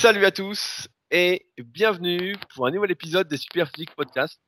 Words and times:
Salut 0.00 0.24
à 0.24 0.30
tous 0.30 0.88
et 1.10 1.44
bienvenue 1.58 2.34
pour 2.54 2.66
un 2.66 2.70
nouvel 2.70 2.90
épisode 2.90 3.28
des 3.28 3.36
Superphysique 3.36 3.94
Podcast. 3.94 4.40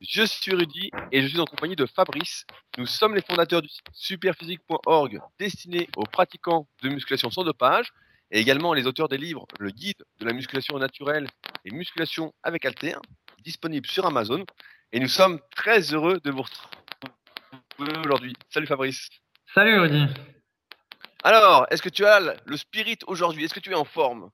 Je 0.00 0.22
suis 0.22 0.54
Rudy 0.54 0.92
et 1.10 1.20
je 1.20 1.26
suis 1.26 1.40
en 1.40 1.46
compagnie 1.46 1.74
de 1.74 1.84
Fabrice. 1.84 2.46
Nous 2.78 2.86
sommes 2.86 3.16
les 3.16 3.20
fondateurs 3.20 3.60
du 3.60 3.68
site 3.68 3.82
superphysique.org 3.92 5.18
destiné 5.36 5.88
aux 5.96 6.04
pratiquants 6.04 6.68
de 6.84 6.90
musculation 6.90 7.28
sans 7.28 7.42
dopage 7.42 7.92
et 8.30 8.38
également 8.38 8.72
les 8.72 8.86
auteurs 8.86 9.08
des 9.08 9.18
livres 9.18 9.48
Le 9.58 9.72
guide 9.72 10.00
de 10.20 10.26
la 10.26 10.32
musculation 10.32 10.78
naturelle 10.78 11.26
et 11.64 11.72
musculation 11.72 12.32
avec 12.44 12.64
Alter, 12.64 12.94
disponible 13.42 13.88
sur 13.88 14.06
Amazon. 14.06 14.44
Et 14.92 15.00
nous 15.00 15.08
sommes 15.08 15.40
très 15.56 15.92
heureux 15.92 16.20
de 16.22 16.30
vous 16.30 16.42
retrouver 16.42 17.98
aujourd'hui. 18.04 18.34
Salut 18.48 18.68
Fabrice. 18.68 19.08
Salut 19.52 19.76
Rudy. 19.80 20.06
Alors, 21.24 21.66
est-ce 21.70 21.82
que 21.82 21.88
tu 21.88 22.06
as 22.06 22.36
le 22.46 22.56
spirit 22.56 22.98
aujourd'hui? 23.08 23.44
Est-ce 23.44 23.54
que 23.54 23.58
tu 23.58 23.72
es 23.72 23.74
en 23.74 23.84
forme? 23.84 24.30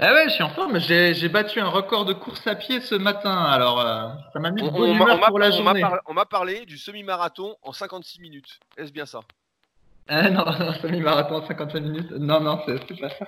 Ah 0.00 0.12
ouais, 0.12 0.24
je 0.28 0.34
suis 0.34 0.42
en 0.42 0.50
forme. 0.50 0.78
J'ai 0.78 1.28
battu 1.28 1.60
un 1.60 1.68
record 1.68 2.04
de 2.04 2.12
course 2.12 2.46
à 2.46 2.54
pied 2.54 2.80
ce 2.80 2.94
matin. 2.94 3.36
Alors, 3.44 3.80
euh, 3.80 4.08
ça 4.32 4.38
m'a 4.38 4.50
mis 4.50 4.62
de 4.62 4.68
bonne 4.68 4.90
humeur 4.90 5.20
pour 5.26 5.38
la 5.38 5.50
journée. 5.50 5.82
On 6.06 6.14
m'a 6.14 6.26
parlé 6.26 6.66
du 6.66 6.78
semi-marathon 6.78 7.56
en 7.62 7.72
56 7.72 8.20
minutes. 8.20 8.60
Est-ce 8.76 8.92
bien 8.92 9.06
ça? 9.06 9.20
Ah 10.08 10.30
non, 10.30 10.44
non, 10.44 10.72
semi-marathon 10.74 11.36
en 11.36 11.46
55 11.46 11.80
minutes. 11.80 12.10
Non, 12.12 12.40
non, 12.40 12.62
c'est 12.66 13.00
pas 13.00 13.10
ça. 13.10 13.26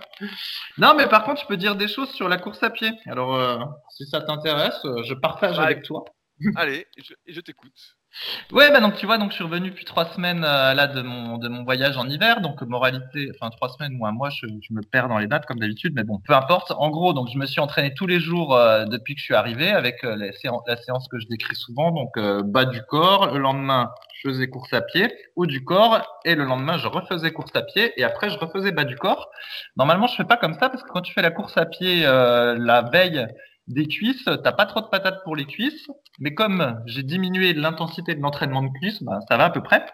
Non, 0.78 0.94
mais 0.96 1.08
par 1.08 1.24
contre, 1.24 1.42
je 1.42 1.46
peux 1.46 1.56
dire 1.56 1.76
des 1.76 1.88
choses 1.88 2.10
sur 2.12 2.28
la 2.28 2.38
course 2.38 2.62
à 2.62 2.70
pied. 2.70 2.90
Alors, 3.06 3.34
euh, 3.34 3.58
si 3.90 4.06
ça 4.06 4.22
t'intéresse, 4.22 4.80
euh, 4.84 5.02
je 5.02 5.14
partage 5.14 5.58
avec 5.58 5.82
toi. 5.82 6.04
Allez, 6.56 6.86
je, 6.96 7.14
je 7.26 7.40
t'écoute. 7.40 7.96
Ouais, 8.52 8.70
bah 8.72 8.80
donc 8.80 8.96
tu 8.96 9.06
vois, 9.06 9.18
donc 9.18 9.30
je 9.30 9.36
suis 9.36 9.44
revenu 9.44 9.70
depuis 9.70 9.84
trois 9.84 10.06
semaines 10.06 10.44
euh, 10.44 10.74
là 10.74 10.88
de 10.88 11.00
mon 11.02 11.38
de 11.38 11.48
mon 11.48 11.62
voyage 11.62 11.96
en 11.96 12.08
hiver, 12.08 12.40
donc 12.40 12.60
moralité, 12.62 13.30
enfin 13.34 13.50
trois 13.50 13.68
semaines 13.68 13.96
ou 14.00 14.06
un 14.06 14.12
mois, 14.12 14.30
je, 14.30 14.46
je 14.46 14.74
me 14.74 14.82
perds 14.82 15.08
dans 15.08 15.18
les 15.18 15.28
dates 15.28 15.46
comme 15.46 15.60
d'habitude, 15.60 15.92
mais 15.94 16.02
bon, 16.02 16.18
peu 16.18 16.34
importe. 16.34 16.72
En 16.72 16.90
gros, 16.90 17.12
donc 17.12 17.28
je 17.32 17.38
me 17.38 17.46
suis 17.46 17.60
entraîné 17.60 17.94
tous 17.94 18.06
les 18.06 18.18
jours 18.18 18.54
euh, 18.56 18.84
depuis 18.84 19.14
que 19.14 19.20
je 19.20 19.24
suis 19.24 19.34
arrivé 19.34 19.70
avec 19.70 20.02
euh, 20.04 20.16
la, 20.16 20.32
séance, 20.32 20.62
la 20.66 20.76
séance 20.76 21.06
que 21.08 21.20
je 21.20 21.26
décris 21.28 21.54
souvent, 21.54 21.92
donc 21.92 22.18
bas 22.18 22.64
du 22.64 22.82
corps. 22.82 23.32
Le 23.32 23.38
lendemain, 23.38 23.90
je 24.14 24.28
faisais 24.28 24.48
course 24.48 24.72
à 24.72 24.80
pied, 24.82 25.12
haut 25.36 25.46
du 25.46 25.64
corps, 25.64 26.04
et 26.24 26.34
le 26.34 26.44
lendemain, 26.44 26.78
je 26.78 26.88
refaisais 26.88 27.32
course 27.32 27.54
à 27.54 27.62
pied, 27.62 27.92
et 27.96 28.04
après, 28.04 28.30
je 28.30 28.38
refaisais 28.38 28.72
bas 28.72 28.84
du 28.84 28.96
corps. 28.96 29.30
Normalement, 29.76 30.08
je 30.08 30.16
fais 30.16 30.24
pas 30.24 30.36
comme 30.36 30.54
ça 30.54 30.68
parce 30.68 30.82
que 30.82 30.88
quand 30.88 31.02
tu 31.02 31.12
fais 31.12 31.22
la 31.22 31.30
course 31.30 31.56
à 31.56 31.66
pied 31.66 32.02
la 32.02 32.82
veille 32.92 33.26
des 33.70 33.86
cuisses, 33.86 34.24
t'as 34.24 34.52
pas 34.52 34.66
trop 34.66 34.80
de 34.80 34.86
patates 34.86 35.22
pour 35.24 35.36
les 35.36 35.46
cuisses, 35.46 35.88
mais 36.18 36.34
comme 36.34 36.80
j'ai 36.86 37.02
diminué 37.02 37.54
l'intensité 37.54 38.14
de 38.14 38.20
l'entraînement 38.20 38.62
de 38.62 38.70
cuisses, 38.78 39.02
ben, 39.02 39.20
ça 39.28 39.36
va 39.36 39.44
à 39.46 39.50
peu 39.50 39.62
près. 39.62 39.84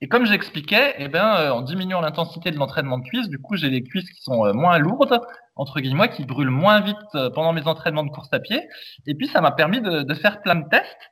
Et 0.00 0.08
comme 0.08 0.26
j'expliquais, 0.26 0.94
eh 0.98 1.06
ben, 1.06 1.36
euh, 1.36 1.50
en 1.50 1.62
diminuant 1.62 2.00
l'intensité 2.00 2.50
de 2.50 2.56
l'entraînement 2.56 2.98
de 2.98 3.04
cuisses, 3.04 3.28
du 3.28 3.38
coup, 3.38 3.56
j'ai 3.56 3.70
les 3.70 3.84
cuisses 3.84 4.10
qui 4.10 4.20
sont 4.20 4.44
euh, 4.44 4.52
moins 4.52 4.78
lourdes, 4.78 5.20
entre 5.54 5.80
guillemets, 5.80 6.08
qui 6.08 6.24
brûlent 6.24 6.50
moins 6.50 6.80
vite 6.80 6.96
euh, 7.14 7.30
pendant 7.30 7.52
mes 7.52 7.68
entraînements 7.68 8.02
de 8.02 8.10
course 8.10 8.28
à 8.32 8.40
pied. 8.40 8.68
Et 9.06 9.14
puis, 9.14 9.28
ça 9.28 9.40
m'a 9.40 9.52
permis 9.52 9.80
de, 9.80 10.14
faire 10.14 10.42
plein 10.42 10.56
de 10.56 10.68
tests. 10.68 11.10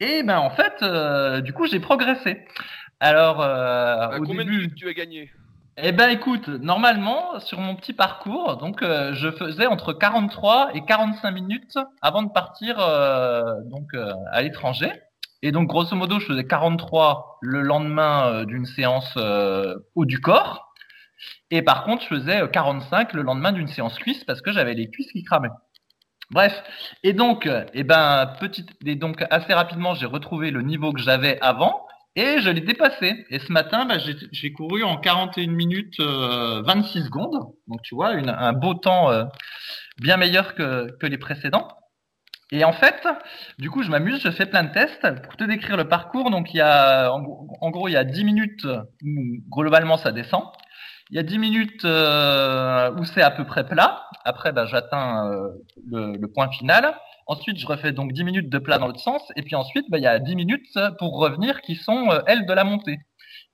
Et 0.00 0.22
ben, 0.22 0.38
en 0.38 0.50
fait, 0.50 0.82
du 1.42 1.52
coup, 1.52 1.66
j'ai 1.66 1.78
progressé. 1.78 2.44
Alors, 3.00 3.38
au 3.38 4.24
combien 4.24 4.44
début, 4.44 4.68
de 4.68 4.74
tu 4.74 4.88
as 4.88 4.94
gagné? 4.94 5.30
Eh 5.78 5.92
ben 5.92 6.10
écoute, 6.10 6.48
normalement 6.48 7.40
sur 7.40 7.58
mon 7.58 7.74
petit 7.74 7.94
parcours, 7.94 8.58
donc 8.58 8.82
euh, 8.82 9.14
je 9.14 9.30
faisais 9.30 9.66
entre 9.66 9.94
43 9.94 10.74
et 10.74 10.84
45 10.84 11.30
minutes 11.30 11.78
avant 12.02 12.22
de 12.22 12.30
partir 12.30 12.78
euh, 12.78 13.42
donc 13.64 13.94
euh, 13.94 14.12
à 14.32 14.42
l'étranger. 14.42 14.92
Et 15.40 15.50
donc 15.50 15.68
grosso 15.68 15.96
modo, 15.96 16.20
je 16.20 16.26
faisais 16.26 16.44
43 16.46 17.38
le 17.40 17.62
lendemain 17.62 18.44
d'une 18.44 18.66
séance 18.66 19.16
haut 19.16 20.04
du 20.04 20.20
corps. 20.20 20.72
Et 21.50 21.62
par 21.62 21.84
contre, 21.84 22.02
je 22.02 22.08
faisais 22.08 22.48
45 22.52 23.14
le 23.14 23.22
lendemain 23.22 23.52
d'une 23.52 23.66
séance 23.66 23.98
cuisse 23.98 24.22
parce 24.24 24.40
que 24.40 24.52
j'avais 24.52 24.74
les 24.74 24.88
cuisses 24.90 25.10
qui 25.10 25.24
cramaient. 25.24 25.48
Bref, 26.30 26.62
et 27.02 27.12
donc, 27.12 27.48
eh 27.74 27.82
ben, 27.82 28.34
petite, 28.38 28.70
et 28.86 28.94
donc 28.94 29.24
assez 29.30 29.52
rapidement, 29.52 29.94
j'ai 29.94 30.06
retrouvé 30.06 30.52
le 30.52 30.62
niveau 30.62 30.92
que 30.92 31.00
j'avais 31.00 31.40
avant. 31.40 31.86
Et 32.14 32.40
je 32.40 32.50
l'ai 32.50 32.60
dépassé. 32.60 33.24
Et 33.30 33.38
ce 33.38 33.50
matin, 33.52 33.86
bah, 33.86 33.96
j'ai 33.98 34.52
couru 34.52 34.82
en 34.84 34.98
41 34.98 35.50
minutes 35.50 35.98
26 35.98 36.02
euh, 36.02 37.04
secondes. 37.04 37.38
Donc 37.66 37.80
tu 37.82 37.94
vois, 37.94 38.12
une, 38.14 38.28
un 38.28 38.52
beau 38.52 38.74
temps 38.74 39.10
euh, 39.10 39.24
bien 39.98 40.18
meilleur 40.18 40.54
que, 40.54 40.90
que 40.98 41.06
les 41.06 41.16
précédents. 41.16 41.68
Et 42.50 42.64
en 42.64 42.72
fait, 42.72 43.08
du 43.58 43.70
coup, 43.70 43.82
je 43.82 43.88
m'amuse, 43.88 44.20
je 44.22 44.30
fais 44.30 44.44
plein 44.44 44.64
de 44.64 44.72
tests 44.74 45.08
pour 45.22 45.36
te 45.36 45.44
décrire 45.44 45.78
le 45.78 45.88
parcours. 45.88 46.30
Donc 46.30 46.52
il 46.52 46.58
y 46.58 46.60
a, 46.60 47.10
en, 47.10 47.70
gros, 47.70 47.88
il 47.88 47.92
y 47.92 47.96
a 47.96 48.04
10 48.04 48.24
minutes 48.24 48.66
où 48.66 49.38
globalement 49.50 49.96
ça 49.96 50.12
descend. 50.12 50.44
Il 51.10 51.16
y 51.16 51.18
a 51.18 51.22
10 51.22 51.38
minutes 51.38 51.84
euh, 51.86 52.92
où 52.98 53.04
c'est 53.04 53.22
à 53.22 53.30
peu 53.30 53.46
près 53.46 53.66
plat. 53.66 54.04
Après, 54.26 54.52
bah, 54.52 54.66
j'atteins 54.66 55.30
le, 55.86 56.18
le 56.18 56.28
point 56.28 56.50
final. 56.50 56.94
Ensuite, 57.26 57.58
je 57.58 57.66
refais 57.66 57.92
donc 57.92 58.12
10 58.12 58.24
minutes 58.24 58.50
de 58.50 58.58
plat 58.58 58.78
dans 58.78 58.86
l'autre 58.86 59.00
sens. 59.00 59.22
Et 59.36 59.42
puis 59.42 59.54
ensuite, 59.54 59.86
bah, 59.90 59.98
il 59.98 60.04
y 60.04 60.06
a 60.06 60.18
10 60.18 60.36
minutes 60.36 60.78
pour 60.98 61.18
revenir 61.18 61.60
qui 61.60 61.76
sont, 61.76 62.10
euh, 62.10 62.20
elles, 62.26 62.46
de 62.46 62.52
la 62.52 62.64
montée. 62.64 62.98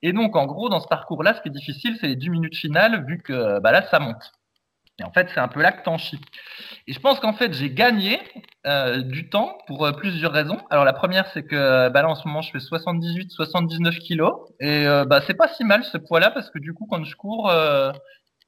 Et 0.03 0.13
donc, 0.13 0.37
en 0.37 0.47
gros, 0.47 0.69
dans 0.69 0.81
ce 0.81 0.89
parcours-là, 0.89 1.35
ce 1.35 1.43
qui 1.43 1.49
est 1.49 1.53
difficile, 1.53 1.97
c'est 2.01 2.09
les 2.09 2.17
10 2.17 2.31
minutes 2.31 2.57
finales, 2.57 3.05
vu 3.07 3.21
que 3.23 3.61
bah, 3.61 3.73
là, 3.73 3.83
ça 3.91 3.99
monte. 3.99 4.33
Et 5.01 5.05
en 5.05 5.13
fait, 5.13 5.29
c'est 5.33 5.41
un 5.41 5.49
peu 5.49 5.63
là 5.63 5.71
que 5.71 5.85
t'en 5.85 5.97
chies. 5.97 6.21
Et 6.89 6.93
je 6.93 6.99
pense 6.99 7.21
qu'en 7.21 7.33
fait, 7.33 7.53
j'ai 7.53 7.71
gagné 7.71 8.21
euh, 8.67 9.03
du 9.03 9.29
temps 9.29 9.57
pour 9.69 9.87
euh, 9.87 9.93
plusieurs 9.93 10.33
raisons. 10.33 10.59
Alors, 10.71 10.85
la 10.85 10.93
première, 10.93 11.27
c'est 11.29 11.45
que 11.45 11.89
bah, 11.89 12.03
là, 12.03 12.09
en 12.09 12.15
ce 12.15 12.27
moment, 12.27 12.43
je 12.43 12.51
fais 12.51 12.59
78-79 12.59 13.99
kilos. 13.99 14.35
Et 14.61 14.87
bah, 15.07 15.21
c'est 15.27 15.35
pas 15.35 15.49
si 15.49 15.65
mal 15.65 15.85
ce 15.85 15.99
poids-là, 15.99 16.31
parce 16.31 16.51
que 16.51 16.59
du 16.59 16.75
coup, 16.75 16.87
quand 16.91 17.05
je 17.05 17.15
cours, 17.15 17.53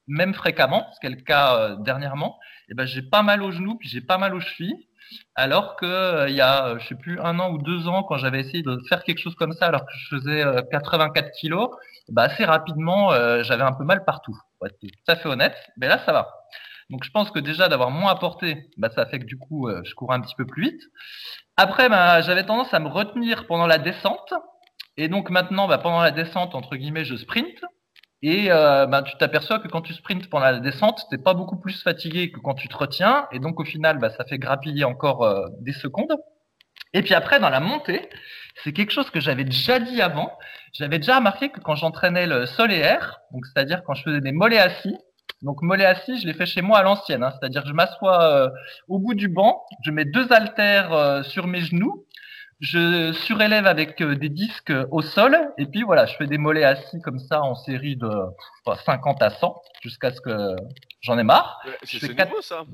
même 0.08 0.34
fréquemment, 0.34 0.86
ce 0.94 1.00
qui 1.00 1.06
est 1.06 1.16
le 1.16 1.22
cas 1.22 1.76
dernièrement, 1.76 2.38
et 2.68 2.74
ben, 2.74 2.86
j'ai 2.86 3.02
pas 3.02 3.22
mal 3.22 3.42
aux 3.42 3.50
genoux, 3.50 3.76
puis 3.76 3.88
j'ai 3.88 4.00
pas 4.00 4.18
mal 4.18 4.34
aux 4.34 4.40
chevilles. 4.40 4.88
Alors 5.34 5.76
que 5.76 5.86
euh, 5.86 6.28
il 6.28 6.34
y 6.34 6.40
a, 6.40 6.66
euh, 6.66 6.78
je 6.78 6.88
sais 6.88 6.94
plus, 6.94 7.20
un 7.20 7.38
an 7.38 7.50
ou 7.50 7.58
deux 7.58 7.88
ans, 7.88 8.02
quand 8.02 8.16
j'avais 8.16 8.40
essayé 8.40 8.62
de 8.62 8.78
faire 8.88 9.04
quelque 9.04 9.18
chose 9.18 9.34
comme 9.34 9.52
ça, 9.52 9.66
alors 9.66 9.86
que 9.86 9.92
je 9.92 10.16
faisais 10.16 10.44
84 10.70 11.24
euh, 11.24 11.30
kilos, 11.40 11.70
bah 12.08 12.22
assez 12.24 12.44
rapidement, 12.44 13.10
j'avais 13.42 13.62
un 13.62 13.72
peu 13.72 13.84
mal 13.84 14.04
partout. 14.04 14.36
À 15.08 15.16
fait 15.16 15.28
honnête. 15.28 15.56
Mais 15.78 15.88
là, 15.88 15.98
ça 16.04 16.12
va. 16.12 16.28
Donc 16.90 17.04
je 17.04 17.10
pense 17.10 17.30
que 17.30 17.38
déjà 17.38 17.68
d'avoir 17.68 17.90
moins 17.90 18.10
apporté, 18.10 18.68
bah, 18.76 18.90
ça 18.90 19.06
fait 19.06 19.20
que 19.20 19.24
du 19.24 19.38
coup, 19.38 19.68
je 19.84 19.94
courais 19.94 20.16
un 20.16 20.20
petit 20.20 20.34
peu 20.34 20.44
plus 20.44 20.62
vite. 20.70 20.82
Après, 21.56 21.88
bah, 21.88 22.20
j'avais 22.20 22.44
tendance 22.44 22.74
à 22.74 22.80
me 22.80 22.88
retenir 22.88 23.46
pendant 23.46 23.66
la 23.66 23.78
descente. 23.78 24.34
Et 24.96 25.08
donc 25.08 25.30
maintenant, 25.30 25.68
bah, 25.68 25.78
pendant 25.78 26.00
la 26.00 26.10
descente, 26.10 26.54
entre 26.54 26.76
guillemets, 26.76 27.04
je 27.04 27.16
sprint. 27.16 27.64
Et 28.22 28.52
euh, 28.52 28.86
ben, 28.86 29.02
tu 29.02 29.16
t'aperçois 29.16 29.60
que 29.60 29.68
quand 29.68 29.80
tu 29.80 29.94
sprintes 29.94 30.28
pendant 30.28 30.44
la 30.46 30.60
descente, 30.60 31.06
t'es 31.10 31.16
pas 31.16 31.32
beaucoup 31.32 31.58
plus 31.58 31.82
fatigué 31.82 32.30
que 32.30 32.38
quand 32.38 32.54
tu 32.54 32.68
te 32.68 32.76
retiens. 32.76 33.26
Et 33.32 33.38
donc 33.38 33.58
au 33.60 33.64
final, 33.64 33.98
ben, 33.98 34.10
ça 34.10 34.24
fait 34.24 34.38
grappiller 34.38 34.84
encore 34.84 35.22
euh, 35.22 35.48
des 35.60 35.72
secondes. 35.72 36.14
Et 36.92 37.02
puis 37.02 37.14
après, 37.14 37.40
dans 37.40 37.48
la 37.48 37.60
montée, 37.60 38.10
c'est 38.62 38.72
quelque 38.72 38.92
chose 38.92 39.10
que 39.10 39.20
j'avais 39.20 39.44
déjà 39.44 39.78
dit 39.78 40.02
avant. 40.02 40.36
J'avais 40.72 40.98
déjà 40.98 41.16
remarqué 41.16 41.48
que 41.48 41.60
quand 41.60 41.76
j'entraînais 41.76 42.26
le 42.26 42.44
sol 42.46 42.72
et 42.72 42.78
air, 42.78 43.20
donc 43.32 43.46
c'est-à-dire 43.46 43.82
quand 43.84 43.94
je 43.94 44.02
faisais 44.02 44.20
des 44.20 44.32
mollets 44.32 44.58
assis, 44.58 44.96
donc 45.42 45.62
mollet 45.62 45.86
assis, 45.86 46.20
je 46.20 46.26
l'ai 46.26 46.34
fait 46.34 46.44
chez 46.46 46.60
moi 46.60 46.78
à 46.78 46.82
l'ancienne, 46.82 47.22
hein, 47.22 47.32
c'est-à-dire 47.32 47.64
je 47.66 47.72
m'assois 47.72 48.22
euh, 48.24 48.50
au 48.88 48.98
bout 48.98 49.14
du 49.14 49.28
banc, 49.28 49.62
je 49.82 49.90
mets 49.90 50.04
deux 50.04 50.30
haltères 50.32 51.24
sur 51.24 51.46
mes 51.46 51.60
genoux 51.62 52.04
je 52.60 53.12
surélève 53.12 53.66
avec 53.66 54.00
euh, 54.02 54.14
des 54.14 54.28
disques 54.28 54.72
au 54.90 55.00
sol 55.00 55.36
et 55.56 55.66
puis 55.66 55.82
voilà, 55.82 56.06
je 56.06 56.14
fais 56.16 56.26
des 56.26 56.38
mollets 56.38 56.64
assis 56.64 57.00
comme 57.00 57.18
ça 57.18 57.42
en 57.42 57.54
série 57.54 57.96
de 57.96 58.10
50 58.84 59.22
à 59.22 59.30
100 59.30 59.62
jusqu'à 59.82 60.10
ce 60.12 60.20
que 60.20 60.56
j'en 61.00 61.18
ai 61.18 61.22
marre. 61.22 61.60
C'est 61.84 62.14
nouveau 62.26 62.42
ça. 62.42 62.64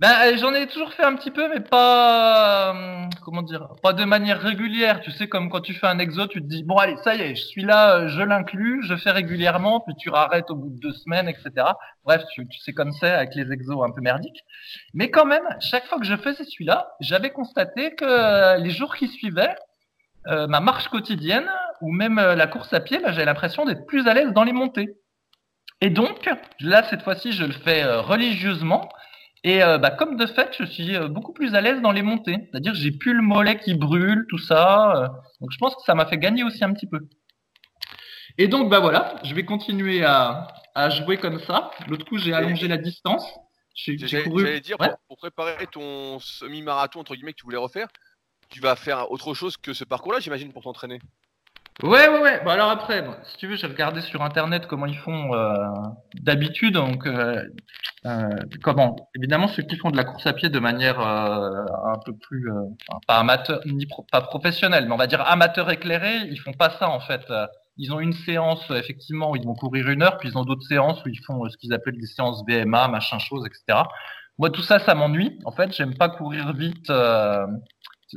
Ben, 0.00 0.36
j'en 0.36 0.52
ai 0.54 0.66
toujours 0.66 0.92
fait 0.92 1.04
un 1.04 1.14
petit 1.14 1.30
peu, 1.30 1.48
mais 1.48 1.60
pas, 1.60 2.74
euh, 2.74 3.04
comment 3.24 3.42
dire, 3.42 3.68
pas 3.80 3.92
de 3.92 4.04
manière 4.04 4.40
régulière. 4.40 5.00
Tu 5.00 5.12
sais, 5.12 5.28
comme 5.28 5.48
quand 5.48 5.60
tu 5.60 5.72
fais 5.72 5.86
un 5.86 6.00
exo, 6.00 6.26
tu 6.26 6.42
te 6.42 6.46
dis, 6.46 6.64
bon, 6.64 6.76
allez, 6.76 6.96
ça 7.04 7.14
y 7.14 7.20
est, 7.20 7.36
je 7.36 7.44
suis 7.44 7.62
là, 7.62 7.98
euh, 7.98 8.08
je 8.08 8.20
l'inclus, 8.20 8.82
je 8.88 8.96
fais 8.96 9.12
régulièrement, 9.12 9.80
puis 9.80 9.94
tu 9.96 10.10
arrêtes 10.12 10.50
au 10.50 10.56
bout 10.56 10.70
de 10.70 10.80
deux 10.80 10.92
semaines, 10.92 11.28
etc. 11.28 11.66
Bref, 12.04 12.24
tu, 12.34 12.44
sais 12.58 12.72
comme 12.72 12.90
ça 12.90 13.18
avec 13.18 13.36
les 13.36 13.52
exos 13.52 13.84
un 13.84 13.92
peu 13.92 14.00
merdiques. 14.00 14.42
Mais 14.94 15.10
quand 15.12 15.26
même, 15.26 15.44
chaque 15.60 15.86
fois 15.86 15.98
que 16.00 16.06
je 16.06 16.16
faisais 16.16 16.44
celui-là, 16.44 16.88
j'avais 16.98 17.30
constaté 17.30 17.94
que 17.94 18.60
les 18.60 18.70
jours 18.70 18.96
qui 18.96 19.06
suivaient, 19.06 19.54
ma 20.26 20.60
marche 20.60 20.88
quotidienne 20.88 21.48
ou 21.82 21.92
même 21.92 22.16
la 22.16 22.46
course 22.46 22.72
à 22.72 22.80
pied, 22.80 22.98
ben, 22.98 23.12
j'avais 23.12 23.26
l'impression 23.26 23.64
d'être 23.64 23.86
plus 23.86 24.08
à 24.08 24.14
l'aise 24.14 24.32
dans 24.32 24.44
les 24.44 24.52
montées. 24.52 24.96
Et 25.80 25.90
donc, 25.90 26.28
là, 26.60 26.82
cette 26.90 27.02
fois-ci, 27.02 27.32
je 27.32 27.44
le 27.44 27.52
fais 27.52 27.84
religieusement. 27.84 28.88
Et 29.44 29.62
euh, 29.62 29.76
bah, 29.76 29.90
comme 29.90 30.16
de 30.16 30.26
fait, 30.26 30.56
je 30.58 30.64
suis 30.64 30.96
euh, 30.96 31.08
beaucoup 31.08 31.34
plus 31.34 31.54
à 31.54 31.60
l'aise 31.60 31.82
dans 31.82 31.92
les 31.92 32.02
montées. 32.02 32.48
C'est-à-dire 32.50 32.74
j'ai 32.74 32.90
plus 32.90 33.12
le 33.12 33.22
mollet 33.22 33.58
qui 33.58 33.74
brûle, 33.74 34.26
tout 34.28 34.38
ça. 34.38 34.96
Euh. 34.96 35.08
donc 35.40 35.52
je 35.52 35.58
pense 35.58 35.76
que 35.76 35.82
ça 35.82 35.94
m'a 35.94 36.06
fait 36.06 36.18
gagner 36.18 36.42
aussi 36.42 36.64
un 36.64 36.72
petit 36.72 36.86
peu. 36.86 37.00
Et 38.38 38.48
donc 38.48 38.70
bah 38.70 38.80
voilà, 38.80 39.16
je 39.22 39.34
vais 39.34 39.44
continuer 39.44 40.02
à, 40.02 40.48
à 40.74 40.88
jouer 40.88 41.18
comme 41.18 41.38
ça. 41.40 41.70
L'autre 41.88 42.06
coup, 42.06 42.16
j'ai 42.18 42.32
allongé 42.32 42.68
la 42.68 42.78
distance. 42.78 43.24
J'ai 43.74 44.22
couru. 44.22 44.60
dire 44.60 44.76
pour, 45.08 45.16
préparer 45.18 45.66
ton 45.66 46.18
semi-marathon 46.20 47.00
entre 47.00 47.14
guillemets 47.14 47.32
que 47.32 47.38
tu 47.38 47.44
voulais 47.44 47.58
refaire, 47.58 47.88
tu 48.48 48.60
vas 48.60 48.76
faire 48.76 49.10
autre 49.10 49.34
chose 49.34 49.56
que 49.56 49.72
ce 49.72 49.84
parcours-là, 49.84 50.20
j'imagine, 50.20 50.52
pour 50.52 50.62
t'entraîner. 50.62 51.00
Ouais, 51.82 52.08
ouais, 52.08 52.20
ouais. 52.20 52.40
Bah 52.44 52.52
alors 52.52 52.70
après, 52.70 53.04
si 53.24 53.36
tu 53.36 53.46
veux, 53.48 53.56
j'ai 53.56 53.66
regardé 53.66 54.00
sur 54.00 54.22
internet 54.22 54.66
comment 54.68 54.86
ils 54.86 54.96
font 54.96 55.30
d'habitude. 56.14 56.74
Donc, 56.74 57.06
euh, 57.06 57.42
comment 58.62 58.96
Évidemment, 59.16 59.48
ceux 59.48 59.62
qui 59.62 59.76
font 59.76 59.90
de 59.90 59.96
la 59.96 60.04
course 60.04 60.26
à 60.26 60.32
pied 60.34 60.48
de 60.50 60.58
manière 60.60 61.00
euh, 61.00 61.64
un 61.92 61.98
peu 62.04 62.14
plus, 62.16 62.50
euh, 62.50 62.54
enfin, 62.88 63.00
pas 63.06 63.18
amateur, 63.18 63.60
ni 63.66 63.86
pas 64.12 64.20
professionnelle, 64.22 64.86
mais 64.86 64.92
on 64.94 64.96
va 64.98 65.06
dire 65.06 65.22
amateur 65.26 65.70
éclairé, 65.70 66.18
ils 66.30 66.38
font 66.38 66.52
pas 66.52 66.70
ça 66.70 66.88
en 66.90 67.00
fait. 67.00 67.22
Euh, 67.30 67.46
Ils 67.76 67.92
ont 67.92 68.00
une 68.00 68.12
séance, 68.12 68.70
euh, 68.70 68.76
effectivement, 68.76 69.30
où 69.32 69.36
ils 69.36 69.44
vont 69.44 69.54
courir 69.54 69.88
une 69.90 70.02
heure, 70.02 70.18
puis 70.18 70.28
ils 70.28 70.38
ont 70.38 70.44
d'autres 70.44 70.66
séances 70.68 71.04
où 71.04 71.08
ils 71.08 71.20
font 71.26 71.44
euh, 71.44 71.48
ce 71.50 71.56
qu'ils 71.56 71.72
appellent 71.74 71.98
des 71.98 72.06
séances 72.06 72.42
VMA, 72.48 72.88
machin 72.88 73.18
chose, 73.18 73.44
etc. 73.46 73.82
Moi, 74.38 74.50
tout 74.50 74.62
ça, 74.62 74.78
ça 74.78 74.94
m'ennuie. 74.94 75.38
En 75.44 75.52
fait, 75.52 75.72
j'aime 75.74 75.96
pas 75.96 76.08
courir 76.08 76.52
vite. 76.54 76.88
euh, 76.90 77.46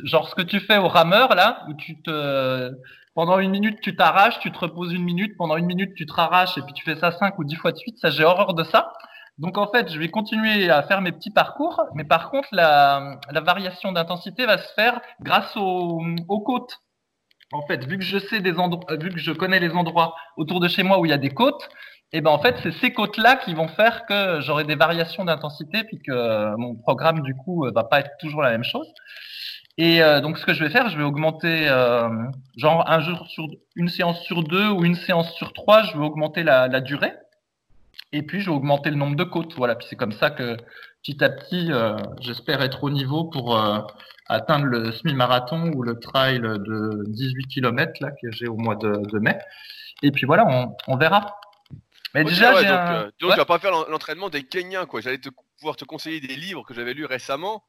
genre 0.03 0.29
ce 0.29 0.35
que 0.35 0.41
tu 0.43 0.59
fais 0.59 0.77
au 0.77 0.87
rameur 0.87 1.35
là, 1.35 1.63
où 1.69 1.73
tu 1.73 2.01
te 2.01 2.71
pendant 3.17 3.39
une 3.39 3.49
minute 3.49 3.81
tu 3.81 3.95
t'arraches, 3.95 4.37
tu 4.41 4.51
te 4.51 4.59
reposes 4.59 4.93
une 4.93 5.03
minute, 5.03 5.35
pendant 5.37 5.57
une 5.57 5.65
minute 5.65 5.95
tu 5.95 6.05
te 6.05 6.13
arraches 6.19 6.55
et 6.59 6.61
puis 6.61 6.73
tu 6.73 6.83
fais 6.83 6.95
ça 6.95 7.11
cinq 7.11 7.39
ou 7.39 7.43
dix 7.43 7.55
fois 7.55 7.71
de 7.71 7.77
suite. 7.77 7.97
Ça, 7.97 8.11
j'ai 8.11 8.23
horreur 8.23 8.53
de 8.53 8.63
ça. 8.63 8.93
Donc 9.39 9.57
en 9.57 9.67
fait, 9.71 9.91
je 9.91 9.97
vais 9.97 10.09
continuer 10.09 10.69
à 10.69 10.83
faire 10.83 11.01
mes 11.01 11.11
petits 11.11 11.31
parcours, 11.31 11.81
mais 11.95 12.03
par 12.03 12.29
contre, 12.29 12.47
la, 12.51 13.19
la 13.31 13.41
variation 13.41 13.91
d'intensité 13.91 14.45
va 14.45 14.59
se 14.59 14.71
faire 14.75 15.01
grâce 15.19 15.57
aux, 15.57 15.99
aux 16.27 16.41
côtes. 16.41 16.77
En 17.51 17.65
fait, 17.65 17.85
vu 17.85 17.97
que 17.97 18.03
je 18.03 18.19
sais 18.19 18.39
des 18.39 18.59
endroits, 18.59 18.95
vu 18.97 19.09
que 19.09 19.19
je 19.19 19.31
connais 19.31 19.59
les 19.59 19.71
endroits 19.71 20.13
autour 20.35 20.59
de 20.59 20.67
chez 20.67 20.83
moi 20.83 20.99
où 20.99 21.05
il 21.05 21.09
y 21.09 21.13
a 21.13 21.17
des 21.17 21.31
côtes, 21.31 21.69
et 22.13 22.21
ben 22.21 22.29
en 22.29 22.39
fait, 22.39 22.57
c'est 22.61 22.71
ces 22.71 22.93
côtes-là 22.93 23.35
qui 23.37 23.55
vont 23.55 23.67
faire 23.67 24.05
que 24.05 24.41
j'aurai 24.41 24.63
des 24.63 24.75
variations 24.75 25.25
d'intensité, 25.25 25.83
puis 25.85 25.97
que 26.05 26.55
mon 26.57 26.75
programme 26.75 27.21
du 27.21 27.33
coup 27.33 27.65
euh, 27.65 27.71
va 27.73 27.83
pas 27.83 27.99
être 28.01 28.11
toujours 28.19 28.43
la 28.43 28.51
même 28.51 28.63
chose. 28.63 28.87
Et 29.77 30.01
euh, 30.01 30.21
donc, 30.21 30.37
ce 30.39 30.45
que 30.45 30.53
je 30.53 30.63
vais 30.63 30.69
faire, 30.71 30.89
je 30.89 30.97
vais 30.97 31.03
augmenter, 31.03 31.67
euh, 31.69 32.09
genre 32.57 32.89
un 32.89 32.99
jour 33.01 33.27
sur 33.27 33.45
une 33.75 33.89
séance 33.89 34.21
sur 34.23 34.43
deux 34.43 34.69
ou 34.69 34.83
une 34.85 34.95
séance 34.95 35.31
sur 35.35 35.53
trois, 35.53 35.83
je 35.83 35.93
vais 35.93 36.03
augmenter 36.03 36.43
la, 36.43 36.67
la 36.67 36.81
durée. 36.81 37.13
Et 38.11 38.23
puis, 38.23 38.39
je 38.41 38.49
vais 38.49 38.55
augmenter 38.55 38.89
le 38.89 38.95
nombre 38.95 39.15
de 39.15 39.23
côtes. 39.23 39.53
Voilà. 39.55 39.75
Puis 39.75 39.87
c'est 39.89 39.95
comme 39.95 40.13
ça 40.13 40.31
que 40.31 40.57
petit 41.03 41.23
à 41.23 41.29
petit, 41.29 41.71
euh, 41.71 41.95
j'espère 42.21 42.61
être 42.63 42.83
au 42.83 42.89
niveau 42.89 43.25
pour 43.25 43.55
atteindre 44.29 44.65
le 44.65 44.91
semi-marathon 44.91 45.71
ou 45.75 45.83
le 45.83 45.99
trail 45.99 46.39
de 46.39 47.03
18 47.07 47.45
km 47.47 47.93
là 48.01 48.09
que 48.11 48.31
j'ai 48.31 48.47
au 48.47 48.57
mois 48.57 48.75
de, 48.75 48.89
de 49.11 49.19
mai. 49.19 49.37
Et 50.03 50.11
puis 50.11 50.25
voilà, 50.25 50.45
on, 50.47 50.75
on 50.87 50.97
verra. 50.97 51.39
Mais 52.13 52.21
Ok, 52.23 52.29
déjà, 52.29 52.53
ouais, 52.55 52.63
donc, 52.63 52.71
un... 52.71 53.01
donc 53.03 53.11
Ouais. 53.29 53.31
tu 53.33 53.37
vas 53.37 53.45
pas 53.45 53.59
faire 53.59 53.71
l'en- 53.71 53.87
l'entraînement 53.89 54.29
des 54.29 54.43
Kenyans, 54.43 54.85
quoi. 54.85 55.01
J'allais 55.01 55.17
te 55.19 55.29
pouvoir 55.59 55.75
te 55.75 55.85
conseiller 55.85 56.19
des 56.19 56.35
livres 56.35 56.63
que 56.63 56.73
j'avais 56.73 56.93
lus 56.93 57.05
récemment, 57.05 57.63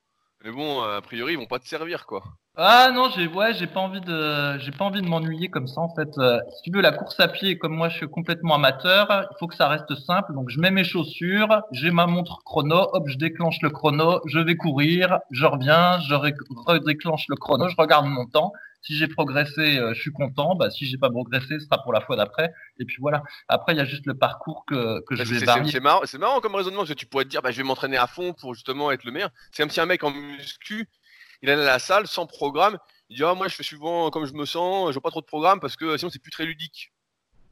mais 0.45 0.51
bon, 0.51 0.83
euh, 0.83 0.99
a 0.99 1.01
priori, 1.03 1.35
ils 1.35 1.39
vont 1.39 1.47
pas 1.47 1.59
te 1.59 1.67
servir, 1.67 2.07
quoi. 2.07 2.23
Ah 2.61 2.91
non, 2.93 3.09
j'ai 3.15 3.29
ouais, 3.29 3.55
j'ai 3.55 3.69
pas 3.69 3.79
envie 3.79 4.01
de 4.01 4.59
j'ai 4.59 4.73
pas 4.73 4.85
envie 4.85 5.01
de 5.01 5.07
m'ennuyer 5.07 5.49
comme 5.49 5.69
ça 5.69 5.81
en 5.81 5.95
fait. 5.95 6.09
Euh, 6.19 6.41
si 6.57 6.63
tu 6.63 6.73
veux 6.73 6.81
la 6.81 6.91
course 6.91 7.21
à 7.21 7.29
pied 7.29 7.57
comme 7.57 7.73
moi 7.77 7.89
je 7.89 7.99
suis 7.99 8.09
complètement 8.09 8.57
amateur, 8.57 9.29
il 9.31 9.37
faut 9.39 9.47
que 9.47 9.55
ça 9.55 9.69
reste 9.69 9.95
simple. 9.95 10.35
Donc 10.35 10.51
je 10.51 10.59
mets 10.59 10.73
mes 10.73 10.83
chaussures, 10.83 11.63
j'ai 11.71 11.93
ma 11.93 12.09
montre 12.09 12.43
chrono, 12.45 12.89
hop, 12.93 13.05
je 13.07 13.17
déclenche 13.17 13.63
le 13.63 13.71
chrono, 13.71 14.21
je 14.27 14.41
vais 14.41 14.57
courir, 14.57 15.21
je 15.31 15.47
reviens, 15.47 16.01
je 16.01 16.15
redéclenche 16.15 17.27
le 17.29 17.37
chrono, 17.37 17.69
je 17.69 17.77
regarde 17.79 18.07
mon 18.07 18.27
temps. 18.27 18.53
Si 18.81 18.97
j'ai 18.97 19.09
progressé, 19.09 19.79
euh, 19.79 19.93
je 19.95 20.01
suis 20.01 20.13
content. 20.13 20.55
Bah 20.55 20.71
si 20.71 20.87
j'ai 20.87 20.99
pas 20.99 21.11
progressé, 21.11 21.59
ce 21.59 21.67
sera 21.67 21.83
pour 21.83 21.93
la 21.93 22.01
fois 22.01 22.17
d'après. 22.17 22.53
Et 22.79 22.85
puis 22.85 22.97
voilà. 23.01 23.23
Après 23.49 23.75
il 23.75 23.77
y 23.79 23.81
a 23.81 23.85
juste 23.85 24.07
le 24.07 24.15
parcours 24.15 24.65
que 24.67 25.01
que 25.07 25.17
je 25.17 25.23
Bah, 25.23 25.25
vais 25.25 25.35
C'est 25.35 25.39
c'est- 25.41 25.45
varier. 25.47 25.71
c'est 25.73 25.81
marrant, 25.81 26.01
c'est 26.05 26.19
marrant 26.19 26.41
comme 26.41 26.55
raisonnement, 26.55 26.81
parce 26.81 26.91
que 26.91 26.95
tu 26.95 27.07
pourrais 27.07 27.25
te 27.25 27.29
dire, 27.31 27.43
bah, 27.43 27.51
je 27.51 27.57
vais 27.59 27.65
m'entraîner 27.65 27.97
à 27.97 28.07
fond 28.07 28.33
pour 28.35 28.55
justement 28.55 28.91
être 28.93 29.05
le 29.05 29.11
meilleur. 29.13 29.31
C'est 29.53 29.63
comme 29.63 29.71
si 29.71 29.81
un 29.81 29.87
mec 29.87 30.05
en 30.05 30.11
muscu, 30.13 30.89
il 31.43 31.51
allait 31.51 31.63
à 31.63 31.67
la 31.67 31.79
salle 31.79 32.07
sans 32.07 32.27
programme, 32.27 32.79
il 33.11 33.17
dit, 33.17 33.25
ah, 33.25 33.35
moi, 33.35 33.49
je 33.49 33.55
fais 33.57 33.63
suivant 33.63 34.11
comme 34.11 34.27
je 34.27 34.33
me 34.35 34.45
sens, 34.45 34.91
je 34.91 34.95
veux 34.95 35.01
pas 35.01 35.11
trop 35.11 35.21
de 35.21 35.27
programme 35.27 35.61
parce 35.61 35.77
que 35.77 35.97
sinon, 35.97 36.11
c'est 36.11 36.23
plus 36.23 36.31
très 36.31 36.45
ludique. 36.45 36.93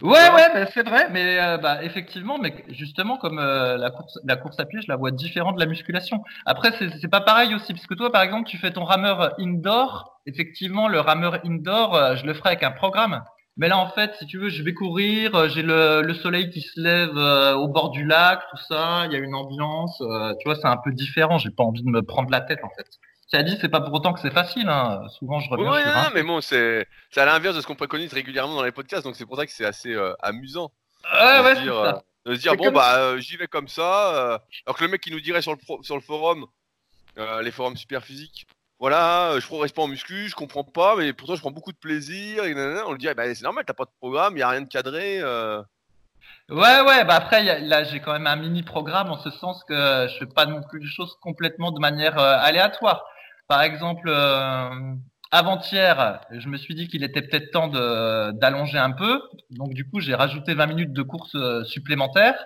Ouais, 0.03 0.11
ouais, 0.31 0.53
bah, 0.53 0.67
c'est 0.75 0.83
vrai, 0.87 1.09
mais 1.11 1.41
euh, 1.41 1.57
bah, 1.57 1.83
effectivement, 1.83 2.39
mais 2.39 2.65
justement, 2.69 3.17
comme 3.17 3.39
euh, 3.39 3.79
la 3.79 3.91
course, 3.91 4.19
la 4.25 4.37
course 4.37 4.61
à 4.61 4.67
pied, 4.67 4.81
je 4.83 4.89
la 4.89 4.97
vois 4.97 5.11
différente 5.11 5.55
de 5.55 5.61
la 5.61 5.67
musculation. 5.67 6.23
Après, 6.45 6.71
c'est 6.79 6.91
c'est 7.01 7.09
pas 7.09 7.23
pareil 7.23 7.55
aussi, 7.55 7.73
parce 7.73 7.87
que 7.87 7.95
toi, 7.95 8.13
par 8.13 8.23
exemple, 8.23 8.47
tu 8.49 8.59
fais 8.59 8.71
ton 8.73 8.85
rameur 8.85 9.33
indoor. 9.41 10.16
Effectivement, 10.27 10.89
le 10.89 11.01
rameur 11.01 11.41
indoor, 11.45 11.95
euh, 11.95 12.17
je 12.17 12.27
le 12.27 12.35
ferai 12.35 12.51
avec 12.51 12.63
un 12.63 12.73
programme. 12.73 13.23
Mais 13.57 13.69
là, 13.69 13.79
en 13.79 13.89
fait, 13.89 14.15
si 14.19 14.27
tu 14.27 14.39
veux, 14.39 14.51
je 14.51 14.63
vais 14.63 14.75
courir, 14.75 15.35
euh, 15.35 15.49
j'ai 15.49 15.63
le, 15.63 16.03
le 16.03 16.15
soleil 16.15 16.51
qui 16.51 16.61
se 16.61 16.79
lève 16.79 17.17
euh, 17.17 17.55
au 17.55 17.69
bord 17.69 17.91
du 17.91 18.05
lac, 18.05 18.41
tout 18.51 18.59
ça, 18.69 19.05
il 19.07 19.13
y 19.13 19.17
a 19.17 19.19
une 19.19 19.35
ambiance, 19.35 19.99
euh, 20.03 20.35
tu 20.41 20.45
vois, 20.49 20.57
c'est 20.57 20.67
un 20.67 20.77
peu 20.77 20.93
différent. 20.93 21.39
J'ai 21.39 21.51
pas 21.51 21.63
envie 21.65 21.83
de 21.83 21.89
me 21.89 22.03
prendre 22.03 22.31
la 22.31 22.43
tête, 22.43 22.61
en 22.65 22.71
fait. 22.77 22.87
Ça 23.29 23.43
dit, 23.43 23.57
c'est 23.61 23.69
pas 23.71 23.81
pour 23.81 23.95
autant 23.95 24.13
que 24.13 24.21
c'est 24.21 24.31
facile. 24.33 24.69
Hein. 24.69 25.01
Souvent, 25.19 25.41
je 25.41 25.49
reviens 25.51 25.71
ouais, 25.73 25.83
sur 25.83 25.91
non, 25.93 25.99
un. 25.99 26.11
mais 26.15 26.23
bon, 26.23 26.41
c'est 26.41 26.87
à 27.17 27.25
l'inverse 27.25 27.57
de 27.57 27.61
ce 27.63 27.67
qu'on 27.67 27.75
préconise 27.75 28.13
régulièrement 28.13 28.55
dans 28.57 28.63
les 28.63 28.73
podcasts, 28.73 29.05
donc 29.05 29.17
c'est 29.17 29.27
pour 29.27 29.37
ça 29.37 29.47
que 29.47 29.53
c'est 29.53 29.65
assez 29.65 29.93
euh, 29.95 30.13
amusant. 30.23 30.71
Ouais, 31.13 31.63
dire, 31.63 31.75
ça. 31.85 32.03
de 32.27 32.35
se 32.35 32.41
dire 32.41 32.57
bon 32.57 32.65
comme- 32.65 32.75
bah 32.75 33.17
j'y 33.19 33.37
vais 33.37 33.47
comme 33.47 33.69
ça 33.69 34.41
alors 34.67 34.77
que 34.77 34.83
le 34.83 34.91
mec 34.91 35.01
qui 35.01 35.13
nous 35.13 35.21
dirait 35.21 35.41
sur 35.41 35.53
le 35.53 35.57
pro- 35.59 35.81
sur 35.85 35.95
le 35.95 36.01
forum 36.01 36.47
les 37.17 37.53
forums 37.53 37.77
super 37.77 38.03
physiques 38.03 38.45
voilà 38.79 39.33
euh, 39.33 39.41
je 39.41 39.47
progresse 39.47 39.73
pas 39.73 39.83
en 39.83 39.89
muscu 39.89 40.29
je 40.29 40.35
comprends 40.35 40.65
pas 40.65 40.97
mais 40.97 41.13
pourtant 41.13 41.35
je 41.35 41.41
prends 41.41 41.51
beaucoup 41.51 41.73
de 41.73 41.79
plaisir 41.79 42.45
et 42.45 42.55
on 42.87 42.93
lui 42.93 42.99
dirait 42.99 43.15
bah 43.15 43.33
c'est 43.35 43.43
normal 43.45 43.65
t'as 43.67 43.75
pas 43.75 43.85
de 43.85 43.91
programme 44.01 44.37
y 44.37 44.43
a 44.43 44.49
rien 44.49 44.63
de 44.63 44.69
cadré 44.69 45.21
euh. 45.21 45.63
Ouais, 46.49 46.81
ouais, 46.81 47.05
bah 47.05 47.17
après, 47.17 47.43
il 47.43 47.51
a- 47.51 47.59
là, 47.59 47.85
j'ai 47.85 48.01
quand 48.01 48.13
même 48.13 48.27
un 48.27 48.37
mini 48.37 48.63
programme 48.63 49.11
en 49.11 49.19
ce 49.19 49.31
sens 49.31 49.65
que 49.65 50.07
je 50.09 50.17
fais 50.19 50.27
pas 50.27 50.47
non 50.47 50.63
plus 50.63 50.79
les 50.81 50.87
choses 50.89 51.17
complètement 51.21 51.73
de 51.73 51.81
manière 51.81 52.19
euh, 52.19 52.37
aléatoire. 52.41 53.05
Par 53.49 53.63
exemple, 53.63 54.09
euh, 54.09 54.71
avant-hier, 55.33 56.21
je 56.31 56.49
me 56.49 56.57
suis 56.57 56.75
dit 56.75 56.89
qu'il 56.89 57.03
était 57.05 57.23
peut-être 57.23 57.51
temps 57.51 57.69
d'allonger 57.69 58.79
un 58.79 58.93
peu. 58.93 59.21
Donc, 59.51 59.75
du 59.75 59.89
coup, 59.89 60.01
j'ai 60.01 60.15
rajouté 60.15 60.55
20 60.55 60.67
minutes 60.67 60.93
de 60.93 61.03
course 61.03 61.35
euh, 61.35 61.65
supplémentaires. 61.65 62.39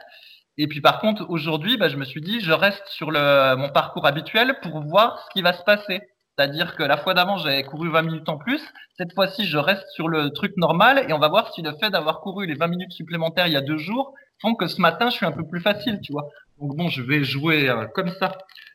Et 0.59 0.67
puis, 0.69 0.81
par 0.81 1.01
contre, 1.01 1.27
aujourd'hui, 1.29 1.77
bah, 1.77 1.89
je 1.89 1.97
me 1.97 2.05
suis 2.05 2.21
dit, 2.23 2.41
je 2.41 2.53
reste 2.53 2.87
sur 2.89 3.11
le, 3.11 3.55
mon 3.57 3.71
parcours 3.71 4.07
habituel 4.07 4.59
pour 4.63 4.81
voir 4.83 5.25
ce 5.27 5.31
qui 5.33 5.43
va 5.43 5.53
se 5.53 5.63
passer. 5.65 6.01
C'est-à-dire 6.37 6.75
que 6.77 6.83
la 6.83 6.97
fois 6.97 7.13
d'avant, 7.15 7.37
j'avais 7.37 7.63
couru 7.65 7.91
20 7.91 8.03
minutes 8.03 8.29
en 8.29 8.39
plus. 8.39 8.63
Cette 8.97 9.13
fois-ci, 9.15 9.47
je 9.47 9.59
reste 9.59 9.87
sur 9.95 10.09
le 10.09 10.31
truc 10.31 10.53
normal 10.57 11.05
et 11.09 11.13
on 11.13 11.19
va 11.19 11.29
voir 11.29 11.53
si 11.53 11.61
le 11.63 11.73
fait 11.79 11.91
d'avoir 11.91 12.21
couru 12.21 12.47
les 12.47 12.55
20 12.55 12.69
minutes 12.69 12.93
supplémentaires 12.93 13.47
il 13.47 13.53
y 13.53 13.57
a 13.57 13.61
deux 13.61 13.79
jours 13.79 14.15
font 14.41 14.55
que 14.55 14.67
ce 14.67 14.81
matin, 14.81 15.11
je 15.11 15.17
suis 15.17 15.27
un 15.27 15.33
peu 15.33 15.47
plus 15.47 15.61
facile, 15.61 16.01
tu 16.03 16.13
vois. 16.13 16.29
Donc 16.59 16.77
bon, 16.77 16.89
je 16.89 17.03
vais 17.03 17.25
jouer 17.25 17.69
euh, 17.69 17.87
comme 17.95 18.11
ça. 18.19 18.33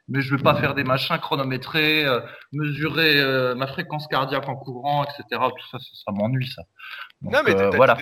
Mais 0.07 0.21
je 0.21 0.35
vais 0.35 0.41
pas 0.43 0.53
faire 0.55 0.75
des 0.75 0.83
machins 0.83 1.17
chronométrés, 1.17 2.05
euh, 2.05 2.19
mesurer 2.51 3.19
euh, 3.19 3.55
ma 3.55 3.65
fréquence 3.65 4.05
cardiaque 4.07 4.47
en 4.47 4.55
courant, 4.55 5.03
etc. 5.03 5.23
Tout 5.31 5.67
ça, 5.71 5.79
ça, 5.79 5.89
ça 6.05 6.11
m'ennuie, 6.11 6.47
ça. 6.47 6.61
Donc, 7.21 7.33
non 7.33 7.39
mais 7.43 7.55
t'étais- 7.55 7.75
voilà. 7.75 7.97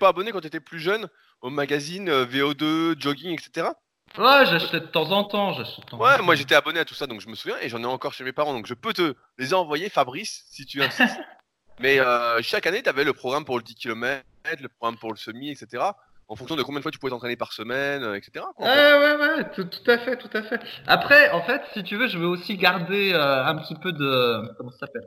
pas 0.00 0.08
abonné 0.08 0.32
quand 0.32 0.40
t'étais 0.40 0.60
plus 0.60 0.78
jeune 0.78 1.06
au 1.42 1.50
magazine 1.50 2.08
euh, 2.08 2.24
VO2 2.24 2.98
jogging 2.98 3.32
etc 3.32 3.68
Ouais, 4.16 4.46
j'achète 4.46 4.72
de 4.72 4.78
temps 4.78 5.10
en 5.10 5.24
temps. 5.24 5.52
temps 5.54 5.60
en 5.92 5.98
ouais 5.98 6.16
temps. 6.18 6.22
moi 6.22 6.34
j'étais 6.36 6.54
abonné 6.54 6.78
à 6.80 6.84
tout 6.84 6.94
ça 6.94 7.06
donc 7.06 7.20
je 7.20 7.28
me 7.28 7.34
souviens 7.34 7.56
et 7.60 7.68
j'en 7.68 7.82
ai 7.82 7.86
encore 7.86 8.12
chez 8.12 8.22
mes 8.24 8.32
parents 8.32 8.52
donc 8.52 8.66
je 8.66 8.74
peux 8.74 8.92
te 8.92 9.14
les 9.38 9.54
envoyer 9.54 9.88
Fabrice 9.88 10.44
si 10.50 10.64
tu 10.66 10.82
insistes 10.82 11.18
mais 11.80 11.98
euh, 11.98 12.40
chaque 12.42 12.66
année 12.66 12.82
t'avais 12.82 13.02
le 13.04 13.12
programme 13.12 13.44
pour 13.44 13.56
le 13.58 13.64
10 13.64 13.74
km 13.74 14.24
le 14.60 14.68
programme 14.68 14.98
pour 14.98 15.10
le 15.12 15.18
semi 15.18 15.50
etc 15.50 15.82
en 16.28 16.36
fonction 16.36 16.54
de 16.56 16.62
combien 16.62 16.78
de 16.78 16.82
fois 16.82 16.92
tu 16.92 16.98
pouvais 16.98 17.10
t'entraîner 17.10 17.36
par 17.36 17.52
semaine 17.52 18.02
euh, 18.02 18.14
etc 18.14 18.44
quoi. 18.56 18.66
Ouais, 18.66 18.94
ouais, 18.98 19.16
ouais, 19.16 19.50
tout, 19.50 19.64
tout 19.64 19.90
à 19.90 19.98
fait, 19.98 20.16
tout 20.16 20.30
à 20.32 20.42
fait. 20.42 20.60
Après, 20.86 21.30
en 21.30 21.42
fait, 21.42 21.62
si 21.74 21.82
tu 21.84 21.96
veux, 21.96 22.08
je 22.08 22.16
veux 22.18 22.26
aussi 22.26 22.56
garder 22.56 23.12
euh, 23.12 23.44
un 23.44 23.56
petit 23.56 23.74
peu 23.74 23.92
de, 23.92 24.54
comment 24.56 24.70
ça 24.70 24.78
s'appelle, 24.86 25.06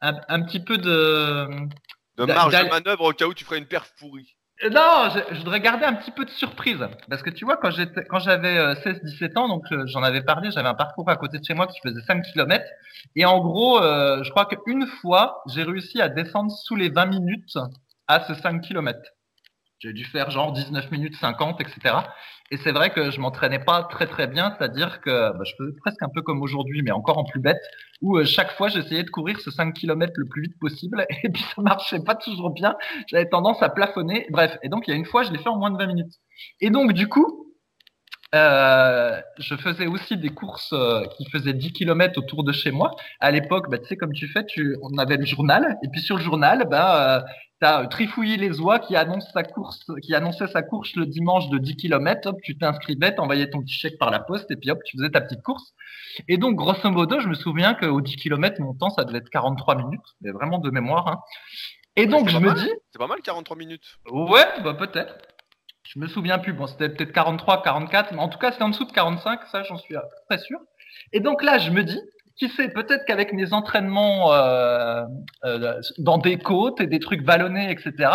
un, 0.00 0.14
un 0.28 0.42
petit 0.42 0.60
peu 0.60 0.78
de, 0.78 1.46
de 2.16 2.24
marge 2.24 2.52
de 2.54 2.68
manœuvre 2.68 3.04
au 3.04 3.12
cas 3.12 3.26
où 3.26 3.34
tu 3.34 3.44
ferais 3.44 3.58
une 3.58 3.66
perf 3.66 3.92
pourrie 3.98 4.35
Non, 4.64 5.10
je, 5.10 5.38
voudrais 5.38 5.60
garder 5.60 5.84
un 5.84 5.92
petit 5.92 6.10
peu 6.10 6.24
de 6.24 6.30
surprise. 6.30 6.78
Parce 7.10 7.22
que 7.22 7.28
tu 7.28 7.44
vois, 7.44 7.58
quand 7.58 7.70
j'étais, 7.70 8.04
quand 8.04 8.18
j'avais 8.20 8.56
euh, 8.56 8.74
16-17 8.74 9.36
ans, 9.36 9.48
donc 9.48 9.64
euh, 9.70 9.86
j'en 9.86 10.02
avais 10.02 10.22
parlé, 10.22 10.50
j'avais 10.50 10.68
un 10.68 10.74
parcours 10.74 11.08
à 11.10 11.16
côté 11.16 11.38
de 11.38 11.44
chez 11.44 11.52
moi 11.52 11.66
qui 11.66 11.78
faisait 11.80 12.00
5 12.00 12.22
km. 12.22 12.64
Et 13.16 13.26
en 13.26 13.40
gros, 13.40 13.82
euh, 13.82 14.22
je 14.22 14.30
crois 14.30 14.46
qu'une 14.46 14.86
fois, 14.86 15.42
j'ai 15.46 15.62
réussi 15.62 16.00
à 16.00 16.08
descendre 16.08 16.50
sous 16.50 16.74
les 16.74 16.88
20 16.88 17.06
minutes 17.06 17.58
à 18.08 18.24
ce 18.24 18.34
5 18.34 18.62
km. 18.62 18.98
J'ai 19.78 19.92
dû 19.92 20.04
faire 20.04 20.30
genre 20.30 20.52
19 20.52 20.90
minutes 20.90 21.16
50, 21.16 21.60
etc. 21.60 21.96
Et 22.50 22.56
c'est 22.56 22.72
vrai 22.72 22.90
que 22.90 23.10
je 23.10 23.20
m'entraînais 23.20 23.58
pas 23.58 23.82
très 23.82 24.06
très 24.06 24.26
bien, 24.26 24.54
c'est-à-dire 24.56 25.00
que 25.00 25.32
bah, 25.32 25.44
je 25.44 25.52
faisais 25.58 25.76
presque 25.80 26.02
un 26.02 26.08
peu 26.14 26.22
comme 26.22 26.40
aujourd'hui, 26.40 26.82
mais 26.82 26.92
encore 26.92 27.18
en 27.18 27.24
plus 27.24 27.40
bête, 27.40 27.60
où 28.00 28.16
euh, 28.16 28.24
chaque 28.24 28.52
fois 28.52 28.68
j'essayais 28.68 29.02
de 29.02 29.10
courir 29.10 29.38
ce 29.40 29.50
5 29.50 29.74
km 29.74 30.12
le 30.16 30.26
plus 30.26 30.42
vite 30.42 30.58
possible, 30.58 31.04
et 31.24 31.28
puis 31.28 31.42
ça 31.42 31.60
marchait 31.60 32.02
pas 32.02 32.14
toujours 32.14 32.50
bien 32.50 32.74
j'avais 33.08 33.28
tendance 33.28 33.62
à 33.62 33.68
plafonner. 33.68 34.26
Bref, 34.30 34.56
et 34.62 34.68
donc 34.68 34.86
il 34.86 34.92
y 34.92 34.94
a 34.94 34.96
une 34.96 35.04
fois, 35.04 35.22
je 35.24 35.32
l'ai 35.32 35.38
fait 35.38 35.48
en 35.48 35.58
moins 35.58 35.70
de 35.70 35.78
20 35.78 35.86
minutes. 35.86 36.14
Et 36.60 36.70
donc 36.70 36.92
du 36.92 37.08
coup, 37.08 37.45
euh, 38.34 39.20
je 39.38 39.54
faisais 39.54 39.86
aussi 39.86 40.16
des 40.16 40.30
courses 40.30 40.72
euh, 40.72 41.04
qui 41.16 41.28
faisaient 41.30 41.52
10 41.52 41.72
km 41.72 42.18
autour 42.18 42.44
de 42.44 42.52
chez 42.52 42.70
moi. 42.70 42.90
À 43.20 43.30
l'époque, 43.30 43.70
bah, 43.70 43.78
tu 43.78 43.86
sais 43.86 43.96
comme 43.96 44.12
tu 44.12 44.26
fais, 44.28 44.44
tu, 44.44 44.76
on 44.82 44.98
avait 44.98 45.16
le 45.16 45.24
journal, 45.24 45.76
et 45.82 45.88
puis 45.88 46.00
sur 46.00 46.16
le 46.16 46.22
journal, 46.22 46.66
bah, 46.68 47.18
euh, 47.18 47.22
t'as 47.60 47.82
euh, 47.82 47.86
Trifouillis 47.86 48.36
les 48.36 48.60
oies 48.60 48.78
qui 48.80 48.96
annonce 48.96 49.30
sa 49.32 49.42
course, 49.42 49.86
qui 50.02 50.14
annonçait 50.14 50.48
sa 50.48 50.62
course 50.62 50.94
le 50.96 51.06
dimanche 51.06 51.48
de 51.50 51.58
10 51.58 51.76
km. 51.76 52.28
Hop, 52.28 52.36
tu 52.42 52.58
t'inscrivais, 52.58 53.14
t'envoyais 53.14 53.48
ton 53.48 53.60
petit 53.60 53.74
chèque 53.74 53.98
par 53.98 54.10
la 54.10 54.18
poste, 54.18 54.50
et 54.50 54.56
puis 54.56 54.70
hop, 54.70 54.80
tu 54.84 54.96
faisais 54.96 55.10
ta 55.10 55.20
petite 55.20 55.42
course. 55.42 55.74
Et 56.28 56.36
donc 56.36 56.56
grosso 56.56 56.90
modo, 56.90 57.20
je 57.20 57.28
me 57.28 57.34
souviens 57.34 57.74
qu'au 57.74 58.00
10 58.00 58.16
km, 58.16 58.60
mon 58.60 58.74
temps, 58.74 58.90
ça 58.90 59.04
devait 59.04 59.18
être 59.18 59.30
43 59.30 59.76
minutes, 59.76 60.14
mais 60.20 60.32
vraiment 60.32 60.58
de 60.58 60.70
mémoire. 60.70 61.06
Hein. 61.08 61.20
Et 61.94 62.06
donc 62.06 62.28
je 62.28 62.38
me 62.38 62.48
mal. 62.48 62.58
dis, 62.58 62.70
c'est 62.90 62.98
pas 62.98 63.06
mal 63.06 63.20
43 63.22 63.56
minutes 63.56 63.98
Ouais, 64.10 64.44
bah 64.62 64.74
peut-être. 64.74 65.16
Je 65.88 65.98
me 65.98 66.06
souviens 66.06 66.38
plus. 66.38 66.52
Bon, 66.52 66.66
c'était 66.66 66.88
peut-être 66.88 67.12
43, 67.12 67.62
44, 67.62 68.12
mais 68.12 68.20
en 68.20 68.28
tout 68.28 68.38
cas, 68.38 68.52
c'est 68.52 68.62
en 68.62 68.68
dessous 68.68 68.84
de 68.84 68.92
45. 68.92 69.40
Ça, 69.50 69.62
j'en 69.62 69.76
suis 69.76 69.94
très 70.28 70.38
sûr. 70.38 70.58
Et 71.12 71.20
donc 71.20 71.42
là, 71.42 71.58
je 71.58 71.70
me 71.70 71.84
dis, 71.84 72.00
qui 72.36 72.48
sait, 72.48 72.68
peut-être 72.68 73.04
qu'avec 73.06 73.32
mes 73.32 73.52
entraînements 73.52 74.32
euh, 74.32 75.04
euh, 75.44 75.80
dans 75.98 76.18
des 76.18 76.38
côtes 76.38 76.80
et 76.80 76.86
des 76.86 76.98
trucs 76.98 77.22
vallonnés, 77.22 77.70
etc. 77.70 78.10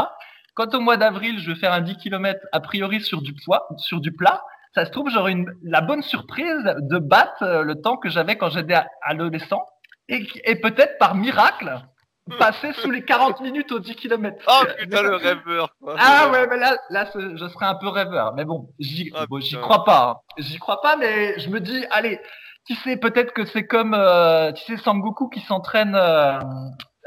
Quand 0.53 0.75
au 0.75 0.79
mois 0.79 0.97
d'avril, 0.97 1.39
je 1.39 1.51
vais 1.51 1.59
faire 1.59 1.73
un 1.73 1.81
10 1.81 1.97
km 1.97 2.39
a 2.51 2.59
priori 2.59 3.01
sur 3.01 3.21
du 3.21 3.33
poids, 3.33 3.67
sur 3.77 3.99
du 4.01 4.11
plat, 4.11 4.43
ça 4.73 4.85
se 4.85 4.91
trouve, 4.91 5.09
j'aurai 5.09 5.35
la 5.63 5.81
bonne 5.81 6.01
surprise 6.01 6.63
de 6.77 6.97
battre 6.97 7.43
euh, 7.43 7.63
le 7.63 7.75
temps 7.75 7.97
que 7.97 8.09
j'avais 8.09 8.37
quand 8.37 8.49
j'étais 8.49 8.77
adolescent 9.01 9.65
et, 10.07 10.25
et 10.45 10.55
peut-être 10.55 10.97
par 10.97 11.15
miracle 11.15 11.81
passer 12.39 12.73
sous 12.73 12.91
les 12.91 13.03
40 13.03 13.41
minutes 13.41 13.71
aux 13.71 13.79
10 13.79 13.95
km. 13.95 14.37
Oh 14.47 14.65
putain, 14.77 15.01
le 15.01 15.15
rêveur. 15.15 15.75
Quoi. 15.81 15.95
Ah 15.97 16.29
ouais, 16.31 16.47
mais 16.47 16.57
là, 16.57 16.77
là, 16.89 17.09
je 17.15 17.47
serais 17.47 17.65
un 17.65 17.75
peu 17.75 17.87
rêveur. 17.87 18.33
Mais 18.35 18.45
bon, 18.45 18.69
j'y 18.79 19.11
j'y 19.39 19.57
crois 19.57 19.83
pas. 19.83 20.09
Hein. 20.09 20.33
J'y 20.37 20.57
crois 20.59 20.81
pas, 20.81 20.95
mais 20.95 21.39
je 21.39 21.49
me 21.49 21.59
dis, 21.59 21.85
allez, 21.89 22.19
tu 22.67 22.75
sais, 22.75 22.97
peut-être 22.97 23.33
que 23.33 23.45
c'est 23.45 23.65
comme, 23.65 23.93
euh, 23.93 24.51
tu 24.51 24.63
sais, 24.65 24.81
Sangoku 24.81 25.29
qui 25.29 25.41
s'entraîne 25.41 25.95
euh, 25.95 26.39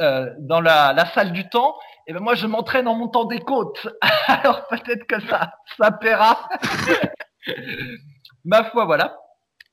euh, 0.00 0.30
dans 0.40 0.60
la, 0.60 0.92
la, 0.92 1.06
salle 1.06 1.32
du 1.32 1.48
temps. 1.48 1.76
Et 2.06 2.12
ben 2.12 2.20
moi, 2.20 2.34
je 2.34 2.46
m'entraîne 2.46 2.88
en 2.88 2.94
montant 2.94 3.24
des 3.24 3.40
côtes. 3.40 3.88
Alors 4.26 4.66
peut-être 4.66 5.06
que 5.06 5.20
ça, 5.28 5.52
ça 5.78 5.90
paiera. 5.92 6.48
Ma 8.44 8.64
foi, 8.64 8.84
voilà. 8.84 9.16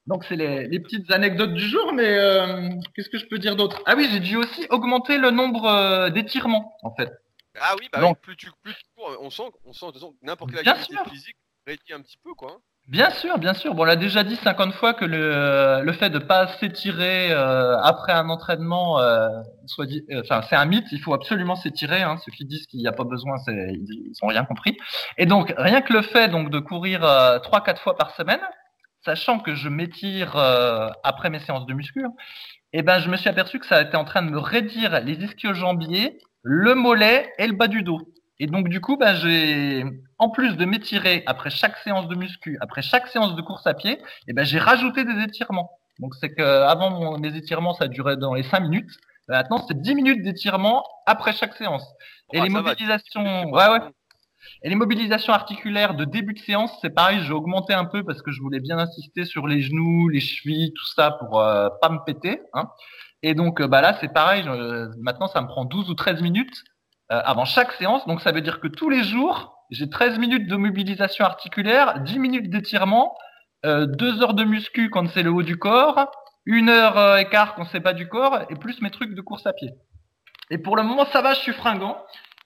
Donc 0.08 0.26
c'est 0.26 0.36
les, 0.36 0.68
les, 0.68 0.80
petites 0.80 1.12
anecdotes 1.12 1.54
du 1.54 1.68
jour, 1.68 1.94
mais 1.94 2.18
euh, 2.18 2.70
qu'est-ce 2.96 3.10
que 3.10 3.20
je 3.20 3.28
peux 3.28 3.38
dire 3.38 3.56
d'autre? 3.56 3.82
Ah 3.86 3.94
oui, 3.96 4.08
j'ai 4.12 4.20
dû 4.20 4.36
aussi 4.36 4.66
augmenter 4.70 5.18
le 5.18 5.30
nombre 5.32 5.66
euh, 5.66 6.10
d'étirements, 6.10 6.76
en 6.82 6.94
fait. 6.96 7.12
Ah 7.60 7.76
oui, 7.80 7.88
bah 7.94 8.00
Donc, 8.00 8.20
plus, 8.20 8.36
tu, 8.36 8.50
plus 8.64 8.74
tu 8.74 8.84
cours, 8.96 9.16
on 9.22 9.30
sent, 9.30 9.44
on 9.66 9.74
sent 9.74 9.86
n'importe 10.24 10.52
quelle 10.52 10.68
activité 10.68 11.10
physique 11.10 11.38
réduit 11.68 11.94
un 11.94 12.02
petit 12.02 12.18
peu, 12.24 12.34
quoi. 12.34 12.54
Hein. 12.54 12.62
Bien 12.88 13.12
sûr, 13.12 13.38
bien 13.38 13.54
sûr. 13.54 13.76
Bon, 13.76 13.84
on 13.84 13.86
l'a 13.86 13.96
déjà 13.96 14.24
dit 14.24 14.36
50 14.36 14.74
fois 14.74 14.94
que 14.94 15.06
le, 15.06 15.82
le 15.84 15.94
fait 15.94 16.10
de 16.10 16.18
pas 16.18 16.48
s'étirer 16.60 17.32
euh, 17.32 17.78
après 17.78 18.12
un 18.12 18.28
entraînement, 18.30 19.00
euh, 19.00 19.30
soit 19.68 19.86
dit, 19.86 20.04
euh, 20.12 20.22
enfin, 20.26 20.42
c'est 20.50 20.56
un 20.56 20.66
mythe. 20.66 20.88
Il 20.92 21.00
faut 21.00 21.14
absolument 21.14 21.56
s'étirer. 21.56 22.02
Hein. 22.02 22.18
Ceux 22.26 22.32
qui 22.32 22.44
disent 22.44 22.66
qu'il 22.66 22.80
n'y 22.80 22.88
a 22.88 22.92
pas 22.92 23.04
besoin, 23.04 23.38
ils, 23.48 24.14
ont 24.24 24.28
rien 24.28 24.44
compris. 24.46 24.78
Et 25.18 25.26
donc, 25.26 25.54
rien 25.58 25.82
que 25.82 25.94
le 25.94 26.02
fait 26.02 26.28
donc 26.28 26.50
de 26.50 26.60
courir 26.60 27.02
trois, 27.44 27.62
quatre 27.64 27.82
fois 27.82 27.96
par 27.96 28.16
semaine, 28.16 28.42
sachant 29.04 29.40
que 29.40 29.56
je 29.56 29.70
m'étire 29.70 30.36
après 31.04 31.30
mes 31.30 31.40
séances 31.40 31.66
de 31.66 31.74
muscu, 31.74 32.06
eh 32.74 32.84
ben, 32.84 33.00
je 33.00 33.10
me 33.10 33.18
suis 33.18 33.30
aperçu 33.30 33.60
que 33.60 33.66
ça 33.66 33.82
était 33.82 33.98
en 33.98 34.06
train 34.06 34.22
de 34.22 34.30
me 34.30 34.40
raidir 34.40 35.02
les 35.02 35.14
ischio-jambiers, 35.14 36.20
le 36.44 36.76
mollet 36.76 37.32
et 37.38 37.48
le 37.48 37.54
bas 37.54 37.68
du 37.68 37.84
dos. 37.84 38.00
Et 38.40 38.48
donc, 38.48 38.70
du 38.70 38.82
coup, 38.82 38.98
bah, 38.98 39.14
j'ai, 39.16 39.84
en 40.18 40.30
plus 40.30 40.58
de 40.58 40.66
m'étirer 40.66 41.24
après 41.28 41.50
chaque 41.50 41.78
séance 41.78 42.08
de 42.08 42.16
muscu, 42.16 42.58
après 42.62 42.82
chaque 42.82 43.08
séance 43.08 43.36
de 43.36 43.42
course 43.42 43.68
à 43.68 43.74
pied, 43.74 43.94
et 43.94 44.04
eh 44.30 44.34
ben, 44.34 44.44
j'ai 44.44 44.58
rajouté 44.58 45.04
des 45.04 45.22
étirements. 45.24 45.72
Donc, 46.00 46.16
c'est 46.16 46.34
que 46.34 46.42
avant 46.42 47.18
mes 47.20 47.36
étirements, 47.36 47.74
ça 47.74 47.88
durait 47.88 48.18
dans 48.18 48.34
les 48.34 48.44
5 48.44 48.62
minutes. 48.62 48.90
Maintenant, 49.28 49.64
c'est 49.68 49.80
10 49.80 49.96
minutes 49.96 50.24
d'étirement 50.24 50.84
après 51.06 51.34
chaque 51.34 51.54
séance. 51.56 51.86
Et 52.34 52.42
les 52.42 52.50
mobilisations, 52.50 53.52
ouais, 53.52 53.68
ouais. 53.70 53.80
Et 54.64 54.70
les 54.70 54.76
mobilisations 54.76 55.34
articulaires 55.34 55.96
de 55.96 56.06
début 56.06 56.34
de 56.34 56.40
séance, 56.40 56.72
c'est 56.82 56.90
pareil, 56.90 57.22
j'ai 57.24 57.34
augmenté 57.34 57.74
un 57.74 57.86
peu 57.86 58.04
parce 58.04 58.22
que 58.22 58.32
je 58.32 58.42
voulais 58.42 58.60
bien 58.60 58.78
insister 58.78 59.26
sur 59.26 59.48
les 59.48 59.62
genoux, 59.62 60.10
les 60.10 60.20
chevilles, 60.20 60.74
tout 60.74 60.88
ça 60.96 61.12
pour 61.12 61.40
euh, 61.40 61.70
pas 61.82 61.90
me 61.90 62.00
péter. 62.06 62.42
Hein. 62.54 62.70
Et 63.24 63.36
donc, 63.36 63.62
bah 63.62 63.82
là, 63.82 63.98
c'est 64.02 64.12
pareil. 64.14 64.46
maintenant, 65.00 65.28
ça 65.28 65.42
me 65.42 65.48
prend 65.48 65.66
12 65.66 65.90
ou 65.90 65.94
13 65.94 66.22
minutes 66.22 66.64
euh, 67.12 67.22
avant 67.26 67.44
chaque 67.44 67.74
séance. 67.74 68.08
Donc 68.08 68.22
ça 68.22 68.32
veut 68.32 68.40
dire 68.40 68.62
que 68.62 68.70
tous 68.70 68.90
les 68.90 69.04
jours, 69.04 69.66
j'ai 69.70 69.90
13 69.90 70.18
minutes 70.18 70.48
de 70.48 70.56
mobilisation 70.56 71.26
articulaire, 71.26 72.00
10 72.00 72.20
minutes 72.20 72.50
d'étirement, 72.50 73.18
euh, 73.66 73.86
2 73.86 74.24
heures 74.24 74.34
de 74.34 74.46
muscu 74.46 74.90
quand 74.90 75.10
c'est 75.10 75.22
le 75.22 75.30
haut 75.30 75.44
du 75.44 75.58
corps, 75.58 76.10
une 76.46 76.70
heure 76.70 76.98
euh, 76.98 77.18
écart 77.18 77.56
quand 77.56 77.66
c'est 77.66 77.82
pas 77.82 77.92
du 77.92 78.08
corps, 78.08 78.40
et 78.50 78.56
plus 78.56 78.82
mes 78.82 78.92
trucs 78.92 79.14
de 79.14 79.20
course 79.20 79.46
à 79.46 79.52
pied. 79.52 79.72
Et 80.52 80.58
pour 80.58 80.78
le 80.78 80.84
moment, 80.84 81.06
ça 81.12 81.22
va, 81.22 81.34
je 81.34 81.42
suis 81.42 81.52
fringant, 81.52 81.98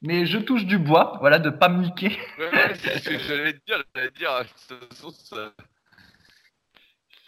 mais 0.02 0.26
je 0.26 0.38
touche 0.38 0.66
du 0.66 0.78
bois, 0.78 1.18
voilà, 1.20 1.40
de 1.40 1.50
pas 1.50 1.70
me 1.70 1.84
niquer. 1.84 2.18
j'allais 2.38 3.54
dire, 3.54 3.84
j'allais 3.94 4.12
dire, 4.12 4.44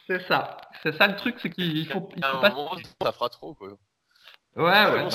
c'est 0.08 0.28
ça, 0.28 0.58
c'est 0.84 0.96
ça 0.96 1.08
le 1.08 1.16
truc, 1.16 1.36
c'est 1.40 1.50
qu'il 1.50 1.88
faut, 1.88 2.10
il 2.16 2.24
faut 2.24 2.40
pas. 2.40 2.50
Moment, 2.50 2.78
ça 3.02 3.12
fera 3.12 3.30
trop, 3.30 3.54
quoi. 3.54 3.70
Ouais, 4.56 4.64
ouais. 4.66 5.08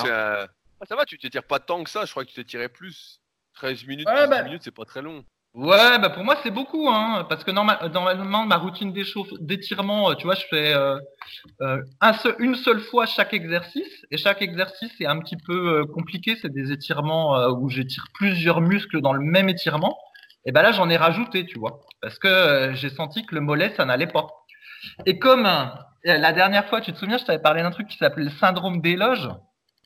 Ah, 0.81 0.87
ça 0.87 0.97
va, 0.97 1.05
tu 1.05 1.17
t'étires 1.17 1.47
pas 1.47 1.61
tant 1.61 1.85
que 1.85 1.91
ça, 1.91 2.05
je 2.05 2.11
crois 2.11 2.25
que 2.25 2.31
tu 2.31 2.35
t'étirais 2.35 2.69
plus. 2.69 3.21
13 3.55 3.85
minutes, 3.87 4.09
ouais, 4.09 4.27
bah... 4.27 4.43
minutes, 4.43 4.63
c'est 4.65 4.75
pas 4.75 4.85
très 4.85 5.03
long. 5.03 5.25
Ouais, 5.55 5.99
bah 5.99 6.09
pour 6.09 6.25
moi 6.25 6.37
c'est 6.43 6.51
beaucoup, 6.51 6.89
hein, 6.89 7.27
parce 7.29 7.45
que 7.45 7.51
normalement 7.51 8.47
ma 8.47 8.57
routine 8.57 8.91
d'étirement, 9.41 10.11
euh, 10.11 10.15
tu 10.15 10.25
vois, 10.25 10.35
je 10.35 10.47
fais 10.49 10.73
euh, 10.73 10.99
euh, 11.61 11.83
un 12.01 12.15
seul, 12.15 12.35
une 12.39 12.55
seule 12.55 12.81
fois 12.81 13.05
chaque 13.05 13.35
exercice, 13.35 14.07
et 14.11 14.17
chaque 14.17 14.41
exercice 14.41 14.99
est 14.99 15.07
un 15.07 15.19
petit 15.19 15.37
peu 15.37 15.81
euh, 15.81 15.85
compliqué, 15.85 16.37
c'est 16.41 16.51
des 16.51 16.73
étirements 16.73 17.49
où 17.49 17.69
j'étire 17.69 18.07
plusieurs 18.15 18.63
muscles 18.63 19.03
dans 19.03 19.13
le 19.13 19.21
même 19.21 19.51
étirement, 19.51 19.99
et 20.47 20.53
ben 20.53 20.63
là 20.63 20.73
j'en 20.73 20.89
ai 20.89 20.97
rajouté, 20.97 21.45
tu 21.45 21.59
vois, 21.59 21.81
parce 22.01 22.19
que 22.19 22.73
j'ai 22.73 22.89
senti 22.89 23.27
que 23.27 23.35
le 23.35 23.43
mollet 23.43 23.75
ça 23.77 23.85
n'allait 23.85 24.07
pas. 24.07 24.29
Et 25.05 25.19
comme 25.19 25.47
la 26.05 26.33
dernière 26.33 26.67
fois, 26.67 26.81
tu 26.81 26.95
te 26.95 26.99
souviens, 26.99 27.19
je 27.19 27.25
t'avais 27.25 27.43
parlé 27.43 27.63
d'un 27.63 27.71
truc 27.71 27.89
qui 27.89 27.99
s'appelait 27.99 28.25
le 28.25 28.31
syndrome 28.31 28.81
des 28.81 28.97
loges. 28.97 29.29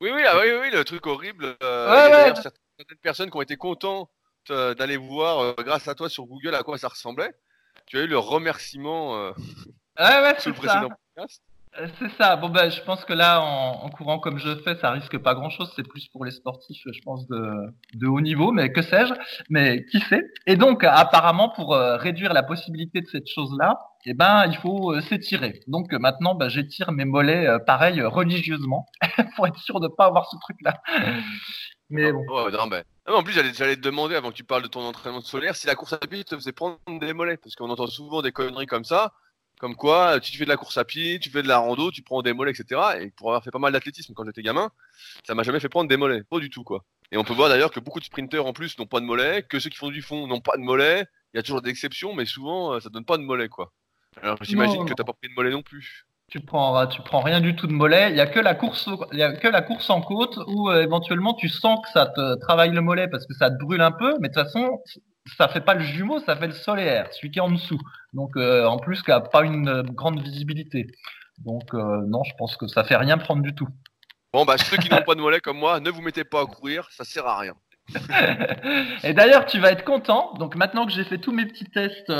Oui, 0.01 0.11
oui, 0.15 0.23
ah, 0.27 0.37
oui, 0.41 0.51
oui, 0.63 0.71
le 0.73 0.85
truc 0.85 1.07
horrible. 1.07 1.57
Euh, 1.63 2.35
certaines 2.79 2.99
personnes 3.03 3.31
qui 3.31 3.37
ont 3.37 3.43
été 3.43 3.57
contentes 3.57 4.09
euh, 4.51 4.75
d'aller 4.75 4.97
voir, 4.97 5.41
euh, 5.41 5.55
grâce 5.59 5.89
à 5.89 5.95
toi 5.95 6.09
sur 6.09 6.25
Google, 6.25 6.55
à 6.55 6.63
quoi 6.63 6.79
ça 6.79 6.89
ressemblait. 6.89 7.33
Tu 7.87 7.99
as 7.99 8.03
eu 8.03 8.07
le 8.07 8.19
remerciement 8.19 9.17
euh, 9.17 9.31
ouais, 9.99 10.23
ouais, 10.23 10.37
le 10.47 10.53
précédent 10.53 10.89
podcast. 10.89 11.43
C'est 11.99 12.11
ça. 12.17 12.37
Bon 12.37 12.49
ben, 12.49 12.71
je 12.71 12.81
pense 12.83 13.05
que 13.05 13.13
là, 13.13 13.43
en, 13.43 13.91
courant 13.91 14.19
comme 14.19 14.39
je 14.39 14.57
fais, 14.63 14.77
ça 14.77 14.91
risque 14.93 15.19
pas 15.19 15.35
grand-chose. 15.35 15.71
C'est 15.77 15.87
plus 15.87 16.09
pour 16.09 16.25
les 16.25 16.31
sportifs, 16.31 16.83
je 16.87 17.01
pense, 17.05 17.29
de, 17.29 17.71
de 17.95 18.07
haut 18.07 18.23
niveau. 18.23 18.51
Mais 18.51 18.73
que 18.73 18.81
sais-je 18.81 19.13
Mais 19.51 19.85
qui 19.85 20.01
sait 20.01 20.25
Et 20.47 20.57
donc, 20.57 20.85
apparemment, 20.85 21.51
pour 21.51 21.77
réduire 21.77 22.33
la 22.33 22.43
possibilité 22.43 23.03
de 23.03 23.07
cette 23.07 23.29
chose-là, 23.29 23.79
eh 24.09 24.15
ben, 24.15 24.47
il 24.47 24.57
faut 24.57 24.93
euh, 24.93 25.01
s'étirer. 25.01 25.61
Donc 25.67 25.93
euh, 25.93 25.99
maintenant, 25.99 26.37
bah, 26.37 26.49
j'étire 26.49 26.93
mes 26.93 27.05
mollets, 27.05 27.47
euh, 27.49 27.59
pareil, 27.59 28.01
religieusement, 28.03 28.87
pour 29.35 29.49
être 29.49 29.59
sûr 29.59 29.81
de 29.81 29.89
pas 29.89 30.07
avoir 30.07 30.31
ce 30.31 30.37
truc-là. 30.39 30.81
Mais 31.91 32.13
bon. 32.13 32.25
non, 32.29 32.69
mais... 33.07 33.15
en 33.15 33.23
plus, 33.23 33.33
j'allais, 33.33 33.77
te 33.77 33.81
demander, 33.81 34.15
avant 34.15 34.31
que 34.31 34.37
tu 34.37 34.45
parles 34.45 34.63
de 34.63 34.69
ton 34.69 34.81
entraînement 34.81 35.21
solaire, 35.21 35.57
si 35.57 35.67
la 35.67 35.75
course 35.75 35.93
à 35.93 35.99
pied 35.99 36.25
te 36.25 36.35
faisait 36.35 36.53
prendre 36.53 36.79
des 36.87 37.13
mollets. 37.13 37.37
Parce 37.37 37.55
qu'on 37.55 37.71
entend 37.71 37.87
souvent 37.87 38.23
des 38.23 38.33
conneries 38.33 38.67
comme 38.67 38.85
ça. 38.85 39.15
Comme 39.59 39.75
quoi, 39.75 40.21
tu 40.21 40.37
fais 40.37 40.45
de 40.45 40.51
la 40.51 40.59
course 40.59 40.77
à 40.77 40.85
pied, 40.85 41.19
tu 41.19 41.31
fais 41.31 41.43
de 41.43 41.49
la 41.49 41.59
rando, 41.59 41.91
tu 41.91 42.03
prends 42.03 42.21
des 42.21 42.35
mollets, 42.35 42.51
etc. 42.51 42.81
Et 43.01 43.11
pour 43.11 43.29
avoir 43.29 43.43
fait 43.43 43.51
pas 43.51 43.59
mal 43.59 43.73
d'athlétisme 43.73 44.13
quand 44.13 44.25
j'étais 44.27 44.43
gamin, 44.43 44.71
ça 45.27 45.35
m'a 45.35 45.45
jamais 45.45 45.61
fait 45.61 45.71
prendre 45.71 45.89
des 45.89 45.97
mollets. 45.97 46.25
Pas 46.25 46.41
du 46.41 46.51
tout, 46.51 46.63
quoi. 46.63 46.85
Et 47.11 47.17
on 47.17 47.25
peut 47.25 47.33
voir 47.33 47.49
d'ailleurs 47.49 47.71
que 47.71 47.81
beaucoup 47.81 48.01
de 48.01 48.05
sprinteurs 48.05 48.45
en 48.45 48.53
plus 48.53 48.79
n'ont 48.79 48.87
pas 48.87 49.01
de 49.01 49.07
mollets, 49.07 49.45
que 49.45 49.59
ceux 49.59 49.71
qui 49.71 49.79
font 49.79 49.91
du 49.91 50.03
fond 50.03 50.27
n'ont 50.27 50.43
pas 50.43 50.59
de 50.59 50.63
mollets. 50.63 51.07
Il 51.33 51.39
y 51.39 51.41
a 51.41 51.43
toujours 51.43 51.63
des 51.63 51.71
exceptions, 51.71 52.15
mais 52.15 52.27
souvent, 52.27 52.79
ça 52.81 52.91
donne 52.91 53.07
pas 53.07 53.17
de 53.17 53.23
mollets, 53.23 53.49
quoi. 53.49 53.73
Alors 54.23 54.39
j'imagine 54.43 54.85
que 54.87 54.95
t'as 54.95 55.05
pas 55.05 55.13
pris 55.13 55.29
de 55.29 55.35
mollet 55.35 55.51
non 55.51 55.63
plus. 55.63 56.07
Tu 56.29 56.41
prends, 56.41 56.89
tu 56.89 57.03
prends 57.03 57.21
rien 57.21 57.41
du 57.41 57.55
tout 57.55 57.69
de 57.69 57.73
mollet. 57.73 58.11
Il 58.11 58.17
y 58.17 58.21
a 58.21 58.27
que 58.27 58.41
la 58.41 58.55
course, 58.55 58.91
il 59.13 59.19
y 59.19 59.23
a 59.23 59.33
que 59.33 59.47
la 59.47 59.63
course 59.63 59.89
en 59.91 60.01
côte 60.01 60.39
où 60.49 60.69
euh, 60.69 60.83
éventuellement 60.83 61.35
tu 61.35 61.49
sens 61.49 61.79
que 61.85 61.91
ça 61.93 62.07
te 62.07 62.35
travaille 62.41 62.73
le 62.73 62.81
mollet 62.81 63.07
parce 63.07 63.27
que 63.27 63.35
ça 63.35 63.49
te 63.49 63.57
brûle 63.63 63.81
un 63.81 63.93
peu, 63.93 64.17
mais 64.21 64.29
de 64.29 64.35
toute 64.35 64.43
façon 64.43 64.81
ça 65.39 65.47
fait 65.47 65.61
pas 65.61 65.75
le 65.75 65.85
jumeau, 65.85 66.19
ça 66.19 66.35
fait 66.35 66.49
le 66.49 66.53
solaire, 66.53 67.07
celui 67.13 67.31
qui 67.31 67.39
est 67.39 67.43
en 67.43 67.51
dessous. 67.51 67.79
Donc 68.13 68.37
euh, 68.37 68.65
en 68.67 68.79
plus 68.79 69.03
qui 69.03 69.13
a 69.13 69.21
pas 69.21 69.45
une 69.45 69.69
euh, 69.69 69.83
grande 69.85 70.21
visibilité. 70.21 70.89
Donc 71.39 71.75
non, 71.75 72.25
je 72.25 72.35
pense 72.39 72.57
que 72.57 72.67
ça 72.67 72.83
fait 72.83 72.97
rien 72.97 73.19
prendre 73.19 73.43
du 73.43 73.55
tout. 73.55 73.69
Bon 74.33 74.45
bah 74.45 74.57
ceux 74.59 74.79
qui 74.79 74.91
n'ont 74.91 75.03
pas 75.03 75.15
de 75.15 75.21
mollet 75.21 75.41
comme 75.41 75.59
moi, 75.59 75.79
ne 75.81 75.91
vous 75.91 76.01
mettez 76.01 76.25
pas 76.25 76.41
à 76.41 76.47
courir, 76.47 76.89
ça 76.91 77.05
sert 77.05 77.27
à 77.27 77.39
rien. 77.39 77.55
Et 79.05 79.13
d'ailleurs, 79.13 79.45
tu 79.45 79.61
vas 79.61 79.71
être 79.71 79.85
content. 79.85 80.33
Donc 80.39 80.57
maintenant 80.57 80.87
que 80.87 80.93
j'ai 80.93 81.05
fait 81.05 81.19
tous 81.19 81.33
mes 81.33 81.45
petits 81.45 81.67
tests, 81.67 82.11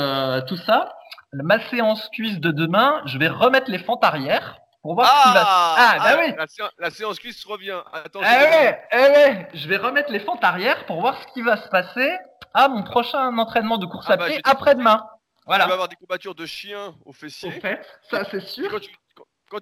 tout 0.47 0.57
ça, 0.57 0.93
ma 1.33 1.59
séance 1.69 2.09
cuisse 2.09 2.39
de 2.39 2.51
demain, 2.51 3.01
je 3.05 3.17
vais 3.17 3.27
remettre 3.27 3.69
les 3.69 3.79
fentes 3.79 4.03
arrière 4.03 4.59
pour 4.81 4.95
voir 4.95 5.07
ce 5.07 5.27
qui 5.27 5.33
va. 5.33 5.43
Ah, 5.45 5.75
ah 5.77 5.99
bah 5.99 6.21
oui. 6.21 6.33
La, 6.77 6.89
séance, 6.89 7.19
cuisse 7.19 7.43
revient. 7.45 7.81
Attends. 7.91 8.21
Eh 8.21 8.23
ouais, 8.23 8.81
eh 8.91 8.95
ouais. 8.95 9.47
Je 9.53 9.67
vais 9.67 9.77
remettre 9.77 10.11
les 10.11 10.19
fentes 10.19 10.43
arrière 10.43 10.85
pour 10.85 11.01
voir 11.01 11.21
ce 11.21 11.27
qui 11.33 11.41
va 11.41 11.57
se 11.57 11.67
passer 11.69 12.17
à 12.53 12.69
mon 12.69 12.83
prochain 12.83 13.37
entraînement 13.37 13.77
de 13.77 13.85
course 13.85 14.05
ah 14.09 14.13
à 14.13 14.17
bah, 14.17 14.27
pied 14.27 14.39
après-demain. 14.43 15.05
Voilà. 15.45 15.65
Tu 15.65 15.69
vas 15.69 15.73
avoir 15.73 15.89
des 15.89 15.95
courbatures 15.95 16.35
de 16.35 16.45
chien 16.45 16.95
au 17.05 17.13
fessier. 17.13 17.49
Au 17.49 17.51
fait, 17.59 17.85
ça 18.09 18.23
c'est 18.29 18.41
sûr 18.41 18.69
quand 18.69 18.79
tu 18.79 18.91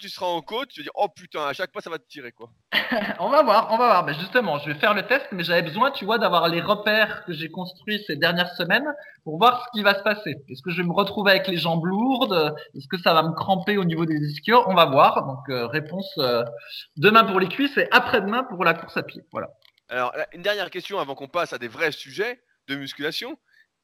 seras 0.09 0.25
en 0.25 0.41
côte, 0.41 0.69
tu 0.69 0.79
vas 0.79 0.83
dire 0.83 0.91
oh 0.95 1.07
putain, 1.07 1.45
à 1.45 1.53
chaque 1.53 1.71
fois 1.71 1.81
ça 1.81 1.89
va 1.89 1.99
te 1.99 2.07
tirer 2.07 2.31
quoi. 2.31 2.49
on 3.19 3.29
va 3.29 3.43
voir, 3.43 3.67
on 3.71 3.77
va 3.77 3.85
voir. 3.87 4.05
Mais 4.05 4.13
justement, 4.13 4.59
je 4.59 4.71
vais 4.71 4.79
faire 4.79 4.93
le 4.93 5.05
test, 5.07 5.25
mais 5.31 5.43
j'avais 5.43 5.61
besoin, 5.61 5.91
tu 5.91 6.05
vois, 6.05 6.17
d'avoir 6.17 6.47
les 6.47 6.61
repères 6.61 7.23
que 7.25 7.33
j'ai 7.33 7.49
construits 7.49 8.03
ces 8.07 8.15
dernières 8.15 8.53
semaines 8.55 8.85
pour 9.23 9.37
voir 9.37 9.65
ce 9.65 9.77
qui 9.77 9.83
va 9.83 9.95
se 9.95 10.03
passer. 10.03 10.35
Est-ce 10.49 10.61
que 10.61 10.71
je 10.71 10.77
vais 10.77 10.87
me 10.87 10.93
retrouver 10.93 11.31
avec 11.31 11.47
les 11.47 11.57
jambes 11.57 11.85
lourdes? 11.85 12.55
Est-ce 12.75 12.87
que 12.87 12.97
ça 12.97 13.13
va 13.13 13.23
me 13.23 13.33
cramper 13.33 13.77
au 13.77 13.85
niveau 13.85 14.05
des 14.05 14.15
ischios? 14.15 14.63
On 14.67 14.73
va 14.73 14.85
voir. 14.85 15.25
Donc 15.25 15.49
euh, 15.49 15.67
réponse 15.67 16.11
euh, 16.17 16.43
demain 16.97 17.23
pour 17.23 17.39
les 17.39 17.47
cuisses 17.47 17.77
et 17.77 17.87
après-demain 17.91 18.43
pour 18.43 18.63
la 18.63 18.73
course 18.73 18.97
à 18.97 19.03
pied. 19.03 19.21
Voilà. 19.31 19.49
Alors 19.89 20.13
une 20.33 20.41
dernière 20.41 20.69
question 20.69 20.99
avant 20.99 21.15
qu'on 21.15 21.27
passe 21.27 21.53
à 21.53 21.57
des 21.57 21.67
vrais 21.67 21.91
sujets 21.91 22.41
de 22.67 22.75
musculation. 22.75 23.37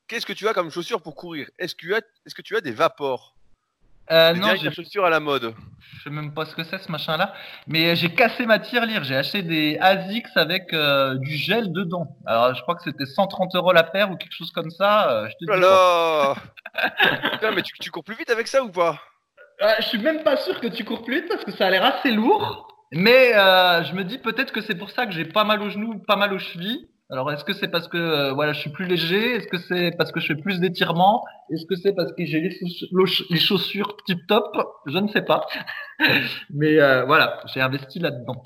qu'est-ce 0.08 0.26
que 0.26 0.34
tu 0.34 0.48
as 0.48 0.54
comme 0.54 0.72
chaussures 0.72 1.02
pour 1.02 1.16
courir? 1.16 1.50
Est-ce 1.60 1.76
que, 1.76 1.82
tu 1.82 1.94
est 1.94 2.34
que 2.34 2.42
tu 2.42 2.56
as 2.56 2.62
des 2.62 2.72
vapors? 2.72 3.36
Euh, 4.10 4.34
non, 4.34 4.40
dernières 4.48 4.58
j'ai- 4.58 4.72
chaussures 4.72 5.06
à 5.06 5.10
la 5.10 5.20
mode. 5.20 5.54
je 5.98 6.04
sais 6.04 6.10
même 6.10 6.34
pas 6.34 6.46
ce 6.46 6.56
que 6.56 6.64
c'est 6.64 6.80
ce 6.80 6.92
machin-là. 6.92 7.34
Mais 7.68 7.96
j'ai 7.96 8.10
cassé 8.14 8.46
ma 8.46 8.60
tirelire. 8.60 9.04
J'ai 9.04 9.16
acheté 9.16 9.42
des 9.44 9.78
ASICS 9.80 10.36
avec 10.36 10.74
euh, 10.74 11.16
du 11.16 11.36
gel 11.36 11.72
dedans. 11.72 12.08
Alors 12.26 12.54
je 12.56 12.62
crois 12.62 12.76
que 12.76 12.82
c'était 12.84 13.06
130 13.06 13.56
euros 13.56 13.72
la 13.74 13.84
paire 13.84 14.10
ou 14.12 14.16
quelque 14.18 14.34
chose 14.34 14.52
comme 14.52 14.72
ça. 14.72 15.10
euh, 15.12 15.30
je 15.30 15.46
te 15.46 15.52
Oh 15.52 15.56
là 15.60 16.36
Putain, 17.34 17.52
mais 17.52 17.62
tu, 17.62 17.74
tu 17.80 17.92
cours 17.92 18.04
plus 18.04 18.16
vite 18.16 18.30
avec 18.30 18.48
ça 18.48 18.64
ou 18.64 18.70
pas? 18.70 19.00
Euh, 19.62 19.72
je 19.80 19.84
suis 19.86 20.00
même 20.00 20.24
pas 20.24 20.38
sûr 20.38 20.60
que 20.60 20.68
tu 20.68 20.84
cours 20.84 21.04
plus 21.04 21.22
vite 21.22 21.30
parce 21.30 21.44
que 21.46 21.52
ça 21.52 21.68
a 21.68 21.70
l'air 21.70 21.86
assez 21.86 22.12
lourd. 22.12 22.68
Mais 22.92 23.34
euh, 23.36 23.84
je 23.84 23.94
me 23.94 24.04
dis 24.04 24.18
peut-être 24.18 24.52
que 24.52 24.60
c'est 24.62 24.76
pour 24.76 24.90
ça 24.90 25.06
que 25.06 25.14
j'ai 25.14 25.24
pas 25.24 25.44
mal 25.46 25.62
aux 25.62 25.70
genoux, 25.70 26.00
pas 26.06 26.16
mal 26.18 26.34
aux 26.34 26.40
chevilles. 26.40 26.90
Alors 27.12 27.32
est-ce 27.32 27.44
que 27.44 27.54
c'est 27.54 27.68
parce 27.68 27.88
que 27.90 27.98
euh, 27.98 28.34
voilà, 28.34 28.54
je 28.54 28.60
suis 28.62 28.70
plus 28.70 28.86
léger? 28.86 29.36
Est-ce 29.36 29.48
que 29.48 29.58
c'est 29.58 29.92
parce 29.98 30.12
que 30.14 30.20
je 30.22 30.28
fais 30.28 30.36
plus 30.36 30.60
d'étirements? 30.60 31.26
Est-ce 31.52 31.66
que 31.66 31.76
c'est 31.76 31.94
parce 31.94 32.14
que 32.14 32.26
j'ai 32.26 32.40
les, 32.40 32.52
chauss- 32.52 32.88
le 32.92 33.06
ch- 33.06 33.28
les 33.30 33.40
chaussures 33.40 33.98
tip 34.06 34.26
top 34.28 34.56
Je 34.86 34.98
ne 34.98 35.08
sais 35.10 35.22
pas. 35.22 35.46
Mais 36.50 36.80
euh, 36.80 37.04
voilà, 37.06 37.44
j'ai 37.54 37.60
investi 37.60 38.00
là-dedans. 38.00 38.44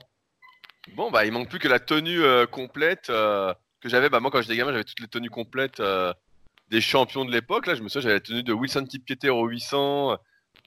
Bon, 0.95 1.11
bah, 1.11 1.25
il 1.25 1.31
manque 1.31 1.49
plus 1.49 1.59
que 1.59 1.67
la 1.67 1.79
tenue 1.79 2.21
euh, 2.23 2.47
complète 2.47 3.07
que 3.07 3.89
j'avais. 3.89 4.09
Bah, 4.09 4.19
moi, 4.19 4.31
quand 4.31 4.41
j'étais 4.41 4.55
gamin, 4.57 4.71
j'avais 4.71 4.83
toutes 4.83 4.99
les 4.99 5.07
tenues 5.07 5.29
complètes 5.29 5.81
des 6.69 6.81
champions 6.81 7.25
de 7.25 7.31
l'époque. 7.31 7.67
Là, 7.67 7.75
je 7.75 7.83
me 7.83 7.87
souviens, 7.89 8.01
j'avais 8.09 8.15
la 8.15 8.19
tenue 8.21 8.43
de 8.43 8.53
Wilson 8.53 8.85
Tipketer 8.85 9.29
au 9.29 9.45
800. 9.47 10.11
euh, 10.13 10.15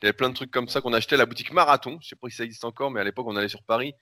Il 0.00 0.04
y 0.04 0.06
avait 0.06 0.12
plein 0.12 0.28
de 0.28 0.34
trucs 0.34 0.52
comme 0.52 0.68
ça 0.68 0.80
qu'on 0.80 0.92
achetait 0.92 1.16
à 1.16 1.18
la 1.18 1.26
boutique 1.26 1.52
Marathon. 1.52 1.98
Je 2.00 2.08
sais 2.08 2.16
pas 2.16 2.28
si 2.28 2.36
ça 2.36 2.44
existe 2.44 2.64
encore, 2.64 2.92
mais 2.92 3.00
à 3.00 3.04
l'époque, 3.04 3.26
on 3.28 3.34
allait 3.36 3.48
sur 3.48 3.62
Paris 3.64 3.94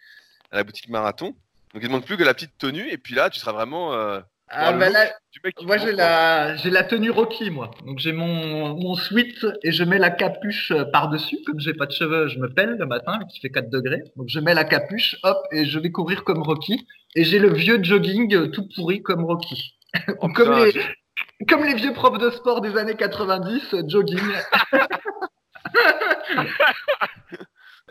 à 0.51 0.57
la 0.57 0.65
boutique 0.65 0.91
Marathon. 0.91 1.35
Donc, 1.77 1.83
il 1.83 1.89
ne 1.89 1.93
manque 1.93 2.07
plus 2.07 2.17
que 2.17 2.25
la 2.25 2.33
petite 2.33 2.57
tenue. 2.57 2.91
Et 2.91 2.97
puis 2.97 3.15
là, 3.15 3.29
tu 3.29 3.39
seras 3.39 3.53
vraiment 3.53 3.93
euh, 3.93 4.19
Ah, 4.49 4.73
bah 4.73 4.89
là, 4.89 5.13
moi 5.61 5.77
j'ai 5.77 5.93
la 5.93 6.57
j'ai 6.57 6.71
la 6.71 6.85
tenue 6.85 7.11
Rocky 7.11 7.51
moi. 7.51 7.71
Donc 7.85 7.99
j'ai 7.99 8.13
mon 8.13 8.81
mon 8.81 8.95
sweat 8.95 9.45
et 9.63 9.73
je 9.73 9.85
mets 9.85 9.99
la 9.99 10.09
capuche 10.09 10.71
euh, 10.71 10.87
par-dessus 10.87 11.37
comme 11.45 11.61
j'ai 11.61 11.75
pas 11.75 11.85
de 11.85 11.93
cheveux, 11.93 12.29
je 12.29 12.39
me 12.39 12.49
pèle 12.49 12.79
le 12.79 12.87
matin 12.87 13.19
qui 13.31 13.41
fait 13.41 13.51
4 13.51 13.69
degrés. 13.69 14.03
Donc 14.17 14.31
je 14.31 14.41
mets 14.41 14.55
la 14.55 14.65
capuche, 14.65 15.17
hop 15.23 15.37
et 15.53 15.67
je 15.67 15.79
vais 15.79 15.91
courir 15.91 16.25
comme 16.25 16.43
Rocky 16.43 16.87
et 17.15 17.25
j'ai 17.25 17.39
le 17.39 17.53
vieux 17.53 17.79
jogging 17.83 18.35
euh, 18.35 18.47
tout 18.47 18.67
pourri 18.75 19.03
comme 19.03 19.27
Rocky. 19.27 19.77
Oh, 20.21 20.29
comme 20.29 20.55
putain, 20.55 20.65
les 20.65 21.47
comme 21.47 21.63
les 21.63 21.75
vieux 21.75 21.93
profs 21.93 22.17
de 22.17 22.31
sport 22.31 22.63
des 22.63 22.79
années 22.79 22.97
90 22.97 23.75
euh, 23.75 23.83
jogging. 23.87 24.19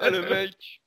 Ah, 0.01 0.09
le 0.09 0.23
mec 0.23 0.81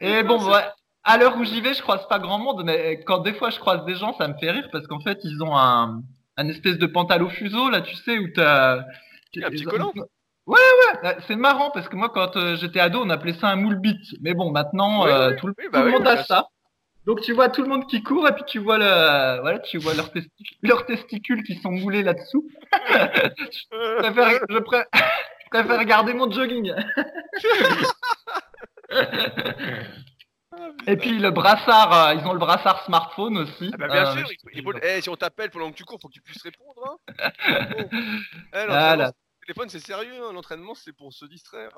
Et 0.00 0.22
bon, 0.22 0.50
ouais, 0.50 0.62
à 1.06 1.16
l'heure 1.16 1.36
où 1.38 1.44
j'y 1.44 1.60
vais, 1.62 1.72
je 1.72 1.80
croise 1.82 2.06
pas 2.08 2.18
grand 2.18 2.38
monde, 2.38 2.62
mais 2.64 3.00
quand 3.06 3.18
des 3.18 3.32
fois 3.32 3.50
je 3.50 3.58
croise 3.58 3.84
des 3.86 3.94
gens, 3.94 4.14
ça 4.18 4.28
me 4.28 4.34
fait 4.34 4.50
rire 4.50 4.68
parce 4.72 4.86
qu'en 4.86 5.00
fait, 5.00 5.18
ils 5.24 5.42
ont 5.42 5.56
un, 5.56 6.02
un 6.36 6.48
espèce 6.48 6.76
de 6.78 6.86
pantalon 6.86 7.30
fuseau, 7.30 7.70
là, 7.70 7.80
tu 7.80 7.94
sais, 7.96 8.18
où 8.18 8.28
t'as. 8.34 8.80
Un 9.36 9.50
petit 9.50 9.64
collant. 9.64 9.92
Ouais, 10.46 10.58
ouais, 11.02 11.16
c'est 11.26 11.36
marrant 11.36 11.70
parce 11.70 11.88
que 11.88 11.96
moi, 11.96 12.08
quand 12.08 12.36
euh, 12.36 12.56
j'étais 12.56 12.78
ado, 12.80 13.00
on 13.02 13.10
appelait 13.10 13.34
ça 13.34 13.48
un 13.48 13.56
moule 13.56 13.80
bite. 13.80 14.14
Mais 14.20 14.32
bon, 14.34 14.50
maintenant, 14.52 15.04
Oui, 15.04 15.10
euh, 15.10 15.30
oui, 15.30 15.36
tout 15.38 15.46
le, 15.48 15.54
oui, 15.58 15.64
tout 15.64 15.70
bah 15.72 15.82
le 15.82 15.90
monde 15.90 16.06
a 16.06 16.22
ça. 16.24 16.48
Donc 17.04 17.20
tu 17.20 17.32
vois 17.32 17.48
tout 17.48 17.62
le 17.62 17.68
monde 17.68 17.86
qui 17.86 18.02
court 18.02 18.26
et 18.28 18.32
puis 18.32 18.42
tu 18.48 18.58
vois 18.58 18.78
le, 18.78 19.40
voilà, 19.40 19.60
tu 19.60 19.78
vois 19.78 19.94
leurs 19.94 20.10
testicules, 20.10 20.56
leurs 20.62 20.86
testicules 20.86 21.42
qui 21.44 21.54
sont 21.60 21.70
moulés 21.70 22.02
là-dessous. 22.02 22.48
Je 23.72 23.98
préfère, 23.98 24.40
je 24.50 24.58
pré- 24.58 24.84
je 24.92 25.50
préfère 25.50 25.78
regarder 25.78 26.14
mon 26.14 26.28
jogging. 26.30 26.72
Et 30.86 30.96
puis 30.96 31.18
le 31.18 31.30
brassard, 31.30 31.92
euh, 32.08 32.14
ils 32.14 32.26
ont 32.26 32.32
le 32.32 32.38
brassard 32.38 32.84
smartphone 32.84 33.38
aussi. 33.38 33.70
Ah 33.74 33.76
bah 33.76 33.88
bien 33.88 34.06
Euh, 34.06 34.16
sûr, 34.16 34.28
il 34.54 34.60
il 34.60 34.72
eh, 34.82 35.00
si 35.00 35.08
on 35.08 35.16
t'appelle 35.16 35.50
pendant 35.50 35.70
que 35.70 35.76
tu 35.76 35.84
cours, 35.84 36.00
faut 36.00 36.08
que 36.08 36.12
tu 36.14 36.20
puisses 36.22 36.42
répondre. 36.42 36.98
Hein. 37.08 37.14
Bon. 37.70 37.88
Eh, 38.54 38.66
Voilà. 38.66 39.06
Le 39.40 39.46
téléphone, 39.46 39.68
c'est 39.68 39.78
sérieux. 39.84 40.12
hein. 40.28 40.32
L'entraînement, 40.32 40.74
c'est 40.74 40.92
pour 40.96 41.12
se 41.12 41.24
distraire. 41.26 41.70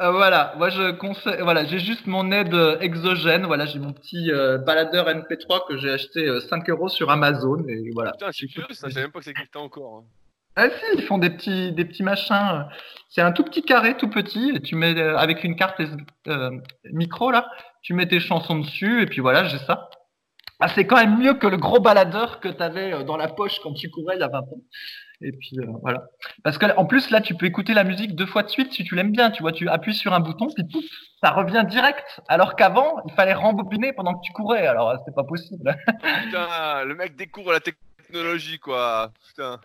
Euh, 0.00 0.12
voilà, 0.12 0.54
moi 0.56 0.70
je 0.70 0.92
conseille, 0.92 1.40
voilà, 1.40 1.64
j'ai 1.64 1.80
juste 1.80 2.06
mon 2.06 2.30
aide 2.30 2.54
exogène, 2.80 3.44
voilà, 3.46 3.66
j'ai 3.66 3.80
mon 3.80 3.92
petit 3.92 4.30
euh, 4.30 4.56
baladeur 4.56 5.08
MP3 5.08 5.66
que 5.66 5.76
j'ai 5.78 5.90
acheté 5.90 6.28
euh, 6.28 6.40
5 6.40 6.70
euros 6.70 6.88
sur 6.88 7.10
Amazon 7.10 7.64
et 7.68 7.90
voilà. 7.92 8.12
Putain, 8.12 8.30
c'est 8.30 8.46
curieux, 8.46 8.72
ça, 8.72 8.86
je 8.86 8.92
savais 8.94 9.06
même 9.06 9.10
pas 9.12 9.18
que 9.18 9.24
ça 9.24 9.32
existait 9.32 9.58
encore. 9.58 9.98
hein. 9.98 10.04
Ah 10.54 10.68
si, 10.70 10.84
ils 10.98 11.02
font 11.02 11.18
des 11.18 11.30
petits, 11.30 11.72
des 11.72 11.84
petits 11.84 12.04
machins. 12.04 12.66
C'est 13.08 13.20
un 13.20 13.32
tout 13.32 13.42
petit 13.42 13.62
carré, 13.62 13.96
tout 13.96 14.08
petit. 14.08 14.52
Et 14.54 14.60
tu 14.60 14.76
mets 14.76 15.00
avec 15.00 15.42
une 15.42 15.56
carte 15.56 15.80
micro 16.84 17.30
là, 17.30 17.48
tu 17.82 17.94
mets 17.94 18.08
tes 18.08 18.20
chansons 18.20 18.58
dessus 18.58 19.02
et 19.02 19.06
puis 19.06 19.20
voilà, 19.20 19.44
j'ai 19.44 19.58
ça. 19.58 19.90
Ah, 20.62 20.68
c'est 20.68 20.86
quand 20.86 20.96
même 20.96 21.18
mieux 21.18 21.32
que 21.34 21.46
le 21.46 21.56
gros 21.56 21.80
baladeur 21.80 22.38
que 22.38 22.48
t'avais 22.48 22.92
euh, 22.92 23.02
dans 23.02 23.16
la 23.16 23.28
poche 23.28 23.60
quand 23.62 23.72
tu 23.72 23.88
courais 23.88 24.16
il 24.16 24.20
y 24.20 24.22
a 24.22 24.28
20 24.28 24.40
ans. 24.40 24.60
Et 25.22 25.32
puis 25.32 25.58
euh, 25.58 25.66
voilà. 25.80 26.04
Parce 26.44 26.58
que 26.58 26.66
en 26.76 26.84
plus 26.84 27.08
là, 27.10 27.22
tu 27.22 27.34
peux 27.34 27.46
écouter 27.46 27.72
la 27.72 27.82
musique 27.82 28.14
deux 28.14 28.26
fois 28.26 28.42
de 28.42 28.48
suite 28.48 28.70
si 28.74 28.84
tu 28.84 28.94
l'aimes 28.94 29.10
bien. 29.10 29.30
Tu 29.30 29.42
vois, 29.42 29.52
tu 29.52 29.70
appuies 29.70 29.94
sur 29.94 30.12
un 30.12 30.20
bouton 30.20 30.48
puis 30.54 30.64
pouf, 30.70 30.84
ça 31.22 31.30
revient 31.30 31.64
direct. 31.66 32.20
Alors 32.28 32.56
qu'avant, 32.56 33.02
il 33.08 33.14
fallait 33.14 33.32
rembobiner 33.32 33.94
pendant 33.94 34.12
que 34.14 34.20
tu 34.22 34.32
courais. 34.32 34.66
Alors 34.66 34.90
euh, 34.90 34.96
c'était 34.98 35.14
pas 35.14 35.24
possible. 35.24 35.74
Putain, 36.24 36.84
le 36.84 36.94
mec 36.94 37.16
découvre 37.16 37.52
la 37.52 37.60
technologie, 37.60 38.58
quoi. 38.58 39.12
Putain. 39.28 39.60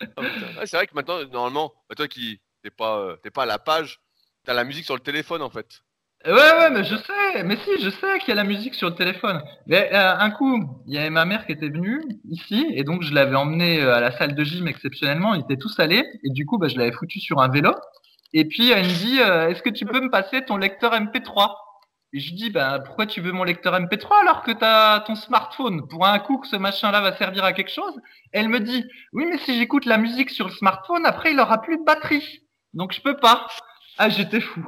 Ouais, 0.00 0.66
c'est 0.66 0.76
vrai 0.76 0.86
que 0.86 0.94
maintenant, 0.94 1.24
normalement, 1.32 1.72
bah, 1.88 1.94
toi 1.96 2.06
qui 2.06 2.40
t'es 2.62 2.70
pas, 2.70 3.16
pas 3.32 3.42
à 3.44 3.46
la 3.46 3.58
page, 3.58 3.98
t'as 4.44 4.52
la 4.52 4.64
musique 4.64 4.84
sur 4.84 4.94
le 4.94 5.00
téléphone, 5.00 5.42
en 5.42 5.50
fait. 5.50 5.82
Ouais, 6.26 6.32
ouais, 6.32 6.70
mais 6.70 6.82
je 6.84 6.96
sais, 6.96 7.44
mais 7.44 7.56
si, 7.58 7.80
je 7.80 7.90
sais 7.90 8.18
qu'il 8.18 8.30
y 8.30 8.32
a 8.32 8.34
la 8.34 8.44
musique 8.44 8.74
sur 8.74 8.88
le 8.88 8.94
téléphone. 8.96 9.40
Mais 9.66 9.88
euh, 9.94 10.16
un 10.18 10.30
coup, 10.30 10.60
il 10.86 10.94
y 10.94 10.98
avait 10.98 11.10
ma 11.10 11.24
mère 11.24 11.46
qui 11.46 11.52
était 11.52 11.68
venue 11.68 12.02
ici, 12.28 12.66
et 12.74 12.82
donc 12.82 13.02
je 13.02 13.14
l'avais 13.14 13.36
emmené 13.36 13.80
euh, 13.80 13.94
à 13.94 14.00
la 14.00 14.10
salle 14.10 14.34
de 14.34 14.44
gym 14.44 14.66
exceptionnellement. 14.66 15.34
Ils 15.34 15.42
étaient 15.42 15.56
tous 15.56 15.78
allés, 15.78 16.04
et 16.24 16.30
du 16.30 16.44
coup, 16.44 16.58
bah, 16.58 16.66
je 16.68 16.76
l'avais 16.76 16.92
foutu 16.92 17.20
sur 17.20 17.40
un 17.40 17.48
vélo. 17.48 17.72
Et 18.32 18.44
puis 18.46 18.70
elle 18.70 18.86
me 18.86 18.92
dit, 18.92 19.20
euh, 19.20 19.48
est-ce 19.48 19.62
que 19.62 19.70
tu 19.70 19.86
peux 19.86 20.00
me 20.00 20.10
passer 20.10 20.44
ton 20.44 20.56
lecteur 20.58 20.92
MP3 20.92 21.54
Et 22.12 22.20
je 22.20 22.34
dis, 22.34 22.50
bah 22.50 22.80
pourquoi 22.80 23.06
tu 23.06 23.20
veux 23.20 23.32
mon 23.32 23.44
lecteur 23.44 23.74
MP3 23.74 24.20
alors 24.22 24.42
que 24.42 24.52
t'as 24.52 25.00
ton 25.00 25.14
smartphone? 25.14 25.86
Pour 25.88 26.06
un 26.06 26.18
coup 26.18 26.38
que 26.38 26.48
ce 26.48 26.56
machin-là 26.56 27.00
va 27.00 27.16
servir 27.16 27.44
à 27.44 27.52
quelque 27.54 27.70
chose 27.70 27.94
Elle 28.32 28.48
me 28.48 28.60
dit, 28.60 28.84
oui, 29.12 29.24
mais 29.30 29.38
si 29.38 29.56
j'écoute 29.58 29.86
la 29.86 29.98
musique 29.98 30.30
sur 30.30 30.46
le 30.48 30.52
smartphone, 30.52 31.06
après 31.06 31.32
il 31.32 31.40
aura 31.40 31.62
plus 31.62 31.78
de 31.78 31.84
batterie, 31.84 32.40
donc 32.74 32.92
je 32.92 33.00
peux 33.00 33.16
pas. 33.16 33.46
Ah, 33.98 34.08
j'étais 34.10 34.40
fou. 34.40 34.66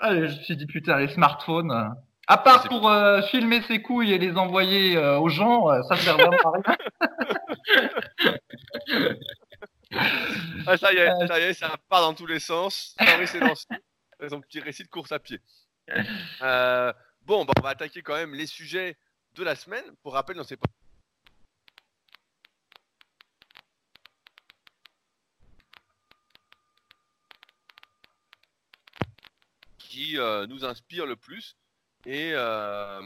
Ah, 0.00 0.14
je 0.14 0.20
me 0.20 0.28
suis 0.42 0.56
dit 0.56 0.66
putain 0.66 0.98
les 0.98 1.08
smartphones. 1.08 1.70
euh, 1.70 1.88
à 2.28 2.38
part 2.38 2.64
pour 2.68 2.88
euh, 2.90 3.22
filmer 3.22 3.62
ses 3.62 3.80
couilles 3.82 4.12
et 4.12 4.18
les 4.18 4.36
envoyer 4.36 4.96
euh, 4.96 5.18
aux 5.18 5.28
gens, 5.28 5.70
euh, 5.70 5.80
ça 5.88 5.96
sert 5.96 6.14
vraiment 6.16 6.36
à 6.44 6.50
rien. 6.50 6.76
Ah, 10.66 10.76
ça 10.76 10.92
y 10.92 10.96
est, 10.96 11.08
Euh, 11.08 11.26
ça 11.26 11.38
y 11.38 11.42
est, 11.44 11.54
ça 11.54 11.74
part 11.88 12.00
dans 12.02 12.14
tous 12.14 12.26
les 12.26 12.40
sens. 12.40 12.94
Fabrice 12.98 13.34
est 13.34 13.40
lancé. 13.40 13.66
C'est 14.20 14.28
son 14.30 14.40
petit 14.40 14.60
récit 14.60 14.82
de 14.82 14.88
course 14.88 15.12
à 15.12 15.18
pied. 15.18 15.40
Euh, 16.42 16.92
bon, 17.22 17.44
bah, 17.44 17.52
on 17.58 17.62
va 17.62 17.70
attaquer 17.70 18.02
quand 18.02 18.14
même 18.16 18.34
les 18.34 18.46
sujets 18.46 18.96
de 19.34 19.44
la 19.44 19.54
semaine. 19.54 19.84
Pour 20.02 20.14
rappel, 20.14 20.36
dans 20.36 20.44
ces 20.44 20.56
qui 29.96 30.18
euh, 30.18 30.46
nous 30.46 30.64
inspire 30.64 31.06
le 31.06 31.16
plus. 31.16 31.56
Et 32.04 32.32
euh, 32.34 33.00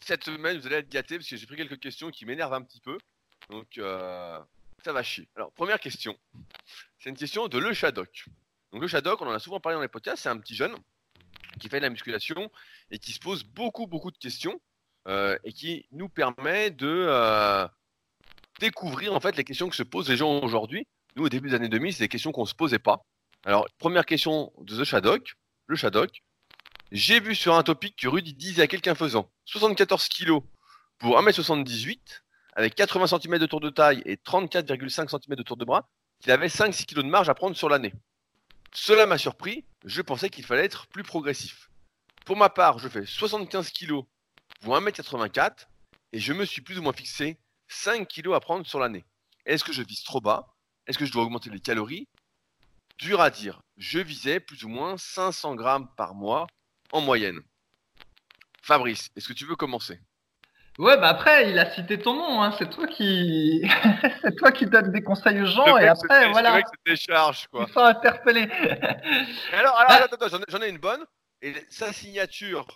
cette 0.00 0.24
semaine, 0.24 0.58
vous 0.58 0.66
allez 0.66 0.76
être 0.76 0.88
gâtés 0.88 1.16
parce 1.16 1.28
que 1.28 1.36
j'ai 1.36 1.46
pris 1.46 1.56
quelques 1.56 1.80
questions 1.80 2.10
qui 2.10 2.26
m'énervent 2.26 2.54
un 2.54 2.62
petit 2.62 2.80
peu. 2.80 2.96
Donc, 3.50 3.76
euh, 3.78 4.38
ça 4.84 4.92
va 4.92 5.02
chier. 5.02 5.28
Alors, 5.34 5.50
première 5.52 5.80
question. 5.80 6.16
C'est 7.00 7.10
une 7.10 7.16
question 7.16 7.48
de 7.48 7.58
Le 7.58 7.72
Shadok. 7.72 8.26
Donc, 8.72 8.82
Le 8.82 8.88
Shadok, 8.88 9.20
on 9.20 9.26
en 9.26 9.32
a 9.32 9.40
souvent 9.40 9.58
parlé 9.58 9.76
dans 9.76 9.82
les 9.82 9.88
podcasts, 9.88 10.22
c'est 10.22 10.28
un 10.28 10.38
petit 10.38 10.54
jeune 10.54 10.76
qui 11.58 11.68
fait 11.68 11.78
de 11.78 11.84
la 11.84 11.90
musculation 11.90 12.52
et 12.92 12.98
qui 12.98 13.12
se 13.12 13.18
pose 13.18 13.42
beaucoup, 13.42 13.88
beaucoup 13.88 14.12
de 14.12 14.18
questions 14.18 14.60
et 15.42 15.52
qui 15.52 15.86
nous 15.90 16.08
permet 16.08 16.70
de 16.70 17.66
découvrir 18.60 19.14
en 19.14 19.20
fait 19.20 19.36
les 19.36 19.42
questions 19.42 19.68
que 19.68 19.74
se 19.74 19.82
posent 19.82 20.08
les 20.08 20.18
gens 20.18 20.40
aujourd'hui. 20.40 20.86
Nous, 21.16 21.24
au 21.24 21.28
début 21.28 21.48
des 21.48 21.54
années 21.56 21.70
2000, 21.70 21.94
c'est 21.94 22.04
des 22.04 22.08
questions 22.08 22.30
qu'on 22.30 22.44
se 22.44 22.54
posait 22.54 22.78
pas. 22.78 23.04
Alors, 23.44 23.66
première 23.78 24.06
question 24.06 24.52
de 24.58 24.76
The 24.76 24.84
Shadok. 24.84 25.32
Le 25.66 25.76
Shadok. 25.76 26.22
J'ai 26.90 27.20
vu 27.20 27.34
sur 27.34 27.54
un 27.54 27.62
topic 27.62 27.96
que 27.96 28.08
Rudy 28.08 28.32
disait 28.32 28.62
à 28.62 28.66
quelqu'un 28.66 28.94
faisant 28.94 29.30
74 29.44 30.08
kg 30.08 30.38
pour 30.96 31.20
1m78, 31.20 32.00
avec 32.54 32.74
80 32.74 33.08
cm 33.08 33.38
de 33.38 33.44
tour 33.44 33.60
de 33.60 33.68
taille 33.68 34.02
et 34.06 34.16
34,5 34.16 35.10
cm 35.10 35.36
de 35.36 35.42
tour 35.42 35.58
de 35.58 35.66
bras, 35.66 35.86
qu'il 36.18 36.32
avait 36.32 36.48
5-6 36.48 36.86
kg 36.86 37.02
de 37.02 37.02
marge 37.02 37.28
à 37.28 37.34
prendre 37.34 37.54
sur 37.54 37.68
l'année. 37.68 37.92
Cela 38.72 39.04
m'a 39.04 39.18
surpris, 39.18 39.66
je 39.84 40.00
pensais 40.00 40.30
qu'il 40.30 40.46
fallait 40.46 40.64
être 40.64 40.86
plus 40.86 41.02
progressif. 41.02 41.68
Pour 42.24 42.38
ma 42.38 42.48
part, 42.48 42.78
je 42.78 42.88
fais 42.88 43.04
75 43.04 43.70
kg 43.70 44.00
pour 44.62 44.74
1m84 44.74 45.66
et 46.12 46.18
je 46.18 46.32
me 46.32 46.46
suis 46.46 46.62
plus 46.62 46.78
ou 46.78 46.82
moins 46.82 46.94
fixé 46.94 47.38
5 47.68 48.08
kg 48.08 48.32
à 48.32 48.40
prendre 48.40 48.66
sur 48.66 48.78
l'année. 48.78 49.04
Est-ce 49.44 49.62
que 49.62 49.74
je 49.74 49.82
vise 49.82 50.04
trop 50.04 50.22
bas? 50.22 50.54
Est-ce 50.86 50.96
que 50.96 51.04
je 51.04 51.12
dois 51.12 51.24
augmenter 51.24 51.50
les 51.50 51.60
calories? 51.60 52.08
Dur 52.96 53.20
à 53.20 53.28
dire. 53.28 53.60
Je 53.76 53.98
visais 53.98 54.40
plus 54.40 54.64
ou 54.64 54.68
moins 54.68 54.96
500 54.96 55.54
grammes 55.54 55.88
par 55.94 56.14
mois 56.14 56.46
en 56.92 57.00
moyenne. 57.00 57.40
Fabrice, 58.62 59.10
est-ce 59.16 59.28
que 59.28 59.32
tu 59.32 59.44
veux 59.46 59.56
commencer? 59.56 59.98
Ouais, 60.78 60.96
bah 60.96 61.08
après, 61.08 61.50
il 61.50 61.58
a 61.58 61.70
cité 61.72 61.98
ton 61.98 62.14
nom, 62.14 62.40
hein. 62.42 62.54
c'est 62.56 62.70
toi 62.70 62.86
qui, 62.86 63.68
c'est 64.22 64.36
toi 64.36 64.52
qui 64.52 64.64
donne 64.66 64.92
des 64.92 65.02
conseils 65.02 65.40
aux 65.42 65.46
gens, 65.46 65.76
et 65.76 65.88
après, 65.88 66.28
voilà, 66.30 66.50
Le 66.50 66.56
mec 66.58 66.66
se 66.68 66.90
décharge, 66.92 67.48
quoi. 67.48 67.64
il 67.66 67.72
faut 67.72 67.80
interpeller. 67.80 68.42
Et 69.52 69.54
alors, 69.56 69.76
alors, 69.76 69.86
Ah. 69.88 70.02
attends, 70.04 70.16
attends, 70.24 70.38
j'en 70.48 70.60
ai- 70.62 70.68
une 70.68 70.78
bonne. 70.78 71.04
Et 71.42 71.52
sa 71.68 71.92
signature 71.92 72.66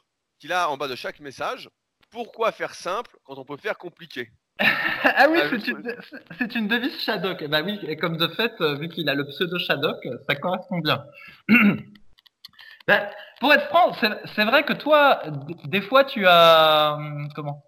qu'il 0.41 0.53
a 0.53 0.69
en 0.71 0.77
bas 0.77 0.89
de 0.89 0.97
chaque 0.97 1.21
message. 1.21 1.69
Pourquoi 2.11 2.51
faire 2.53 2.75
simple 2.75 3.17
quand 3.25 3.39
on 3.39 3.45
peut 3.45 3.57
faire 3.57 3.79
compliqué? 3.79 4.31
Ah 5.05 5.27
oui, 5.31 5.39
Ah, 5.43 5.49
c'est 5.51 5.61
je- 5.65 5.71
une, 5.73 5.97
c'est 6.39 6.55
une 6.55 6.69
devise 6.69 6.97
Shadok. 7.01 7.39
Eh 7.43 7.49
bah 7.49 7.63
oui, 7.63 7.79
et 7.87 7.97
comme 7.97 8.17
de 8.17 8.29
fait, 8.29 8.53
euh, 8.61 8.77
vu 8.77 8.89
qu'il 8.89 9.09
a 9.09 9.15
le 9.15 9.27
pseudo 9.27 9.59
Shadok, 9.59 9.99
ça 10.29 10.35
correspond 10.37 10.79
bien. 10.79 11.05
Ben, 12.89 13.09
pour 13.41 13.53
être 13.53 13.67
franc, 13.69 13.93
c'est 14.35 14.45
vrai 14.45 14.65
que 14.65 14.73
toi, 14.73 15.23
des 15.65 15.81
fois, 15.81 16.05
tu 16.05 16.27
as 16.27 16.95
hum, 16.99 17.29
comment? 17.35 17.63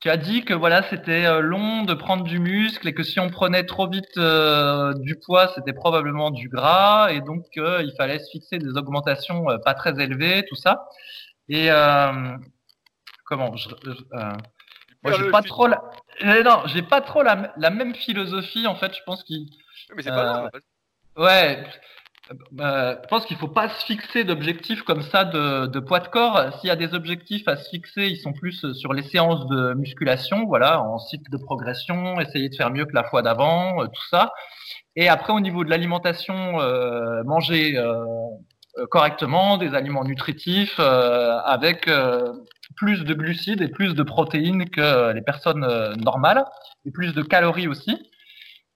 Tu 0.00 0.10
as 0.10 0.16
dit 0.18 0.44
que 0.44 0.54
voilà, 0.54 0.82
c'était 0.90 1.26
euh, 1.26 1.40
long 1.40 1.84
de 1.84 1.94
prendre 1.94 2.24
du 2.24 2.38
muscle 2.40 2.88
et 2.88 2.94
que 2.94 3.02
si 3.04 3.20
on 3.20 3.30
prenait 3.30 3.64
trop 3.66 3.88
vite 3.88 4.16
euh, 4.18 4.94
du 4.94 5.16
poids, 5.16 5.48
c'était 5.54 5.72
probablement 5.74 6.30
du 6.30 6.48
gras 6.48 7.10
et 7.12 7.20
donc 7.22 7.46
euh, 7.58 7.82
il 7.82 7.92
fallait 7.96 8.18
se 8.20 8.30
fixer 8.30 8.58
des 8.58 8.70
augmentations 8.78 9.50
euh, 9.50 9.58
pas 9.58 9.74
très 9.74 10.00
élevées, 10.02 10.44
tout 10.48 10.56
ça. 10.56 10.88
Et 11.48 11.70
euh, 11.70 12.36
comment? 13.26 13.56
Je, 13.56 13.68
je- 13.84 13.92
moi, 15.02 15.12
j'ai 15.12 15.24
pas 15.24 15.42
trop 15.42 15.66
la... 15.66 15.82
non, 16.24 16.62
j'ai 16.66 16.82
pas 16.82 17.00
trop 17.00 17.22
la, 17.22 17.52
la 17.56 17.70
même 17.70 17.94
philosophie 17.94 18.66
en 18.66 18.74
fait. 18.76 18.94
Je 18.94 19.02
pense 19.04 19.22
qu'il, 19.24 19.46
Mais 19.96 20.02
c'est 20.02 20.12
pas 20.12 20.24
grave. 20.24 20.50
ouais, 21.16 21.64
euh, 22.60 22.96
je 23.02 23.08
pense 23.08 23.26
qu'il 23.26 23.36
faut 23.36 23.48
pas 23.48 23.68
se 23.68 23.84
fixer 23.84 24.24
d'objectifs 24.24 24.82
comme 24.82 25.02
ça 25.02 25.24
de, 25.24 25.66
de 25.66 25.80
poids 25.80 26.00
de 26.00 26.08
corps. 26.08 26.40
S'il 26.58 26.68
y 26.68 26.70
a 26.70 26.76
des 26.76 26.94
objectifs 26.94 27.46
à 27.48 27.56
se 27.56 27.68
fixer, 27.68 28.06
ils 28.06 28.16
sont 28.16 28.32
plus 28.32 28.72
sur 28.74 28.92
les 28.92 29.02
séances 29.02 29.46
de 29.48 29.74
musculation, 29.74 30.46
voilà, 30.46 30.82
en 30.82 30.98
cycle 30.98 31.30
de 31.30 31.36
progression, 31.36 32.20
essayer 32.20 32.48
de 32.48 32.54
faire 32.54 32.70
mieux 32.70 32.86
que 32.86 32.94
la 32.94 33.04
fois 33.04 33.22
d'avant, 33.22 33.82
euh, 33.82 33.86
tout 33.86 34.06
ça. 34.10 34.32
Et 34.96 35.08
après, 35.08 35.32
au 35.32 35.40
niveau 35.40 35.64
de 35.64 35.70
l'alimentation, 35.70 36.60
euh, 36.60 37.22
manger 37.24 37.76
euh, 37.76 38.04
euh, 38.78 38.86
correctement, 38.86 39.58
des 39.58 39.74
aliments 39.74 40.04
nutritifs 40.04 40.76
euh, 40.78 41.38
avec 41.44 41.88
euh, 41.88 42.32
plus 42.76 43.04
de 43.04 43.14
glucides 43.14 43.60
et 43.60 43.68
plus 43.68 43.94
de 43.94 44.02
protéines 44.02 44.68
que 44.70 45.12
les 45.12 45.22
personnes 45.22 45.64
euh, 45.64 45.94
normales 45.96 46.44
et 46.86 46.90
plus 46.90 47.14
de 47.14 47.22
calories 47.22 47.68
aussi. 47.68 47.98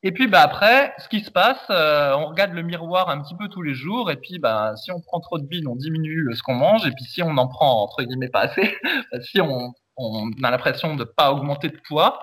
Et 0.02 0.12
puis 0.12 0.28
bah 0.28 0.42
après, 0.42 0.94
ce 0.98 1.08
qui 1.08 1.20
se 1.20 1.30
passe, 1.30 1.58
euh, 1.70 2.14
on 2.16 2.26
regarde 2.26 2.52
le 2.52 2.62
miroir 2.62 3.08
un 3.08 3.20
petit 3.22 3.34
peu 3.34 3.48
tous 3.48 3.62
les 3.62 3.74
jours 3.74 4.10
et 4.10 4.16
puis 4.16 4.38
bah 4.38 4.74
si 4.76 4.92
on 4.92 5.00
prend 5.00 5.20
trop 5.20 5.38
de 5.38 5.46
bile, 5.46 5.66
on 5.68 5.74
diminue 5.74 6.28
ce 6.34 6.42
qu'on 6.42 6.54
mange 6.54 6.86
et 6.86 6.92
puis 6.92 7.04
si 7.04 7.22
on 7.22 7.36
en 7.36 7.48
prend 7.48 7.82
entre 7.82 8.02
guillemets 8.02 8.28
pas 8.28 8.40
assez, 8.40 8.76
si 9.22 9.40
on, 9.40 9.72
on 9.96 10.30
a 10.42 10.50
l'impression 10.50 10.94
de 10.94 11.04
pas 11.04 11.32
augmenter 11.32 11.68
de 11.70 11.80
poids 11.88 12.20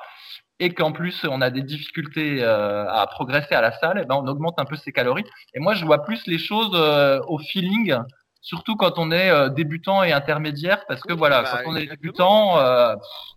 et 0.59 0.73
qu'en 0.73 0.91
plus 0.91 1.25
on 1.29 1.41
a 1.41 1.49
des 1.49 1.61
difficultés 1.61 2.43
euh, 2.43 2.87
à 2.89 3.07
progresser 3.07 3.55
à 3.55 3.61
la 3.61 3.71
salle, 3.79 3.99
et 3.99 4.05
ben 4.05 4.15
on 4.15 4.27
augmente 4.27 4.59
un 4.59 4.65
peu 4.65 4.75
ses 4.75 4.91
calories. 4.91 5.25
Et 5.53 5.59
moi 5.59 5.73
je 5.73 5.85
vois 5.85 6.03
plus 6.03 6.25
les 6.27 6.37
choses 6.37 6.71
euh, 6.73 7.19
au 7.27 7.39
feeling, 7.39 7.95
surtout 8.41 8.75
quand 8.75 8.99
on 8.99 9.11
est 9.11 9.29
euh, 9.29 9.49
débutant 9.49 10.03
et 10.03 10.11
intermédiaire, 10.13 10.85
parce 10.87 11.01
que 11.01 11.13
Oui, 11.13 11.19
voilà, 11.19 11.41
bah, 11.41 11.61
quand 11.63 11.71
on 11.71 11.75
est 11.75 11.87
débutant, 11.87 12.59
euh, 12.59 12.93
pff, 12.93 13.32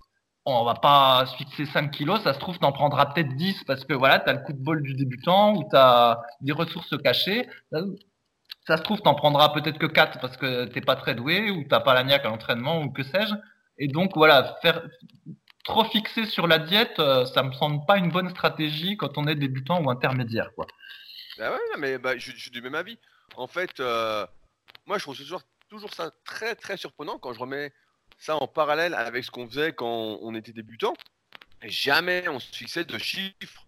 on 0.46 0.64
va 0.64 0.74
pas 0.74 1.26
se 1.26 1.36
fixer 1.36 1.66
5 1.66 1.90
kilos, 1.90 2.22
ça 2.22 2.32
se 2.32 2.38
trouve 2.38 2.58
t'en 2.58 2.72
prendras 2.72 3.06
peut-être 3.06 3.34
10 3.34 3.64
parce 3.64 3.84
que 3.84 3.92
voilà, 3.92 4.20
t'as 4.20 4.32
le 4.32 4.40
coup 4.40 4.52
de 4.52 4.62
bol 4.62 4.82
du 4.82 4.94
débutant 4.94 5.54
ou 5.54 5.64
t'as 5.70 6.20
des 6.40 6.52
ressources 6.52 6.96
cachées. 7.02 7.48
Ça, 8.66 8.76
se 8.76 8.82
trouve 8.82 9.00
t'en 9.00 9.14
prendras 9.14 9.50
peut-être 9.50 9.78
que 9.78 9.86
4 9.86 10.20
parce 10.20 10.36
que 10.36 10.66
t'es 10.66 10.80
pas 10.80 10.96
très 10.96 11.14
doué 11.14 11.50
ou 11.50 11.64
t'as 11.68 11.80
pas 11.80 11.94
la 12.00 12.14
à 12.14 12.22
l'entraînement 12.24 12.80
ou 12.82 12.90
que 12.90 13.02
sais-je. 13.02 13.34
Et 13.78 13.88
donc 13.88 14.12
voilà, 14.14 14.56
faire 14.62 14.82
trop 15.64 15.84
fixé 15.84 16.26
sur 16.26 16.46
la 16.46 16.60
diète, 16.60 16.98
euh, 17.00 17.26
ça 17.26 17.42
me 17.42 17.52
semble 17.52 17.84
pas 17.84 17.98
une 17.98 18.10
bonne 18.10 18.30
stratégie 18.30 18.96
quand 18.96 19.18
on 19.18 19.26
est 19.26 19.34
débutant 19.34 19.82
ou 19.82 19.90
intermédiaire 19.90 20.52
quoi. 20.54 20.66
Bah 21.38 21.50
ouais, 21.50 21.78
mais 21.78 21.98
bah, 21.98 22.16
je, 22.16 22.30
je 22.30 22.36
suis 22.36 22.50
du 22.50 22.62
même 22.62 22.74
avis. 22.74 22.98
En 23.36 23.46
fait, 23.46 23.80
euh, 23.80 24.26
moi, 24.86 24.98
je 24.98 25.02
trouve 25.02 25.16
toujours, 25.16 25.42
toujours 25.68 25.92
ça 25.92 26.10
très, 26.24 26.54
très 26.54 26.76
surprenant 26.76 27.18
quand 27.18 27.32
je 27.32 27.40
remets 27.40 27.72
ça 28.18 28.36
en 28.36 28.46
parallèle 28.46 28.94
avec 28.94 29.24
ce 29.24 29.30
qu'on 29.30 29.48
faisait 29.48 29.72
quand 29.72 30.18
on 30.20 30.34
était 30.34 30.52
débutant. 30.52 30.94
Jamais 31.62 32.28
on 32.28 32.38
se 32.38 32.54
fixait 32.54 32.84
de 32.84 32.98
chiffres 32.98 33.66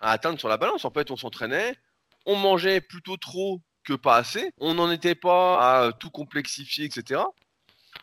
à 0.00 0.12
atteindre 0.12 0.38
sur 0.38 0.48
la 0.48 0.56
balance. 0.56 0.84
En 0.84 0.90
fait, 0.90 1.10
on 1.10 1.16
s'entraînait, 1.16 1.76
on 2.26 2.36
mangeait 2.36 2.80
plutôt 2.80 3.16
trop 3.16 3.60
que 3.84 3.94
pas 3.94 4.16
assez. 4.16 4.52
On 4.58 4.74
n'en 4.74 4.90
était 4.90 5.14
pas 5.14 5.86
à 5.86 5.92
tout 5.92 6.10
complexifier, 6.10 6.84
etc. 6.84 7.22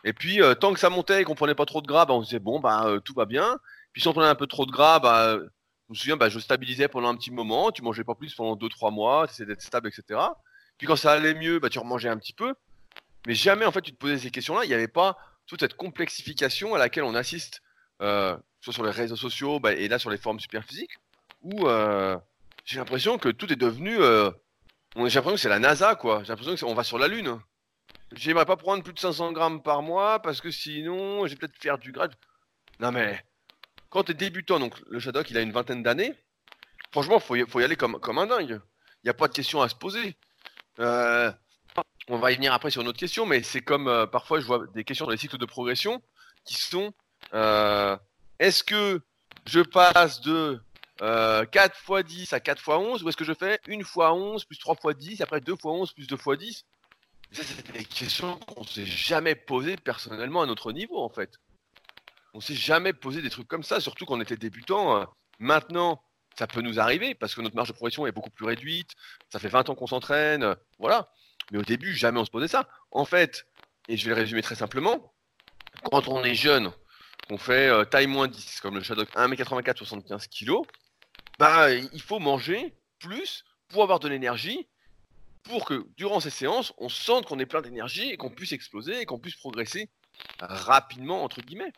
Et 0.04 0.12
puis, 0.12 0.42
euh, 0.42 0.54
tant 0.54 0.72
que 0.72 0.80
ça 0.80 0.90
montait 0.90 1.22
et 1.22 1.24
qu'on 1.24 1.34
prenait 1.34 1.54
pas 1.54 1.66
trop 1.66 1.80
de 1.80 1.86
gras, 1.86 2.06
bah, 2.06 2.14
on 2.14 2.22
se 2.22 2.28
disait, 2.28 2.38
bon, 2.38 2.60
bah, 2.60 2.84
euh, 2.86 3.00
tout 3.00 3.14
va 3.14 3.24
bien. 3.24 3.58
Puis 3.92 4.02
si 4.02 4.08
on 4.08 4.12
prenait 4.12 4.28
un 4.28 4.34
peu 4.34 4.46
trop 4.46 4.66
de 4.66 4.70
gras, 4.70 4.98
bah, 4.98 5.28
euh, 5.28 5.48
je 5.88 5.92
me 5.92 5.94
souviens, 5.94 6.16
bah, 6.16 6.28
je 6.28 6.38
stabilisais 6.38 6.88
pendant 6.88 7.08
un 7.08 7.16
petit 7.16 7.30
moment, 7.30 7.70
tu 7.72 7.82
mangeais 7.82 8.04
pas 8.04 8.14
plus 8.14 8.34
pendant 8.34 8.56
2-3 8.56 8.90
mois, 8.90 9.24
essayais 9.24 9.46
d'être 9.46 9.62
stable, 9.62 9.88
etc. 9.88 10.20
Puis 10.78 10.86
quand 10.86 10.96
ça 10.96 11.12
allait 11.12 11.34
mieux, 11.34 11.58
bah, 11.58 11.70
tu 11.70 11.78
remangeais 11.78 12.08
un 12.08 12.18
petit 12.18 12.32
peu. 12.32 12.54
Mais 13.26 13.34
jamais, 13.34 13.64
en 13.64 13.72
fait, 13.72 13.82
tu 13.82 13.92
te 13.92 13.96
posais 13.96 14.18
ces 14.18 14.30
questions-là. 14.30 14.64
Il 14.64 14.68
n'y 14.68 14.74
avait 14.74 14.88
pas 14.88 15.16
toute 15.46 15.60
cette 15.60 15.74
complexification 15.74 16.74
à 16.74 16.78
laquelle 16.78 17.04
on 17.04 17.14
assiste, 17.14 17.62
euh, 18.02 18.36
soit 18.60 18.72
sur 18.72 18.84
les 18.84 18.90
réseaux 18.90 19.16
sociaux 19.16 19.60
bah, 19.60 19.72
et 19.72 19.88
là 19.88 19.98
sur 19.98 20.10
les 20.10 20.18
forums 20.18 20.40
super 20.40 20.64
physiques, 20.64 20.98
où 21.42 21.68
euh, 21.68 22.18
j'ai 22.64 22.78
l'impression 22.78 23.18
que 23.18 23.28
tout 23.28 23.52
est 23.52 23.56
devenu. 23.56 23.96
euh, 24.00 24.30
j'ai 24.96 25.02
l'impression 25.02 25.32
que 25.32 25.36
c'est 25.36 25.48
la 25.48 25.58
NASA, 25.58 25.94
quoi. 25.94 26.22
J'ai 26.22 26.28
l'impression 26.28 26.56
qu'on 26.66 26.74
va 26.74 26.84
sur 26.84 26.98
la 26.98 27.08
Lune. 27.08 27.38
J'aimerais 28.12 28.46
pas 28.46 28.56
prendre 28.56 28.82
plus 28.82 28.92
de 28.92 28.98
500 28.98 29.32
grammes 29.32 29.62
par 29.62 29.82
mois 29.82 30.20
parce 30.20 30.40
que 30.40 30.50
sinon, 30.50 31.26
j'ai 31.26 31.36
peut-être 31.36 31.56
faire 31.56 31.78
du 31.78 31.92
gras. 31.92 32.08
Non, 32.80 32.92
mais 32.92 33.22
quand 33.90 34.04
tu 34.04 34.12
es 34.12 34.14
débutant, 34.14 34.58
donc 34.58 34.74
le 34.88 34.98
Shadok, 34.98 35.30
il 35.30 35.36
a 35.36 35.42
une 35.42 35.52
vingtaine 35.52 35.82
d'années, 35.82 36.14
franchement, 36.92 37.18
faut 37.20 37.36
y, 37.36 37.44
faut 37.46 37.60
y 37.60 37.64
aller 37.64 37.76
comme, 37.76 37.98
un 38.18 38.26
dingue. 38.26 38.60
Il 39.02 39.06
n'y 39.06 39.10
a 39.10 39.14
pas 39.14 39.28
de 39.28 39.34
question 39.34 39.60
à 39.60 39.68
se 39.68 39.74
poser. 39.74 40.16
On 42.08 42.18
va 42.18 42.32
y 42.32 42.36
venir 42.36 42.52
après 42.52 42.70
sur 42.70 42.82
une 42.82 42.88
autre 42.88 42.98
question, 42.98 43.26
mais 43.26 43.42
c'est 43.42 43.62
comme 43.62 43.88
euh, 43.88 44.06
parfois 44.06 44.40
je 44.40 44.46
vois 44.46 44.66
des 44.74 44.84
questions 44.84 45.06
dans 45.06 45.12
les 45.12 45.16
cycles 45.16 45.38
de 45.38 45.46
progression 45.46 46.02
qui 46.44 46.56
sont 46.56 46.92
euh, 47.34 47.96
est-ce 48.38 48.62
que 48.62 49.00
je 49.46 49.60
passe 49.60 50.20
de 50.20 50.60
euh, 51.02 51.44
4 51.44 51.76
x 51.88 52.04
10 52.04 52.32
à 52.32 52.40
4 52.40 52.58
x 52.58 52.68
11 52.68 53.02
ou 53.02 53.08
est-ce 53.08 53.16
que 53.16 53.24
je 53.24 53.34
fais 53.34 53.60
1 53.68 53.80
x 53.80 53.96
11 53.96 54.44
plus 54.44 54.58
3 54.58 54.76
x 54.92 54.96
10 54.96 55.20
après 55.22 55.40
2 55.40 55.52
x 55.54 55.64
11 55.64 55.92
plus 55.92 56.06
2 56.06 56.14
x 56.16 56.38
10 56.38 56.64
Ça, 57.32 57.42
c'est 57.42 57.72
des 57.72 57.84
questions 57.84 58.38
qu'on 58.38 58.64
s'est 58.64 58.86
jamais 58.86 59.34
posées 59.34 59.76
personnellement 59.76 60.42
à 60.42 60.46
notre 60.46 60.72
niveau 60.72 60.98
en 60.98 61.08
fait. 61.08 61.34
On 62.34 62.40
s'est 62.40 62.54
jamais 62.54 62.92
posé 62.92 63.22
des 63.22 63.30
trucs 63.30 63.48
comme 63.48 63.62
ça, 63.62 63.80
surtout 63.80 64.04
quand 64.04 64.16
on 64.16 64.20
était 64.20 64.36
débutant. 64.36 65.00
euh. 65.00 65.04
Maintenant, 65.38 66.02
ça 66.38 66.46
peut 66.46 66.60
nous 66.60 66.78
arriver 66.78 67.14
parce 67.14 67.34
que 67.34 67.40
notre 67.40 67.56
marge 67.56 67.68
de 67.68 67.72
progression 67.72 68.06
est 68.06 68.12
beaucoup 68.12 68.30
plus 68.30 68.44
réduite. 68.44 68.90
Ça 69.30 69.38
fait 69.38 69.48
20 69.48 69.70
ans 69.70 69.74
qu'on 69.74 69.86
s'entraîne, 69.86 70.54
voilà. 70.78 71.10
Mais 71.52 71.58
au 71.58 71.62
début, 71.62 71.94
jamais 71.94 72.18
on 72.18 72.24
se 72.24 72.30
posait 72.30 72.48
ça. 72.48 72.68
En 72.90 73.04
fait, 73.04 73.46
et 73.88 73.96
je 73.96 74.04
vais 74.04 74.14
le 74.14 74.20
résumer 74.20 74.42
très 74.42 74.54
simplement, 74.54 75.12
quand 75.84 76.08
on 76.08 76.24
est 76.24 76.34
jeune, 76.34 76.72
qu'on 77.28 77.38
fait 77.38 77.68
euh, 77.68 77.84
taille 77.84 78.06
moins 78.06 78.28
10, 78.28 78.60
comme 78.60 78.74
le 78.74 78.82
Shadow 78.82 79.02
1m84, 79.02 79.76
75 79.76 80.28
kg, 80.28 80.52
bah, 81.38 81.72
il 81.72 82.02
faut 82.02 82.18
manger 82.18 82.74
plus 82.98 83.44
pour 83.68 83.82
avoir 83.82 84.00
de 84.00 84.08
l'énergie, 84.08 84.66
pour 85.42 85.64
que 85.64 85.86
durant 85.96 86.20
ces 86.20 86.30
séances, 86.30 86.72
on 86.78 86.88
sente 86.88 87.26
qu'on 87.26 87.38
est 87.38 87.46
plein 87.46 87.62
d'énergie 87.62 88.10
et 88.10 88.16
qu'on 88.16 88.30
puisse 88.30 88.52
exploser 88.52 89.00
et 89.00 89.06
qu'on 89.06 89.18
puisse 89.18 89.36
progresser 89.36 89.88
rapidement, 90.40 91.22
entre 91.22 91.40
guillemets. 91.40 91.72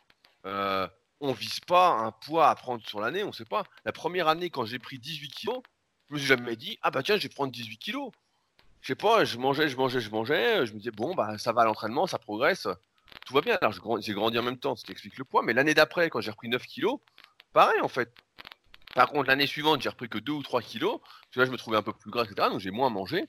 Euh, 0.47 0.89
on 1.21 1.33
vise 1.33 1.61
pas 1.61 1.91
un 1.91 2.13
poids 2.13 2.49
à 2.49 2.55
prendre 2.55 2.87
sur 2.87 3.01
l'année, 3.01 3.25
on 3.25 3.33
sait 3.33 3.45
pas. 3.45 3.65
La 3.85 3.93
première 3.93 4.29
année, 4.29 4.51
quand 4.51 4.65
j'ai 4.65 4.79
pris 4.79 4.99
18 4.99 5.29
kilos, 5.29 5.63
je 6.09 6.15
me 6.15 6.19
suis 6.19 6.29
jamais 6.29 6.57
dit, 6.57 6.79
ah 6.83 6.91
bah 6.91 7.03
tiens, 7.03 7.17
je 7.17 7.23
vais 7.23 7.29
prendre 7.29 7.53
18 7.53 7.79
kilos. 7.79 8.11
Je 8.81 8.89
sais 8.89 8.95
pas, 8.95 9.25
je 9.25 9.39
mangeais, 9.39 9.69
je 9.69 9.77
mangeais, 9.77 10.01
je 10.01 10.11
mangeais, 10.11 10.67
je 10.67 10.73
me 10.73 10.79
disais, 10.79 10.91
bon, 10.91 11.15
bah 11.15 11.37
ça 11.39 11.53
va 11.53 11.63
à 11.63 11.65
l'entraînement, 11.65 12.07
ça 12.07 12.19
progresse, 12.19 12.69
tout 13.27 13.35
va 13.35 13.41
bien. 13.41 13.59
Alors 13.61 13.73
j'ai 14.01 14.13
grandi 14.15 14.39
en 14.39 14.43
même 14.43 14.59
temps, 14.59 14.77
ce 14.77 14.85
qui 14.85 14.93
explique 14.93 15.19
le 15.19 15.25
poids, 15.25 15.43
mais 15.43 15.53
l'année 15.53 15.75
d'après, 15.75 16.11
quand 16.11 16.21
j'ai 16.21 16.31
repris 16.31 16.49
9 16.49 16.63
kilos, 16.65 17.01
pareil 17.53 17.81
en 17.81 17.89
fait. 17.89 18.13
Par 18.95 19.11
contre, 19.11 19.29
l'année 19.29 19.47
suivante, 19.47 19.83
j'ai 19.83 19.89
repris 19.89 20.09
que 20.09 20.19
2 20.19 20.33
ou 20.33 20.43
3 20.43 20.63
kilos, 20.63 21.01
parce 21.01 21.37
là, 21.37 21.45
je 21.45 21.51
me 21.51 21.57
trouvais 21.57 21.77
un 21.77 21.83
peu 21.83 21.93
plus 21.93 22.11
gras, 22.11 22.25
etc., 22.25 22.49
donc 22.51 22.61
j'ai 22.61 22.71
moins 22.71 22.91
mangé. 22.91 23.27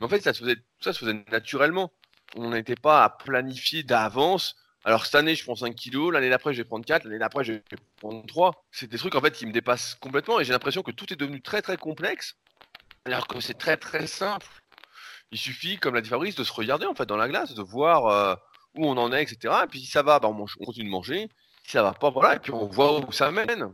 Mais 0.00 0.06
en 0.06 0.08
fait, 0.08 0.20
ça 0.20 0.32
se 0.32 0.40
faisait, 0.40 0.56
ça 0.80 0.92
se 0.92 0.98
faisait 1.00 1.24
naturellement. 1.30 1.92
On 2.36 2.50
n'était 2.50 2.76
pas 2.76 3.04
à 3.04 3.10
planifier 3.10 3.82
d'avance. 3.82 4.56
Alors 4.84 5.04
cette 5.04 5.16
année, 5.16 5.34
je 5.34 5.44
prends 5.44 5.56
5 5.56 5.74
kilos, 5.74 6.12
l'année 6.12 6.30
d'après, 6.30 6.54
je 6.54 6.58
vais 6.58 6.64
prendre 6.64 6.84
4, 6.86 7.04
l'année 7.04 7.18
d'après, 7.18 7.44
je 7.44 7.54
vais 7.54 7.62
prendre 7.96 8.24
3. 8.26 8.64
C'est 8.70 8.86
des 8.86 8.98
trucs 8.98 9.14
en 9.14 9.20
fait 9.20 9.32
qui 9.32 9.44
me 9.46 9.52
dépassent 9.52 9.94
complètement 9.96 10.40
et 10.40 10.44
j'ai 10.44 10.52
l'impression 10.52 10.82
que 10.82 10.90
tout 10.90 11.12
est 11.12 11.16
devenu 11.16 11.42
très 11.42 11.60
très 11.60 11.76
complexe, 11.76 12.36
alors 13.04 13.26
que 13.26 13.40
c'est 13.40 13.58
très 13.58 13.76
très 13.76 14.06
simple. 14.06 14.46
Il 15.32 15.38
suffit, 15.38 15.78
comme 15.78 15.94
l'a 15.94 16.00
dit 16.00 16.08
Fabrice, 16.08 16.34
de 16.34 16.44
se 16.44 16.52
regarder 16.52 16.86
en 16.86 16.94
fait 16.94 17.06
dans 17.06 17.16
la 17.16 17.28
glace, 17.28 17.54
de 17.54 17.62
voir 17.62 18.06
euh, 18.06 18.34
où 18.74 18.86
on 18.86 18.96
en 18.96 19.12
est, 19.12 19.22
etc. 19.22 19.54
Et 19.64 19.66
puis 19.68 19.80
si 19.80 19.86
ça 19.86 20.02
va, 20.02 20.18
bah, 20.18 20.28
on, 20.28 20.46
continue 20.64 20.86
de 20.86 20.90
manger. 20.90 21.28
Si 21.64 21.72
ça 21.72 21.82
va 21.82 21.92
pas, 21.92 22.10
voilà, 22.10 22.36
et 22.36 22.38
puis 22.38 22.52
on 22.52 22.66
voit 22.66 22.98
où 23.00 23.12
ça 23.12 23.30
mène. 23.30 23.72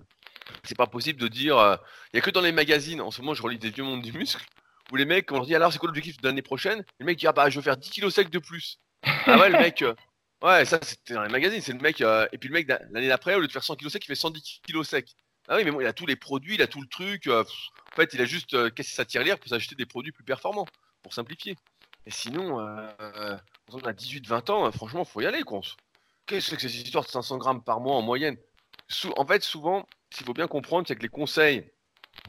C'est 0.65 0.77
pas 0.77 0.87
possible 0.87 1.21
de 1.21 1.29
dire. 1.29 1.59
euh, 1.59 1.77
Il 2.13 2.17
y 2.17 2.19
a 2.19 2.23
que 2.23 2.31
dans 2.31 2.41
les 2.41 2.53
magazines, 2.53 3.01
en 3.01 3.11
ce 3.11 3.21
moment, 3.21 3.35
je 3.35 3.43
relis 3.43 3.59
des 3.59 3.71
vieux 3.71 3.85
mondes 3.85 4.03
du 4.03 4.13
muscle, 4.13 4.45
où 4.93 4.97
les 4.97 5.05
mecs, 5.07 5.31
on 5.33 5.37
leur 5.37 5.47
dit 5.47 5.55
alors 5.55 5.73
c'est 5.73 5.79
quoi 5.79 5.89
l'objectif 5.89 6.19
de 6.21 6.27
l'année 6.29 6.43
prochaine, 6.43 6.85
le 6.99 7.07
mec 7.07 7.19
dit 7.19 7.27
ah 7.27 7.33
bah 7.33 7.49
je 7.51 7.57
veux 7.57 7.63
faire 7.63 7.77
10 7.77 7.91
kilos 7.91 8.15
secs 8.15 8.31
de 8.31 8.39
plus. 8.39 8.79
Ah 9.27 9.39
ouais, 9.39 9.49
le 9.51 9.59
mec, 9.59 9.83
euh, 9.83 9.95
Ouais, 10.43 10.65
ça 10.67 10.79
c'était 10.83 11.15
dans 11.15 11.23
les 11.23 11.31
magazines, 11.31 11.61
c'est 11.63 11.73
le 11.73 11.79
mec, 11.79 12.01
euh, 12.03 12.27
et 12.33 12.39
puis 12.39 12.49
le 12.49 12.53
mec 12.55 12.69
l'année 12.69 13.09
d'après, 13.09 13.35
au 13.35 13.41
lieu 13.41 13.47
de 13.47 13.53
faire 13.53 13.65
100 13.65 13.77
kg 13.77 13.89
sec, 13.89 14.05
il 14.05 14.09
fait 14.09 14.15
110 14.15 14.61
kg 14.69 14.83
sec. 14.83 15.15
Ah 15.49 15.57
oui, 15.57 15.65
mais 15.65 15.73
il 15.81 15.87
a 15.87 15.93
tous 15.95 16.07
les 16.07 16.17
produits, 16.17 16.55
il 16.57 16.63
a 16.63 16.67
tout 16.67 16.81
le 16.83 16.89
truc. 16.89 17.27
euh, 17.27 17.43
en 17.43 17.97
fait, 17.97 18.13
il 18.15 18.21
a 18.21 18.25
juste 18.27 18.53
euh, 18.55 18.69
cassé 18.71 18.91
sa 18.95 19.05
tirelire 19.05 19.39
pour 19.39 19.49
s'acheter 19.49 19.75
des 19.77 19.87
produits 19.87 20.13
plus 20.13 20.25
performants, 20.25 20.67
pour 21.07 21.15
simplifier. 21.15 21.57
Et 22.05 22.11
sinon, 22.11 22.59
euh, 22.59 23.37
on 23.71 23.79
a 23.79 23.93
18-20 23.93 24.51
ans, 24.51 24.67
euh, 24.67 24.73
franchement, 24.73 25.05
faut 25.05 25.21
y 25.21 25.27
aller. 25.27 25.45
Qu'est-ce 25.45 25.77
que 26.27 26.41
c'est 26.41 26.57
que 26.57 26.63
ces 26.63 26.83
histoires 26.83 27.05
de 27.05 27.11
500 27.11 27.39
grammes 27.39 27.63
par 27.63 27.79
mois 27.79 27.95
en 27.95 28.03
moyenne? 28.03 28.37
En 29.17 29.25
fait, 29.25 29.45
souvent, 29.45 29.87
ce 30.11 30.17
qu'il 30.19 30.27
faut 30.27 30.35
bien 30.35 30.49
comprendre, 30.49 30.89
c'est 30.89 30.97
que 30.97 31.03
les 31.03 31.09
conseils 31.09 31.71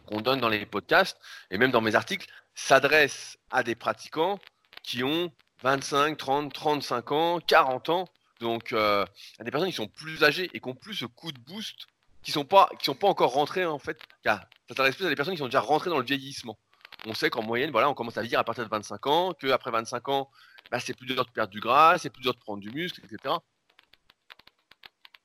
qu'on 0.05 0.21
donne 0.21 0.39
dans 0.39 0.47
les 0.47 0.67
podcasts, 0.67 1.17
et 1.49 1.57
même 1.57 1.71
dans 1.71 1.81
mes 1.81 1.95
articles, 1.95 2.27
s'adressent 2.53 3.39
à 3.49 3.63
des 3.63 3.73
pratiquants 3.73 4.37
qui 4.83 5.03
ont 5.03 5.31
25, 5.63 6.15
30, 6.17 6.53
35 6.53 7.11
ans, 7.13 7.39
40 7.39 7.89
ans. 7.89 8.05
Donc, 8.41 8.73
euh, 8.73 9.03
à 9.39 9.43
des 9.43 9.49
personnes 9.49 9.71
qui 9.71 9.75
sont 9.75 9.87
plus 9.87 10.23
âgées 10.23 10.51
et 10.53 10.59
qui 10.59 10.69
ont 10.69 10.75
plus 10.75 10.93
ce 10.93 11.05
coup 11.05 11.31
de 11.31 11.39
boost, 11.39 11.87
qui 12.21 12.31
sont 12.31 12.45
pas, 12.45 12.69
qui 12.77 12.85
sont 12.85 12.93
pas 12.93 13.07
encore 13.07 13.31
rentrées 13.31 13.65
en 13.65 13.79
fait. 13.79 13.99
Ça 14.23 14.47
s'adresse 14.69 14.95
plus 14.95 15.07
à 15.07 15.09
des 15.09 15.15
personnes 15.15 15.33
qui 15.33 15.39
sont 15.39 15.45
déjà 15.45 15.61
rentrées 15.61 15.89
dans 15.89 15.97
le 15.97 16.05
vieillissement. 16.05 16.59
On 17.07 17.13
sait 17.13 17.29
qu'en 17.29 17.41
moyenne, 17.41 17.71
voilà, 17.71 17.89
on 17.89 17.93
commence 17.93 18.17
à 18.17 18.21
vieillir 18.21 18.39
à 18.39 18.43
partir 18.43 18.65
de 18.65 18.69
25 18.69 19.07
ans, 19.07 19.33
qu'après 19.33 19.71
25 19.71 20.09
ans, 20.09 20.29
bah, 20.69 20.79
c'est 20.79 20.93
plus 20.93 21.07
dur 21.07 21.23
de 21.25 21.31
perdre 21.31 21.51
du 21.51 21.61
gras, 21.61 21.97
c'est 21.97 22.09
plus 22.09 22.21
dur 22.21 22.33
de 22.33 22.39
prendre 22.39 22.59
du 22.59 22.69
muscle, 22.69 23.01
etc. 23.05 23.35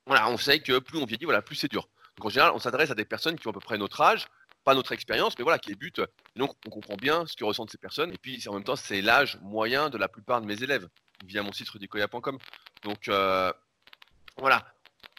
Voilà, 0.07 0.29
on 0.29 0.37
sait 0.37 0.61
que 0.61 0.79
plus 0.79 0.99
on 0.99 1.07
vieillit, 1.07 1.25
voilà, 1.25 1.42
plus 1.42 1.57
c'est 1.57 1.71
dur. 1.71 1.88
Donc 2.16 2.27
en 2.27 2.29
général, 2.29 2.53
on 2.55 2.61
s'adresse 2.61 2.90
à 2.90 2.95
des 2.95 3.05
personnes 3.05 3.37
qui 3.37 3.49
ont 3.49 3.51
à 3.51 3.55
peu 3.55 3.61
près 3.61 3.79
notre 3.79 4.01
âge, 4.01 4.29
pas 4.64 4.75
notre 4.75 4.92
expérience, 4.92 5.37
mais 5.38 5.42
voilà, 5.42 5.59
qui 5.59 5.71
débutent. 5.71 6.03
Donc, 6.37 6.55
on 6.66 6.71
comprend 6.71 6.95
bien 6.95 7.27
ce 7.27 7.37
que 7.37 7.45
ressentent 7.45 7.71
ces 7.71 7.79
personnes. 7.79 8.12
Et 8.12 8.18
puis, 8.18 8.42
en 8.49 8.55
même 8.55 8.64
temps, 8.64 8.77
c'est 8.77 9.03
l'âge 9.03 9.38
moyen 9.42 9.90
de 9.90 9.99
la 9.99 10.09
plupart 10.09 10.40
de 10.40 10.47
mes 10.47 10.62
élèves, 10.62 10.88
via 11.25 11.42
mon 11.42 11.53
site 11.53 11.68
rudicoya.com. 11.68 12.38
Donc, 12.85 13.09
euh, 13.09 13.53
voilà, 14.37 14.64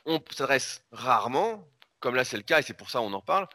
on 0.05 0.21
s'adresse 0.31 0.83
rarement, 0.91 1.67
comme 1.99 2.15
là 2.15 2.23
c'est 2.23 2.37
le 2.37 2.43
cas, 2.43 2.59
et 2.59 2.61
c'est 2.61 2.73
pour 2.73 2.89
ça 2.89 2.99
qu'on 2.99 3.13
en 3.13 3.21
parle, 3.21 3.47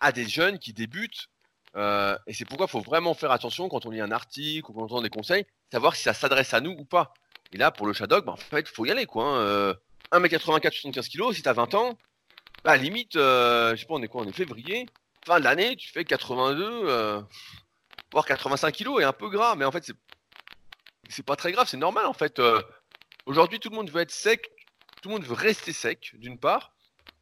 à 0.00 0.12
des 0.12 0.26
jeunes 0.26 0.58
qui 0.58 0.72
débutent. 0.72 1.28
Euh, 1.76 2.16
et 2.26 2.32
c'est 2.34 2.44
pourquoi 2.44 2.66
il 2.66 2.70
faut 2.70 2.80
vraiment 2.80 3.14
faire 3.14 3.30
attention 3.30 3.68
quand 3.68 3.86
on 3.86 3.90
lit 3.90 4.00
un 4.00 4.10
article 4.10 4.70
ou 4.70 4.74
quand 4.74 4.80
on 4.80 4.84
entend 4.84 5.02
des 5.02 5.10
conseils, 5.10 5.46
savoir 5.72 5.94
si 5.96 6.02
ça 6.02 6.14
s'adresse 6.14 6.54
à 6.54 6.60
nous 6.60 6.72
ou 6.72 6.84
pas. 6.84 7.12
Et 7.52 7.56
là, 7.58 7.70
pour 7.70 7.86
le 7.86 7.92
Shadog, 7.92 8.24
bah, 8.24 8.32
en 8.32 8.36
fait, 8.36 8.60
il 8.60 8.74
faut 8.74 8.84
y 8.86 8.90
aller. 8.90 9.06
quoi. 9.06 9.24
hein. 9.24 9.36
Euh, 9.40 9.74
1m84, 10.12 10.72
75 10.72 11.08
kg, 11.08 11.32
si 11.32 11.42
t'as 11.42 11.52
20 11.52 11.74
ans, 11.74 11.98
bah, 12.64 12.76
limite, 12.76 13.16
euh, 13.16 13.74
je 13.76 13.80
sais 13.80 13.86
pas, 13.86 13.94
on 13.94 14.02
est 14.02 14.08
quoi 14.08 14.22
On 14.22 14.28
est 14.28 14.32
février. 14.32 14.86
Fin 15.26 15.38
de 15.38 15.44
l'année, 15.44 15.76
tu 15.76 15.88
fais 15.90 16.04
82, 16.04 16.64
euh, 16.64 17.20
voire 18.12 18.24
85 18.24 18.74
kg 18.74 19.00
et 19.00 19.04
un 19.04 19.12
peu 19.12 19.28
gras. 19.28 19.54
Mais 19.56 19.64
en 19.64 19.72
fait, 19.72 19.84
c'est 19.84 19.94
c'est 21.10 21.24
pas 21.24 21.36
très 21.36 21.52
grave, 21.52 21.66
c'est 21.68 21.76
normal 21.78 22.04
en 22.06 22.12
fait. 22.12 22.38
Euh, 22.38 22.60
Aujourd'hui, 23.26 23.60
tout 23.60 23.68
le 23.70 23.76
monde 23.76 23.90
veut 23.90 24.00
être 24.00 24.10
sec, 24.10 24.50
tout 25.02 25.08
le 25.10 25.14
monde 25.16 25.24
veut 25.24 25.34
rester 25.34 25.72
sec, 25.74 26.12
d'une 26.14 26.38
part, 26.38 26.72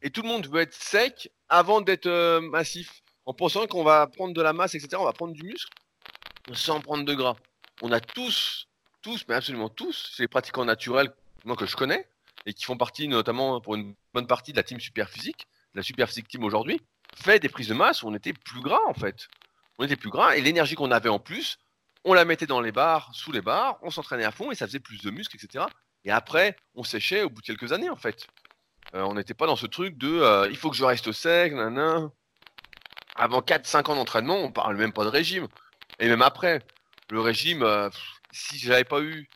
et 0.01 0.09
tout 0.09 0.21
le 0.21 0.27
monde 0.29 0.47
veut 0.47 0.61
être 0.61 0.73
sec 0.73 1.31
avant 1.49 1.81
d'être 1.81 2.39
massif, 2.39 3.01
en 3.27 3.33
pensant 3.33 3.67
qu'on 3.67 3.83
va 3.83 4.07
prendre 4.07 4.33
de 4.33 4.41
la 4.41 4.53
masse, 4.53 4.73
etc. 4.73 4.95
On 4.99 5.03
va 5.03 5.11
prendre 5.11 5.33
du 5.33 5.43
muscle 5.43 5.69
sans 6.53 6.79
prendre 6.79 7.03
de 7.03 7.13
gras. 7.13 7.35
On 7.81 7.91
a 7.91 7.99
tous, 7.99 8.69
tous, 9.01 9.25
mais 9.27 9.35
absolument 9.35 9.67
tous, 9.67 10.13
chez 10.15 10.23
les 10.23 10.27
pratiquants 10.29 10.63
naturels, 10.63 11.13
moi 11.43 11.57
que 11.57 11.65
je 11.65 11.75
connais, 11.75 12.07
et 12.45 12.53
qui 12.53 12.63
font 12.63 12.77
partie 12.77 13.09
notamment 13.09 13.59
pour 13.59 13.75
une 13.75 13.95
bonne 14.13 14.27
partie 14.27 14.53
de 14.53 14.57
la 14.57 14.63
team 14.63 14.79
super 14.79 15.09
physique, 15.09 15.45
la 15.73 15.83
super 15.83 16.07
physique 16.07 16.29
team 16.29 16.45
aujourd'hui, 16.45 16.79
fait 17.15 17.39
des 17.39 17.49
prises 17.49 17.67
de 17.67 17.73
masse 17.73 18.01
où 18.01 18.07
on 18.07 18.15
était 18.15 18.31
plus 18.31 18.61
gras 18.61 18.79
en 18.87 18.93
fait. 18.93 19.27
On 19.77 19.83
était 19.83 19.97
plus 19.97 20.09
gras 20.09 20.37
et 20.37 20.41
l'énergie 20.41 20.75
qu'on 20.75 20.91
avait 20.91 21.09
en 21.09 21.19
plus, 21.19 21.59
on 22.05 22.13
la 22.13 22.23
mettait 22.23 22.47
dans 22.47 22.61
les 22.61 22.71
barres, 22.71 23.09
sous 23.13 23.33
les 23.33 23.41
barres, 23.41 23.77
on 23.81 23.91
s'entraînait 23.91 24.23
à 24.23 24.31
fond 24.31 24.51
et 24.51 24.55
ça 24.55 24.67
faisait 24.67 24.79
plus 24.79 25.01
de 25.01 25.11
muscles, 25.11 25.35
etc. 25.35 25.65
Et 26.05 26.11
après, 26.11 26.55
on 26.75 26.83
séchait 26.83 27.23
au 27.23 27.29
bout 27.29 27.41
de 27.41 27.45
quelques 27.47 27.73
années 27.73 27.89
en 27.89 27.97
fait. 27.97 28.25
Euh, 28.95 29.01
on 29.01 29.15
n'était 29.15 29.33
pas 29.33 29.47
dans 29.47 29.57
ce 29.57 29.65
truc 29.65 29.97
de 29.97 30.07
euh, 30.07 30.47
il 30.49 30.55
faut 30.55 30.69
que 30.69 30.77
je 30.77 30.85
reste 30.85 31.11
sec, 31.11 31.51
nanana. 31.51 32.09
Avant 33.17 33.41
4-5 33.41 33.89
ans 33.89 33.95
d'entraînement, 33.95 34.37
on 34.37 34.51
parle 34.51 34.77
même 34.77 34.93
pas 34.93 35.03
de 35.03 35.09
régime. 35.09 35.47
Et 35.99 36.07
même 36.07 36.21
après, 36.21 36.61
le 37.09 37.19
régime, 37.19 37.63
euh, 37.63 37.89
si 38.31 38.59
j'avais 38.59 38.83
pas 38.83 39.01
eu 39.01 39.27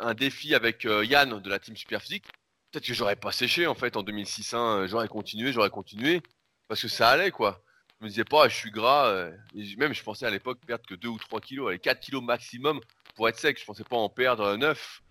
un 0.00 0.14
défi 0.14 0.54
avec 0.54 0.84
euh, 0.86 1.04
Yann 1.04 1.40
de 1.40 1.50
la 1.50 1.58
team 1.58 1.76
super 1.76 2.00
physique, 2.00 2.24
peut-être 2.70 2.86
que 2.86 2.94
j'aurais 2.94 3.16
pas 3.16 3.32
séché 3.32 3.66
en 3.66 3.74
fait 3.74 3.96
en 3.96 4.02
2006. 4.02 4.54
hein. 4.54 4.86
J'aurais 4.86 5.08
continué, 5.08 5.52
j'aurais 5.52 5.70
continué 5.70 6.22
parce 6.68 6.80
que 6.80 6.88
ça 6.88 7.08
allait 7.10 7.30
quoi. 7.32 7.60
Je 8.00 8.04
me 8.04 8.08
disais 8.10 8.24
pas, 8.24 8.48
je 8.48 8.54
suis 8.56 8.70
gras. 8.70 9.06
euh, 9.08 9.32
même 9.78 9.94
je 9.94 10.02
pensais 10.02 10.26
à 10.26 10.30
l'époque 10.30 10.58
perdre 10.66 10.84
que 10.86 10.94
2 10.94 11.08
ou 11.08 11.18
3 11.18 11.40
kilos, 11.40 11.68
allez, 11.68 11.78
4 11.78 12.00
kilos 12.00 12.22
maximum 12.22 12.80
pour 13.16 13.28
être 13.28 13.38
sec. 13.38 13.58
Je 13.58 13.64
pensais 13.64 13.84
pas 13.84 13.96
en 13.96 14.08
perdre 14.08 14.44
euh, 14.44 14.56
9. 14.56 15.02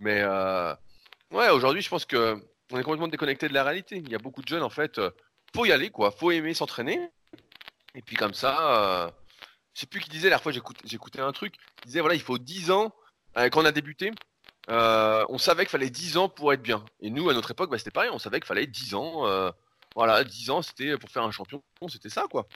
Mais 0.00 0.20
euh, 0.22 0.74
ouais, 1.30 1.48
aujourd'hui, 1.50 1.82
je 1.82 1.88
pense 1.88 2.04
que 2.04 2.36
on 2.70 2.78
est 2.78 2.82
complètement 2.82 3.08
déconnecté 3.08 3.48
de 3.48 3.54
la 3.54 3.64
réalité. 3.64 3.96
Il 3.96 4.10
y 4.10 4.14
a 4.14 4.18
beaucoup 4.18 4.42
de 4.42 4.48
jeunes 4.48 4.62
en 4.62 4.70
fait. 4.70 5.00
faut 5.54 5.64
y 5.66 5.72
aller 5.72 5.90
quoi, 5.90 6.10
faut 6.10 6.30
aimer 6.30 6.54
s'entraîner. 6.54 6.98
Et 7.94 8.02
puis 8.02 8.16
comme 8.16 8.34
ça, 8.34 9.04
euh, 9.06 9.10
je 9.74 9.80
sais 9.80 9.86
plus 9.86 10.00
qui 10.00 10.10
disait, 10.10 10.28
la 10.28 10.38
fois 10.38 10.52
j'écoutais 10.84 11.20
un 11.20 11.32
truc, 11.32 11.54
il 11.84 11.86
disait 11.86 12.00
voilà, 12.00 12.14
il 12.14 12.20
faut 12.20 12.38
10 12.38 12.70
ans, 12.70 12.94
euh, 13.36 13.48
quand 13.48 13.62
on 13.62 13.64
a 13.64 13.72
débuté, 13.72 14.12
euh, 14.70 15.24
on 15.28 15.38
savait 15.38 15.64
qu'il 15.64 15.70
fallait 15.70 15.90
10 15.90 16.16
ans 16.18 16.28
pour 16.28 16.52
être 16.52 16.62
bien. 16.62 16.84
Et 17.00 17.10
nous, 17.10 17.28
à 17.30 17.34
notre 17.34 17.50
époque, 17.50 17.70
bah, 17.70 17.78
c'était 17.78 17.90
pareil, 17.90 18.10
on 18.12 18.18
savait 18.18 18.38
qu'il 18.40 18.46
fallait 18.46 18.66
10 18.66 18.94
ans, 18.94 19.26
euh, 19.26 19.50
voilà, 19.94 20.24
10 20.24 20.50
ans 20.50 20.62
c'était 20.62 20.96
pour 20.98 21.10
faire 21.10 21.22
un 21.22 21.30
champion, 21.30 21.62
c'était 21.88 22.10
ça 22.10 22.26
quoi. 22.30 22.46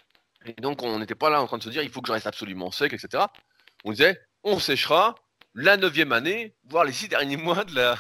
Et 0.45 0.61
donc 0.61 0.83
on 0.83 0.99
n'était 0.99 1.15
pas 1.15 1.31
là 1.31 1.43
en 1.43 1.47
train 1.47 1.59
de 1.59 1.63
se 1.63 1.71
dire 1.71 1.83
il 1.83 1.91
faut 1.91 2.01
que 2.01 2.09
je 2.09 2.13
reste 2.13 2.27
absolument 2.27 2.71
sec, 2.71 2.93
etc. 2.93 3.25
On 3.85 3.91
disait 3.93 4.21
on 4.45 4.59
séchera 4.59 5.17
la 5.55 5.77
neuvième 5.77 6.13
année, 6.13 6.55
voire 6.65 6.85
les 6.85 6.93
six 6.93 7.09
derniers 7.09 7.37
mois 7.39 7.65
de 7.65 7.75
la, 7.75 7.97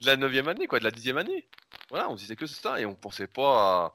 de 0.00 0.48
année, 0.48 0.66
quoi, 0.66 0.78
de 0.78 0.84
la 0.84 0.90
dixième 0.90 1.18
année. 1.18 1.48
Voilà, 1.90 2.08
on 2.10 2.14
disait 2.14 2.36
que 2.36 2.46
c'est 2.46 2.60
ça 2.60 2.80
et 2.80 2.86
on 2.86 2.94
pensait 2.94 3.26
pas 3.26 3.86
à, 3.86 3.94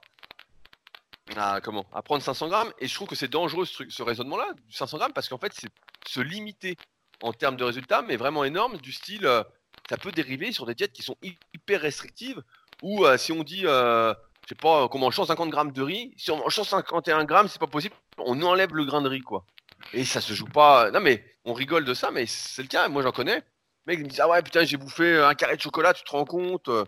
à 1.38 1.62
comment 1.62 1.86
à 1.94 2.02
prendre 2.02 2.24
500 2.24 2.48
grammes. 2.48 2.72
Et 2.80 2.88
je 2.88 2.94
trouve 2.96 3.08
que 3.08 3.16
c'est 3.16 3.28
dangereux 3.28 3.66
ce, 3.66 4.02
raisonnement-là 4.04 4.48
du 4.68 4.74
500 4.74 4.98
grammes 4.98 5.14
parce 5.14 5.30
qu'en 5.30 5.38
fait 5.38 5.54
c'est 5.54 5.70
se 6.08 6.20
limiter 6.22 6.76
en 7.22 7.34
termes 7.34 7.58
de 7.58 7.64
résultats, 7.64 8.02
mais 8.02 8.16
vraiment 8.18 8.44
énorme 8.44 8.78
du 8.78 8.92
style 8.92 9.26
euh, 9.26 9.44
ça 9.90 9.98
peut 9.98 10.12
dériver 10.12 10.52
sur 10.52 10.66
des 10.66 10.76
diètes 10.76 10.94
qui 10.94 11.04
sont 11.04 11.16
hy- 11.22 11.38
hyper 11.54 11.82
restrictives 11.82 12.42
ou 12.82 13.06
euh, 13.06 13.18
si 13.18 13.32
on 13.32 13.44
dit 13.44 13.64
euh, 13.66 14.14
je 14.44 14.50
sais 14.50 14.56
pas 14.56 14.88
qu'on 14.88 15.00
mange 15.00 15.16
150 15.16 15.50
grammes 15.50 15.72
de 15.72 15.82
riz, 15.82 16.14
si 16.18 16.32
on 16.32 16.38
mange 16.38 16.56
151 16.56 17.26
grammes 17.26 17.48
c'est 17.48 17.60
pas 17.60 17.68
possible, 17.68 17.96
on 18.18 18.42
enlève 18.42 18.74
le 18.74 18.86
grain 18.86 19.02
de 19.02 19.10
riz 19.10 19.22
quoi. 19.22 19.46
Et 19.94 20.04
ça 20.04 20.20
se 20.22 20.34
joue 20.34 20.46
pas. 20.48 20.92
Non 20.92 21.00
mais 21.00 21.24
on 21.46 21.54
rigole 21.54 21.86
de 21.86 21.94
ça, 21.94 22.12
mais 22.12 22.26
c'est 22.26 22.62
le 22.62 22.68
cas. 22.68 22.88
Moi 22.90 23.02
j'en 23.02 23.12
connais. 23.12 23.44
Les 23.88 23.94
mecs 23.96 24.00
ils 24.00 24.04
me 24.04 24.10
disent 24.10 24.20
ah 24.20 24.28
ouais 24.28 24.42
putain 24.42 24.64
j'ai 24.66 24.78
bouffé 24.78 25.18
un 25.20 25.34
carré 25.36 25.56
de 25.56 25.62
chocolat, 25.62 25.94
tu 25.94 26.04
te 26.04 26.12
rends 26.12 26.26
compte 26.26 26.68
euh, 26.70 26.84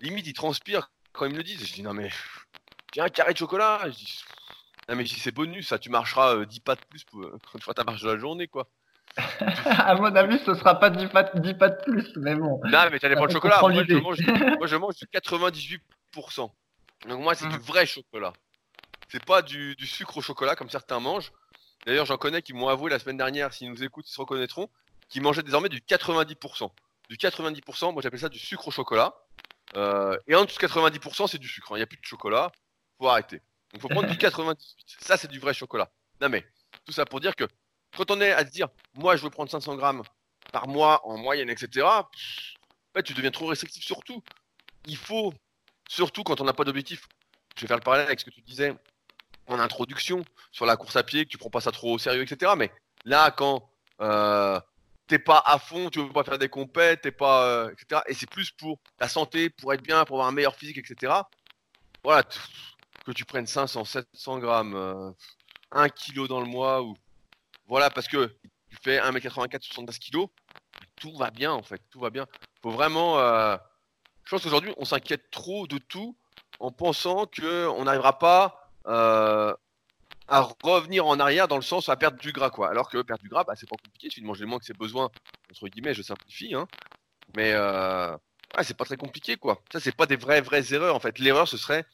Limite 0.00 0.26
ils 0.26 0.32
transpirent 0.34 0.90
quand 1.12 1.24
ils 1.26 1.32
me 1.32 1.36
le 1.38 1.42
disent. 1.42 1.64
Je 1.66 1.72
dis 1.72 1.82
non 1.82 1.94
mais 1.94 2.10
j'ai 2.94 3.00
un 3.00 3.08
carré 3.08 3.32
de 3.32 3.38
chocolat. 3.38 3.80
Je 3.86 3.90
dis 3.90 4.24
non 4.88 4.96
mais 4.96 5.04
si 5.06 5.20
c'est 5.20 5.32
bonus 5.32 5.68
ça, 5.68 5.78
tu 5.78 5.90
marcheras 5.90 6.34
euh, 6.36 6.46
10 6.46 6.60
pas 6.60 6.74
de 6.74 6.80
plus 6.88 7.04
pour, 7.04 7.20
quand 7.20 7.58
tu 7.58 7.62
feras 7.64 7.74
ta 7.74 7.84
marche 7.84 8.02
de 8.02 8.10
la 8.10 8.18
journée 8.18 8.48
quoi. 8.48 8.68
à 9.18 9.94
mon 9.96 10.14
avis, 10.14 10.38
ce 10.44 10.54
sera 10.54 10.78
pas 10.78 10.90
10 10.90 11.06
pas, 11.08 11.24
10 11.24 11.54
pas 11.54 11.68
de 11.70 11.82
plus, 11.82 12.12
mais 12.16 12.34
bon. 12.34 12.60
Non 12.64 12.88
mais 12.90 12.98
t'as 12.98 13.14
pas 13.14 13.20
On 13.20 13.24
le 13.26 13.32
chocolat. 13.32 13.60
Moi 13.62 13.84
je, 13.86 13.94
mange, 13.96 14.18
moi 14.58 14.66
je 14.66 14.76
mange 14.76 14.94
du 14.96 15.06
98%. 15.06 15.80
Donc 17.08 17.20
moi 17.22 17.34
c'est 17.34 17.48
du 17.48 17.56
Mhm. 17.56 17.62
vrai 17.62 17.86
chocolat. 17.86 18.32
C'est 19.08 19.24
pas 19.24 19.42
du, 19.42 19.74
du 19.76 19.86
sucre 19.86 20.16
au 20.18 20.20
chocolat 20.22 20.56
comme 20.56 20.70
certains 20.70 21.00
mangent. 21.00 21.32
D'ailleurs 21.86 22.06
j'en 22.06 22.16
connais 22.18 22.42
qui 22.42 22.52
m'ont 22.52 22.68
avoué 22.68 22.90
la 22.90 22.98
semaine 22.98 23.16
dernière, 23.16 23.52
s'ils 23.52 23.70
nous 23.70 23.82
écoutent, 23.82 24.08
ils 24.08 24.12
se 24.12 24.20
reconnaîtront, 24.20 24.68
qui 25.08 25.20
mangeaient 25.20 25.42
désormais 25.42 25.68
du 25.68 25.80
90%. 25.80 26.70
Du 27.08 27.16
90%, 27.16 27.92
moi 27.92 28.02
j'appelle 28.02 28.20
ça 28.20 28.28
du 28.28 28.38
sucre 28.38 28.68
au 28.68 28.70
chocolat. 28.70 29.14
Euh, 29.76 30.16
et 30.26 30.34
en 30.34 30.44
dessous 30.44 30.58
de 30.58 30.66
90% 30.66 31.26
c'est 31.28 31.38
du 31.38 31.48
sucre. 31.48 31.72
hein. 31.72 31.76
Il 31.76 31.78
n'y 31.80 31.82
a 31.84 31.86
plus 31.86 31.98
de 31.98 32.04
chocolat. 32.04 32.50
Faut 32.98 33.08
arrêter. 33.08 33.40
Donc 33.72 33.82
faut 33.82 33.88
prendre 33.88 34.08
du 34.08 34.16
98. 34.16 34.96
Ça 35.00 35.16
c'est 35.16 35.28
du 35.28 35.38
vrai 35.38 35.54
chocolat. 35.54 35.90
Non 36.20 36.28
mais 36.28 36.44
tout 36.84 36.92
ça 36.92 37.04
pour 37.04 37.20
dire 37.20 37.36
que 37.36 37.44
quand 37.96 38.10
on 38.10 38.20
est 38.20 38.32
à 38.32 38.44
se 38.44 38.50
dire, 38.50 38.68
moi 38.94 39.16
je 39.16 39.22
veux 39.22 39.30
prendre 39.30 39.50
500 39.50 39.76
grammes 39.76 40.02
par 40.52 40.68
mois 40.68 41.06
en 41.06 41.16
moyenne, 41.16 41.50
etc. 41.50 41.86
tu 43.04 43.14
deviens 43.14 43.30
trop 43.30 43.46
restrictif 43.46 43.84
sur 43.84 44.02
tout. 44.02 44.22
Il 44.86 44.96
faut, 44.96 45.32
surtout 45.88 46.24
quand 46.24 46.40
on 46.40 46.44
n'a 46.44 46.52
pas 46.52 46.64
d'objectif. 46.64 47.06
Je 47.56 47.62
vais 47.62 47.68
faire 47.68 47.76
le 47.76 47.82
parallèle 47.82 48.06
avec 48.06 48.20
ce 48.20 48.24
que 48.24 48.30
tu 48.30 48.40
disais 48.40 48.74
en 49.46 49.58
introduction 49.58 50.24
sur 50.52 50.66
la 50.66 50.76
course 50.76 50.96
à 50.96 51.02
pied, 51.02 51.24
que 51.24 51.30
tu 51.30 51.38
prends 51.38 51.50
pas 51.50 51.60
ça 51.60 51.72
trop 51.72 51.94
au 51.94 51.98
sérieux, 51.98 52.22
etc. 52.22 52.52
Mais 52.56 52.70
là, 53.04 53.30
quand 53.30 53.70
euh, 54.00 54.60
t'es 55.06 55.18
pas 55.18 55.42
à 55.44 55.58
fond, 55.58 55.90
tu 55.90 56.00
veux 56.00 56.12
pas 56.12 56.24
faire 56.24 56.38
des 56.38 56.48
compètes, 56.48 57.02
t'es 57.02 57.10
pas, 57.10 57.46
euh, 57.46 57.70
etc. 57.70 58.02
Et 58.06 58.14
c'est 58.14 58.28
plus 58.30 58.50
pour 58.50 58.78
la 59.00 59.08
santé, 59.08 59.50
pour 59.50 59.72
être 59.72 59.82
bien, 59.82 60.04
pour 60.04 60.16
avoir 60.16 60.28
un 60.28 60.32
meilleur 60.32 60.54
physique, 60.54 60.78
etc. 60.78 61.12
Voilà, 62.04 62.22
que 63.08 63.12
tu 63.16 63.24
prennes 63.24 63.46
500, 63.46 63.84
700 63.84 64.38
grammes, 64.38 64.74
euh, 64.74 65.10
1 65.72 65.88
kg 65.88 66.26
dans 66.28 66.40
le 66.40 66.46
mois, 66.46 66.82
ou 66.82 66.94
voilà, 67.66 67.90
parce 67.90 68.06
que 68.08 68.26
tu 68.70 68.76
fais 68.82 68.98
1m84, 69.00 69.62
75 69.62 69.98
kg, 69.98 70.26
tout 70.96 71.16
va 71.16 71.30
bien 71.30 71.52
en 71.52 71.62
fait, 71.62 71.80
tout 71.90 72.00
va 72.00 72.10
bien. 72.10 72.26
Faut 72.62 72.70
vraiment. 72.70 73.18
euh, 73.18 73.56
Je 74.24 74.30
pense 74.30 74.42
qu'aujourd'hui, 74.42 74.72
on 74.76 74.84
s'inquiète 74.84 75.30
trop 75.30 75.66
de 75.66 75.78
tout 75.78 76.16
en 76.60 76.70
pensant 76.70 77.26
que 77.26 77.66
on 77.68 77.84
n'arrivera 77.84 78.18
pas 78.18 78.70
euh, 78.86 79.54
à 80.28 80.40
revenir 80.62 81.06
en 81.06 81.18
arrière 81.20 81.48
dans 81.48 81.56
le 81.56 81.62
sens 81.62 81.88
à 81.88 81.96
perdre 81.96 82.18
du 82.18 82.32
gras, 82.32 82.50
quoi. 82.50 82.68
Alors 82.68 82.90
que 82.90 83.00
perdre 83.02 83.22
du 83.22 83.28
gras, 83.30 83.44
bah, 83.44 83.54
c'est 83.56 83.68
pas 83.68 83.76
compliqué, 83.76 84.08
il 84.08 84.10
suffit 84.10 84.20
de 84.22 84.26
manger 84.26 84.44
moins 84.44 84.58
que 84.58 84.66
ses 84.66 84.74
besoins, 84.74 85.10
entre 85.50 85.68
guillemets, 85.68 85.94
je 85.94 86.02
simplifie, 86.02 86.54
hein. 86.54 86.66
Mais 87.36 87.52
euh, 87.54 88.16
c'est 88.62 88.76
pas 88.76 88.84
très 88.84 88.96
compliqué, 88.96 89.36
quoi. 89.36 89.62
Ça, 89.72 89.80
c'est 89.80 89.94
pas 89.96 90.06
des 90.06 90.16
vraies, 90.16 90.40
vraies 90.42 90.74
erreurs. 90.74 90.94
En 90.96 91.00
fait, 91.00 91.18
l'erreur, 91.18 91.48
ce 91.48 91.56
serait 91.56 91.84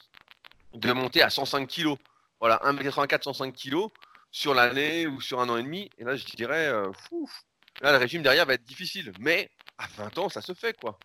de 0.75 0.93
monter 0.93 1.23
à 1.23 1.31
105 1.31 1.67
kg. 1.69 1.95
Voilà, 2.41 2.61
1m84, 2.65 3.23
105 3.23 3.55
kg 3.55 3.89
sur 4.31 4.55
l'année 4.55 5.07
ou 5.07 5.21
sur 5.21 5.41
un 5.41 5.49
an 5.49 5.57
et 5.57 5.63
demi. 5.63 5.91
Et 5.99 6.05
là, 6.05 6.17
je 6.17 6.25
dirais, 6.25 6.67
euh, 6.67 6.91
là, 7.81 7.93
le 7.93 7.99
régime 7.99 8.23
derrière 8.23 8.47
va 8.47 8.55
être 8.55 8.65
difficile. 8.65 9.13
Mais 9.21 9.51
à 9.79 9.87
20 9.87 10.19
ans, 10.19 10.29
ça 10.29 10.43
se 10.43 10.53
fait, 10.53 10.79
quoi. 10.79 10.99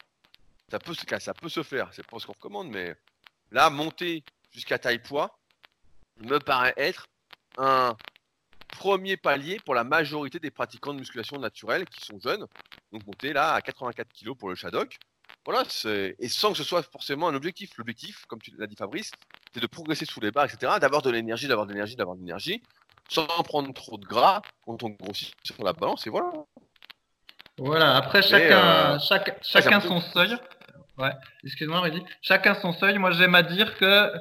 Ça 0.70 0.80
peut, 0.80 0.94
ça 1.20 1.34
peut 1.34 1.50
se 1.50 1.64
faire. 1.64 1.90
C'est 1.94 2.06
pas 2.06 2.20
ce 2.20 2.26
qu'on 2.26 2.34
recommande, 2.34 2.70
mais 2.70 2.96
là, 3.52 3.70
monter 3.70 4.24
jusqu'à 4.52 4.78
taille 4.78 5.00
poids 5.00 5.40
me 6.18 6.40
paraît 6.40 6.74
être 6.78 7.08
un 7.58 7.96
premier 8.68 9.18
palier 9.18 9.60
pour 9.66 9.74
la 9.74 9.84
majorité 9.84 10.40
des 10.40 10.52
pratiquants 10.52 10.94
de 10.94 11.00
musculation 11.00 11.38
naturelle 11.40 11.86
qui 11.86 12.06
sont 12.06 12.20
jeunes. 12.20 12.46
Donc 12.92 13.06
monter 13.06 13.34
là 13.34 13.54
à 13.54 13.62
84 13.62 14.12
kg 14.14 14.34
pour 14.34 14.50
le 14.50 14.56
Shadok. 14.56 14.98
Voilà, 15.46 15.64
et 16.20 16.30
sans 16.30 16.52
que 16.52 16.58
ce 16.58 16.64
soit 16.64 16.84
forcément 16.84 17.28
un 17.28 17.34
objectif. 17.34 17.78
L'objectif, 17.78 18.26
comme 18.28 18.42
tu 18.42 18.52
l'as 18.58 18.68
dit 18.68 18.76
Fabrice, 18.76 19.12
c'est 19.54 19.60
de 19.62 19.68
progresser 19.68 20.06
sous 20.06 20.20
les 20.20 20.32
barres, 20.32 20.46
etc. 20.46 20.74
D'avoir 20.80 21.02
de 21.02 21.10
l'énergie, 21.10 21.48
d'avoir 21.48 21.66
de 21.66 21.72
l'énergie, 21.74 21.96
d'avoir 21.96 22.16
de 22.16 22.22
l'énergie, 22.22 22.62
sans 23.10 23.26
prendre 23.44 23.74
trop 23.74 23.98
de 23.98 24.06
gras 24.06 24.42
quand 24.66 24.84
on 24.84 24.90
grossit 24.90 25.34
sur 25.44 25.64
la 25.64 25.74
balance. 25.74 26.06
Et 26.08 26.10
voilà. 26.10 26.32
Voilà, 27.58 27.96
après 27.98 28.22
chacun, 28.22 28.94
euh, 28.94 29.00
chaque- 29.00 29.40
chacun 29.44 29.82
son 29.82 30.00
seuil. 30.00 30.38
Ouais, 30.98 31.12
excuse-moi, 31.44 31.80
Rudy. 31.82 32.04
Chacun 32.22 32.54
son 32.56 32.74
seuil. 32.74 32.98
Moi, 32.98 33.12
j'aime 33.12 33.36
à 33.36 33.44
dire 33.44 33.78
que 33.78 34.12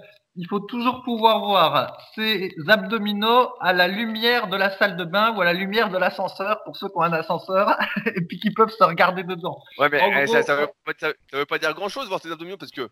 il 0.40 0.46
faut 0.46 0.60
toujours 0.60 1.02
pouvoir 1.02 1.40
voir 1.40 1.98
ses 2.14 2.54
abdominaux 2.68 3.52
à 3.60 3.72
la 3.72 3.88
lumière 3.88 4.46
de 4.46 4.56
la 4.56 4.70
salle 4.78 4.96
de 4.96 5.04
bain 5.04 5.34
ou 5.36 5.40
à 5.40 5.44
la 5.44 5.52
lumière 5.52 5.90
de 5.90 5.98
l'ascenseur 5.98 6.62
pour 6.64 6.76
ceux 6.76 6.86
qui 6.88 6.96
ont 6.96 7.02
un 7.02 7.12
ascenseur 7.12 7.76
et 8.14 8.20
puis 8.22 8.38
qui 8.38 8.52
peuvent 8.52 8.70
se 8.70 8.84
regarder 8.84 9.24
dedans. 9.24 9.58
Ouais, 9.78 9.88
mais 9.88 10.00
En 10.00 10.12
eh, 10.12 10.24
gros- 10.24 10.32
ça, 10.34 10.42
ça, 10.42 10.54
veut 10.56 10.68
pas, 10.84 10.92
veut 11.32 11.58
dire 11.58 11.74
grand 11.74 11.88
chose 11.88 12.08
voir 12.08 12.20
tes 12.20 12.30
abdominaux 12.30 12.56
parce 12.56 12.70
que 12.70 12.88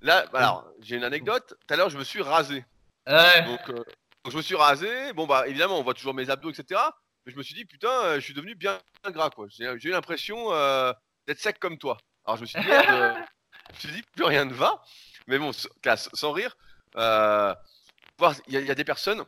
là, 0.00 0.24
alors, 0.34 0.68
j'ai 0.80 0.96
une 0.96 1.04
anecdote. 1.04 1.54
Tout 1.66 1.74
à 1.74 1.76
l'heure, 1.76 1.90
je 1.90 1.98
me 1.98 2.04
suis 2.04 2.22
rasé. 2.22 2.64
Ouais. 3.06 3.42
Donc, 3.44 3.60
euh, 3.70 3.74
donc 4.24 4.32
je 4.32 4.36
me 4.36 4.42
suis 4.42 4.54
rasé. 4.56 5.12
Bon, 5.14 5.26
bah 5.26 5.46
évidemment, 5.48 5.78
on 5.78 5.82
voit 5.82 5.94
toujours 5.94 6.14
mes 6.14 6.30
abdos, 6.30 6.50
etc. 6.50 6.80
Mais 7.26 7.32
je 7.32 7.36
me 7.38 7.42
suis 7.42 7.54
dit, 7.54 7.64
putain, 7.64 7.90
euh, 7.90 8.14
je 8.16 8.20
suis 8.20 8.34
devenu 8.34 8.54
bien 8.54 8.78
gras, 9.06 9.30
quoi. 9.30 9.46
J'ai 9.50 9.72
j'ai 9.78 9.88
eu 9.88 9.92
l'impression 9.92 10.52
euh, 10.52 10.92
d'être 11.26 11.40
sec 11.40 11.58
comme 11.58 11.78
toi. 11.78 11.96
Alors 12.24 12.36
je 12.36 12.42
me 12.42 12.46
suis 12.46 12.60
dit, 12.60 12.66
merde, 12.66 12.86
euh, 12.90 13.14
je 13.70 13.74
me 13.74 13.78
suis 13.78 13.92
dit, 13.92 14.02
plus 14.14 14.24
rien 14.24 14.44
ne 14.44 14.52
va. 14.54 14.82
Mais 15.26 15.38
bon, 15.38 15.50
s- 15.50 15.68
classe, 15.82 16.08
sans 16.12 16.32
rire. 16.32 16.56
euh, 16.96 17.54
voir- 18.18 18.34
Il 18.46 18.54
y, 18.54 18.56
a- 18.56 18.60
il 18.60 18.66
y 18.66 18.70
a 18.70 18.74
des 18.74 18.84
personnes 18.84 19.24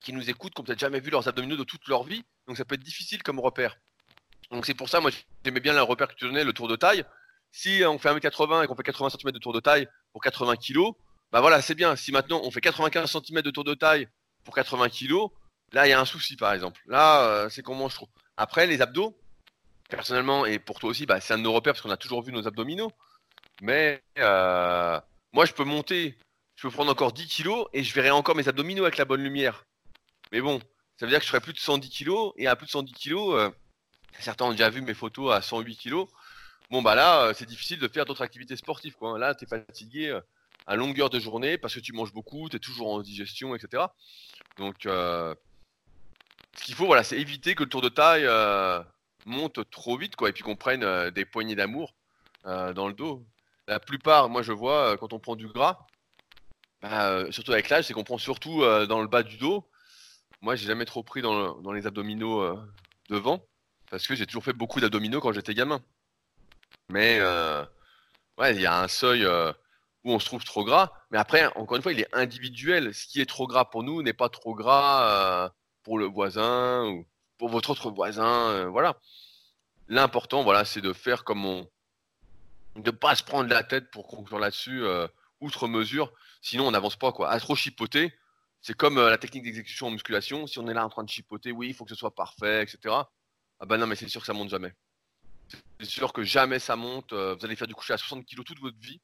qui 0.00 0.12
nous 0.12 0.28
écoutent, 0.30 0.54
qui 0.54 0.60
ont 0.60 0.64
peut-être 0.64 0.78
jamais 0.78 1.00
vu 1.00 1.10
leurs 1.10 1.26
abdominaux 1.28 1.56
de 1.56 1.64
toute 1.64 1.86
leur 1.88 2.04
vie. 2.04 2.24
Donc 2.46 2.56
ça 2.56 2.64
peut 2.64 2.74
être 2.76 2.82
difficile 2.82 3.22
comme 3.22 3.40
repère. 3.40 3.76
Donc 4.52 4.66
c'est 4.66 4.74
pour 4.74 4.88
ça, 4.88 5.00
moi, 5.00 5.10
j'aimais 5.44 5.58
bien 5.60 5.72
le 5.72 5.82
repère 5.82 6.06
que 6.08 6.14
tu 6.14 6.24
donnais, 6.26 6.44
le 6.44 6.52
tour 6.52 6.68
de 6.68 6.76
taille. 6.76 7.04
Si 7.52 7.82
on 7.86 7.98
fait 7.98 8.10
1m80 8.10 8.64
et 8.64 8.66
qu'on 8.66 8.76
fait 8.76 8.82
80 8.82 9.10
cm 9.10 9.32
de 9.32 9.38
tour 9.38 9.52
de 9.52 9.60
taille 9.60 9.88
pour 10.12 10.22
80 10.22 10.56
kg, 10.56 10.92
bah 11.32 11.40
voilà, 11.40 11.62
c'est 11.62 11.74
bien. 11.74 11.96
Si 11.96 12.12
maintenant 12.12 12.40
on 12.44 12.50
fait 12.50 12.60
95 12.60 13.10
cm 13.10 13.42
de 13.42 13.50
tour 13.50 13.64
de 13.64 13.74
taille 13.74 14.08
pour 14.44 14.54
80 14.54 14.88
kg, 14.90 15.14
là 15.72 15.86
il 15.86 15.90
y 15.90 15.92
a 15.92 16.00
un 16.00 16.04
souci 16.04 16.36
par 16.36 16.52
exemple. 16.52 16.80
Là, 16.86 17.22
euh, 17.22 17.48
c'est 17.48 17.62
qu'on 17.62 17.74
mange 17.74 17.94
trop. 17.94 18.08
Après, 18.36 18.66
les 18.66 18.82
abdos, 18.82 19.16
personnellement, 19.88 20.46
et 20.46 20.58
pour 20.58 20.78
toi 20.78 20.90
aussi, 20.90 21.06
bah, 21.06 21.20
c'est 21.20 21.34
un 21.34 21.38
de 21.38 21.42
nos 21.42 21.52
repères 21.52 21.72
parce 21.72 21.82
qu'on 21.82 21.90
a 21.90 21.96
toujours 21.96 22.22
vu 22.22 22.32
nos 22.32 22.46
abdominaux. 22.46 22.92
Mais 23.62 24.02
euh, 24.18 25.00
moi, 25.32 25.46
je 25.46 25.52
peux 25.52 25.64
monter, 25.64 26.18
je 26.56 26.62
peux 26.62 26.70
prendre 26.70 26.90
encore 26.90 27.12
10 27.12 27.28
kg 27.28 27.64
et 27.72 27.82
je 27.82 27.94
verrai 27.94 28.10
encore 28.10 28.36
mes 28.36 28.48
abdominaux 28.48 28.84
avec 28.84 28.98
la 28.98 29.04
bonne 29.04 29.22
lumière. 29.22 29.64
Mais 30.32 30.40
bon, 30.40 30.60
ça 30.98 31.06
veut 31.06 31.10
dire 31.10 31.18
que 31.18 31.24
je 31.24 31.30
ferai 31.30 31.40
plus 31.40 31.52
de 31.52 31.58
110 31.58 31.90
kg 31.90 32.32
et 32.36 32.46
à 32.46 32.56
plus 32.56 32.66
de 32.66 32.70
110 32.70 32.92
kg, 32.92 33.14
euh, 33.14 33.50
certains 34.20 34.46
ont 34.46 34.50
déjà 34.50 34.70
vu 34.70 34.82
mes 34.82 34.94
photos 34.94 35.34
à 35.34 35.40
108 35.40 35.76
kg. 35.76 36.04
Bon, 36.70 36.82
bah 36.82 36.94
là, 36.94 37.26
euh, 37.26 37.34
c'est 37.34 37.46
difficile 37.46 37.78
de 37.78 37.88
faire 37.88 38.04
d'autres 38.04 38.22
activités 38.22 38.56
sportives. 38.56 38.96
Quoi. 38.96 39.18
Là, 39.18 39.34
tu 39.34 39.44
es 39.44 39.48
fatigué 39.48 40.08
euh, 40.08 40.20
à 40.66 40.74
longueur 40.76 41.10
de 41.10 41.18
journée 41.20 41.58
parce 41.58 41.74
que 41.74 41.80
tu 41.80 41.92
manges 41.92 42.12
beaucoup, 42.12 42.48
tu 42.48 42.56
es 42.56 42.58
toujours 42.60 42.92
en 42.92 43.00
digestion, 43.02 43.54
etc. 43.54 43.94
Donc, 44.58 44.86
euh, 44.86 45.34
ce 46.58 46.64
qu'il 46.64 46.74
faut, 46.74 46.86
voilà, 46.86 47.04
c'est 47.04 47.18
éviter 47.20 47.54
que 47.54 47.62
le 47.62 47.68
tour 47.68 47.82
de 47.82 47.88
taille 47.88 48.26
monte 49.26 49.68
trop 49.70 49.96
vite, 49.96 50.16
quoi, 50.16 50.28
et 50.30 50.32
puis 50.32 50.42
qu'on 50.42 50.56
prenne 50.56 51.10
des 51.10 51.24
poignées 51.24 51.54
d'amour 51.54 51.94
dans 52.44 52.88
le 52.88 52.94
dos. 52.94 53.26
La 53.68 53.78
plupart, 53.80 54.28
moi, 54.28 54.42
je 54.42 54.52
vois, 54.52 54.96
quand 54.98 55.12
on 55.12 55.18
prend 55.18 55.36
du 55.36 55.48
gras, 55.48 55.86
bah, 56.82 57.30
surtout 57.30 57.52
avec 57.52 57.68
l'âge, 57.68 57.84
c'est 57.86 57.94
qu'on 57.94 58.04
prend 58.04 58.18
surtout 58.18 58.60
dans 58.86 59.02
le 59.02 59.08
bas 59.08 59.22
du 59.22 59.36
dos. 59.36 59.68
Moi, 60.42 60.56
j'ai 60.56 60.66
jamais 60.66 60.84
trop 60.86 61.02
pris 61.02 61.22
dans, 61.22 61.56
le- 61.56 61.62
dans 61.62 61.72
les 61.72 61.86
abdominaux 61.86 62.56
devant, 63.10 63.42
parce 63.90 64.06
que 64.06 64.14
j'ai 64.14 64.26
toujours 64.26 64.44
fait 64.44 64.52
beaucoup 64.54 64.80
d'abdominaux 64.80 65.20
quand 65.20 65.32
j'étais 65.32 65.54
gamin. 65.54 65.82
Mais 66.88 67.18
euh, 67.20 67.64
ouais, 68.38 68.54
il 68.54 68.60
y 68.60 68.66
a 68.66 68.82
un 68.82 68.88
seuil 68.88 69.24
euh, 69.24 69.52
où 70.04 70.12
on 70.12 70.18
se 70.18 70.26
trouve 70.26 70.44
trop 70.44 70.64
gras. 70.64 70.92
Mais 71.10 71.18
après, 71.18 71.46
encore 71.56 71.76
une 71.76 71.82
fois, 71.82 71.92
il 71.92 72.00
est 72.00 72.14
individuel. 72.14 72.94
Ce 72.94 73.06
qui 73.06 73.20
est 73.20 73.26
trop 73.26 73.46
gras 73.46 73.64
pour 73.66 73.82
nous 73.82 74.02
n'est 74.02 74.12
pas 74.12 74.28
trop 74.28 74.54
gras 74.54 75.44
euh, 75.44 75.48
pour 75.82 75.98
le 75.98 76.06
voisin 76.06 76.86
ou 76.86 77.06
pour 77.38 77.48
votre 77.48 77.70
autre 77.70 77.90
voisin. 77.90 78.66
voilà. 78.68 78.98
L'important, 79.88 80.42
voilà, 80.42 80.64
c'est 80.64 80.80
de 80.80 80.92
faire 80.92 81.22
comme 81.24 81.44
on, 81.44 81.68
de 82.76 82.90
pas 82.90 83.14
se 83.14 83.22
prendre 83.22 83.48
la 83.50 83.62
tête 83.62 83.90
pour 83.90 84.08
conclure 84.08 84.38
là-dessus, 84.38 84.84
outre 85.40 85.68
mesure. 85.68 86.12
Sinon, 86.40 86.66
on 86.66 86.70
n'avance 86.72 86.96
pas 86.96 87.12
quoi. 87.12 87.30
À 87.30 87.38
trop 87.38 87.54
chipoter, 87.54 88.12
c'est 88.62 88.74
comme 88.74 88.96
la 88.96 89.18
technique 89.18 89.44
d'exécution 89.44 89.88
en 89.88 89.90
musculation. 89.90 90.46
Si 90.46 90.58
on 90.58 90.66
est 90.68 90.74
là 90.74 90.84
en 90.84 90.88
train 90.88 91.04
de 91.04 91.10
chipoter, 91.10 91.52
oui, 91.52 91.68
il 91.68 91.74
faut 91.74 91.84
que 91.84 91.90
ce 91.90 91.96
soit 91.96 92.14
parfait, 92.14 92.62
etc. 92.62 92.78
Ah 93.60 93.66
bah 93.66 93.78
non, 93.78 93.86
mais 93.86 93.96
c'est 93.96 94.08
sûr 94.08 94.22
que 94.22 94.26
ça 94.26 94.32
monte 94.32 94.50
jamais. 94.50 94.74
C'est 95.80 95.86
sûr 95.86 96.12
que 96.12 96.22
jamais 96.24 96.58
ça 96.58 96.76
monte. 96.76 97.12
euh, 97.12 97.34
vous 97.34 97.44
allez 97.44 97.56
faire 97.56 97.66
du 97.68 97.74
coucher 97.74 97.92
à 97.92 97.98
60 97.98 98.24
kg 98.26 98.42
toute 98.44 98.60
votre 98.60 98.78
vie. 98.78 99.00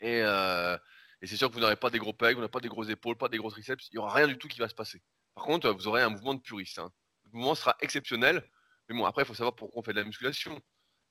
Et, 0.00 0.20
euh, 0.22 0.76
et 1.20 1.26
c'est 1.26 1.36
sûr 1.36 1.48
que 1.48 1.54
vous 1.54 1.60
n'aurez 1.60 1.76
pas 1.76 1.90
des 1.90 1.98
gros 1.98 2.12
pecs, 2.12 2.34
vous 2.34 2.40
n'aurez 2.40 2.50
pas 2.50 2.60
des 2.60 2.68
grosses 2.68 2.88
épaules, 2.88 3.16
pas 3.16 3.28
des 3.28 3.38
gros 3.38 3.50
triceps. 3.50 3.88
Il 3.92 3.96
n'y 3.96 3.98
aura 3.98 4.14
rien 4.14 4.26
du 4.28 4.38
tout 4.38 4.48
qui 4.48 4.58
va 4.60 4.68
se 4.68 4.74
passer. 4.74 5.02
Par 5.34 5.44
contre, 5.44 5.70
vous 5.70 5.86
aurez 5.88 6.02
un 6.02 6.08
mouvement 6.10 6.34
de 6.34 6.40
puriste. 6.40 6.78
hein. 6.78 6.92
Le 7.24 7.38
mouvement 7.38 7.54
sera 7.54 7.76
exceptionnel. 7.80 8.48
Mais 8.88 8.96
bon, 8.96 9.04
après, 9.04 9.22
il 9.22 9.26
faut 9.26 9.34
savoir 9.34 9.54
pourquoi 9.54 9.80
on 9.80 9.82
fait 9.82 9.92
de 9.92 9.98
la 10.00 10.04
musculation. 10.04 10.60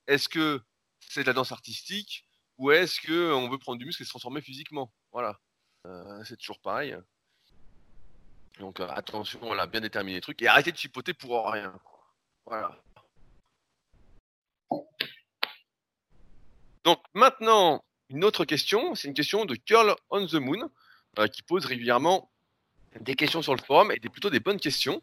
Est-ce 0.08 0.28
que 0.30 0.62
c'est 1.00 1.22
de 1.22 1.28
la 1.28 1.34
danse 1.34 1.52
artistique 1.52 2.26
ou 2.58 2.72
est-ce 2.72 3.00
que 3.02 3.34
on 3.34 3.50
veut 3.50 3.58
prendre 3.58 3.80
du 3.80 3.86
muscle 3.86 4.02
et 4.04 4.06
se 4.06 4.10
transformer 4.10 4.42
physiquement? 4.42 4.94
Voilà. 5.12 5.40
Euh, 5.88 6.24
c'est 6.26 6.38
toujours 6.38 6.60
pareil. 6.60 6.96
Donc 8.60 8.80
attention, 8.80 9.40
voilà, 9.42 9.66
bien 9.66 9.82
déterminer 9.82 10.18
les 10.18 10.22
trucs 10.22 10.42
et 10.42 10.48
arrêtez 10.48 10.72
de 10.72 10.78
chipoter 10.78 11.14
pour 11.14 11.50
rien. 11.52 11.74
Voilà. 12.46 12.78
Donc 16.84 17.00
maintenant, 17.14 17.84
une 18.10 18.24
autre 18.24 18.46
question, 18.46 18.96
c'est 18.96 19.08
une 19.08 19.14
question 19.14 19.46
de 19.46 19.56
Curl 19.56 19.96
on 20.10 20.26
the 20.26 20.36
Moon, 20.36 20.70
euh, 21.20 21.28
qui 21.28 21.44
pose 21.44 21.66
régulièrement 21.66 22.32
des 23.00 23.16
questions 23.16 23.42
sur 23.42 23.56
le 23.56 23.62
forum 23.62 23.92
et 23.92 24.00
des, 24.00 24.10
plutôt 24.10 24.30
des 24.30 24.40
bonnes 24.40 24.60
questions. 24.60 25.02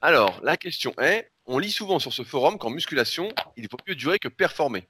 Alors, 0.00 0.40
la 0.42 0.56
question 0.56 0.94
est, 0.98 1.30
on 1.46 1.58
lit 1.58 1.70
souvent 1.70 1.98
sur 1.98 2.12
ce 2.12 2.22
forum 2.22 2.58
qu'en 2.58 2.70
musculation, 2.70 3.32
il 3.56 3.68
faut 3.68 3.76
mieux 3.86 3.94
durer 3.94 4.18
que 4.18 4.28
performer. 4.28 4.88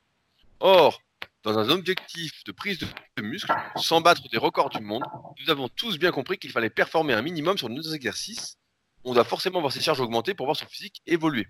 Or, 0.60 1.00
dans 1.42 1.58
un 1.58 1.68
objectif 1.70 2.44
de 2.44 2.52
prise 2.52 2.78
de, 2.78 2.86
de 3.16 3.22
muscle, 3.22 3.52
sans 3.76 4.00
battre 4.00 4.28
des 4.28 4.38
records 4.38 4.70
du 4.70 4.80
monde, 4.80 5.04
nous 5.40 5.50
avons 5.50 5.68
tous 5.68 5.98
bien 5.98 6.12
compris 6.12 6.38
qu'il 6.38 6.50
fallait 6.50 6.70
performer 6.70 7.14
un 7.14 7.22
minimum 7.22 7.58
sur 7.58 7.68
nos 7.68 7.82
exercices. 7.82 8.58
On 9.04 9.14
doit 9.14 9.24
forcément 9.24 9.60
voir 9.60 9.72
ses 9.72 9.80
charges 9.80 10.00
augmenter 10.00 10.34
pour 10.34 10.46
voir 10.46 10.56
son 10.56 10.66
physique 10.66 11.02
évoluer. 11.06 11.48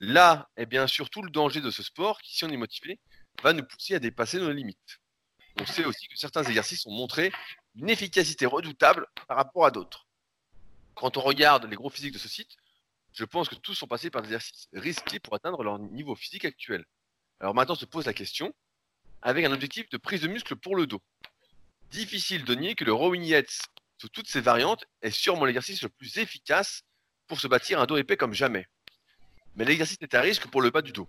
Là 0.00 0.48
est 0.56 0.66
bien 0.66 0.86
sûr 0.86 1.10
tout 1.10 1.22
le 1.22 1.30
danger 1.30 1.60
de 1.60 1.70
ce 1.70 1.82
sport 1.82 2.20
qui, 2.22 2.36
si 2.36 2.44
on 2.44 2.48
est 2.48 2.56
motivé, 2.56 3.00
va 3.42 3.52
nous 3.52 3.64
pousser 3.64 3.94
à 3.94 3.98
dépasser 3.98 4.38
nos 4.38 4.52
limites. 4.52 5.00
On 5.60 5.66
sait 5.66 5.84
aussi 5.84 6.06
que 6.08 6.16
certains 6.16 6.44
exercices 6.44 6.86
ont 6.86 6.92
montré 6.92 7.32
une 7.74 7.90
efficacité 7.90 8.46
redoutable 8.46 9.06
par 9.26 9.36
rapport 9.36 9.66
à 9.66 9.70
d'autres. 9.70 10.06
Quand 10.94 11.16
on 11.16 11.20
regarde 11.20 11.64
les 11.66 11.76
gros 11.76 11.90
physiques 11.90 12.14
de 12.14 12.18
ce 12.18 12.28
site, 12.28 12.56
je 13.12 13.24
pense 13.24 13.48
que 13.48 13.54
tous 13.54 13.74
sont 13.74 13.86
passés 13.86 14.10
par 14.10 14.22
des 14.22 14.28
exercices 14.28 14.68
risqués 14.72 15.20
pour 15.20 15.34
atteindre 15.34 15.62
leur 15.62 15.78
niveau 15.78 16.14
physique 16.14 16.44
actuel. 16.44 16.84
Alors 17.40 17.54
maintenant 17.54 17.74
se 17.74 17.84
pose 17.84 18.06
la 18.06 18.12
question, 18.12 18.52
avec 19.22 19.44
un 19.44 19.52
objectif 19.52 19.88
de 19.90 19.96
prise 19.96 20.20
de 20.20 20.28
muscle 20.28 20.56
pour 20.56 20.76
le 20.76 20.86
dos. 20.86 21.02
Difficile 21.90 22.44
de 22.44 22.54
nier 22.54 22.74
que 22.74 22.84
le 22.84 22.92
rowing 22.92 23.22
Yates, 23.22 23.60
sous 23.98 24.08
toutes 24.08 24.28
ses 24.28 24.40
variantes, 24.40 24.84
est 25.02 25.10
sûrement 25.10 25.44
l'exercice 25.44 25.82
le 25.82 25.88
plus 25.88 26.18
efficace 26.18 26.82
pour 27.26 27.40
se 27.40 27.48
bâtir 27.48 27.80
un 27.80 27.86
dos 27.86 27.96
épais 27.96 28.16
comme 28.16 28.34
jamais. 28.34 28.66
Mais 29.54 29.64
l'exercice 29.64 29.98
est 30.00 30.14
à 30.14 30.20
risque 30.20 30.46
pour 30.48 30.62
le 30.62 30.70
bas 30.70 30.82
du 30.82 30.92
dos. 30.92 31.08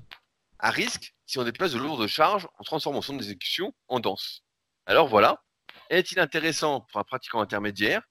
À 0.62 0.72
risque 0.72 1.14
si 1.26 1.40
on 1.40 1.46
déplace 1.46 1.72
de 1.72 1.78
lourdes 1.78 2.06
charges 2.08 2.48
en 2.58 2.64
transformant 2.64 3.02
son 3.02 3.16
exécution 3.16 3.74
en 3.88 4.02
danse. 4.02 4.44
Alors 4.86 5.08
voilà, 5.08 5.42
est-il 5.90 6.20
intéressant 6.20 6.82
pour 6.82 7.00
un 7.00 7.06
pratiquant 7.06 7.40
intermédiaire 7.40 8.02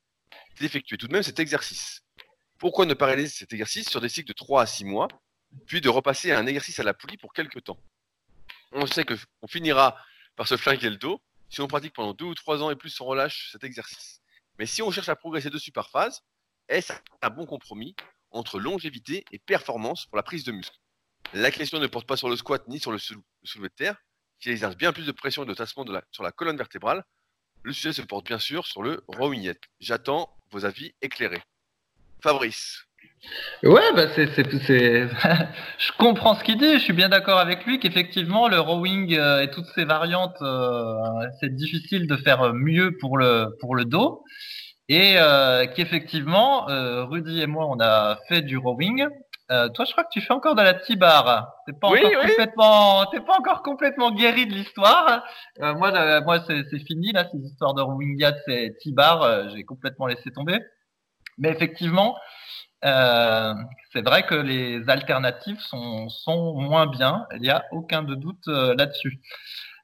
d'effectuer 0.59 0.96
tout 0.96 1.09
de 1.09 1.12
même 1.12 1.22
cet 1.22 1.40
exercice? 1.40 2.01
Pourquoi 2.59 2.86
ne 2.86 2.94
pas 2.94 3.05
réaliser 3.05 3.28
cet 3.28 3.53
exercice 3.53 3.90
sur 3.90 4.01
des 4.01 4.09
cycles 4.09 4.28
de 4.28 4.32
3 4.32 4.62
à 4.62 4.66
6 4.66 4.86
mois, 4.86 5.09
puis 5.66 5.82
de 5.82 5.90
repasser 5.90 6.32
à 6.32 6.38
un 6.38 6.46
exercice 6.46 6.80
à 6.80 6.84
la 6.84 6.94
poulie 6.94 7.18
pour 7.18 7.34
quelques 7.34 7.64
temps? 7.64 7.78
On 8.72 8.86
sait 8.86 9.05
qu'on 9.05 9.46
finira 9.46 10.03
par 10.34 10.49
se 10.49 10.57
flinguer 10.57 10.88
le 10.88 10.96
dos 10.96 11.20
si 11.51 11.61
on 11.61 11.68
pratique 11.68 11.92
pendant 11.92 12.14
2 12.14 12.24
ou 12.24 12.34
3 12.34 12.62
ans 12.62 12.70
et 12.70 12.76
plus 12.76 12.90
sans 12.90 13.05
relâche 13.05 13.51
cet 13.53 13.62
exercice. 13.62 14.22
Mais 14.59 14.64
si 14.64 14.80
on 14.80 14.90
cherche 14.90 15.11
à 15.11 15.16
progresser 15.16 15.51
dessus 15.51 15.72
par 15.72 15.90
phase, 15.90 16.22
est-ce 16.68 16.94
un 17.20 17.30
bon 17.30 17.44
compromis 17.44 17.94
entre 18.30 18.59
longévité 18.59 19.24
et 19.32 19.38
performance 19.38 20.07
pour 20.07 20.16
la 20.16 20.22
prise 20.22 20.44
de 20.44 20.53
muscle? 20.53 20.78
La 21.34 21.50
question 21.50 21.78
ne 21.78 21.86
porte 21.86 22.06
pas 22.06 22.16
sur 22.16 22.30
le 22.30 22.36
squat 22.36 22.66
ni 22.68 22.78
sur 22.78 22.90
le 22.90 22.98
soulevé 22.98 23.68
de 23.68 23.74
terre, 23.74 23.96
qui 24.40 24.50
exerce 24.50 24.76
bien 24.76 24.92
plus 24.92 25.06
de 25.06 25.12
pression 25.12 25.44
et 25.44 25.46
de 25.46 25.54
tassement 25.54 25.84
sur 26.10 26.22
la 26.22 26.32
colonne 26.32 26.56
vertébrale. 26.56 27.04
Le 27.62 27.72
sujet 27.72 27.92
se 27.92 28.02
porte 28.02 28.26
bien 28.26 28.38
sûr 28.38 28.66
sur 28.66 28.82
le 28.82 29.02
rowing 29.08 29.52
J'attends 29.80 30.30
vos 30.50 30.64
avis 30.64 30.94
éclairés. 31.02 31.42
Fabrice. 32.22 32.84
Ouais, 33.62 33.92
bah 33.94 34.06
c'est, 34.14 34.26
je 35.78 35.92
comprends 35.98 36.34
ce 36.34 36.44
qu'il 36.44 36.56
dit. 36.56 36.74
Je 36.74 36.78
suis 36.78 36.92
bien 36.92 37.08
d'accord 37.08 37.38
avec 37.38 37.64
lui 37.66 37.80
qu'effectivement 37.80 38.48
le 38.48 38.60
rowing 38.60 39.14
euh, 39.16 39.42
et 39.42 39.50
toutes 39.50 39.66
ses 39.74 39.84
variantes, 39.84 40.36
euh, 40.40 40.94
c'est 41.40 41.54
difficile 41.54 42.06
de 42.06 42.16
faire 42.16 42.54
mieux 42.54 42.96
pour 42.96 43.18
le 43.18 43.56
pour 43.60 43.74
le 43.74 43.84
dos. 43.84 44.22
Et 44.88 45.14
euh, 45.18 45.66
qu'effectivement, 45.66 46.66
Rudy 47.06 47.42
et 47.42 47.46
moi, 47.46 47.66
on 47.68 47.78
a 47.80 48.18
fait 48.28 48.40
du 48.40 48.56
rowing. 48.56 49.06
Toi, 49.49 49.84
je 49.84 49.92
crois 49.92 50.05
que 50.05 50.11
tu 50.11 50.20
fais 50.20 50.32
encore 50.32 50.55
de 50.55 50.62
la 50.62 50.74
T-bar. 50.74 51.53
T'es 51.66 51.72
pas 51.72 51.88
encore 51.88 52.12
complètement, 52.20 53.07
t'es 53.07 53.20
pas 53.20 53.38
encore 53.38 53.62
complètement 53.62 54.11
guéri 54.11 54.46
de 54.46 54.53
l'histoire. 54.53 55.24
moi, 55.59 56.20
moi, 56.20 56.40
c'est, 56.46 56.78
fini 56.86 57.12
là, 57.12 57.26
ces 57.32 57.38
histoires 57.38 57.74
de 57.74 57.82
rowing 57.82 58.18
yacht, 58.18 58.36
c'est 58.46 58.76
T-bar. 58.82 59.49
j'ai 59.51 59.64
complètement 59.64 60.07
laissé 60.07 60.30
tomber. 60.30 60.59
Mais 61.38 61.51
effectivement, 61.51 62.16
euh, 62.84 63.55
c'est 63.92 64.03
vrai 64.03 64.24
que 64.26 64.34
les 64.34 64.88
alternatives 64.88 65.61
sont, 65.61 66.09
sont 66.09 66.55
moins 66.55 66.86
bien. 66.86 67.26
Il 67.34 67.40
n'y 67.40 67.51
a 67.51 67.64
aucun 67.72 68.03
de 68.03 68.14
doute 68.14 68.46
euh, 68.49 68.74
là-dessus. 68.76 69.20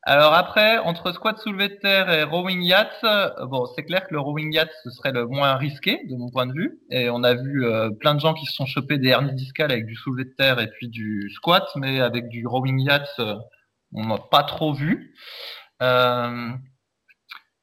Alors 0.07 0.35
après, 0.35 0.79
entre 0.79 1.13
squat 1.13 1.39
soulevé 1.39 1.69
de 1.69 1.75
terre 1.77 2.11
et 2.11 2.25
rowing 2.25 2.63
yacht, 2.63 2.93
euh, 3.05 3.47
bon, 3.47 3.67
c'est 3.75 3.85
clair 3.85 4.07
que 4.07 4.13
le 4.13 4.21
rowing 4.21 4.53
yacht 4.53 4.71
ce 4.83 4.91
serait 4.91 5.13
le 5.13 5.27
moins 5.27 5.57
risqué 5.57 6.03
de 6.09 6.15
mon 6.15 6.31
point 6.31 6.47
de 6.47 6.53
vue. 6.53 6.79
Et 6.91 7.09
on 7.11 7.23
a 7.23 7.35
vu 7.35 7.65
plein 8.01 8.15
de 8.15 8.21
gens 8.21 8.35
qui 8.35 8.45
se 8.47 8.53
sont 8.53 8.67
chopés 8.67 8.99
des 8.99 9.09
hernies 9.09 9.35
discales 9.35 9.73
avec 9.73 9.87
du 9.87 9.95
soulevé 9.95 10.25
de 10.25 10.35
terre 10.37 10.61
et 10.61 10.69
puis 10.69 10.89
du 10.89 11.31
squat, 11.35 11.67
mais 11.77 12.01
avec 12.01 12.29
du 12.29 12.47
rowing 12.47 12.81
yacht, 12.81 13.21
on 13.95 14.07
n'a 14.07 14.19
pas 14.19 14.43
trop 14.43 14.73
vu. 14.75 15.15
Euh, 15.83 16.51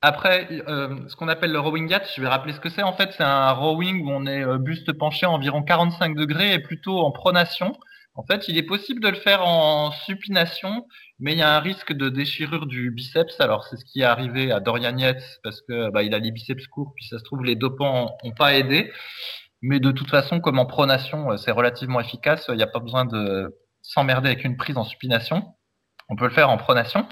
après, 0.01 0.47
euh, 0.67 1.07
ce 1.07 1.15
qu'on 1.15 1.27
appelle 1.27 1.51
le 1.51 1.59
rowing 1.59 1.87
yacht, 1.89 2.09
je 2.15 2.21
vais 2.21 2.27
rappeler 2.27 2.53
ce 2.53 2.59
que 2.59 2.69
c'est. 2.69 2.81
En 2.83 2.93
fait, 2.93 3.11
c'est 3.13 3.23
un 3.23 3.51
rowing 3.51 4.03
où 4.03 4.09
on 4.09 4.25
est 4.25 4.43
euh, 4.43 4.57
buste 4.57 4.91
penché 4.93 5.25
à 5.25 5.29
environ 5.29 5.61
45 5.61 6.15
degrés 6.15 6.53
et 6.53 6.59
plutôt 6.59 6.99
en 6.99 7.11
pronation. 7.11 7.73
En 8.15 8.23
fait, 8.23 8.47
il 8.47 8.57
est 8.57 8.63
possible 8.63 9.01
de 9.01 9.09
le 9.09 9.15
faire 9.15 9.45
en 9.45 9.91
supination, 9.91 10.85
mais 11.21 11.33
il 11.33 11.37
y 11.37 11.43
a 11.43 11.55
un 11.55 11.59
risque 11.59 11.93
de 11.93 12.09
déchirure 12.09 12.65
du 12.65 12.89
biceps. 12.91 13.39
Alors, 13.39 13.65
c'est 13.65 13.77
ce 13.77 13.85
qui 13.85 14.01
est 14.01 14.05
arrivé 14.05 14.51
à 14.51 14.59
Dorian 14.59 14.97
Yates 14.97 15.39
parce 15.43 15.61
que 15.61 15.91
bah, 15.91 16.01
il 16.01 16.15
a 16.15 16.19
les 16.19 16.31
biceps 16.31 16.65
courts, 16.67 16.93
puis 16.95 17.05
ça 17.05 17.19
se 17.19 17.23
trouve 17.23 17.43
les 17.43 17.55
dopants 17.55 18.17
n'ont 18.23 18.31
pas 18.31 18.55
aidé. 18.55 18.91
Mais 19.61 19.79
de 19.79 19.91
toute 19.91 20.09
façon, 20.09 20.39
comme 20.39 20.57
en 20.57 20.65
pronation, 20.65 21.31
euh, 21.31 21.37
c'est 21.37 21.51
relativement 21.51 21.99
efficace. 21.99 22.45
Il 22.49 22.55
n'y 22.55 22.63
a 22.63 22.67
pas 22.67 22.79
besoin 22.79 23.05
de 23.05 23.55
s'emmerder 23.83 24.29
avec 24.29 24.43
une 24.43 24.57
prise 24.57 24.77
en 24.77 24.83
supination. 24.83 25.53
On 26.09 26.15
peut 26.15 26.25
le 26.25 26.31
faire 26.31 26.49
en 26.49 26.57
pronation. 26.57 27.07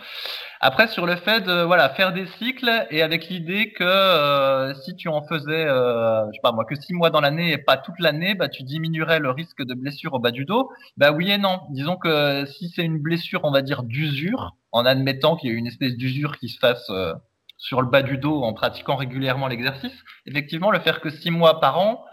Après, 0.61 0.87
sur 0.87 1.05
le 1.05 1.15
fait 1.15 1.39
de 1.39 1.63
voilà 1.63 1.87
faire 1.89 2.11
des 2.11 2.27
cycles 2.37 2.85
et 2.91 3.01
avec 3.01 3.29
l'idée 3.29 3.71
que 3.71 3.83
euh, 3.83 4.73
si 4.83 4.93
tu 4.97 5.07
en 5.07 5.21
faisais, 5.25 5.65
euh, 5.65 6.25
je 6.27 6.33
sais 6.33 6.41
pas 6.43 6.51
moi, 6.51 6.65
que 6.65 6.75
six 6.75 6.93
mois 6.93 7.09
dans 7.09 7.21
l'année 7.21 7.53
et 7.53 7.57
pas 7.57 7.77
toute 7.77 7.97
l'année, 7.99 8.35
bah 8.35 8.49
tu 8.49 8.63
diminuerais 8.63 9.19
le 9.19 9.31
risque 9.31 9.63
de 9.63 9.73
blessure 9.73 10.15
au 10.15 10.19
bas 10.19 10.31
du 10.31 10.43
dos. 10.43 10.69
Bah 10.97 11.13
oui 11.13 11.31
et 11.31 11.37
non. 11.37 11.61
Disons 11.69 11.95
que 11.95 12.45
si 12.45 12.69
c'est 12.75 12.83
une 12.83 12.99
blessure, 12.99 13.45
on 13.45 13.51
va 13.51 13.61
dire 13.61 13.83
d'usure, 13.83 14.57
en 14.73 14.85
admettant 14.85 15.37
qu'il 15.37 15.49
y 15.49 15.53
ait 15.53 15.55
une 15.55 15.67
espèce 15.67 15.95
d'usure 15.95 16.37
qui 16.37 16.49
se 16.49 16.59
fasse 16.59 16.89
euh, 16.89 17.13
sur 17.57 17.81
le 17.81 17.87
bas 17.87 18.01
du 18.01 18.17
dos 18.17 18.43
en 18.43 18.53
pratiquant 18.53 18.97
régulièrement 18.97 19.47
l'exercice, 19.47 19.95
effectivement, 20.25 20.71
le 20.71 20.79
faire 20.79 20.99
que 20.99 21.09
six 21.09 21.31
mois 21.31 21.61
par 21.61 21.79
an, 21.79 22.03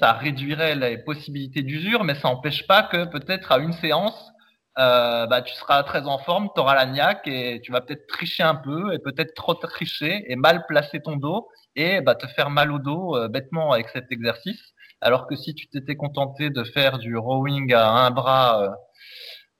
ça 0.00 0.12
réduirait 0.14 0.74
les 0.74 0.98
possibilités 0.98 1.62
d'usure, 1.62 2.02
mais 2.02 2.16
ça 2.16 2.28
n'empêche 2.28 2.66
pas 2.66 2.82
que 2.82 3.04
peut-être 3.04 3.52
à 3.52 3.58
une 3.58 3.74
séance 3.74 4.32
euh, 4.78 5.26
bah, 5.26 5.42
tu 5.42 5.54
seras 5.54 5.82
très 5.82 6.06
en 6.06 6.18
forme, 6.18 6.48
tu 6.54 6.60
auras 6.60 6.74
la 6.74 6.86
niaque 6.86 7.26
et 7.26 7.60
tu 7.62 7.72
vas 7.72 7.80
peut-être 7.80 8.06
tricher 8.06 8.44
un 8.44 8.54
peu 8.54 8.92
et 8.92 8.98
peut-être 8.98 9.34
trop 9.34 9.54
tricher 9.54 10.24
et 10.30 10.36
mal 10.36 10.64
placer 10.68 11.00
ton 11.00 11.16
dos 11.16 11.48
et 11.74 12.00
bah, 12.00 12.14
te 12.14 12.26
faire 12.28 12.50
mal 12.50 12.70
au 12.70 12.78
dos 12.78 13.16
euh, 13.16 13.28
bêtement 13.28 13.72
avec 13.72 13.88
cet 13.88 14.12
exercice. 14.12 14.74
Alors 15.00 15.26
que 15.26 15.36
si 15.36 15.54
tu 15.54 15.68
t'étais 15.68 15.96
contenté 15.96 16.50
de 16.50 16.64
faire 16.64 16.98
du 16.98 17.16
rowing 17.16 17.72
à 17.72 17.88
un 17.88 18.10
bras 18.10 18.76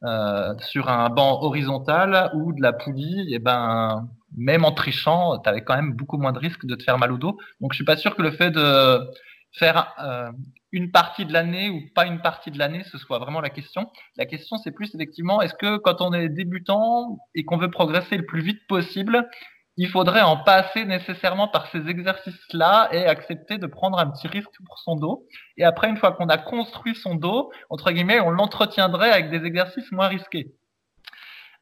euh, 0.05 0.55
sur 0.61 0.89
un 0.89 1.09
banc 1.09 1.43
horizontal 1.43 2.31
ou 2.35 2.53
de 2.53 2.62
la 2.62 2.73
poulie, 2.73 3.35
et 3.35 3.41
ben 3.41 4.09
même 4.37 4.64
en 4.64 4.71
trichant, 4.73 5.39
tu 5.39 5.49
avais 5.49 5.62
quand 5.62 5.75
même 5.75 5.95
beaucoup 5.95 6.19
moins 6.19 6.33
de 6.33 6.39
risques 6.39 6.66
de 6.66 6.77
te 6.77 6.85
faire 6.85 6.99
mal 6.99 7.11
au 7.11 7.19
dos. 7.19 7.37
Donc 7.61 7.73
je 7.73 7.77
suis 7.77 7.85
pas 7.85 7.97
sûr 7.97 8.14
que 8.14 8.23
le 8.23 8.31
fait 8.31 8.53
de 8.53 9.01
faire 9.53 9.95
euh, 10.01 10.31
une 10.73 10.91
partie 10.91 11.25
de 11.25 11.33
l'année 11.33 11.71
ou 11.71 11.81
pas 11.95 12.07
une 12.07 12.21
partie 12.21 12.51
de 12.51 12.59
l'année, 12.59 12.85
ce 12.85 12.99
soit 12.99 13.19
vraiment 13.19 13.41
la 13.41 13.51
question. 13.51 13.91
La 14.17 14.27
question, 14.27 14.57
c'est 14.59 14.73
plus 14.73 14.95
effectivement, 14.95 15.41
est-ce 15.41 15.55
que 15.55 15.79
quand 15.79 16.01
on 16.01 16.13
est 16.13 16.29
débutant 16.29 17.19
et 17.35 17.45
qu'on 17.45 17.57
veut 17.57 17.71
progresser 17.71 18.17
le 18.17 18.27
plus 18.27 18.43
vite 18.43 18.67
possible, 18.69 19.29
il 19.77 19.89
faudrait 19.89 20.23
en 20.23 20.37
passer 20.37 20.85
nécessairement 20.85 21.49
par 21.49 21.69
ces 21.69 21.89
exercices-là 21.89 22.89
et 22.93 23.07
accepter 23.07 23.59
de 23.59 23.67
prendre 23.67 23.99
un 23.99 24.11
petit 24.11 24.27
risque 24.27 24.51
pour 24.67 24.79
son 24.81 24.97
dos? 24.97 25.25
Et 25.57 25.65
après, 25.65 25.89
une 25.89 25.97
fois 25.97 26.13
qu'on 26.13 26.29
a 26.29 26.37
construit 26.37 26.97
son 26.97 27.15
dos, 27.15 27.51
entre 27.71 27.93
guillemets, 27.93 28.21
on 28.21 28.31
l'entretiendrait 28.31 29.11
avec 29.11 29.31
des 29.31 29.47
exercices 29.47 29.91
moins 29.93 30.09
risqués. 30.09 30.53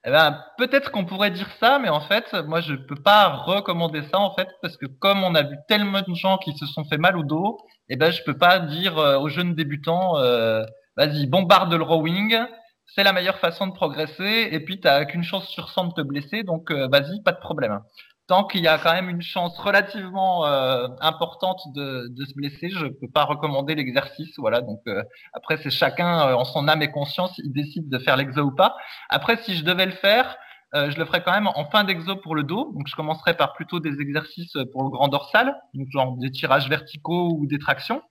Eh 0.08 0.10
ben, 0.12 0.40
peut-être 0.56 0.92
qu'on 0.92 1.04
pourrait 1.04 1.32
dire 1.32 1.50
ça, 1.58 1.80
mais 1.80 1.88
en 1.88 2.00
fait, 2.00 2.32
moi, 2.46 2.60
je 2.60 2.74
peux 2.74 2.94
pas 2.94 3.28
recommander 3.28 4.02
ça, 4.04 4.20
en 4.20 4.32
fait, 4.36 4.48
parce 4.62 4.76
que 4.76 4.86
comme 4.86 5.24
on 5.24 5.34
a 5.34 5.42
vu 5.42 5.56
tellement 5.66 6.00
de 6.00 6.14
gens 6.14 6.38
qui 6.38 6.56
se 6.56 6.64
sont 6.64 6.84
fait 6.84 6.96
mal 6.96 7.16
au 7.16 7.24
dos, 7.24 7.58
eh 7.88 7.96
ben, 7.96 8.12
je 8.12 8.22
peux 8.22 8.38
pas 8.38 8.60
dire 8.60 8.98
euh, 8.98 9.18
aux 9.18 9.28
jeunes 9.28 9.56
débutants, 9.56 10.16
euh, 10.18 10.64
vas-y, 10.96 11.26
bombarde 11.26 11.74
le 11.74 11.82
rowing, 11.82 12.38
c'est 12.86 13.02
la 13.02 13.12
meilleure 13.12 13.38
façon 13.38 13.66
de 13.66 13.72
progresser, 13.72 14.48
et 14.52 14.60
puis 14.60 14.78
t'as 14.78 15.04
qu'une 15.06 15.24
chance 15.24 15.48
sur 15.48 15.70
100 15.70 15.86
de 15.86 15.92
te 15.94 16.00
blesser, 16.02 16.44
donc 16.44 16.70
euh, 16.70 16.86
vas-y, 16.86 17.20
pas 17.24 17.32
de 17.32 17.40
problème 17.40 17.80
tant 18.26 18.44
qu'il 18.44 18.62
y 18.62 18.68
a 18.68 18.78
quand 18.78 18.92
même 18.92 19.08
une 19.08 19.22
chance 19.22 19.58
relativement 19.58 20.46
euh, 20.46 20.88
importante 21.00 21.60
de, 21.74 22.08
de, 22.08 22.24
se 22.24 22.34
blesser, 22.34 22.70
je 22.70 22.86
peux 22.86 23.08
pas 23.08 23.24
recommander 23.24 23.74
l'exercice. 23.74 24.34
Voilà. 24.38 24.60
Donc 24.60 24.80
euh, 24.88 25.02
après, 25.32 25.58
c'est 25.62 25.70
chacun 25.70 26.28
euh, 26.28 26.34
en 26.34 26.44
son 26.44 26.66
âme 26.68 26.82
et 26.82 26.90
conscience, 26.90 27.38
il 27.38 27.52
décide 27.52 27.88
de 27.88 27.98
faire 27.98 28.16
l'exo 28.16 28.42
ou 28.42 28.54
pas. 28.54 28.76
Après, 29.08 29.36
si 29.36 29.54
je 29.54 29.64
devais 29.64 29.86
le 29.86 29.92
faire, 29.92 30.36
je 30.74 30.98
le 30.98 31.06
ferais 31.06 31.22
quand 31.22 31.32
même 31.32 31.46
en 31.46 31.64
fin 31.70 31.84
d'exo 31.84 32.16
pour 32.16 32.34
le 32.34 32.42
dos. 32.42 32.70
Donc 32.74 32.86
je 32.86 32.94
commencerai 32.94 33.34
par 33.34 33.54
plutôt 33.54 33.80
des 33.80 33.98
exercices 34.00 34.58
pour 34.72 34.82
le 34.82 34.90
grand 34.90 35.08
dorsal, 35.08 35.56
donc 35.72 35.88
genre 35.90 36.18
des 36.18 36.30
tirages 36.30 36.68
verticaux 36.68 37.30
ou 37.38 37.46
des 37.46 37.58
tractions. 37.58 38.02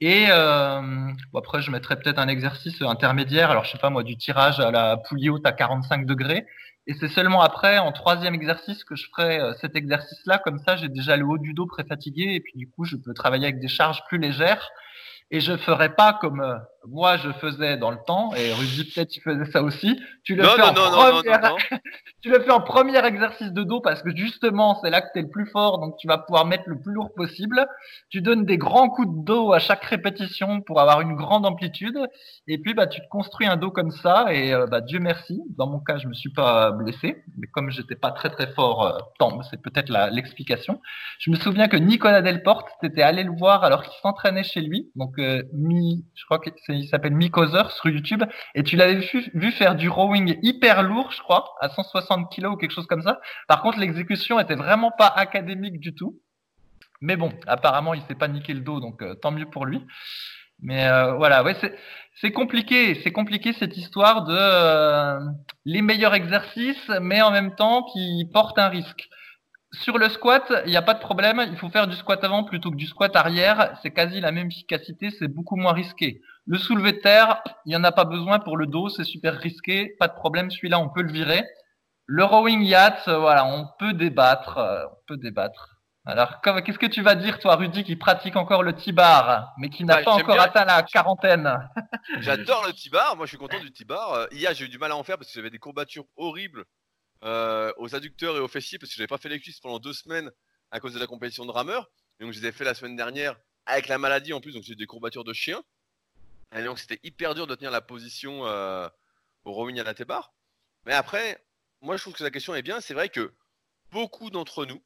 Et 0.00 0.26
bon, 0.26 1.38
après, 1.38 1.62
je 1.62 1.70
mettrais 1.70 2.00
peut-être 2.00 2.18
un 2.18 2.26
exercice 2.26 2.82
intermédiaire. 2.82 3.52
Alors, 3.52 3.64
je 3.64 3.70
sais 3.70 3.78
pas 3.78 3.90
moi, 3.90 4.02
du 4.02 4.16
tirage 4.16 4.58
à 4.58 4.72
la 4.72 4.96
poulie 4.96 5.30
haute 5.30 5.46
à 5.46 5.52
45 5.52 6.04
degrés. 6.04 6.46
Et 6.88 6.94
c'est 6.94 7.08
seulement 7.08 7.42
après, 7.42 7.78
en 7.78 7.90
troisième 7.90 8.34
exercice, 8.34 8.84
que 8.84 8.94
je 8.94 9.08
ferai 9.08 9.40
euh, 9.40 9.54
cet 9.60 9.74
exercice-là. 9.74 10.38
Comme 10.38 10.58
ça, 10.58 10.76
j'ai 10.76 10.88
déjà 10.88 11.16
le 11.16 11.24
haut 11.24 11.38
du 11.38 11.52
dos 11.52 11.66
préfatigué 11.66 12.34
et 12.34 12.40
puis 12.40 12.52
du 12.54 12.68
coup, 12.70 12.84
je 12.84 12.96
peux 12.96 13.12
travailler 13.12 13.46
avec 13.46 13.60
des 13.60 13.68
charges 13.68 14.04
plus 14.06 14.18
légères. 14.18 14.70
Et 15.30 15.40
je 15.40 15.56
ferai 15.56 15.94
pas 15.94 16.12
comme 16.20 16.40
euh, 16.40 16.54
moi 16.88 17.16
je 17.16 17.30
faisais 17.32 17.76
dans 17.76 17.90
le 17.90 17.98
temps, 18.06 18.32
et 18.34 18.52
Rudy 18.52 18.84
peut-être 18.84 19.08
tu 19.08 19.20
faisais 19.20 19.50
ça 19.50 19.62
aussi. 19.62 19.98
Tu 20.24 20.34
le, 20.34 20.44
fais 20.44 20.62
en 20.62 20.72
tu 22.22 22.30
le 22.30 22.40
fais 22.40 22.50
en 22.50 22.60
premier 22.60 23.04
exercice 23.04 23.52
de 23.52 23.62
dos 23.62 23.80
parce 23.80 24.02
que 24.02 24.14
justement 24.14 24.78
c'est 24.82 24.90
là 24.90 25.00
que 25.00 25.08
tu 25.12 25.18
es 25.18 25.22
le 25.22 25.28
plus 25.28 25.46
fort, 25.46 25.78
donc 25.78 25.96
tu 25.98 26.06
vas 26.06 26.18
pouvoir 26.18 26.46
mettre 26.46 26.64
le 26.66 26.80
plus 26.80 26.92
lourd 26.92 27.12
possible. 27.14 27.66
Tu 28.10 28.20
donnes 28.20 28.44
des 28.44 28.58
grands 28.58 28.88
coups 28.88 29.08
de 29.08 29.24
dos 29.24 29.52
à 29.52 29.58
chaque 29.58 29.84
répétition 29.84 30.60
pour 30.60 30.80
avoir 30.80 31.00
une 31.00 31.14
grande 31.14 31.46
amplitude, 31.46 31.98
et 32.46 32.58
puis 32.58 32.74
bah 32.74 32.86
tu 32.86 33.00
te 33.00 33.08
construis 33.08 33.46
un 33.46 33.56
dos 33.56 33.70
comme 33.70 33.90
ça, 33.90 34.32
et 34.32 34.54
euh, 34.54 34.66
bah 34.66 34.80
Dieu 34.80 35.00
merci. 35.00 35.42
Dans 35.56 35.68
mon 35.68 35.80
cas 35.80 35.98
je 35.98 36.08
me 36.08 36.14
suis 36.14 36.32
pas 36.32 36.70
blessé, 36.70 37.24
mais 37.38 37.46
comme 37.48 37.70
j'étais 37.70 37.96
pas 37.96 38.12
très 38.12 38.30
très 38.30 38.52
fort, 38.52 38.86
euh, 38.86 38.98
tant 39.18 39.42
c'est 39.42 39.60
peut-être 39.60 39.92
l'explication. 40.12 40.80
Je 41.18 41.30
me 41.30 41.36
souviens 41.36 41.68
que 41.68 41.76
Nicolas 41.76 42.22
Delporte, 42.22 42.68
t'étais 42.80 43.02
allé 43.02 43.24
le 43.24 43.32
voir 43.32 43.64
alors 43.64 43.82
qu'il 43.82 43.98
s'entraînait 44.02 44.44
chez 44.44 44.60
lui, 44.60 44.90
donc 44.94 45.15
euh, 45.18 45.42
mi, 45.52 46.04
je 46.14 46.24
crois 46.24 46.38
que 46.38 46.50
c'est 46.64 46.74
il 46.74 46.88
s'appelle 46.88 47.14
Mick 47.14 47.34
sur 47.34 47.90
YouTube, 47.90 48.24
et 48.54 48.62
tu 48.62 48.76
l'avais 48.76 49.00
vu, 49.34 49.52
faire 49.52 49.74
du 49.74 49.88
rowing 49.88 50.38
hyper 50.42 50.82
lourd, 50.82 51.12
je 51.12 51.20
crois, 51.22 51.54
à 51.60 51.68
160 51.68 52.34
kg 52.34 52.46
ou 52.46 52.56
quelque 52.56 52.72
chose 52.72 52.86
comme 52.86 53.02
ça. 53.02 53.20
Par 53.48 53.62
contre, 53.62 53.78
l'exécution 53.78 54.38
était 54.40 54.54
vraiment 54.54 54.90
pas 54.90 55.08
académique 55.08 55.80
du 55.80 55.94
tout. 55.94 56.20
Mais 57.00 57.16
bon, 57.16 57.32
apparemment, 57.46 57.94
il 57.94 58.02
s'est 58.02 58.14
pas 58.14 58.28
niqué 58.28 58.54
le 58.54 58.60
dos, 58.60 58.80
donc 58.80 59.02
euh, 59.02 59.14
tant 59.14 59.30
mieux 59.30 59.46
pour 59.46 59.66
lui. 59.66 59.82
Mais 60.60 60.86
euh, 60.88 61.14
voilà, 61.14 61.42
ouais, 61.42 61.54
c'est 62.20 62.32
compliqué, 62.32 62.98
c'est 63.02 63.12
compliqué 63.12 63.52
cette 63.52 63.76
histoire 63.76 64.24
de 64.24 64.36
euh, 64.36 65.20
les 65.66 65.82
meilleurs 65.82 66.14
exercices, 66.14 66.90
mais 67.02 67.20
en 67.20 67.30
même 67.30 67.54
temps 67.54 67.82
qui 67.92 68.28
portent 68.32 68.58
un 68.58 68.68
risque. 68.68 69.08
Sur 69.72 69.98
le 69.98 70.08
squat, 70.08 70.52
il 70.64 70.70
n'y 70.70 70.76
a 70.76 70.82
pas 70.82 70.94
de 70.94 71.00
problème. 71.00 71.44
Il 71.50 71.56
faut 71.58 71.68
faire 71.68 71.86
du 71.86 71.96
squat 71.96 72.22
avant 72.24 72.44
plutôt 72.44 72.70
que 72.70 72.76
du 72.76 72.86
squat 72.86 73.14
arrière. 73.16 73.76
C'est 73.82 73.90
quasi 73.90 74.20
la 74.20 74.32
même 74.32 74.46
efficacité, 74.48 75.10
c'est 75.10 75.28
beaucoup 75.28 75.56
moins 75.56 75.72
risqué. 75.72 76.20
Le 76.46 76.56
soulevé 76.58 76.92
de 76.92 76.98
terre, 76.98 77.42
il 77.64 77.70
n'y 77.70 77.76
en 77.76 77.84
a 77.84 77.92
pas 77.92 78.04
besoin 78.04 78.38
pour 78.38 78.56
le 78.56 78.66
dos, 78.66 78.88
c'est 78.88 79.04
super 79.04 79.34
risqué. 79.34 79.94
Pas 79.98 80.08
de 80.08 80.14
problème, 80.14 80.50
celui-là, 80.50 80.78
on 80.78 80.88
peut 80.88 81.02
le 81.02 81.10
virer. 81.12 81.44
Le 82.06 82.22
rowing 82.24 82.62
yacht, 82.62 83.08
voilà, 83.08 83.44
on 83.44 83.66
peut 83.80 83.92
débattre, 83.92 84.58
euh, 84.58 84.84
on 84.86 84.96
peut 85.08 85.16
débattre. 85.16 85.72
Alors, 86.08 86.40
qu'est-ce 86.40 86.78
que 86.78 86.86
tu 86.86 87.02
vas 87.02 87.16
dire, 87.16 87.40
toi, 87.40 87.56
Rudy, 87.56 87.82
qui 87.82 87.96
pratique 87.96 88.36
encore 88.36 88.62
le 88.62 88.74
T-bar, 88.74 89.52
mais 89.58 89.70
qui 89.70 89.84
n'a 89.84 89.96
Bah, 89.96 90.02
pas 90.04 90.12
encore 90.12 90.36
bien. 90.36 90.44
atteint 90.44 90.64
la 90.64 90.84
quarantaine? 90.84 91.52
J'adore 92.20 92.64
le 92.64 92.72
T-bar. 92.72 93.16
Moi, 93.16 93.26
je 93.26 93.30
suis 93.30 93.38
content 93.38 93.58
du 93.58 93.72
T-bar. 93.72 94.12
Euh, 94.12 94.26
hier, 94.30 94.54
j'ai 94.54 94.66
eu 94.66 94.68
du 94.68 94.78
mal 94.78 94.92
à 94.92 94.96
en 94.96 95.02
faire 95.02 95.18
parce 95.18 95.28
que 95.28 95.34
j'avais 95.34 95.50
des 95.50 95.58
courbatures 95.58 96.04
horribles 96.16 96.64
euh, 97.24 97.72
aux 97.78 97.94
adducteurs 97.94 98.36
et 98.36 98.40
aux 98.40 98.48
fessiers 98.48 98.78
parce 98.78 98.90
que 98.90 98.96
j'avais 98.96 99.06
pas 99.06 99.18
fait 99.18 99.28
les 99.28 99.40
cuisses 99.40 99.60
pendant 99.60 99.78
deux 99.78 99.92
semaines 99.92 100.30
à 100.70 100.80
cause 100.80 100.94
de 100.94 100.98
la 100.98 101.06
compétition 101.06 101.46
de 101.46 101.50
rameur. 101.50 101.90
Donc, 102.20 102.32
je 102.32 102.40
les 102.40 102.48
ai 102.48 102.52
fait 102.52 102.64
la 102.64 102.74
semaine 102.74 102.96
dernière 102.96 103.36
avec 103.66 103.88
la 103.88 103.98
maladie 103.98 104.32
en 104.32 104.40
plus. 104.40 104.52
Donc, 104.52 104.62
j'ai 104.62 104.72
eu 104.72 104.76
des 104.76 104.86
courbatures 104.86 105.24
de 105.24 105.32
chien. 105.32 105.62
Et 106.54 106.62
donc, 106.62 106.78
c'était 106.78 107.00
hyper 107.02 107.34
dur 107.34 107.46
de 107.46 107.54
tenir 107.54 107.70
la 107.70 107.80
position 107.80 108.46
euh, 108.46 108.88
au 109.44 109.52
rowing 109.52 109.78
à 109.80 109.84
la 109.84 109.94
T-bar. 109.94 110.32
Mais 110.84 110.92
après, 110.92 111.44
moi, 111.80 111.96
je 111.96 112.02
trouve 112.02 112.14
que 112.14 112.24
la 112.24 112.30
question 112.30 112.54
est 112.54 112.62
bien. 112.62 112.80
C'est 112.80 112.94
vrai 112.94 113.08
que 113.08 113.32
beaucoup 113.92 114.30
d'entre 114.30 114.64
nous, 114.64 114.82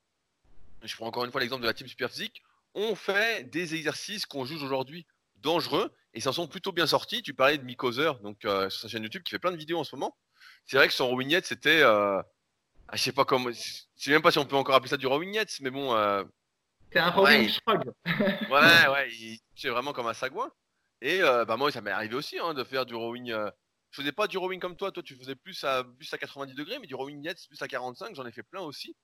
je 0.82 0.94
prends 0.96 1.06
encore 1.06 1.24
une 1.24 1.30
fois 1.30 1.40
l'exemple 1.40 1.62
de 1.62 1.66
la 1.66 1.74
team 1.74 1.86
Superphysique, 1.86 2.42
ont 2.74 2.94
fait 2.94 3.44
des 3.50 3.74
exercices 3.74 4.26
qu'on 4.26 4.44
juge 4.44 4.62
aujourd'hui 4.62 5.06
dangereux 5.36 5.92
et 6.14 6.20
s'en 6.20 6.32
sont 6.32 6.46
plutôt 6.46 6.72
bien 6.72 6.86
sortis. 6.86 7.22
Tu 7.22 7.34
parlais 7.34 7.58
de 7.58 7.76
Hauser, 7.82 8.12
donc 8.22 8.44
euh, 8.44 8.70
sur 8.70 8.82
sa 8.82 8.88
chaîne 8.88 9.02
YouTube, 9.02 9.22
qui 9.22 9.30
fait 9.30 9.38
plein 9.38 9.52
de 9.52 9.56
vidéos 9.56 9.78
en 9.78 9.84
ce 9.84 9.96
moment. 9.96 10.16
C'est 10.70 10.76
vrai 10.76 10.86
que 10.86 10.94
son 10.94 11.08
rowignette, 11.08 11.46
c'était, 11.46 11.82
euh, 11.82 12.22
ah, 12.86 12.94
je 12.96 13.02
sais 13.02 13.10
pas 13.10 13.24
comment, 13.24 13.50
je 13.50 13.60
sais 13.96 14.12
même 14.12 14.22
pas 14.22 14.30
si 14.30 14.38
on 14.38 14.46
peut 14.46 14.54
encore 14.54 14.76
appeler 14.76 14.88
ça 14.90 14.96
du 14.96 15.08
rowignette, 15.08 15.50
mais 15.62 15.70
bon, 15.70 15.92
euh, 15.96 16.22
C'est 16.92 17.00
un 17.00 17.08
Ouais. 17.20 17.38
rowing 17.38 17.48
shrug. 17.48 17.92
ouais, 18.06 18.86
ouais, 18.88 19.10
il 19.10 19.40
c'est 19.56 19.68
vraiment 19.68 19.92
comme 19.92 20.06
un 20.06 20.14
sagouin. 20.14 20.48
Et 21.00 21.20
euh, 21.22 21.44
bah 21.44 21.56
moi, 21.56 21.72
ça 21.72 21.80
m'est 21.80 21.90
arrivé 21.90 22.14
aussi 22.14 22.38
hein, 22.38 22.54
de 22.54 22.62
faire 22.62 22.86
du 22.86 22.94
rowing. 22.94 23.32
euh, 23.32 23.50
je 23.90 24.00
faisais 24.00 24.12
pas 24.12 24.28
du 24.28 24.38
rowing 24.38 24.60
comme 24.60 24.76
toi, 24.76 24.92
toi 24.92 25.02
tu 25.02 25.16
faisais 25.16 25.34
plus 25.34 25.64
à 25.64 25.82
plus 25.82 26.14
à 26.14 26.18
90 26.18 26.54
degrés, 26.54 26.78
mais 26.78 26.86
du 26.86 26.94
rowing 26.94 27.20
net 27.20 27.36
plus 27.48 27.60
à 27.60 27.66
45, 27.66 28.14
j'en 28.14 28.24
ai 28.24 28.30
fait 28.30 28.44
plein 28.44 28.60
aussi. 28.60 28.94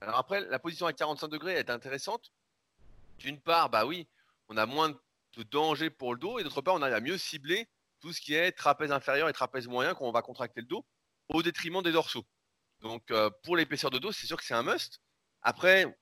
Alors 0.00 0.18
après, 0.18 0.42
la 0.42 0.60
position 0.60 0.86
à 0.86 0.92
45 0.92 1.26
degrés 1.26 1.54
est 1.54 1.70
intéressante. 1.70 2.30
D'une 3.18 3.40
part, 3.40 3.68
bah 3.68 3.84
oui, 3.84 4.06
on 4.48 4.56
a 4.56 4.64
moins 4.66 4.90
de 4.90 5.42
danger 5.42 5.90
pour 5.90 6.14
le 6.14 6.20
dos, 6.20 6.38
et 6.38 6.44
d'autre 6.44 6.62
part, 6.62 6.74
on 6.74 6.82
arrive 6.82 6.94
à 6.94 7.00
mieux 7.00 7.18
cibler 7.18 7.66
tout 8.00 8.12
ce 8.12 8.20
qui 8.20 8.34
est 8.34 8.52
trapèze 8.52 8.92
inférieur 8.92 9.28
et 9.28 9.32
trapèze 9.32 9.66
moyen 9.66 9.92
quand 9.96 10.04
on 10.04 10.12
va 10.12 10.22
contracter 10.22 10.60
le 10.60 10.68
dos, 10.68 10.86
au 11.28 11.42
détriment 11.42 11.82
des 11.82 11.92
dorsaux. 11.92 12.24
Donc 12.80 13.10
euh, 13.10 13.30
pour 13.42 13.56
l'épaisseur 13.56 13.90
de 13.90 13.98
dos, 13.98 14.12
c'est 14.12 14.26
sûr 14.26 14.36
que 14.36 14.44
c'est 14.44 14.54
un 14.54 14.62
must. 14.62 15.00
Après, 15.42 15.96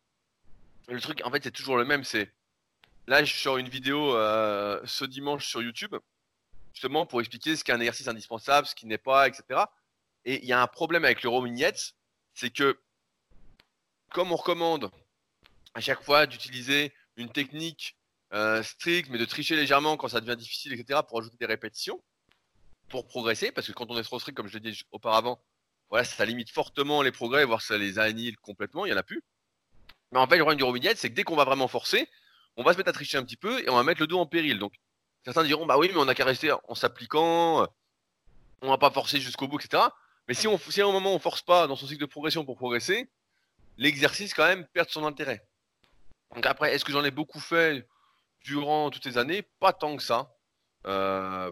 le 0.89 1.01
truc, 1.01 1.21
en 1.25 1.31
fait, 1.31 1.43
c'est 1.43 1.51
toujours 1.51 1.77
le 1.77 1.85
même, 1.85 2.05
c'est 2.05 2.33
Là, 3.07 3.23
je 3.23 3.35
sors 3.35 3.59
une 3.59 3.69
vidéo 3.69 4.17
euh, 4.17 4.81
ce 4.87 5.05
dimanche 5.05 5.47
sur 5.47 5.61
YouTube, 5.61 5.95
justement 6.73 7.05
pour 7.05 7.21
expliquer 7.21 7.55
ce 7.55 7.63
qu'est 7.63 7.73
un 7.73 7.81
exercice 7.81 8.09
indispensable, 8.09 8.67
ce 8.67 8.75
qui 8.75 8.87
n'est 8.87 8.99
pas, 8.99 9.29
etc. 9.29 9.61
Et 10.25 10.43
il 10.43 10.49
y 10.49 10.55
a 10.55 10.63
un 10.63 10.67
problème 10.67 11.05
avec 11.05 11.23
le 11.23 11.29
Romignette, 11.29 11.95
c'est 12.33 12.49
que 12.49 12.81
comme 14.11 14.33
on 14.33 14.37
recommande 14.37 14.91
à 15.75 15.81
chaque 15.81 16.03
fois 16.03 16.27
d'utiliser 16.27 16.95
une 17.17 17.31
technique 17.31 17.99
euh, 18.33 18.63
stricte, 18.63 19.11
mais 19.11 19.19
de 19.19 19.27
tricher 19.27 19.55
légèrement 19.55 19.99
quand 19.99 20.09
ça 20.09 20.23
devient 20.23 20.37
difficile, 20.39 20.73
etc., 20.73 21.01
pour 21.07 21.19
ajouter 21.19 21.37
des 21.37 21.47
répétitions, 21.47 22.03
progresser, 23.03 23.51
parce 23.51 23.67
que 23.67 23.73
quand 23.73 23.91
on 23.91 23.99
est 23.99 24.03
trop 24.03 24.19
comme 24.35 24.47
je 24.47 24.59
l'ai 24.59 24.71
dit 24.71 24.83
auparavant, 24.93 25.43
voilà, 25.91 26.05
ça 26.05 26.25
limite 26.25 26.51
fortement 26.51 27.03
les 27.03 27.13
progrès, 27.13 27.45
voire 27.45 27.63
ça 27.63 27.77
les 27.77 27.99
annihile 27.99 28.39
complètement, 28.39 28.87
il 28.87 28.91
n'y 28.91 28.95
en 28.95 28.99
a 28.99 29.03
plus. 29.03 29.23
Mais 30.13 30.19
en 30.19 30.27
fait, 30.27 30.37
le 30.37 30.43
problème 30.43 30.59
du 30.59 30.65
Romignette, 30.65 30.99
c'est 30.99 31.11
que 31.11 31.15
dès 31.15 31.25
qu'on 31.25 31.37
va 31.37 31.45
vraiment 31.45 31.69
forcer, 31.69 32.09
on 32.57 32.63
va 32.63 32.73
se 32.73 32.79
mettre 32.79 32.91
à 32.91 32.93
tricher 32.93 33.19
un 33.19 33.25
petit 33.25 33.37
peu 33.37 33.61
et 33.61 33.69
on 33.69 33.75
va 33.75 33.83
mettre 33.83 34.01
le 34.01 34.07
dos 34.07 34.19
en 34.19 34.27
péril. 34.27 34.59
Donc 34.59 34.75
certains 35.25 35.43
diront 35.43 35.67
bah 35.67 35.77
oui 35.79 35.91
mais 35.93 35.99
on 35.99 36.09
a 36.09 36.15
qu'à 36.15 36.25
rester 36.25 36.53
en 36.53 36.75
s'appliquant, 36.75 37.67
on 38.63 38.69
va 38.69 38.79
pas 38.79 38.91
forcer 38.91 39.21
jusqu'au 39.21 39.49
bout, 39.49 39.59
etc. 39.59 39.83
Mais 40.29 40.35
si 40.35 40.47
on 40.47 40.59
si 40.59 40.81
à 40.81 40.87
un 40.87 40.93
moment 40.93 41.15
on 41.15 41.19
force 41.19 41.43
pas 41.43 41.67
dans 41.67 41.77
son 41.77 41.87
cycle 41.87 42.03
de 42.03 42.07
progression 42.07 42.45
pour 42.45 42.57
progresser, 42.57 43.11
l'exercice 43.77 44.35
quand 44.35 44.47
même 44.47 44.67
perd 44.67 44.89
son 44.89 45.05
intérêt. 45.05 45.47
Donc 46.35 46.47
après, 46.47 46.75
est-ce 46.75 46.85
que 46.85 46.93
j'en 46.93 47.05
ai 47.05 47.11
beaucoup 47.11 47.41
fait 47.41 47.87
durant 48.41 48.91
toutes 48.91 49.05
ces 49.05 49.19
années? 49.19 49.43
Pas 49.61 49.73
tant 49.73 49.97
que 49.97 50.03
ça. 50.03 50.35
Euh, 50.87 51.51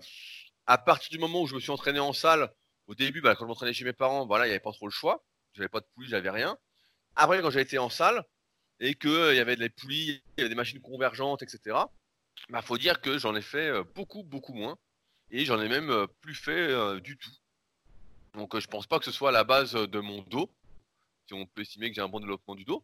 à 0.67 0.79
partir 0.79 1.11
du 1.11 1.19
moment 1.19 1.43
où 1.43 1.47
je 1.47 1.55
me 1.55 1.61
suis 1.61 1.71
entraîné 1.71 1.99
en 2.01 2.13
salle, 2.13 2.53
au 2.87 2.95
début, 2.95 3.21
bah, 3.21 3.35
quand 3.35 3.45
je 3.45 3.49
m'entraînais 3.49 3.73
chez 3.73 3.85
mes 3.85 3.93
parents, 3.93 4.27
voilà, 4.27 4.47
il 4.47 4.49
n'y 4.49 4.55
avait 4.55 4.61
pas 4.61 4.73
trop 4.73 4.87
le 4.87 4.93
choix. 4.93 5.25
J'avais 5.55 5.69
pas 5.69 5.81
de 5.81 5.87
poulie, 5.95 6.09
j'avais 6.09 6.31
rien. 6.31 6.57
Après, 7.17 7.41
quand 7.43 7.51
j'ai 7.51 7.61
été 7.61 7.79
en 7.79 7.91
salle, 7.91 8.25
et 8.81 8.95
qu'il 8.95 9.11
y 9.35 9.39
avait 9.39 9.57
des 9.57 9.69
poulies, 9.69 10.23
il 10.37 10.39
y 10.39 10.41
avait 10.41 10.49
des 10.49 10.55
machines 10.55 10.81
convergentes, 10.81 11.43
etc. 11.43 11.77
Bah, 12.49 12.63
faut 12.63 12.79
dire 12.79 13.01
que 13.01 13.19
j'en 13.19 13.35
ai 13.37 13.43
fait 13.43 13.69
euh, 13.69 13.85
beaucoup, 13.95 14.23
beaucoup 14.25 14.55
moins. 14.55 14.77
Et 15.31 15.45
j'en 15.45 15.61
ai 15.61 15.69
même 15.69 15.91
euh, 15.91 16.07
plus 16.21 16.35
fait 16.35 16.51
euh, 16.51 17.01
du 17.01 17.17
tout. 17.17 17.31
Donc 18.35 18.55
euh, 18.55 18.61
je 18.61 18.67
pense 18.67 18.87
pas 18.87 18.99
que 18.99 19.05
ce 19.05 19.13
soit 19.13 19.31
la 19.31 19.45
base 19.45 19.75
de 19.75 20.01
mon 20.01 20.23
dos. 20.23 20.51
Si 21.29 21.35
on 21.35 21.47
peut 21.47 21.63
estimer 21.63 21.89
que 21.91 21.95
j'ai 21.95 22.01
un 22.01 22.09
bon 22.09 22.21
développement 22.21 22.55
du 22.55 22.65
dos. 22.65 22.83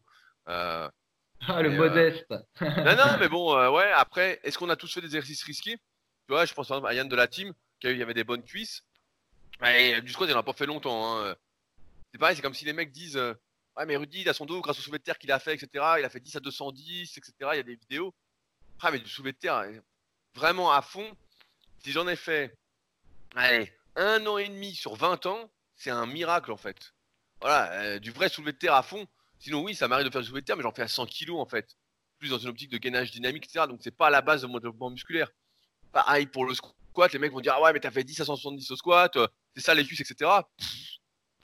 Euh, 0.48 0.88
Ah, 1.46 1.62
le 1.62 1.70
euh, 1.70 1.76
modeste. 1.76 2.30
non, 2.60 2.96
non, 2.96 3.16
mais 3.20 3.28
bon, 3.28 3.56
euh, 3.56 3.70
ouais, 3.70 3.90
après, 3.92 4.40
est-ce 4.44 4.56
qu'on 4.58 4.68
a 4.70 4.76
tous 4.76 4.92
fait 4.92 5.00
des 5.00 5.06
exercices 5.06 5.42
risqués? 5.42 5.76
Tu 6.26 6.32
vois, 6.32 6.44
je 6.44 6.54
pense 6.54 6.68
par 6.68 6.76
exemple 6.76 6.90
à 6.90 6.94
Yann 6.94 7.08
de 7.08 7.16
la 7.16 7.26
team, 7.26 7.52
qui 7.80 7.86
a 7.86 7.90
eu- 7.90 7.94
il 7.94 7.98
y 7.98 8.02
avait 8.02 8.14
des 8.14 8.24
bonnes 8.24 8.42
cuisses. 8.44 8.82
Et 9.64 10.00
du 10.02 10.12
squat, 10.12 10.28
il 10.28 10.34
en 10.34 10.38
a 10.38 10.42
pas 10.42 10.52
fait 10.52 10.66
longtemps. 10.66 11.18
hein. 11.18 11.34
C'est 12.12 12.18
pareil, 12.18 12.36
c'est 12.36 12.42
comme 12.42 12.54
si 12.54 12.64
les 12.64 12.72
mecs 12.72 12.92
disent 12.92 13.16
euh, 13.16 13.34
Ouais, 13.76 13.86
mais 13.86 13.96
Rudy, 13.96 14.22
il 14.22 14.28
a 14.28 14.32
son 14.34 14.44
dos 14.46 14.60
grâce 14.60 14.78
au 14.78 14.82
soulevé 14.82 14.98
de 14.98 15.04
terre 15.04 15.18
qu'il 15.18 15.30
a 15.30 15.38
fait, 15.38 15.54
etc. 15.54 15.68
Il 15.98 16.04
a 16.04 16.10
fait 16.10 16.18
10 16.20 16.34
à 16.36 16.40
210, 16.40 17.16
etc. 17.16 17.32
Il 17.52 17.56
y 17.56 17.60
a 17.60 17.62
des 17.62 17.76
vidéos. 17.76 18.12
Ah, 18.80 18.90
mais 18.90 18.98
du 18.98 19.08
soulevé 19.08 19.32
de 19.32 19.38
terre, 19.38 19.54
euh, 19.56 19.80
vraiment 20.34 20.72
à 20.72 20.82
fond. 20.82 21.16
Si 21.84 21.92
j'en 21.92 22.08
ai 22.08 22.16
fait, 22.16 22.56
allez, 23.36 23.72
un 23.96 24.26
an 24.26 24.38
et 24.38 24.48
demi 24.48 24.74
sur 24.74 24.96
20 24.96 25.26
ans, 25.26 25.50
c'est 25.76 25.90
un 25.90 26.06
miracle 26.06 26.50
en 26.52 26.56
fait. 26.56 26.92
Voilà, 27.40 27.70
euh, 27.82 27.98
du 28.00 28.10
vrai 28.10 28.28
soulevé 28.28 28.52
de 28.52 28.58
terre 28.58 28.74
à 28.74 28.82
fond. 28.82 29.06
Sinon, 29.38 29.62
oui, 29.62 29.74
ça 29.76 29.86
m'arrive 29.86 30.06
de 30.06 30.10
faire 30.10 30.20
du 30.22 30.26
soulevé 30.26 30.40
de 30.40 30.46
terre, 30.46 30.56
mais 30.56 30.62
j'en 30.64 30.72
fais 30.72 30.82
à 30.82 30.88
100 30.88 31.06
kilos 31.06 31.38
en 31.40 31.46
fait. 31.46 31.76
Plus 32.18 32.30
dans 32.30 32.38
une 32.38 32.48
optique 32.48 32.70
de 32.70 32.78
gainage 32.78 33.12
dynamique, 33.12 33.44
etc. 33.44 33.66
Donc, 33.68 33.78
c'est 33.82 33.92
pas 33.96 34.08
à 34.08 34.10
la 34.10 34.22
base 34.22 34.42
de 34.42 34.48
mon 34.48 34.58
développement 34.58 34.90
musculaire. 34.90 35.30
Pareil 35.92 36.26
pour 36.26 36.44
le 36.46 36.54
squat, 36.54 36.74
les 37.12 37.18
mecs 37.18 37.32
vont 37.32 37.40
dire 37.40 37.54
Ah 37.56 37.62
ouais, 37.62 37.72
mais 37.72 37.80
t'as 37.80 37.90
fait 37.90 38.04
10 38.04 38.20
à 38.20 38.24
170 38.24 38.70
au 38.70 38.76
squat, 38.76 39.16
euh, 39.16 39.26
c'est 39.54 39.62
ça 39.62 39.74
les 39.74 39.84
cuisses, 39.84 40.00
etc. 40.00 40.30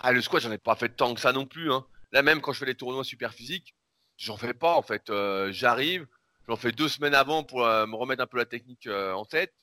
Ah, 0.01 0.13
le 0.13 0.21
squat, 0.21 0.43
j'en 0.43 0.53
ai 0.53 0.59
pas 0.59 0.75
fait 0.77 0.89
tant 0.89 1.15
que 1.15 1.21
ça 1.21 1.33
non 1.33 1.47
plus. 1.47 1.73
Hein. 1.73 1.87
Là, 2.13 2.23
même 2.23 2.41
quand 2.41 2.53
je 2.53 2.59
fais 2.59 2.67
les 2.67 2.75
tournois 2.75 3.05
super 3.05 3.33
physiques, 3.33 3.75
j'en 4.17 4.37
fais 4.37 4.55
pas 4.55 4.75
en 4.75 4.83
fait. 4.83 5.11
Euh, 5.11 5.53
J'arrive, 5.53 6.07
j'en 6.49 6.57
fais 6.57 6.73
deux 6.73 6.89
semaines 6.89 7.15
avant 7.15 7.45
pour 7.45 7.65
euh, 7.65 7.87
me 7.87 7.95
remettre 7.95 8.23
un 8.23 8.27
peu 8.27 8.39
la 8.39 8.47
technique 8.47 8.89
en 8.89 9.25
tête, 9.25 9.55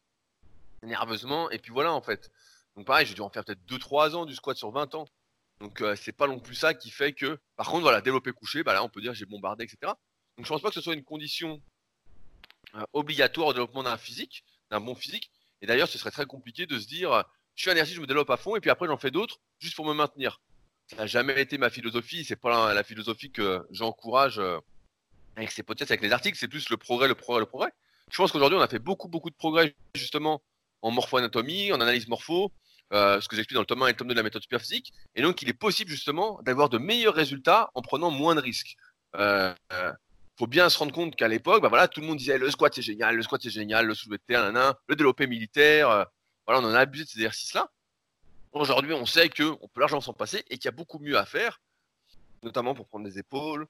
nerveusement, 0.83 1.49
et 1.51 1.59
puis 1.59 1.71
voilà 1.71 1.93
en 1.93 2.01
fait. 2.01 2.31
Donc, 2.75 2.85
pareil, 2.85 3.05
j'ai 3.05 3.13
dû 3.13 3.21
en 3.21 3.29
faire 3.29 3.43
peut-être 3.43 3.65
2-3 3.67 4.15
ans 4.15 4.25
du 4.25 4.33
squat 4.33 4.55
sur 4.55 4.71
20 4.71 4.95
ans. 4.95 5.05
Donc, 5.59 5.83
c'est 5.95 6.13
pas 6.13 6.25
non 6.25 6.39
plus 6.39 6.55
ça 6.55 6.73
qui 6.73 6.89
fait 6.89 7.13
que. 7.13 7.37
Par 7.55 7.67
contre, 7.67 7.81
voilà, 7.81 8.01
développer 8.01 8.31
couché, 8.31 8.63
bah 8.63 8.73
là, 8.73 8.83
on 8.83 8.89
peut 8.89 9.01
dire 9.01 9.13
j'ai 9.13 9.25
bombardé, 9.25 9.65
etc. 9.65 9.93
Donc, 10.37 10.45
je 10.45 10.47
pense 10.47 10.61
pas 10.61 10.69
que 10.69 10.75
ce 10.75 10.81
soit 10.81 10.93
une 10.93 11.03
condition 11.03 11.61
obligatoire 12.93 13.47
au 13.47 13.53
développement 13.53 13.83
d'un 13.83 13.97
physique, 13.97 14.43
d'un 14.69 14.79
bon 14.79 14.95
physique. 14.95 15.31
Et 15.61 15.67
d'ailleurs, 15.67 15.87
ce 15.87 15.97
serait 15.97 16.11
très 16.11 16.25
compliqué 16.25 16.65
de 16.65 16.79
se 16.79 16.87
dire, 16.87 17.23
je 17.55 17.63
fais 17.63 17.69
un 17.69 17.73
exercice, 17.73 17.95
je 17.95 18.01
me 18.01 18.07
développe 18.07 18.29
à 18.29 18.37
fond, 18.37 18.55
et 18.55 18.59
puis 18.59 18.69
après, 18.69 18.87
j'en 18.87 18.97
fais 18.97 19.11
d'autres, 19.11 19.39
juste 19.59 19.75
pour 19.75 19.85
me 19.85 19.93
maintenir. 19.93 20.41
Ça 20.87 20.97
n'a 20.97 21.07
jamais 21.07 21.39
été 21.41 21.57
ma 21.57 21.69
philosophie, 21.69 22.25
c'est 22.25 22.35
pas 22.35 22.73
la, 22.73 22.83
philosophie 22.83 23.31
que 23.31 23.65
j'encourage 23.71 24.39
euh, 24.39 24.59
avec 25.35 25.51
ces 25.51 25.63
podcasts, 25.63 25.91
avec 25.91 26.01
les 26.01 26.11
articles, 26.11 26.37
c'est 26.37 26.47
plus 26.47 26.69
le 26.69 26.77
progrès, 26.77 27.07
le 27.07 27.15
progrès, 27.15 27.39
le 27.39 27.45
progrès. 27.45 27.71
Je 28.11 28.17
pense 28.17 28.31
qu'aujourd'hui, 28.31 28.57
on 28.57 28.61
a 28.61 28.67
fait 28.67 28.79
beaucoup, 28.79 29.07
beaucoup 29.07 29.29
de 29.29 29.35
progrès, 29.35 29.75
justement, 29.95 30.41
en 30.81 30.91
morpho-anatomie, 30.91 31.71
en 31.71 31.79
analyse 31.79 32.07
morpho, 32.07 32.51
euh, 32.91 33.21
ce 33.21 33.29
que 33.29 33.37
j'explique 33.37 33.55
dans 33.55 33.61
le 33.61 33.65
tome 33.67 33.83
1 33.83 33.87
et 33.87 33.91
le 33.91 33.97
tome 33.97 34.09
2 34.09 34.13
de 34.13 34.19
la 34.19 34.23
méthode 34.23 34.41
superphysique. 34.41 34.91
Et 35.15 35.21
donc, 35.21 35.41
il 35.41 35.47
est 35.47 35.53
possible, 35.53 35.89
justement, 35.89 36.41
d'avoir 36.43 36.67
de 36.67 36.77
meilleurs 36.77 37.15
résultats 37.15 37.71
en 37.73 37.81
prenant 37.81 38.11
moins 38.11 38.35
de 38.35 38.41
risques. 38.41 38.75
Euh, 39.15 39.53
faut 40.41 40.47
bien 40.47 40.71
se 40.71 40.79
rendre 40.79 40.91
compte 40.91 41.15
qu'à 41.15 41.27
l'époque, 41.27 41.61
bah 41.61 41.69
voilà, 41.69 41.87
tout 41.87 42.01
le 42.01 42.07
monde 42.07 42.17
disait 42.17 42.39
le 42.39 42.49
squat 42.49 42.73
c'est 42.73 42.81
génial, 42.81 43.15
le 43.15 43.21
squat 43.21 43.39
c'est 43.43 43.51
génial, 43.51 43.85
le 43.85 43.93
soulevé 43.93 44.17
de 44.17 44.23
terre, 44.23 44.75
le 44.87 44.95
développé 44.95 45.27
militaire, 45.27 45.87
euh, 45.91 46.03
voilà, 46.47 46.61
on 46.61 46.71
en 46.71 46.73
a 46.73 46.79
abusé 46.79 47.03
de 47.03 47.09
ces 47.09 47.19
exercices-là. 47.19 47.69
Aujourd'hui, 48.51 48.93
on 48.93 49.05
sait 49.05 49.29
que 49.29 49.55
on 49.61 49.67
peut 49.67 49.81
largement 49.81 50.01
s'en 50.01 50.13
passer 50.13 50.43
et 50.49 50.57
qu'il 50.57 50.65
y 50.65 50.67
a 50.69 50.71
beaucoup 50.71 50.97
mieux 50.97 51.15
à 51.15 51.27
faire, 51.27 51.61
notamment 52.41 52.73
pour 52.73 52.87
prendre 52.87 53.05
des 53.05 53.19
épaules, 53.19 53.67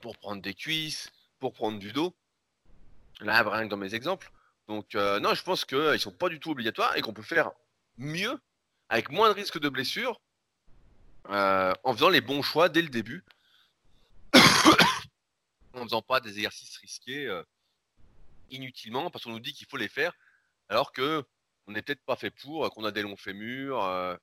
pour 0.00 0.16
prendre 0.16 0.40
des 0.40 0.54
cuisses, 0.54 1.10
pour 1.38 1.52
prendre 1.52 1.78
du 1.78 1.92
dos. 1.92 2.16
Là, 3.20 3.42
rien 3.42 3.64
que 3.64 3.68
dans 3.70 3.76
mes 3.76 3.94
exemples. 3.94 4.32
Donc, 4.68 4.94
euh, 4.94 5.20
non, 5.20 5.34
je 5.34 5.42
pense 5.42 5.66
qu'ils 5.66 6.00
sont 6.00 6.10
pas 6.10 6.30
du 6.30 6.40
tout 6.40 6.52
obligatoires 6.52 6.96
et 6.96 7.02
qu'on 7.02 7.12
peut 7.12 7.20
faire 7.20 7.50
mieux, 7.98 8.40
avec 8.88 9.10
moins 9.10 9.28
de 9.28 9.34
risques 9.34 9.60
de 9.60 9.68
blessures, 9.68 10.22
euh, 11.28 11.74
en 11.84 11.92
faisant 11.92 12.08
les 12.08 12.22
bons 12.22 12.40
choix 12.40 12.70
dès 12.70 12.80
le 12.80 12.88
début 12.88 13.26
en 15.74 15.84
faisant 15.84 16.02
pas 16.02 16.20
des 16.20 16.30
exercices 16.30 16.76
risqués 16.78 17.26
euh, 17.26 17.42
inutilement 18.50 19.10
parce 19.10 19.24
qu'on 19.24 19.30
nous 19.30 19.40
dit 19.40 19.52
qu'il 19.52 19.66
faut 19.66 19.76
les 19.76 19.88
faire 19.88 20.12
alors 20.68 20.92
que 20.92 21.24
on 21.66 21.72
n'est 21.72 21.82
peut-être 21.82 22.04
pas 22.04 22.16
fait 22.16 22.30
pour, 22.30 22.64
euh, 22.64 22.68
qu'on 22.70 22.84
a 22.84 22.90
des 22.90 23.02
longs 23.02 23.16
fémurs, 23.16 23.84
euh, 23.84 24.16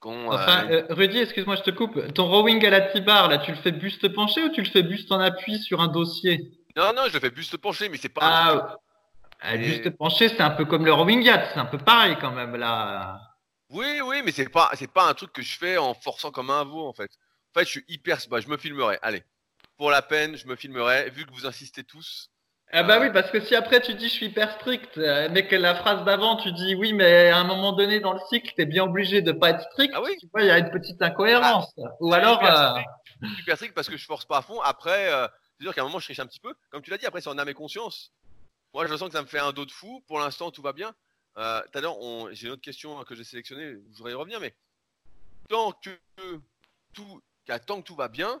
qu'on 0.00 0.30
Enfin, 0.32 0.68
Rudy, 0.90 1.18
excuse-moi, 1.18 1.56
je 1.56 1.62
te 1.62 1.70
coupe. 1.70 2.12
Ton 2.14 2.28
rowing 2.28 2.64
à 2.64 2.70
la 2.70 2.80
T-bar, 2.80 3.28
là, 3.28 3.38
tu 3.38 3.50
le 3.52 3.56
fais 3.56 3.72
buste 3.72 4.08
penché 4.14 4.42
ou 4.42 4.50
tu 4.50 4.62
le 4.62 4.68
fais 4.70 4.82
buste 4.82 5.10
en 5.12 5.20
appui 5.20 5.58
sur 5.58 5.80
un 5.80 5.88
dossier? 5.88 6.52
Non 6.76 6.92
non 6.94 7.04
je 7.08 7.14
le 7.14 7.20
fais 7.20 7.30
buste 7.30 7.56
penché 7.56 7.88
mais 7.88 7.96
c'est 7.96 8.08
pas 8.08 8.20
Ah, 8.22 8.76
ah, 9.40 9.54
Et- 9.56 9.58
buste 9.58 9.90
penché, 9.96 10.28
c'est 10.28 10.40
un 10.42 10.50
peu 10.50 10.64
comme 10.64 10.84
le 10.84 10.92
rowing 10.92 11.22
yacht, 11.22 11.50
c'est 11.52 11.58
un 11.58 11.64
peu 11.64 11.78
pareil 11.78 12.16
quand 12.20 12.30
même 12.32 12.54
là. 12.56 13.20
oui 13.70 14.00
oui 14.00 14.22
mais 14.24 14.30
c'est 14.30 14.48
pas 14.48 14.70
c'est 14.74 14.90
pas 14.92 15.08
un 15.08 15.14
truc 15.14 15.32
que 15.32 15.42
je 15.42 15.56
fais 15.58 15.76
en 15.76 15.94
forçant 15.94 16.30
comme 16.30 16.50
un 16.50 16.64
veau 16.64 16.86
en 16.86 16.92
fait. 16.92 17.10
En 17.50 17.58
fait 17.58 17.64
je 17.66 17.70
suis 17.70 17.84
hyper 17.88 18.18
bah, 18.30 18.40
je 18.40 18.48
me 18.48 18.56
filmerai 18.56 18.98
allez 19.02 19.24
pour 19.78 19.90
la 19.90 20.02
peine, 20.02 20.36
je 20.36 20.46
me 20.46 20.56
filmerai, 20.56 21.08
vu 21.10 21.24
que 21.24 21.32
vous 21.32 21.46
insistez 21.46 21.84
tous. 21.84 22.30
Ah 22.70 22.82
bah 22.82 23.00
oui, 23.00 23.10
parce 23.10 23.30
que 23.30 23.40
si 23.40 23.54
après 23.54 23.80
tu 23.80 23.94
dis 23.94 24.08
je 24.08 24.12
suis 24.12 24.26
hyper 24.26 24.52
strict, 24.56 24.98
euh, 24.98 25.28
mais 25.30 25.46
que 25.46 25.56
la 25.56 25.74
phrase 25.74 26.04
d'avant 26.04 26.36
tu 26.36 26.52
dis 26.52 26.74
oui, 26.74 26.92
mais 26.92 27.30
à 27.30 27.38
un 27.38 27.44
moment 27.44 27.72
donné 27.72 27.98
dans 27.98 28.12
le 28.12 28.20
cycle, 28.28 28.52
t'es 28.54 28.66
bien 28.66 28.84
obligé 28.84 29.22
de 29.22 29.32
pas 29.32 29.50
être 29.50 29.62
strict. 29.72 29.94
Ah 29.96 30.02
oui. 30.02 30.14
Tu 30.20 30.26
vois, 30.30 30.42
il 30.42 30.48
y 30.48 30.50
a 30.50 30.58
une 30.58 30.70
petite 30.70 31.00
incohérence. 31.00 31.72
Ou 32.00 32.12
alors, 32.12 32.40
Super 32.40 32.60
euh, 32.60 32.70
strict. 32.70 32.88
Je 33.22 33.26
suis 33.28 33.36
super 33.36 33.56
strict 33.56 33.74
parce 33.74 33.88
que 33.88 33.96
je 33.96 34.04
force 34.04 34.26
pas 34.26 34.38
à 34.38 34.42
fond. 34.42 34.60
Après, 34.60 35.10
euh, 35.10 35.26
c'est 35.56 35.64
sûr 35.64 35.74
qu'à 35.74 35.80
un 35.80 35.84
moment, 35.84 35.98
je 35.98 36.04
triche 36.04 36.20
un 36.20 36.26
petit 36.26 36.40
peu. 36.40 36.52
Comme 36.70 36.82
tu 36.82 36.90
l'as 36.90 36.98
dit, 36.98 37.06
après, 37.06 37.22
c'est 37.22 37.30
en 37.30 37.38
âme 37.38 37.48
et 37.48 37.54
conscience. 37.54 38.12
Moi, 38.74 38.86
je 38.86 38.94
sens 38.96 39.08
que 39.08 39.14
ça 39.14 39.22
me 39.22 39.26
fait 39.26 39.38
un 39.38 39.52
dos 39.52 39.64
de 39.64 39.70
fou. 39.70 40.04
Pour 40.06 40.18
l'instant, 40.18 40.50
tout 40.50 40.60
va 40.60 40.74
bien. 40.74 40.94
Euh, 41.38 41.62
Tout 41.72 41.78
à 41.78 41.80
l'heure, 41.80 41.96
j'ai 42.32 42.48
une 42.48 42.52
autre 42.52 42.62
question 42.62 43.02
que 43.04 43.14
j'ai 43.14 43.24
sélectionnée. 43.24 43.76
Je 43.92 43.96
voudrais 43.96 44.12
y 44.12 44.14
revenir, 44.14 44.40
mais 44.40 44.54
tant 45.48 45.72
que 45.72 45.90
tout, 46.92 47.22
tant 47.66 47.80
que 47.80 47.86
tout 47.86 47.96
va 47.96 48.08
bien, 48.08 48.40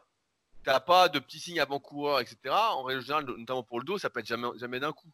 t'as 0.64 0.80
pas 0.80 1.08
de 1.08 1.18
petits 1.18 1.40
signes 1.40 1.60
avant-coureurs, 1.60 2.20
etc. 2.20 2.36
En 2.50 2.82
règle 2.82 3.04
notamment 3.38 3.62
pour 3.62 3.80
le 3.80 3.84
dos, 3.84 3.98
ça 3.98 4.10
peut 4.10 4.20
être 4.20 4.26
jamais, 4.26 4.48
jamais 4.56 4.80
d'un 4.80 4.92
coup. 4.92 5.08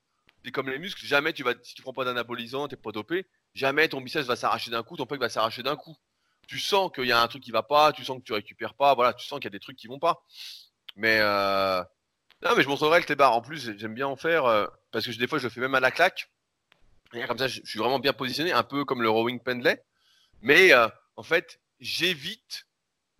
C'est 0.44 0.50
comme 0.50 0.68
les 0.68 0.78
muscles. 0.78 1.04
Jamais 1.06 1.32
tu 1.32 1.42
vas, 1.42 1.54
si 1.62 1.74
tu 1.74 1.82
prends 1.82 1.92
pas 1.92 2.04
d'anabolisant, 2.04 2.68
t'es 2.68 2.76
pas 2.76 2.92
dopé. 2.92 3.26
Jamais 3.54 3.88
ton 3.88 4.00
biceps 4.00 4.26
va 4.26 4.36
s'arracher 4.36 4.70
d'un 4.70 4.82
coup, 4.82 4.96
ton 4.96 5.06
pec 5.06 5.20
va 5.20 5.28
s'arracher 5.28 5.62
d'un 5.62 5.76
coup 5.76 5.96
tu 6.46 6.58
sens 6.58 6.90
qu'il 6.92 7.06
y 7.06 7.12
a 7.12 7.20
un 7.20 7.28
truc 7.28 7.42
qui 7.42 7.50
va 7.50 7.62
pas, 7.62 7.92
tu 7.92 8.04
sens 8.04 8.18
que 8.18 8.22
tu 8.22 8.32
récupères 8.32 8.74
pas, 8.74 8.94
voilà, 8.94 9.12
tu 9.12 9.26
sens 9.26 9.38
qu'il 9.38 9.46
y 9.46 9.48
a 9.48 9.56
des 9.56 9.60
trucs 9.60 9.76
qui 9.76 9.86
vont 9.86 9.98
pas. 9.98 10.22
Mais 10.96 11.18
euh... 11.20 11.82
non, 12.42 12.50
mais 12.56 12.62
je 12.62 12.68
montrerai 12.68 13.00
le 13.00 13.04
T-bar. 13.04 13.32
En 13.32 13.40
plus, 13.40 13.76
j'aime 13.76 13.94
bien 13.94 14.06
en 14.06 14.16
faire 14.16 14.44
euh, 14.46 14.66
parce 14.90 15.06
que 15.06 15.12
des 15.12 15.26
fois 15.26 15.38
je 15.38 15.44
le 15.44 15.50
fais 15.50 15.60
même 15.60 15.74
à 15.74 15.80
la 15.80 15.90
claque. 15.90 16.30
Comme 17.28 17.38
ça, 17.38 17.46
je, 17.46 17.60
suis 17.64 17.78
vraiment 17.78 18.00
bien 18.00 18.12
positionné, 18.12 18.52
un 18.52 18.64
peu 18.64 18.84
comme 18.84 19.00
le 19.00 19.08
rowing 19.08 19.38
pendlay. 19.40 19.82
Mais 20.42 20.72
euh, 20.72 20.88
en 21.16 21.22
fait, 21.22 21.60
j'évite 21.78 22.66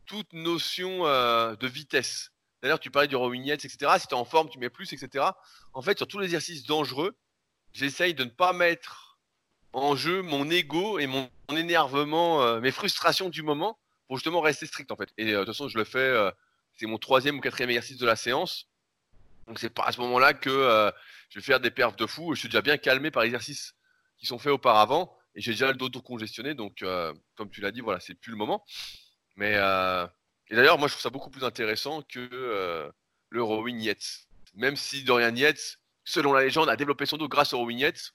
toute 0.06 0.32
notion 0.32 1.06
euh, 1.06 1.56
de 1.56 1.66
vitesse. 1.66 2.30
D'ailleurs, 2.62 2.80
tu 2.80 2.90
parlais 2.90 3.08
du 3.08 3.16
rowing 3.16 3.44
yet, 3.44 3.54
etc. 3.64 3.92
Si 3.98 4.06
tu 4.06 4.14
es 4.14 4.18
en 4.18 4.24
forme, 4.24 4.48
tu 4.48 4.58
mets 4.58 4.70
plus, 4.70 4.92
etc. 4.92 5.24
En 5.72 5.82
fait, 5.82 5.98
sur 5.98 6.06
tous 6.06 6.18
les 6.18 6.26
exercices 6.26 6.64
dangereux, 6.64 7.14
j'essaye 7.72 8.14
de 8.14 8.24
ne 8.24 8.30
pas 8.30 8.52
mettre 8.52 9.18
en 9.72 9.96
jeu 9.96 10.22
mon 10.22 10.48
ego 10.50 10.98
et 10.98 11.06
mon, 11.06 11.28
énervement, 11.50 12.42
euh, 12.42 12.60
mes 12.60 12.70
frustrations 12.70 13.28
du 13.28 13.42
moment 13.42 13.78
pour 14.06 14.16
justement 14.16 14.40
rester 14.40 14.66
strict 14.66 14.90
en 14.92 14.96
fait. 14.96 15.10
Et 15.18 15.32
euh, 15.32 15.40
de 15.40 15.44
toute 15.44 15.54
façon, 15.54 15.68
je 15.68 15.76
le 15.76 15.84
fais, 15.84 16.32
c'est 16.74 16.86
mon 16.86 16.98
troisième 16.98 17.38
ou 17.38 17.40
quatrième 17.40 17.70
exercice 17.70 17.98
de 17.98 18.06
la 18.06 18.16
séance. 18.16 18.68
Donc 19.46 19.58
c'est 19.58 19.70
pas 19.70 19.84
à 19.84 19.92
ce 19.92 20.00
moment-là 20.00 20.32
que 20.32 20.92
je 21.28 21.38
vais 21.38 21.44
faire 21.44 21.60
des 21.60 21.70
perfs 21.70 21.96
de 21.96 22.06
fou. 22.06 22.34
Je 22.34 22.40
suis 22.40 22.48
déjà 22.48 22.62
bien 22.62 22.78
calmé 22.78 23.10
par 23.10 23.24
exercices 23.24 23.74
qui 24.16 24.26
sont 24.26 24.38
faits 24.38 24.52
auparavant 24.52 25.14
et 25.34 25.42
j'ai 25.42 25.50
déjà 25.50 25.70
le 25.70 25.76
dos 25.76 25.90
congestionné. 26.00 26.54
Donc 26.54 26.82
comme 27.34 27.50
tu 27.50 27.60
l'as 27.60 27.72
dit, 27.72 27.80
voilà, 27.80 28.00
c'est 28.00 28.14
plus 28.14 28.30
le 28.30 28.38
moment. 28.38 28.64
Mais 29.36 29.54
euh, 29.56 30.06
et 30.48 30.56
d'ailleurs, 30.56 30.78
moi 30.78 30.88
je 30.88 30.94
trouve 30.94 31.02
ça 31.02 31.10
beaucoup 31.10 31.30
plus 31.30 31.44
intéressant 31.44 32.02
que 32.02 32.28
euh, 32.32 32.90
le 33.30 33.42
rowing 33.42 33.80
Yates. 33.80 34.26
Même 34.54 34.76
si 34.76 35.02
Dorian 35.04 35.34
Yates, 35.34 35.78
selon 36.04 36.32
la 36.32 36.42
légende, 36.42 36.68
a 36.68 36.76
développé 36.76 37.06
son 37.06 37.16
dos 37.16 37.28
grâce 37.28 37.52
au 37.52 37.58
rowing 37.58 37.78
Yates, 37.78 38.12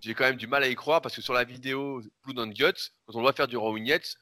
j'ai 0.00 0.14
quand 0.14 0.24
même 0.24 0.36
du 0.36 0.48
mal 0.48 0.62
à 0.64 0.68
y 0.68 0.74
croire 0.74 1.00
parce 1.00 1.14
que 1.14 1.22
sur 1.22 1.34
la 1.34 1.44
vidéo 1.44 2.02
Blood 2.24 2.38
and 2.40 2.52
Guts, 2.52 2.90
quand 3.06 3.14
on 3.14 3.22
doit 3.22 3.32
faire 3.32 3.46
du 3.46 3.56
rowing 3.56 3.86
Yates, 3.86 4.16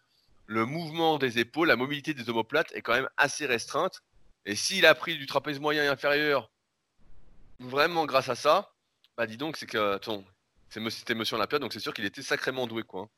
le 0.46 0.66
mouvement 0.66 1.18
des 1.18 1.38
épaules, 1.38 1.68
la 1.68 1.76
mobilité 1.76 2.12
des 2.12 2.28
omoplates 2.28 2.72
est 2.72 2.82
quand 2.82 2.92
même 2.92 3.08
assez 3.16 3.46
restreinte. 3.46 4.02
Et 4.44 4.56
s'il 4.56 4.84
a 4.84 4.94
pris 4.94 5.16
du 5.16 5.26
trapèze 5.26 5.60
moyen 5.60 5.84
et 5.84 5.86
inférieur, 5.86 6.50
vraiment 7.60 8.04
grâce 8.04 8.28
à 8.28 8.34
ça, 8.34 8.72
bah 9.16 9.26
dis 9.26 9.36
donc, 9.36 9.56
c'est 9.56 9.66
que 9.66 9.98
ton, 9.98 10.24
c'est 10.68 10.80
c'était 10.90 11.14
Monsieur 11.14 11.36
Olympia, 11.36 11.58
donc 11.58 11.72
c'est 11.72 11.80
sûr 11.80 11.94
qu'il 11.94 12.04
était 12.04 12.22
sacrément 12.22 12.66
doué, 12.66 12.82
quoi. 12.82 13.08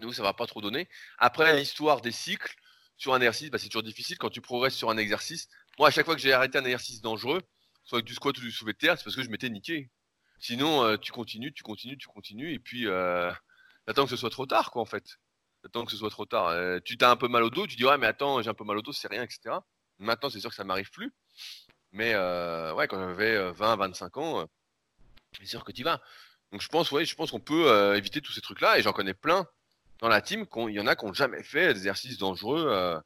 Nous, 0.00 0.12
ça 0.12 0.22
va 0.22 0.32
pas 0.32 0.46
trop 0.46 0.60
donner. 0.60 0.88
Après, 1.18 1.56
l'histoire 1.56 2.00
des 2.00 2.12
cycles 2.12 2.54
sur 2.96 3.14
un 3.14 3.18
exercice, 3.18 3.50
bah, 3.50 3.58
c'est 3.58 3.68
toujours 3.68 3.82
difficile 3.82 4.18
quand 4.18 4.30
tu 4.30 4.40
progresses 4.40 4.74
sur 4.74 4.90
un 4.90 4.96
exercice. 4.96 5.48
Moi, 5.78 5.88
à 5.88 5.90
chaque 5.90 6.06
fois 6.06 6.14
que 6.14 6.20
j'ai 6.20 6.32
arrêté 6.32 6.58
un 6.58 6.64
exercice 6.64 7.00
dangereux, 7.00 7.42
soit 7.84 7.98
avec 7.98 8.06
du 8.06 8.14
squat 8.14 8.36
ou 8.38 8.40
du 8.40 8.52
soulevé 8.52 8.72
de 8.72 8.78
terre, 8.78 8.98
c'est 8.98 9.04
parce 9.04 9.16
que 9.16 9.22
je 9.22 9.30
m'étais 9.30 9.50
niqué. 9.50 9.90
Sinon, 10.38 10.84
euh, 10.84 10.96
tu 10.96 11.12
continues, 11.12 11.52
tu 11.52 11.62
continues, 11.62 11.98
tu 11.98 12.08
continues, 12.08 12.52
et 12.52 12.58
puis 12.58 12.86
euh, 12.86 13.32
t'attends 13.86 14.04
que 14.04 14.10
ce 14.10 14.16
soit 14.16 14.30
trop 14.30 14.46
tard, 14.46 14.70
quoi, 14.70 14.82
en 14.82 14.86
fait. 14.86 15.18
T'attends 15.64 15.86
que 15.86 15.92
ce 15.92 15.96
soit 15.96 16.10
trop 16.10 16.26
tard. 16.26 16.48
Euh, 16.48 16.78
tu 16.84 16.98
t'as 16.98 17.10
un 17.10 17.16
peu 17.16 17.26
mal 17.26 17.42
au 17.42 17.48
dos, 17.48 17.66
tu 17.66 17.76
dis 17.76 17.86
ouais, 17.86 17.96
mais 17.96 18.06
attends, 18.06 18.42
j'ai 18.42 18.50
un 18.50 18.54
peu 18.54 18.64
mal 18.64 18.76
au 18.76 18.82
dos, 18.82 18.92
c'est 18.92 19.08
rien, 19.08 19.22
etc. 19.22 19.56
Maintenant, 19.98 20.28
c'est 20.28 20.40
sûr 20.40 20.50
que 20.50 20.56
ça 20.56 20.64
m'arrive 20.64 20.90
plus. 20.90 21.14
Mais 21.92 22.12
euh, 22.14 22.74
ouais, 22.74 22.86
quand 22.88 22.98
j'avais 22.98 23.34
euh, 23.34 23.52
20, 23.52 23.76
25 23.76 24.16
ans, 24.18 24.46
c'est 25.38 25.46
sûr 25.46 25.64
que 25.64 25.72
tu 25.72 25.82
vas. 25.82 26.02
Donc 26.52 26.60
je 26.60 26.68
pense, 26.68 26.90
ouais, 26.92 27.06
je 27.06 27.14
pense 27.14 27.30
qu'on 27.30 27.40
peut 27.40 27.96
éviter 27.96 28.20
tous 28.20 28.32
ces 28.32 28.42
trucs-là, 28.42 28.78
et 28.78 28.82
j'en 28.82 28.92
connais 28.92 29.14
plein 29.14 29.48
dans 30.04 30.10
la 30.10 30.20
team. 30.20 30.46
Il 30.68 30.74
y 30.74 30.80
en 30.80 30.86
a 30.86 30.96
qui 30.96 31.06
n'ont 31.06 31.14
jamais 31.14 31.42
fait 31.42 31.68
d'exercices 31.68 32.18
dangereux 32.18 32.66
euh, 32.68 33.00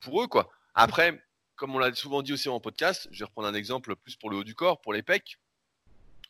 pour 0.00 0.22
eux, 0.22 0.26
quoi. 0.26 0.50
Après, 0.74 1.18
comme 1.56 1.74
on 1.74 1.78
l'a 1.78 1.94
souvent 1.94 2.20
dit 2.20 2.34
aussi 2.34 2.50
en 2.50 2.60
podcast, 2.60 3.08
je 3.10 3.20
vais 3.20 3.24
reprendre 3.24 3.48
un 3.48 3.54
exemple 3.54 3.96
plus 3.96 4.16
pour 4.16 4.28
le 4.28 4.36
haut 4.36 4.44
du 4.44 4.54
corps, 4.54 4.80
pour 4.82 4.92
les 4.92 5.02
pecs. 5.02 5.38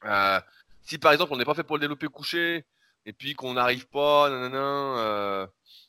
Euh, 0.04 0.40
si 0.82 0.98
par 0.98 1.12
exemple 1.12 1.32
on 1.32 1.36
n'est 1.36 1.44
pas 1.44 1.54
fait 1.54 1.64
pour 1.64 1.76
le 1.76 1.80
développer 1.80 2.08
couché 2.08 2.66
et 3.06 3.12
puis 3.12 3.34
qu'on 3.34 3.54
n'arrive 3.54 3.88
pas 3.88 4.28
euh, 4.28 5.46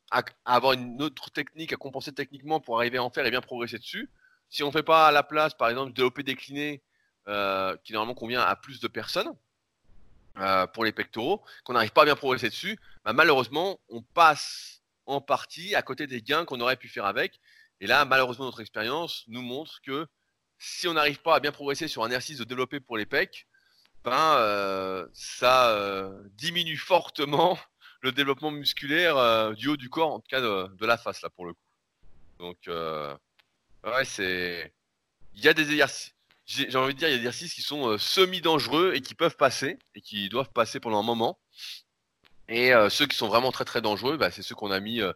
à, 0.10 0.24
à 0.46 0.56
avoir 0.56 0.74
une 0.74 1.02
autre 1.04 1.30
technique, 1.30 1.74
à 1.74 1.76
compenser 1.76 2.14
techniquement 2.14 2.60
pour 2.60 2.80
arriver 2.80 2.98
à 2.98 3.04
en 3.04 3.10
faire 3.10 3.26
et 3.26 3.32
bien 3.32 3.42
progresser 3.42 3.78
dessus, 3.78 4.10
si 4.50 4.64
on 4.64 4.68
ne 4.68 4.72
fait 4.72 4.84
pas 4.84 5.08
à 5.08 5.12
la 5.12 5.22
place 5.22 5.54
par 5.54 5.70
exemple 5.70 5.90
du 5.90 5.96
développé 5.96 6.24
décliné 6.24 6.82
qui 7.84 7.94
normalement 7.94 8.14
convient 8.14 8.42
à 8.42 8.56
plus 8.56 8.80
de 8.80 8.88
personnes 8.88 9.34
euh, 10.38 10.68
pour 10.68 10.86
les 10.86 10.92
pectoraux, 10.92 11.44
qu'on 11.64 11.74
n'arrive 11.74 11.92
pas 11.92 12.04
à 12.04 12.06
bien 12.06 12.16
progresser 12.16 12.50
dessus, 12.50 12.80
bah, 13.04 13.14
malheureusement 13.14 13.80
on 13.90 14.02
passe 14.02 14.82
en 15.06 15.22
partie 15.22 15.76
à 15.76 15.82
côté 15.82 16.08
des 16.08 16.22
gains 16.22 16.46
qu'on 16.46 16.60
aurait 16.60 16.78
pu 16.78 16.90
faire 16.90 17.06
avec. 17.06 17.40
Et 17.82 17.88
là, 17.88 18.06
malheureusement, 18.06 18.46
notre 18.46 18.62
expérience 18.62 19.24
nous 19.28 19.42
montre 19.42 19.82
que 19.82 20.08
si 20.58 20.88
on 20.88 20.94
n'arrive 20.94 21.22
pas 21.22 21.36
à 21.36 21.40
bien 21.40 21.52
progresser 21.52 21.88
sur 21.88 22.04
un 22.04 22.08
exercice 22.08 22.38
de 22.38 22.44
développer 22.44 22.80
pour 22.80 22.98
les 22.98 23.06
pecs, 23.06 23.48
ben, 24.04 24.36
euh, 24.38 25.08
ça 25.14 25.72
euh, 25.72 26.24
diminue 26.34 26.78
fortement 26.78 27.58
le 28.02 28.12
développement 28.12 28.52
musculaire 28.52 29.18
euh, 29.18 29.54
du 29.54 29.68
haut 29.68 29.78
du 29.78 29.90
corps, 29.90 30.14
en 30.14 30.20
tout 30.20 30.30
cas 30.30 30.42
de, 30.42 30.68
de 30.76 30.86
la 30.86 30.98
face 30.98 31.22
là 31.22 31.30
pour 31.30 31.46
le 31.46 31.54
coup. 31.54 31.60
Donc, 32.40 32.58
euh, 32.68 33.16
ouais, 33.84 34.06
c'est, 34.06 34.74
il 35.34 35.42
y 35.44 35.48
a 35.48 35.54
des 35.54 35.70
exercices, 35.72 36.15
j'ai 36.46 36.76
envie 36.76 36.94
de 36.94 37.00
dire, 37.00 37.08
il 37.08 37.12
y 37.12 37.16
a 37.16 37.18
des 37.18 37.24
exercices 37.26 37.54
qui 37.54 37.62
sont 37.62 37.90
euh, 37.90 37.98
semi-dangereux 37.98 38.94
et 38.96 39.02
qui 39.02 39.16
peuvent 39.16 39.36
passer 39.36 39.80
et 39.96 40.02
qui 40.02 40.30
doivent 40.30 40.52
passer 40.52 40.80
pendant 40.80 41.00
un 41.00 41.04
moment. 41.04 41.40
Et 42.48 42.74
euh, 42.74 42.90
ceux 42.90 43.08
qui 43.08 43.18
sont 43.18 43.28
vraiment 43.28 43.52
très 43.52 43.66
très 43.66 43.82
dangereux, 43.82 44.18
bah, 44.18 44.30
c'est 44.30 44.44
ceux 44.44 44.54
qu'on 44.56 44.72
a 44.72 44.80
mis 44.80 45.02
euh, 45.02 45.12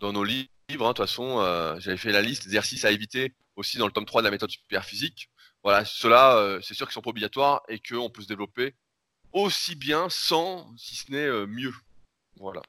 dans 0.00 0.12
nos 0.12 0.24
livres. 0.24 0.48
hein. 0.70 0.76
De 0.76 0.86
toute 0.88 0.96
façon, 0.98 1.38
j'avais 1.78 1.96
fait 1.96 2.12
la 2.12 2.22
liste 2.22 2.44
d'exercices 2.44 2.84
à 2.84 2.90
éviter 2.90 3.34
aussi 3.56 3.78
dans 3.78 3.86
le 3.86 3.92
tome 3.92 4.06
3 4.06 4.22
de 4.22 4.26
la 4.26 4.30
méthode 4.30 4.50
super 4.50 4.84
physique. 4.84 5.28
Voilà, 5.62 5.84
ceux-là, 5.84 6.58
c'est 6.62 6.74
sûr 6.74 6.86
qu'ils 6.86 6.94
sont 6.94 7.02
pas 7.02 7.10
obligatoires 7.10 7.62
et 7.68 7.78
qu'on 7.78 8.08
peut 8.08 8.22
se 8.22 8.28
développer 8.28 8.74
aussi 9.32 9.74
bien 9.74 10.08
sans, 10.08 10.66
si 10.76 10.96
ce 10.96 11.10
n'est 11.12 11.46
mieux. 11.46 11.74
Voilà. 12.36 12.62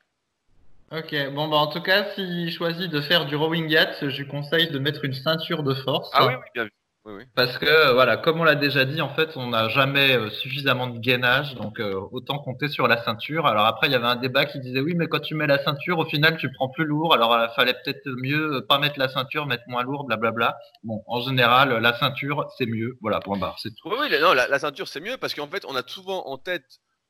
Ok, 0.92 1.16
bon 1.34 1.48
bah 1.48 1.58
en 1.58 1.68
tout 1.68 1.82
cas, 1.82 2.14
s'il 2.14 2.52
choisit 2.52 2.92
de 2.92 3.00
faire 3.02 3.26
du 3.26 3.36
rowing 3.36 3.70
yacht, 3.70 4.10
je 4.10 4.18
lui 4.24 4.28
conseille 4.28 4.70
de 4.70 4.78
mettre 4.80 5.06
une 5.06 5.14
ceinture 5.14 5.64
de 5.64 5.74
force. 5.74 6.10
Ah 6.14 6.26
oui, 6.28 6.34
oui, 6.34 6.50
bien 6.54 6.66
vu. 6.66 6.72
Oui, 7.04 7.14
oui. 7.18 7.24
Parce 7.36 7.58
que 7.58 7.66
euh, 7.66 7.94
voilà, 7.94 8.18
comme 8.18 8.40
on 8.40 8.44
l'a 8.44 8.54
déjà 8.54 8.86
dit, 8.86 9.02
en 9.02 9.10
fait, 9.16 9.36
on 9.36 9.48
n'a 9.48 9.70
jamais 9.70 10.16
euh, 10.16 10.30
suffisamment 10.30 10.86
de 10.86 11.00
gainage, 11.00 11.56
donc 11.56 11.80
euh, 11.80 12.00
autant 12.12 12.38
compter 12.38 12.68
sur 12.68 12.88
la 12.88 13.04
ceinture. 13.04 13.48
Alors 13.48 13.66
après, 13.66 13.88
il 13.88 13.94
y 13.94 13.96
avait 13.96 14.06
un 14.06 14.18
débat 14.18 14.46
qui 14.46 14.60
disait 14.60 14.82
oui, 14.82 14.94
mais 14.96 15.08
quand 15.08 15.20
tu 15.20 15.34
mets 15.34 15.48
la 15.48 15.58
ceinture, 15.64 15.98
au 15.98 16.06
final, 16.06 16.38
tu 16.38 16.52
prends 16.52 16.70
plus 16.70 16.86
lourd. 16.86 17.16
Alors 17.16 17.36
il 17.42 17.50
fallait 17.56 17.74
peut-être 17.74 18.06
mieux 18.06 18.58
euh, 18.58 18.62
pas 18.62 18.78
mettre 18.78 19.00
la 19.00 19.10
ceinture, 19.10 19.48
mettre 19.48 19.64
moins 19.68 19.82
lourd, 19.82 20.06
blablabla. 20.06 20.56
Bon, 20.84 21.02
en 21.08 21.22
général, 21.22 21.76
la 21.76 21.98
ceinture, 21.98 22.48
c'est 22.60 22.68
mieux. 22.68 22.98
Voilà, 23.02 23.20
point 23.20 23.38
barre, 23.40 23.58
c'est 23.60 23.72
tout. 23.72 23.90
Oui, 23.90 24.08
non, 24.22 24.34
la, 24.34 24.48
la 24.48 24.60
ceinture 24.60 24.88
c'est 24.88 25.02
mieux 25.02 25.18
parce 25.18 25.34
qu'en 25.34 25.48
fait, 25.48 25.66
on 25.68 25.76
a 25.76 25.82
souvent 25.88 26.28
en 26.28 26.38
tête, 26.38 26.66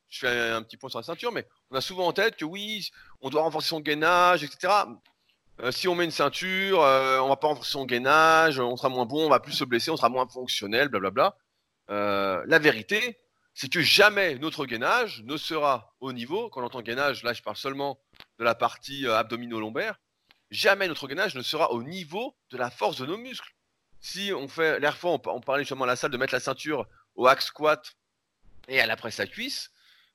je 0.08 0.20
fais 0.20 0.50
un 0.50 0.62
petit 0.62 0.78
point 0.78 0.88
sur 0.88 1.00
la 1.00 1.04
ceinture, 1.04 1.32
mais 1.32 1.46
on 1.70 1.76
a 1.76 1.82
souvent 1.82 2.06
en 2.06 2.12
tête 2.12 2.36
que 2.36 2.46
oui, 2.46 2.88
on 3.20 3.28
doit 3.28 3.42
renforcer 3.42 3.68
son 3.68 3.80
gainage, 3.80 4.42
etc. 4.42 4.72
Euh, 5.62 5.70
si 5.70 5.86
on 5.86 5.94
met 5.94 6.04
une 6.04 6.10
ceinture, 6.10 6.82
euh, 6.82 7.20
on 7.20 7.28
va 7.28 7.36
pas 7.36 7.46
renforcer 7.46 7.70
son 7.72 7.84
gainage, 7.84 8.58
on 8.58 8.76
sera 8.76 8.88
moins 8.88 9.06
bon, 9.06 9.26
on 9.26 9.28
va 9.28 9.38
plus 9.38 9.52
se 9.52 9.64
blesser, 9.64 9.90
on 9.90 9.96
sera 9.96 10.08
moins 10.08 10.26
fonctionnel, 10.26 10.88
blablabla. 10.88 11.36
Euh, 11.90 12.42
la 12.46 12.58
vérité, 12.58 13.20
c'est 13.54 13.70
que 13.70 13.80
jamais 13.80 14.34
notre 14.36 14.66
gainage 14.66 15.22
ne 15.24 15.36
sera 15.36 15.94
au 16.00 16.12
niveau. 16.12 16.48
Quand 16.50 16.62
on 16.62 16.64
entend 16.64 16.82
gainage, 16.82 17.22
là 17.22 17.32
je 17.32 17.42
parle 17.42 17.56
seulement 17.56 18.00
de 18.38 18.44
la 18.44 18.54
partie 18.56 19.06
euh, 19.06 19.16
abdomino-lombaire. 19.16 20.00
Jamais 20.50 20.88
notre 20.88 21.06
gainage 21.06 21.34
ne 21.34 21.42
sera 21.42 21.70
au 21.70 21.82
niveau 21.82 22.36
de 22.50 22.56
la 22.56 22.70
force 22.70 22.96
de 22.98 23.06
nos 23.06 23.16
muscles. 23.16 23.54
Si 24.00 24.32
on 24.34 24.48
fait, 24.48 24.80
l'air 24.80 24.96
fois, 24.96 25.12
on, 25.12 25.18
pa- 25.20 25.30
on 25.30 25.40
parlait 25.40 25.62
justement 25.62 25.84
à 25.84 25.86
la 25.86 25.96
salle 25.96 26.10
de 26.10 26.16
mettre 26.16 26.34
la 26.34 26.40
ceinture 26.40 26.88
au 27.14 27.26
hack 27.28 27.40
squat 27.40 27.94
et 28.66 28.80
à 28.80 28.86
la 28.86 28.96
presse 28.96 29.20
à 29.20 29.26
cuisse, 29.26 29.70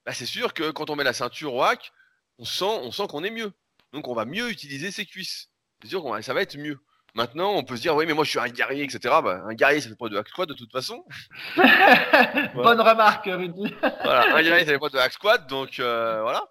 bah 0.05 0.13
c'est 0.13 0.25
sûr 0.25 0.53
que 0.53 0.71
quand 0.71 0.89
on 0.89 0.97
met 0.97 1.05
la 1.05 1.13
ceinture 1.13 1.53
au 1.53 1.63
hack, 1.63 1.93
on 2.37 2.43
sent 2.45 3.07
qu'on 3.07 3.23
est 3.23 3.29
mieux. 3.29 3.53
Donc 3.93 4.07
on 4.07 4.13
va 4.13 4.25
mieux 4.25 4.49
utiliser 4.49 4.91
ses 4.91 5.05
cuisses. 5.05 5.49
C'est 5.81 5.89
sûr 5.89 6.03
que 6.03 6.21
ça 6.21 6.33
va 6.33 6.41
être 6.41 6.57
mieux. 6.57 6.79
Maintenant, 7.17 7.53
on 7.53 7.63
peut 7.63 7.75
se 7.75 7.81
dire, 7.81 7.95
oui, 7.95 8.05
mais 8.05 8.13
moi 8.13 8.23
je 8.23 8.29
suis 8.29 8.39
un 8.39 8.47
guerrier, 8.47 8.83
etc. 8.83 8.99
Bah, 9.23 9.41
un 9.45 9.53
guerrier, 9.55 9.81
ça 9.81 9.89
fait 9.89 9.95
pas 9.95 10.09
de 10.09 10.17
hack 10.17 10.27
squat 10.27 10.47
de 10.47 10.53
toute 10.53 10.71
façon. 10.71 11.03
Bonne 11.55 12.79
remarque, 12.79 13.25
Rudy. 13.25 13.73
Voilà, 13.81 14.35
un 14.35 14.41
guerrier, 14.43 14.65
ça 14.65 14.71
fait 14.73 14.79
pas 14.79 14.89
de 14.89 14.97
hack 14.97 15.13
squat, 15.13 15.47
donc 15.47 15.79
euh, 15.79 16.21
voilà. 16.21 16.47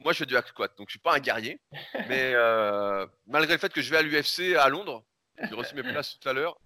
Moi, 0.00 0.12
je 0.12 0.18
fais 0.18 0.26
du 0.26 0.36
hack 0.36 0.48
squat, 0.48 0.72
donc 0.76 0.88
je 0.88 0.92
suis 0.92 0.98
pas 0.98 1.14
un 1.14 1.20
guerrier. 1.20 1.60
Mais 2.08 2.32
euh, 2.34 3.06
malgré 3.26 3.54
le 3.54 3.60
fait 3.60 3.72
que 3.72 3.80
je 3.80 3.90
vais 3.90 3.98
à 3.98 4.02
l'UFC 4.02 4.56
à 4.56 4.68
Londres, 4.68 5.04
j'ai 5.40 5.54
reçu 5.54 5.74
mes 5.76 5.82
places 5.82 6.18
tout 6.18 6.28
à 6.28 6.32
l'heure. 6.32 6.58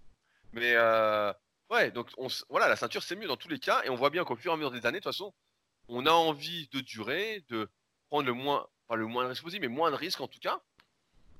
Mais 0.53 0.73
euh, 0.75 1.31
ouais, 1.69 1.91
donc 1.91 2.09
on, 2.17 2.27
voilà, 2.49 2.67
la 2.67 2.75
ceinture 2.75 3.03
c'est 3.03 3.15
mieux 3.15 3.27
dans 3.27 3.37
tous 3.37 3.49
les 3.49 3.59
cas, 3.59 3.81
et 3.83 3.89
on 3.89 3.95
voit 3.95 4.09
bien 4.09 4.23
qu'au 4.23 4.35
fur 4.35 4.51
et 4.51 4.53
à 4.53 4.57
mesure 4.57 4.71
des 4.71 4.85
années, 4.85 4.99
de 4.99 5.03
toute 5.03 5.13
façon, 5.13 5.33
on 5.87 6.05
a 6.05 6.11
envie 6.11 6.69
de 6.69 6.79
durer, 6.79 7.43
de 7.49 7.69
prendre 8.09 8.25
le 8.25 8.33
moins, 8.33 8.65
pas 8.87 8.95
le 8.95 9.05
moins 9.05 9.23
de 9.23 9.29
risques 9.29 9.43
possible, 9.43 9.67
mais 9.67 9.73
moins 9.73 9.91
de 9.91 9.95
risques 9.95 10.21
en 10.21 10.27
tout 10.27 10.39
cas. 10.39 10.61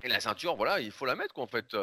Et 0.03 0.07
la 0.07 0.19
ceinture, 0.19 0.55
voilà, 0.55 0.79
il 0.79 0.91
faut 0.91 1.05
la 1.05 1.15
mettre 1.15 1.33
quoi 1.33 1.43
en 1.43 1.47
fait. 1.47 1.75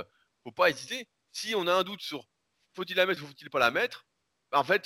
Faut 0.44 0.52
pas 0.52 0.70
hésiter. 0.70 1.08
Si 1.32 1.54
on 1.54 1.66
a 1.66 1.74
un 1.74 1.82
doute 1.82 2.00
sur 2.00 2.26
faut-il 2.74 2.96
la 2.96 3.06
mettre 3.06 3.22
ou 3.22 3.26
faut-il 3.26 3.50
pas 3.50 3.58
la 3.58 3.70
mettre, 3.70 4.06
en 4.52 4.64
fait, 4.64 4.84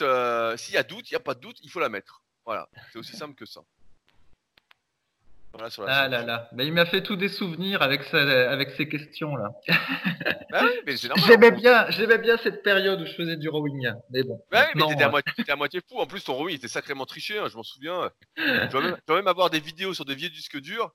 s'il 0.58 0.74
y 0.74 0.78
a 0.78 0.82
doute, 0.82 1.10
il 1.10 1.14
n'y 1.14 1.16
a 1.16 1.20
pas 1.20 1.34
de 1.34 1.40
doute, 1.40 1.58
il 1.62 1.70
faut 1.70 1.80
la 1.80 1.88
mettre. 1.88 2.22
Voilà, 2.44 2.68
c'est 2.92 2.98
aussi 2.98 3.16
simple 3.16 3.34
que 3.34 3.46
ça. 3.46 3.62
Ah 5.86 6.08
là 6.08 6.22
là, 6.22 6.48
bah, 6.52 6.64
il 6.64 6.72
m'a 6.72 6.86
fait 6.86 7.02
tous 7.02 7.16
des 7.16 7.28
souvenirs 7.28 7.82
avec, 7.82 8.12
avec 8.12 8.70
ces 8.72 8.88
questions 8.88 9.36
là. 9.36 9.50
bah 10.50 10.62
j'aimais 11.26 11.50
bien, 11.50 11.90
j'aimais 11.90 12.18
bien 12.18 12.36
cette 12.38 12.62
période 12.62 13.00
où 13.00 13.06
je 13.06 13.12
faisais 13.12 13.36
du 13.36 13.48
rowing, 13.48 13.88
mais 14.10 14.22
bon. 14.22 14.42
Bah 14.50 14.66
mais 14.74 14.86
t'étais 14.86 15.04
à, 15.04 15.08
moitié, 15.08 15.32
à 15.48 15.56
moitié 15.56 15.80
fou. 15.88 15.98
En 15.98 16.06
plus, 16.06 16.24
ton 16.24 16.34
rowing 16.34 16.56
était 16.56 16.68
sacrément 16.68 17.06
triché, 17.06 17.38
hein, 17.38 17.48
je 17.48 17.56
m'en 17.56 17.62
souviens. 17.62 18.10
Tu 18.36 18.42
vas, 18.42 18.80
même, 18.80 18.96
même, 19.08 19.28
avoir 19.28 19.50
des 19.50 19.60
vidéos 19.60 19.94
sur 19.94 20.04
des 20.04 20.14
vieux 20.14 20.30
disques 20.30 20.60
durs 20.60 20.92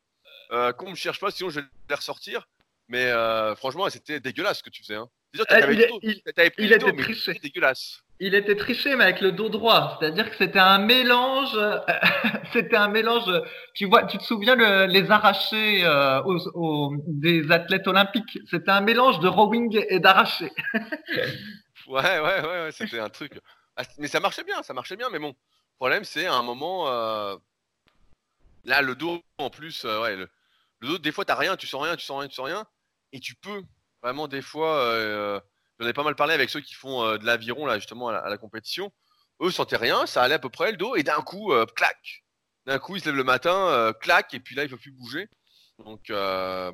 euh, 0.52 0.74
qu'on 0.74 0.90
me 0.90 0.96
cherche 0.96 1.20
pas, 1.20 1.32
sinon 1.32 1.50
je 1.50 1.60
vais 1.60 1.68
les 1.90 1.96
ressortir. 1.96 2.48
Mais 2.88 3.06
euh, 3.06 3.56
franchement, 3.56 3.88
c'était 3.90 4.20
dégueulasse 4.20 4.60
ce 4.60 4.64
que 4.64 4.70
tu 4.72 4.82
faisais. 4.82 4.96
Hein. 4.96 5.08
Déjà, 5.34 5.46
euh, 5.52 5.74
il, 5.74 6.00
il, 6.02 6.22
il 6.58 6.74
était 6.74 6.92
triché. 6.94 7.34
dégueulasse. 7.36 8.02
Il 8.22 8.36
était 8.36 8.58
triché, 8.58 8.98
mais 8.98 9.06
avec 9.06 9.22
le 9.22 9.32
dos 9.32 9.48
droit. 9.48 9.98
C'est-à-dire 10.00 10.30
que 10.30 10.36
c'était 10.36 10.60
un 10.60 10.78
mélange. 10.78 11.58
c'était 12.54 12.76
un 12.76 12.90
mélange. 12.90 13.24
Tu 13.74 13.86
vois, 13.86 14.04
tu 14.04 14.18
te 14.18 14.24
souviens 14.24 14.56
le, 14.56 14.88
les 14.88 15.10
arrachés 15.10 15.86
euh, 15.86 16.22
des 17.08 17.50
athlètes 17.50 17.88
olympiques? 17.88 18.40
C'était 18.50 18.72
un 18.72 18.82
mélange 18.82 19.22
de 19.22 19.30
rowing 19.30 19.82
et 19.88 20.00
d'arraché. 20.00 20.52
ouais, 20.74 21.30
ouais, 21.88 22.20
ouais, 22.20 22.42
ouais 22.42 22.72
c'était 22.74 23.00
un 23.00 23.10
truc. 23.10 23.40
Ah, 23.78 23.84
mais 23.98 24.08
ça 24.08 24.20
marchait 24.20 24.44
bien, 24.44 24.62
ça 24.64 24.74
marchait 24.74 24.98
bien. 24.98 25.10
Mais 25.10 25.20
bon, 25.20 25.34
problème, 25.78 26.04
c'est 26.04 26.26
à 26.26 26.34
un 26.34 26.44
moment. 26.44 26.90
Euh... 26.90 27.38
Là, 28.66 28.82
le 28.82 28.96
dos, 28.96 29.24
en 29.38 29.50
plus, 29.50 29.86
euh, 29.86 30.02
ouais, 30.02 30.18
le, 30.18 30.30
le, 30.80 30.88
dos, 30.90 30.98
des 30.98 31.14
fois, 31.14 31.24
t'as 31.24 31.36
rien, 31.36 31.56
tu 31.56 31.68
sens 31.68 31.82
rien, 31.82 31.96
tu 31.96 32.06
sens 32.06 32.20
rien, 32.20 32.28
tu 32.28 32.36
sens 32.36 32.48
rien. 32.48 32.66
Et 33.14 33.22
tu 33.22 33.36
peux 33.36 33.64
vraiment, 34.04 34.28
des 34.28 34.42
fois. 34.42 35.42
J'en 35.80 35.88
ai 35.88 35.94
pas 35.94 36.04
mal 36.04 36.16
parlé 36.16 36.34
avec 36.34 36.50
ceux 36.50 36.60
qui 36.60 36.74
font 36.74 37.06
euh, 37.06 37.18
de 37.18 37.26
l'aviron 37.26 37.66
là 37.66 37.76
justement 37.80 38.10
à 38.10 38.30
la, 38.30 38.38
compétition. 38.38 38.92
Eux 39.42 39.52
sentaient 39.52 39.78
rien, 39.78 40.06
ça 40.06 40.22
allait 40.22 40.36
à 40.36 40.40
peu 40.40 40.50
près 40.50 40.72
le 40.72 40.78
dos 40.78 40.96
et 40.96 41.04
d'un 41.04 41.22
coup, 41.22 41.54
euh, 41.54 41.66
clac. 41.66 42.26
D'un 42.66 42.80
coup, 42.80 42.98
ils 42.98 43.02
se 43.02 43.06
lèvent 43.06 43.16
le 43.16 43.24
matin, 43.24 43.70
euh, 43.70 43.94
clac, 43.94 44.34
et 44.34 44.40
puis 44.42 44.56
là, 44.56 44.64
il 44.64 44.66
ne 44.66 44.72
peut 44.72 44.82
plus 44.82 44.92
bouger. 44.92 45.30
Donc 45.86 46.12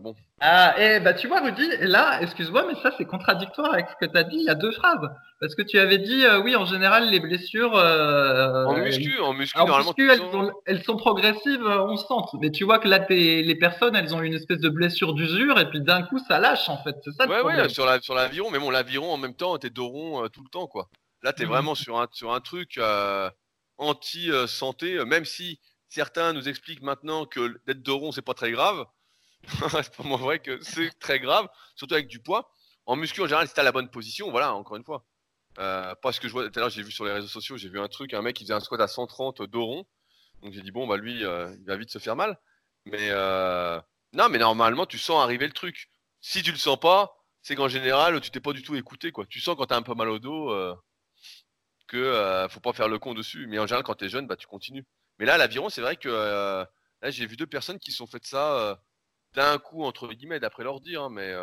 bon. 0.01 0.15
Ah, 0.41 0.75
et 0.79 0.99
bah 0.99 1.13
tu 1.13 1.27
vois 1.27 1.41
Rudy, 1.41 1.69
là, 1.81 2.21
excuse-moi, 2.21 2.65
mais 2.67 2.73
ça 2.81 2.91
c'est 2.97 3.05
contradictoire 3.05 3.73
avec 3.73 3.87
ce 3.89 4.05
que 4.05 4.11
tu 4.11 4.17
as 4.17 4.23
dit. 4.23 4.37
Il 4.37 4.45
y 4.45 4.49
a 4.49 4.55
deux 4.55 4.71
phrases. 4.71 5.09
Parce 5.39 5.53
que 5.53 5.61
tu 5.61 5.77
avais 5.77 5.99
dit, 5.99 6.23
oui, 6.43 6.55
en 6.55 6.65
général, 6.65 7.09
les 7.09 7.19
blessures. 7.19 7.73
en 7.75 8.75
muscu, 8.77 9.19
en 9.19 9.33
muscu, 9.33 9.57
normalement. 9.57 9.93
elles, 10.65 10.83
sont, 10.83 10.97
progressives, 10.97 11.65
on 11.65 11.95
sent. 11.97 12.37
Mais 12.41 12.51
tu 12.51 12.63
vois 12.63 12.79
que 12.79 12.87
là, 12.87 13.05
les 13.09 13.55
personnes, 13.55 13.95
elles 13.95 14.15
ont 14.15 14.21
une 14.21 14.33
espèce 14.33 14.59
de 14.59 14.69
blessure 14.69 15.13
d'usure, 15.13 15.59
et 15.59 15.69
puis 15.69 15.81
d'un 15.81 16.03
coup, 16.03 16.19
ça 16.27 16.39
lâche 16.39 16.67
en 16.69 16.77
fait. 16.83 16.95
C'est 17.03 17.11
ça. 17.11 17.27
Ouais, 17.27 17.41
ouais, 17.41 17.69
sur 17.69 17.85
la 17.85 18.01
sur 18.01 18.15
l'aviron, 18.15 18.49
mais 18.51 18.59
bon, 18.59 18.71
l'aviron 18.71 19.11
en 19.13 19.17
même 19.17 19.35
temps, 19.35 19.57
t'es 19.57 19.69
dos 19.69 19.87
rond 19.87 20.27
tout 20.29 20.43
le 20.43 20.49
temps, 20.49 20.67
quoi. 20.67 20.89
Là, 21.21 21.31
t'es 21.31 21.43
es 21.43 21.45
mmh. 21.45 21.49
vraiment 21.49 21.75
sur 21.75 21.99
un 21.99 22.07
sur 22.11 22.33
un 22.33 22.39
truc 22.39 22.79
anti 23.77 24.31
santé, 24.47 25.03
même 25.05 25.25
si 25.25 25.59
certains 25.89 26.33
nous 26.33 26.49
expliquent 26.49 26.81
maintenant 26.81 27.25
que 27.25 27.59
d'être 27.65 27.81
dos 27.81 27.97
rond, 27.97 28.11
c'est 28.11 28.21
pas 28.21 28.33
très 28.33 28.51
grave. 28.51 28.85
c'est 29.83 29.95
pas 29.95 30.03
moi 30.03 30.17
vrai 30.17 30.39
que 30.39 30.61
c'est 30.61 30.97
très 30.99 31.19
grave, 31.19 31.47
surtout 31.75 31.93
avec 31.95 32.07
du 32.07 32.19
poids. 32.19 32.51
En 32.85 32.95
muscu, 32.95 33.21
en 33.21 33.25
général, 33.25 33.47
si 33.47 33.53
t'as 33.53 33.63
la 33.63 33.71
bonne 33.71 33.89
position, 33.89 34.29
voilà, 34.31 34.53
encore 34.53 34.77
une 34.77 34.83
fois. 34.83 35.05
Euh, 35.57 35.95
parce 36.01 36.19
que 36.19 36.27
je 36.27 36.33
vois, 36.33 36.49
tout 36.49 36.59
à 36.59 36.61
l'heure, 36.61 36.69
j'ai 36.69 36.83
vu 36.83 36.91
sur 36.91 37.05
les 37.05 37.11
réseaux 37.11 37.27
sociaux, 37.27 37.57
j'ai 37.57 37.69
vu 37.69 37.79
un 37.79 37.87
truc, 37.87 38.13
un 38.13 38.21
mec 38.21 38.35
qui 38.35 38.43
faisait 38.43 38.53
un 38.53 38.59
squat 38.59 38.81
à 38.81 38.87
130 38.87 39.41
dos. 39.43 39.87
Donc 40.41 40.53
j'ai 40.53 40.61
dit, 40.61 40.71
bon, 40.71 40.87
bah 40.87 40.97
lui, 40.97 41.23
euh, 41.25 41.55
il 41.59 41.65
va 41.65 41.77
vite 41.77 41.89
se 41.89 41.99
faire 41.99 42.15
mal. 42.15 42.39
Mais 42.85 43.09
euh, 43.11 43.79
non, 44.13 44.29
mais 44.29 44.37
normalement, 44.37 44.85
tu 44.85 44.97
sens 44.99 45.23
arriver 45.23 45.47
le 45.47 45.53
truc. 45.53 45.89
Si 46.21 46.43
tu 46.43 46.51
le 46.51 46.57
sens 46.57 46.79
pas, 46.79 47.15
c'est 47.41 47.55
qu'en 47.55 47.67
général, 47.69 48.19
tu 48.21 48.31
t'es 48.31 48.39
pas 48.39 48.53
du 48.53 48.63
tout 48.63 48.75
écouté, 48.75 49.11
quoi. 49.11 49.25
Tu 49.25 49.39
sens 49.39 49.55
quand 49.57 49.67
t'as 49.67 49.77
un 49.77 49.81
peu 49.81 49.95
mal 49.95 50.09
au 50.09 50.19
dos 50.19 50.53
que 51.87 52.47
faut 52.49 52.59
pas 52.59 52.73
faire 52.73 52.87
le 52.87 52.99
con 52.99 53.13
dessus. 53.13 53.47
Mais 53.47 53.59
en 53.59 53.67
général, 53.67 53.83
quand 53.83 53.95
t'es 53.95 54.09
jeune, 54.09 54.27
bah 54.27 54.35
tu 54.35 54.47
continues. 54.47 54.85
Mais 55.19 55.25
là, 55.25 55.37
l'aviron, 55.37 55.69
c'est 55.69 55.81
vrai 55.81 55.95
que 55.97 56.09
là, 56.09 57.11
j'ai 57.11 57.25
vu 57.25 57.37
deux 57.37 57.47
personnes 57.47 57.79
qui 57.79 57.91
se 57.91 57.97
sont 57.97 58.07
fait 58.07 58.25
ça 58.25 58.79
d'un 59.35 59.57
coup, 59.59 59.83
entre 59.83 60.07
guillemets, 60.07 60.39
d'après 60.39 60.63
leur 60.63 60.79
dire, 60.79 61.03
hein, 61.03 61.09
mais, 61.09 61.33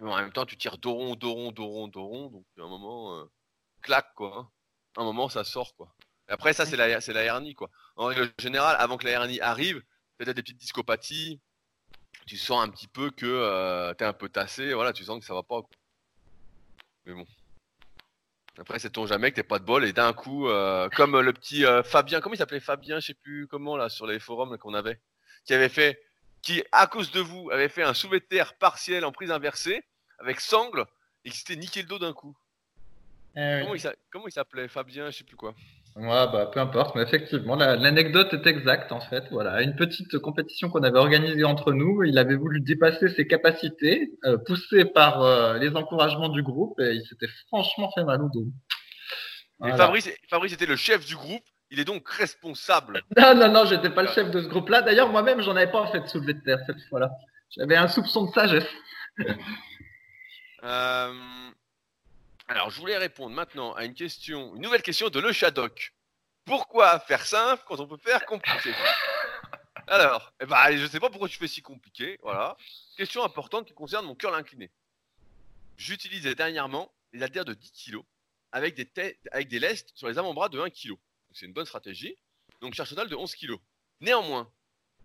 en 0.00 0.16
même 0.16 0.32
temps, 0.32 0.46
tu 0.46 0.56
tires 0.56 0.78
Doron, 0.78 1.14
Doron, 1.14 1.52
Doron, 1.52 1.88
Doron, 1.88 2.30
donc 2.30 2.44
à 2.58 2.62
un 2.62 2.68
moment, 2.68 3.18
euh, 3.18 3.24
clac, 3.82 4.12
quoi. 4.14 4.36
Hein. 4.36 4.50
À 4.96 5.02
un 5.02 5.04
moment, 5.04 5.28
ça 5.28 5.44
sort, 5.44 5.74
quoi. 5.76 5.94
après, 6.28 6.52
ça, 6.52 6.66
c'est 6.66 6.76
la, 6.76 7.00
c'est 7.00 7.12
la 7.12 7.22
hernie, 7.22 7.54
quoi. 7.54 7.70
En 7.96 8.06
règle 8.06 8.32
générale, 8.38 8.76
avant 8.78 8.96
que 8.96 9.04
la 9.04 9.12
hernie 9.12 9.40
arrive, 9.40 9.82
peut-être 10.18 10.36
des 10.36 10.42
petites 10.42 10.58
discopathies, 10.58 11.40
tu 12.26 12.36
sens 12.36 12.64
un 12.64 12.70
petit 12.70 12.88
peu 12.88 13.10
que 13.10 13.26
euh, 13.26 13.92
t'es 13.94 14.04
un 14.04 14.12
peu 14.12 14.28
tassé, 14.28 14.72
voilà, 14.74 14.92
tu 14.92 15.04
sens 15.04 15.18
que 15.20 15.26
ça 15.26 15.34
va 15.34 15.42
pas, 15.42 15.62
quoi. 15.62 15.70
Mais 17.06 17.14
bon. 17.14 17.26
Après, 18.56 18.78
c'est 18.78 18.90
ton 18.90 19.06
jamais 19.06 19.30
que 19.32 19.36
t'es 19.36 19.42
pas 19.42 19.58
de 19.58 19.64
bol 19.64 19.84
et 19.84 19.92
d'un 19.92 20.12
coup, 20.12 20.48
euh, 20.48 20.88
comme 20.90 21.18
le 21.20 21.32
petit 21.32 21.64
Fabien, 21.84 22.20
comment 22.20 22.34
il 22.34 22.38
s'appelait 22.38 22.60
Fabien, 22.60 23.00
je 23.00 23.06
sais 23.06 23.14
plus 23.14 23.48
comment 23.48 23.76
là 23.76 23.88
sur 23.88 24.06
les 24.06 24.20
forums 24.20 24.56
qu'on 24.58 24.74
avait, 24.74 25.00
qui 25.44 25.54
avait 25.54 25.68
fait 25.68 26.00
qui, 26.44 26.62
à 26.72 26.86
cause 26.86 27.10
de 27.10 27.20
vous, 27.20 27.50
avait 27.50 27.68
fait 27.68 27.82
un 27.82 27.94
soulevé 27.94 28.20
de 28.20 28.26
terre 28.26 28.54
partiel 28.58 29.04
en 29.04 29.12
prise 29.12 29.30
inversée, 29.30 29.82
avec 30.18 30.40
sangle, 30.40 30.84
et 31.24 31.30
qui 31.30 31.38
s'était 31.38 31.56
niqué 31.56 31.82
le 31.82 31.88
dos 31.88 31.98
d'un 31.98 32.12
coup. 32.12 32.36
Eh 33.36 33.62
comment, 34.12 34.26
il 34.26 34.32
s'appelait? 34.32 34.68
Fabien, 34.68 35.10
je 35.10 35.18
sais 35.18 35.24
plus 35.24 35.36
quoi. 35.36 35.54
Ouais, 35.96 36.06
bah, 36.06 36.50
peu 36.52 36.60
importe, 36.60 36.94
mais 36.94 37.02
effectivement, 37.02 37.56
l'anecdote 37.56 38.34
est 38.34 38.46
exacte 38.46 38.92
en 38.92 39.00
fait. 39.00 39.24
Voilà, 39.30 39.62
une 39.62 39.76
petite 39.76 40.18
compétition 40.18 40.68
qu'on 40.68 40.82
avait 40.82 40.98
organisée 40.98 41.44
entre 41.44 41.72
nous, 41.72 42.02
il 42.02 42.18
avait 42.18 42.34
voulu 42.34 42.60
dépasser 42.60 43.08
ses 43.08 43.26
capacités, 43.26 44.12
euh, 44.24 44.36
poussé 44.36 44.84
par 44.84 45.22
euh, 45.22 45.58
les 45.58 45.74
encouragements 45.76 46.28
du 46.28 46.42
groupe, 46.42 46.78
et 46.80 46.94
il 46.94 47.06
s'était 47.06 47.28
franchement 47.46 47.90
fait 47.92 48.04
mal 48.04 48.22
au 48.22 48.28
dos. 48.28 48.46
Et 49.64 49.70
Fabrice, 49.76 50.10
Fabrice 50.28 50.52
était 50.52 50.66
le 50.66 50.76
chef 50.76 51.06
du 51.06 51.14
groupe, 51.14 51.44
il 51.74 51.80
est 51.80 51.84
donc 51.84 52.08
responsable. 52.08 53.02
Non, 53.16 53.34
non, 53.34 53.50
non, 53.50 53.64
j'étais 53.64 53.90
pas 53.90 54.02
le 54.02 54.08
chef 54.08 54.30
de 54.30 54.40
ce 54.42 54.46
groupe-là. 54.46 54.82
D'ailleurs, 54.82 55.08
moi-même, 55.08 55.40
j'en 55.40 55.56
avais 55.56 55.70
pas 55.70 55.86
fait 55.88 56.00
de 56.00 56.06
soulevé 56.06 56.34
de 56.34 56.40
terre 56.40 56.60
cette 56.66 56.80
fois-là. 56.88 57.10
J'avais 57.50 57.76
un 57.76 57.88
soupçon 57.88 58.26
de 58.26 58.32
sagesse. 58.32 58.68
Euh, 60.66 61.12
alors, 62.48 62.70
je 62.70 62.80
voulais 62.80 62.96
répondre 62.96 63.36
maintenant 63.36 63.74
à 63.74 63.84
une 63.84 63.92
question, 63.92 64.56
une 64.56 64.62
nouvelle 64.62 64.80
question 64.80 65.10
de 65.10 65.20
Le 65.20 65.30
Shadok. 65.30 65.92
Pourquoi 66.46 66.98
faire 67.00 67.26
simple 67.26 67.62
quand 67.66 67.80
on 67.80 67.86
peut 67.86 67.98
faire 67.98 68.24
compliqué 68.24 68.72
Alors, 69.88 70.32
eh 70.40 70.46
ben, 70.46 70.74
je 70.74 70.86
sais 70.86 71.00
pas 71.00 71.10
pourquoi 71.10 71.28
tu 71.28 71.36
fais 71.36 71.48
si 71.48 71.60
compliqué. 71.60 72.18
Voilà. 72.22 72.56
Question 72.96 73.22
importante 73.24 73.66
qui 73.66 73.74
concerne 73.74 74.06
mon 74.06 74.14
cœur 74.14 74.34
incliné. 74.34 74.70
J'utilisais 75.76 76.34
dernièrement 76.34 76.90
les 77.12 77.22
haltères 77.22 77.44
de 77.44 77.52
10 77.52 77.70
kg 77.70 77.98
avec 78.50 78.74
des, 78.74 79.18
avec 79.32 79.48
des 79.48 79.58
lestes 79.58 79.90
sur 79.94 80.08
les 80.08 80.16
avant-bras 80.16 80.48
de 80.48 80.58
1 80.58 80.70
kg 80.70 80.94
c'est 81.34 81.46
une 81.46 81.52
bonne 81.52 81.66
stratégie. 81.66 82.16
Donc 82.60 82.74
charge 82.74 82.90
totale 82.90 83.08
de 83.08 83.16
11 83.16 83.34
kg. 83.34 83.56
Néanmoins, 84.00 84.50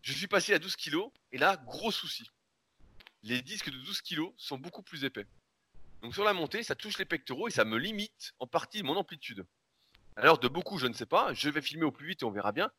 je 0.01 0.13
suis 0.13 0.27
passé 0.27 0.53
à 0.53 0.59
12 0.59 0.75
kg 0.77 0.97
et 1.31 1.37
là, 1.37 1.57
gros 1.57 1.91
souci. 1.91 2.29
Les 3.23 3.41
disques 3.41 3.69
de 3.69 3.77
12 3.77 4.01
kg 4.01 4.31
sont 4.37 4.57
beaucoup 4.57 4.83
plus 4.83 5.03
épais. 5.03 5.25
Donc 6.01 6.13
sur 6.13 6.23
la 6.23 6.33
montée, 6.33 6.63
ça 6.63 6.75
touche 6.75 6.97
les 6.97 7.05
pectoraux 7.05 7.49
et 7.49 7.51
ça 7.51 7.65
me 7.65 7.77
limite 7.77 8.33
en 8.39 8.47
partie 8.47 8.83
mon 8.83 8.95
amplitude. 8.95 9.45
Alors 10.15 10.37
de 10.37 10.47
beaucoup, 10.47 10.77
je 10.77 10.87
ne 10.87 10.93
sais 10.93 11.05
pas, 11.05 11.33
je 11.33 11.49
vais 11.49 11.61
filmer 11.61 11.85
au 11.85 11.91
plus 11.91 12.07
vite 12.07 12.21
et 12.21 12.25
on 12.25 12.31
verra 12.31 12.51
bien. 12.51 12.71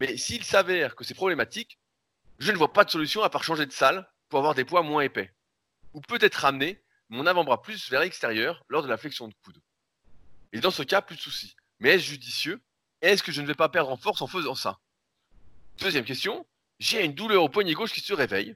Mais 0.00 0.16
s'il 0.16 0.44
s'avère 0.44 0.96
que 0.96 1.04
c'est 1.04 1.14
problématique, 1.14 1.78
je 2.38 2.50
ne 2.50 2.56
vois 2.56 2.72
pas 2.72 2.84
de 2.84 2.90
solution 2.90 3.22
à 3.22 3.30
part 3.30 3.44
changer 3.44 3.66
de 3.66 3.72
salle 3.72 4.10
pour 4.28 4.38
avoir 4.38 4.54
des 4.54 4.64
poids 4.64 4.82
moins 4.82 5.02
épais. 5.02 5.34
Ou 5.92 6.00
peut-être 6.00 6.36
ramener 6.36 6.82
mon 7.10 7.26
avant-bras 7.26 7.60
plus 7.60 7.90
vers 7.90 8.00
l'extérieur 8.00 8.64
lors 8.68 8.82
de 8.82 8.88
la 8.88 8.96
flexion 8.96 9.28
de 9.28 9.34
coude. 9.44 9.60
Et 10.52 10.60
dans 10.60 10.70
ce 10.70 10.82
cas, 10.82 11.02
plus 11.02 11.16
de 11.16 11.20
soucis. 11.20 11.54
Mais 11.78 11.90
est-ce 11.90 12.04
judicieux? 12.04 12.62
Est-ce 13.02 13.22
que 13.22 13.32
je 13.32 13.42
ne 13.42 13.46
vais 13.46 13.54
pas 13.54 13.68
perdre 13.68 13.90
en 13.90 13.96
force 13.96 14.22
en 14.22 14.26
faisant 14.26 14.54
ça? 14.54 14.78
Deuxième 15.78 16.04
question. 16.04 16.46
J'ai 16.78 17.04
une 17.04 17.14
douleur 17.14 17.42
au 17.42 17.48
poignet 17.48 17.74
gauche 17.74 17.92
qui 17.92 18.00
se 18.00 18.12
réveille. 18.12 18.54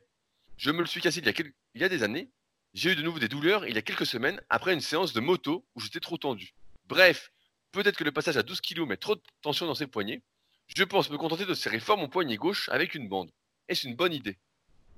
Je 0.57 0.70
me 0.70 0.80
le 0.80 0.86
suis 0.86 1.01
cassé 1.01 1.20
il 1.20 1.80
y 1.80 1.84
a, 1.84 1.88
des 1.88 2.03
années. 2.03 2.30
J'ai 2.72 2.92
eu 2.92 2.97
de 2.97 3.03
nouveau 3.03 3.18
des 3.18 3.28
douleurs 3.28 3.66
il 3.66 3.74
y 3.74 3.78
a 3.78 3.82
quelques 3.82 4.07
semaines 4.07 4.40
après 4.49 4.72
une 4.72 4.80
séance 4.80 5.12
de 5.12 5.20
moto 5.20 5.66
où 5.74 5.80
j'étais 5.80 6.01
trop 6.01 6.16
tendu. 6.16 6.55
Bref, 6.86 7.32
peut-être 7.72 7.97
que 7.97 8.05
le 8.05 8.12
passage 8.12 8.36
à 8.36 8.42
12 8.42 8.61
kg 8.61 8.80
met 8.86 8.97
trop 8.97 9.16
de 9.16 9.22
tension 9.42 9.66
dans 9.66 9.74
ses 9.74 9.86
poignets. 9.86 10.22
Je 10.68 10.84
pense 10.84 11.11
me 11.11 11.18
contenter 11.18 11.44
de 11.44 11.55
serrer 11.55 11.80
fort 11.80 11.99
mon 11.99 12.09
poignet 12.09 12.36
gauche 12.36 12.68
avec 12.70 12.94
une 12.94 13.09
bande. 13.09 13.32
Est-ce 13.68 13.86
une 13.86 13.97
bonne 13.97 14.12
idée? 14.12 14.38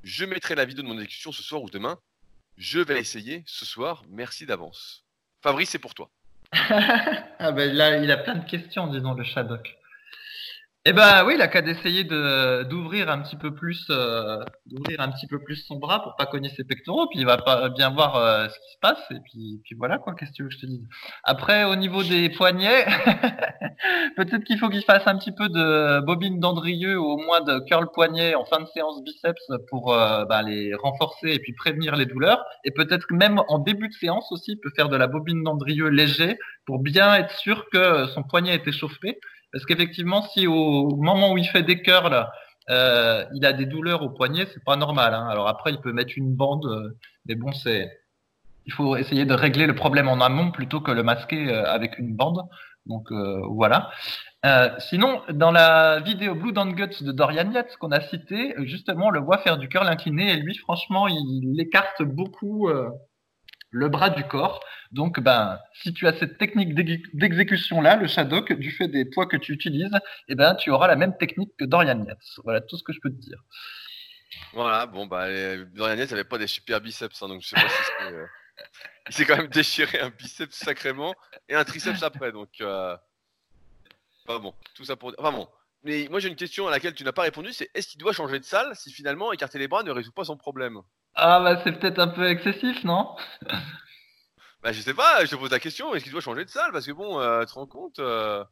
Je 0.02 0.24
mettrai 0.24 0.54
la 0.54 0.64
vidéo 0.64 0.82
de 0.82 0.88
mon 0.88 0.94
exécution 0.94 1.32
ce 1.32 1.42
soir 1.42 1.62
ou 1.62 1.70
demain. 1.70 1.98
Je 2.56 2.80
vais 2.80 3.00
essayer 3.00 3.42
ce 3.46 3.64
soir. 3.64 4.04
Merci 4.08 4.46
d'avance. 4.46 5.04
Fabrice, 5.42 5.70
c'est 5.70 5.78
pour 5.78 5.94
toi. 5.94 6.10
Ah 6.52 7.52
ben 7.52 7.74
là, 7.74 7.98
il 7.98 8.10
a 8.10 8.18
plein 8.18 8.36
de 8.36 8.44
questions, 8.44 8.86
disons, 8.88 9.14
le 9.14 9.24
Shadok. 9.24 9.77
Eh 10.90 10.94
ben 10.94 11.22
oui, 11.26 11.34
il 11.34 11.42
a 11.42 11.48
qu'à 11.48 11.60
d'essayer 11.60 12.02
de 12.02 12.62
d'ouvrir 12.62 13.10
un 13.10 13.20
petit 13.20 13.36
peu 13.36 13.54
plus, 13.54 13.84
euh, 13.90 14.42
d'ouvrir 14.64 15.02
un 15.02 15.10
petit 15.10 15.26
peu 15.26 15.38
plus 15.38 15.56
son 15.56 15.76
bras 15.76 16.02
pour 16.02 16.16
pas 16.16 16.24
cogner 16.24 16.48
ses 16.48 16.64
pectoraux, 16.64 17.06
puis 17.10 17.18
il 17.18 17.26
va 17.26 17.36
pas 17.36 17.68
bien 17.68 17.90
voir 17.90 18.16
euh, 18.16 18.48
ce 18.48 18.54
qui 18.54 18.72
se 18.72 18.78
passe 18.80 19.04
et 19.10 19.20
puis 19.22 19.60
puis 19.64 19.74
voilà 19.76 19.98
quoi. 19.98 20.14
Qu'est-ce 20.14 20.30
que 20.30 20.36
tu 20.36 20.42
veux 20.44 20.48
que 20.48 20.54
je 20.54 20.60
te 20.60 20.64
dise 20.64 20.88
Après, 21.24 21.64
au 21.64 21.76
niveau 21.76 22.02
des 22.02 22.30
poignets, 22.30 22.86
peut-être 24.16 24.44
qu'il 24.44 24.58
faut 24.58 24.70
qu'il 24.70 24.82
fasse 24.82 25.06
un 25.06 25.18
petit 25.18 25.32
peu 25.32 25.50
de 25.50 26.00
bobine 26.06 26.40
d'Andrieux 26.40 26.98
ou 26.98 27.04
au 27.04 27.18
moins 27.18 27.42
de 27.42 27.58
curl 27.68 27.90
poignet 27.92 28.34
en 28.34 28.46
fin 28.46 28.60
de 28.60 28.66
séance 28.68 29.02
biceps 29.04 29.46
pour 29.68 29.92
euh, 29.92 30.24
bah, 30.24 30.40
les 30.40 30.72
renforcer 30.74 31.32
et 31.32 31.38
puis 31.38 31.52
prévenir 31.52 31.96
les 31.96 32.06
douleurs. 32.06 32.42
Et 32.64 32.70
peut-être 32.70 33.04
même 33.10 33.42
en 33.48 33.58
début 33.58 33.88
de 33.88 33.92
séance 33.92 34.32
aussi, 34.32 34.52
il 34.52 34.60
peut 34.60 34.72
faire 34.74 34.88
de 34.88 34.96
la 34.96 35.06
bobine 35.06 35.42
d'Andrieux 35.42 35.88
léger 35.88 36.38
pour 36.64 36.78
bien 36.78 37.14
être 37.14 37.36
sûr 37.36 37.66
que 37.70 38.06
son 38.06 38.22
poignet 38.22 38.54
est 38.54 38.66
échauffé 38.66 39.18
parce 39.52 39.64
qu'effectivement, 39.66 40.22
si 40.22 40.46
au 40.46 40.96
moment 40.96 41.32
où 41.32 41.38
il 41.38 41.46
fait 41.46 41.62
des 41.62 41.80
curls, 41.82 42.26
euh, 42.70 43.24
il 43.34 43.46
a 43.46 43.52
des 43.52 43.66
douleurs 43.66 44.02
au 44.02 44.10
poignet, 44.10 44.46
c'est 44.52 44.64
pas 44.64 44.76
normal. 44.76 45.14
Hein. 45.14 45.26
Alors 45.30 45.48
après, 45.48 45.70
il 45.70 45.80
peut 45.80 45.92
mettre 45.92 46.12
une 46.16 46.34
bande, 46.34 46.66
euh, 46.66 46.96
mais 47.26 47.34
bon, 47.34 47.52
c'est 47.52 47.90
il 48.66 48.72
faut 48.72 48.96
essayer 48.96 49.24
de 49.24 49.32
régler 49.32 49.66
le 49.66 49.74
problème 49.74 50.08
en 50.08 50.20
amont 50.20 50.50
plutôt 50.50 50.80
que 50.82 50.90
le 50.90 51.02
masquer 51.02 51.48
euh, 51.48 51.64
avec 51.64 51.98
une 51.98 52.14
bande. 52.14 52.42
Donc 52.84 53.10
voilà. 53.50 53.90
Sinon, 54.78 55.20
dans 55.30 55.50
la 55.50 56.00
vidéo 56.00 56.34
Blue 56.34 56.52
Down 56.52 56.72
Guts 56.72 57.02
de 57.02 57.12
Dorian 57.12 57.50
Yates 57.52 57.76
qu'on 57.76 57.92
a 57.92 58.00
cité, 58.00 58.54
justement, 58.60 59.08
on 59.08 59.10
le 59.10 59.20
voit 59.20 59.36
faire 59.38 59.58
du 59.58 59.68
curl 59.68 59.86
incliné 59.86 60.32
et 60.32 60.36
lui, 60.36 60.56
franchement, 60.56 61.06
il 61.06 61.60
écarte 61.60 62.02
beaucoup 62.02 62.70
le 63.70 63.88
bras 63.88 64.10
du 64.10 64.24
corps. 64.24 64.64
Donc, 64.92 65.20
ben, 65.20 65.58
si 65.74 65.92
tu 65.92 66.06
as 66.06 66.14
cette 66.14 66.38
technique 66.38 66.74
d'exécution-là, 67.14 67.96
le 67.96 68.06
Shadok, 68.06 68.52
du 68.54 68.70
fait 68.70 68.88
des 68.88 69.04
poids 69.04 69.26
que 69.26 69.36
tu 69.36 69.52
utilises, 69.52 69.98
eh 70.28 70.34
ben, 70.34 70.54
tu 70.54 70.70
auras 70.70 70.86
la 70.86 70.96
même 70.96 71.16
technique 71.16 71.52
que 71.58 71.64
Dorian 71.64 72.04
Yates. 72.04 72.40
Voilà 72.44 72.60
tout 72.60 72.76
ce 72.76 72.82
que 72.82 72.92
je 72.92 73.00
peux 73.00 73.10
te 73.10 73.20
dire. 73.20 73.42
Voilà, 74.52 74.86
bon, 74.86 75.06
bah, 75.06 75.26
Dorian 75.74 75.96
Yates 75.96 76.10
n'avait 76.10 76.24
pas 76.24 76.38
des 76.38 76.46
super 76.46 76.80
biceps, 76.80 77.22
hein, 77.22 77.28
donc 77.28 77.44
c'est. 77.44 77.56
Euh, 78.06 78.26
il 79.08 79.14
s'est 79.14 79.24
quand 79.26 79.36
même 79.36 79.48
déchiré 79.48 80.00
un 80.00 80.10
biceps 80.10 80.56
sacrément 80.56 81.14
et 81.48 81.54
un 81.54 81.64
triceps 81.64 82.02
après, 82.02 82.32
donc. 82.32 82.48
Euh... 82.60 82.96
Bon, 84.26 84.54
tout 84.74 84.84
ça 84.84 84.96
pour. 84.96 85.14
Enfin 85.18 85.32
bon. 85.32 85.48
Mais 85.84 86.08
moi 86.10 86.18
j'ai 86.18 86.28
une 86.28 86.36
question 86.36 86.66
à 86.66 86.70
laquelle 86.70 86.92
tu 86.92 87.04
n'as 87.04 87.12
pas 87.12 87.22
répondu, 87.22 87.52
c'est 87.52 87.70
est-ce 87.72 87.88
qu'il 87.88 88.00
doit 88.00 88.12
changer 88.12 88.38
de 88.40 88.44
salle 88.44 88.74
si 88.74 88.92
finalement 88.92 89.32
écarter 89.32 89.58
les 89.58 89.68
bras 89.68 89.82
ne 89.84 89.90
résout 89.90 90.12
pas 90.12 90.24
son 90.24 90.36
problème? 90.36 90.80
Ah 91.20 91.40
bah 91.40 91.60
c'est 91.64 91.72
peut-être 91.72 91.98
un 91.98 92.08
peu 92.08 92.28
excessif, 92.28 92.84
non? 92.84 93.16
Bah, 94.60 94.72
je 94.72 94.80
sais 94.80 94.92
pas, 94.92 95.24
je 95.24 95.30
te 95.30 95.36
pose 95.36 95.52
la 95.52 95.60
question, 95.60 95.94
est-ce 95.94 96.02
qu'il 96.02 96.10
doit 96.10 96.20
changer 96.20 96.44
de 96.44 96.50
salle? 96.50 96.72
Parce 96.72 96.84
que 96.84 96.90
bon, 96.90 97.20
euh, 97.20 97.42
tu 97.42 97.46
te 97.46 97.52
rends 97.52 97.66
compte 97.66 98.00
euh... 98.00 98.44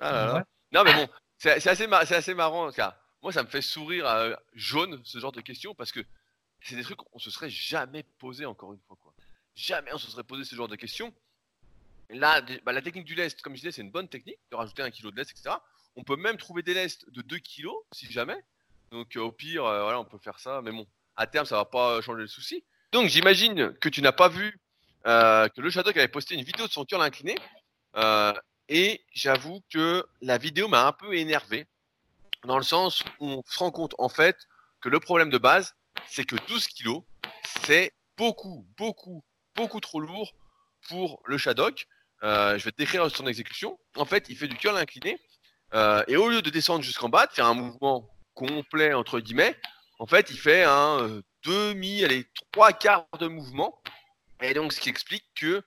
ah 0.00 0.12
là 0.12 0.26
là. 0.26 0.46
Non, 0.70 0.84
mais 0.84 0.94
bon, 0.94 1.08
c'est 1.38 1.66
assez, 1.66 1.88
mar 1.88 2.00
assez 2.00 2.34
marrant. 2.34 2.70
Car 2.70 2.94
moi, 3.20 3.32
ça 3.32 3.42
me 3.42 3.48
fait 3.48 3.62
sourire 3.62 4.06
euh, 4.06 4.34
jaune 4.54 5.00
ce 5.02 5.18
genre 5.18 5.32
de 5.32 5.40
questions 5.40 5.74
parce 5.74 5.90
que 5.90 6.00
c'est 6.60 6.76
des 6.76 6.84
trucs 6.84 6.98
qu'on 6.98 7.18
se 7.18 7.32
serait 7.32 7.50
jamais 7.50 8.04
posé 8.18 8.46
encore 8.46 8.72
une 8.72 8.80
fois. 8.86 8.96
Quoi. 9.02 9.12
Jamais 9.56 9.92
on 9.92 9.98
se 9.98 10.08
serait 10.08 10.22
posé 10.22 10.44
ce 10.44 10.54
genre 10.54 10.68
de 10.68 10.76
questions. 10.76 11.12
Là, 12.10 12.42
bah, 12.64 12.70
la 12.70 12.82
technique 12.82 13.06
du 13.06 13.16
lest, 13.16 13.42
comme 13.42 13.54
je 13.54 13.60
disais, 13.60 13.72
c'est 13.72 13.82
une 13.82 13.90
bonne 13.90 14.08
technique 14.08 14.38
de 14.52 14.56
rajouter 14.56 14.82
un 14.82 14.90
kilo 14.92 15.10
de 15.10 15.16
lest, 15.16 15.32
etc. 15.32 15.56
On 15.96 16.04
peut 16.04 16.16
même 16.16 16.36
trouver 16.36 16.62
des 16.62 16.74
lestes 16.74 17.10
de 17.10 17.22
2 17.22 17.38
kilos 17.38 17.76
si 17.90 18.10
jamais. 18.10 18.40
Donc, 18.90 19.16
euh, 19.16 19.20
au 19.20 19.32
pire, 19.32 19.64
euh, 19.64 19.82
voilà, 19.82 20.00
on 20.00 20.04
peut 20.04 20.18
faire 20.18 20.38
ça. 20.38 20.60
Mais 20.62 20.70
bon, 20.70 20.86
à 21.16 21.26
terme, 21.26 21.46
ça 21.46 21.56
va 21.56 21.64
pas 21.64 22.00
changer 22.00 22.22
le 22.22 22.28
souci. 22.28 22.64
Donc 22.92 23.08
j'imagine 23.08 23.72
que 23.78 23.88
tu 23.88 24.00
n'as 24.00 24.12
pas 24.12 24.28
vu 24.28 24.58
euh, 25.06 25.48
que 25.48 25.60
le 25.60 25.70
Shadok 25.70 25.96
avait 25.96 26.08
posté 26.08 26.34
une 26.34 26.44
vidéo 26.44 26.66
de 26.66 26.72
son 26.72 26.84
curl 26.84 27.02
incliné. 27.02 27.36
Et 28.68 29.04
j'avoue 29.12 29.62
que 29.70 30.04
la 30.22 30.38
vidéo 30.38 30.66
m'a 30.66 30.86
un 30.86 30.92
peu 30.92 31.14
énervé. 31.14 31.66
Dans 32.44 32.58
le 32.58 32.64
sens 32.64 33.02
où 33.20 33.26
on 33.26 33.42
se 33.46 33.58
rend 33.58 33.70
compte 33.70 33.94
en 33.98 34.08
fait 34.08 34.36
que 34.80 34.88
le 34.88 35.00
problème 35.00 35.30
de 35.30 35.38
base, 35.38 35.74
c'est 36.08 36.24
que 36.24 36.36
12 36.48 36.66
kilos, 36.68 37.02
c'est 37.64 37.92
beaucoup, 38.16 38.66
beaucoup, 38.76 39.24
beaucoup 39.54 39.80
trop 39.80 40.00
lourd 40.00 40.32
pour 40.88 41.20
le 41.26 41.38
Shadok. 41.38 41.86
Je 42.22 42.62
vais 42.62 42.72
te 42.72 42.76
décrire 42.76 43.10
son 43.10 43.26
exécution. 43.26 43.78
En 43.96 44.04
fait, 44.04 44.26
il 44.28 44.36
fait 44.36 44.48
du 44.48 44.56
curl 44.56 44.76
incliné. 44.76 45.18
Et 46.08 46.16
au 46.16 46.28
lieu 46.28 46.42
de 46.42 46.50
descendre 46.50 46.82
jusqu'en 46.82 47.08
bas, 47.08 47.26
de 47.26 47.32
faire 47.32 47.46
un 47.46 47.54
mouvement 47.54 48.15
complet 48.36 48.94
entre 48.94 49.18
guillemets, 49.18 49.58
en 49.98 50.06
fait, 50.06 50.30
il 50.30 50.38
fait 50.38 50.62
un 50.62 51.00
euh, 51.00 51.22
demi, 51.44 52.04
allez, 52.04 52.26
trois 52.52 52.72
quarts 52.72 53.08
de 53.18 53.26
mouvement. 53.26 53.82
Et 54.40 54.54
donc, 54.54 54.72
ce 54.72 54.80
qui 54.80 54.90
explique 54.90 55.24
que 55.34 55.62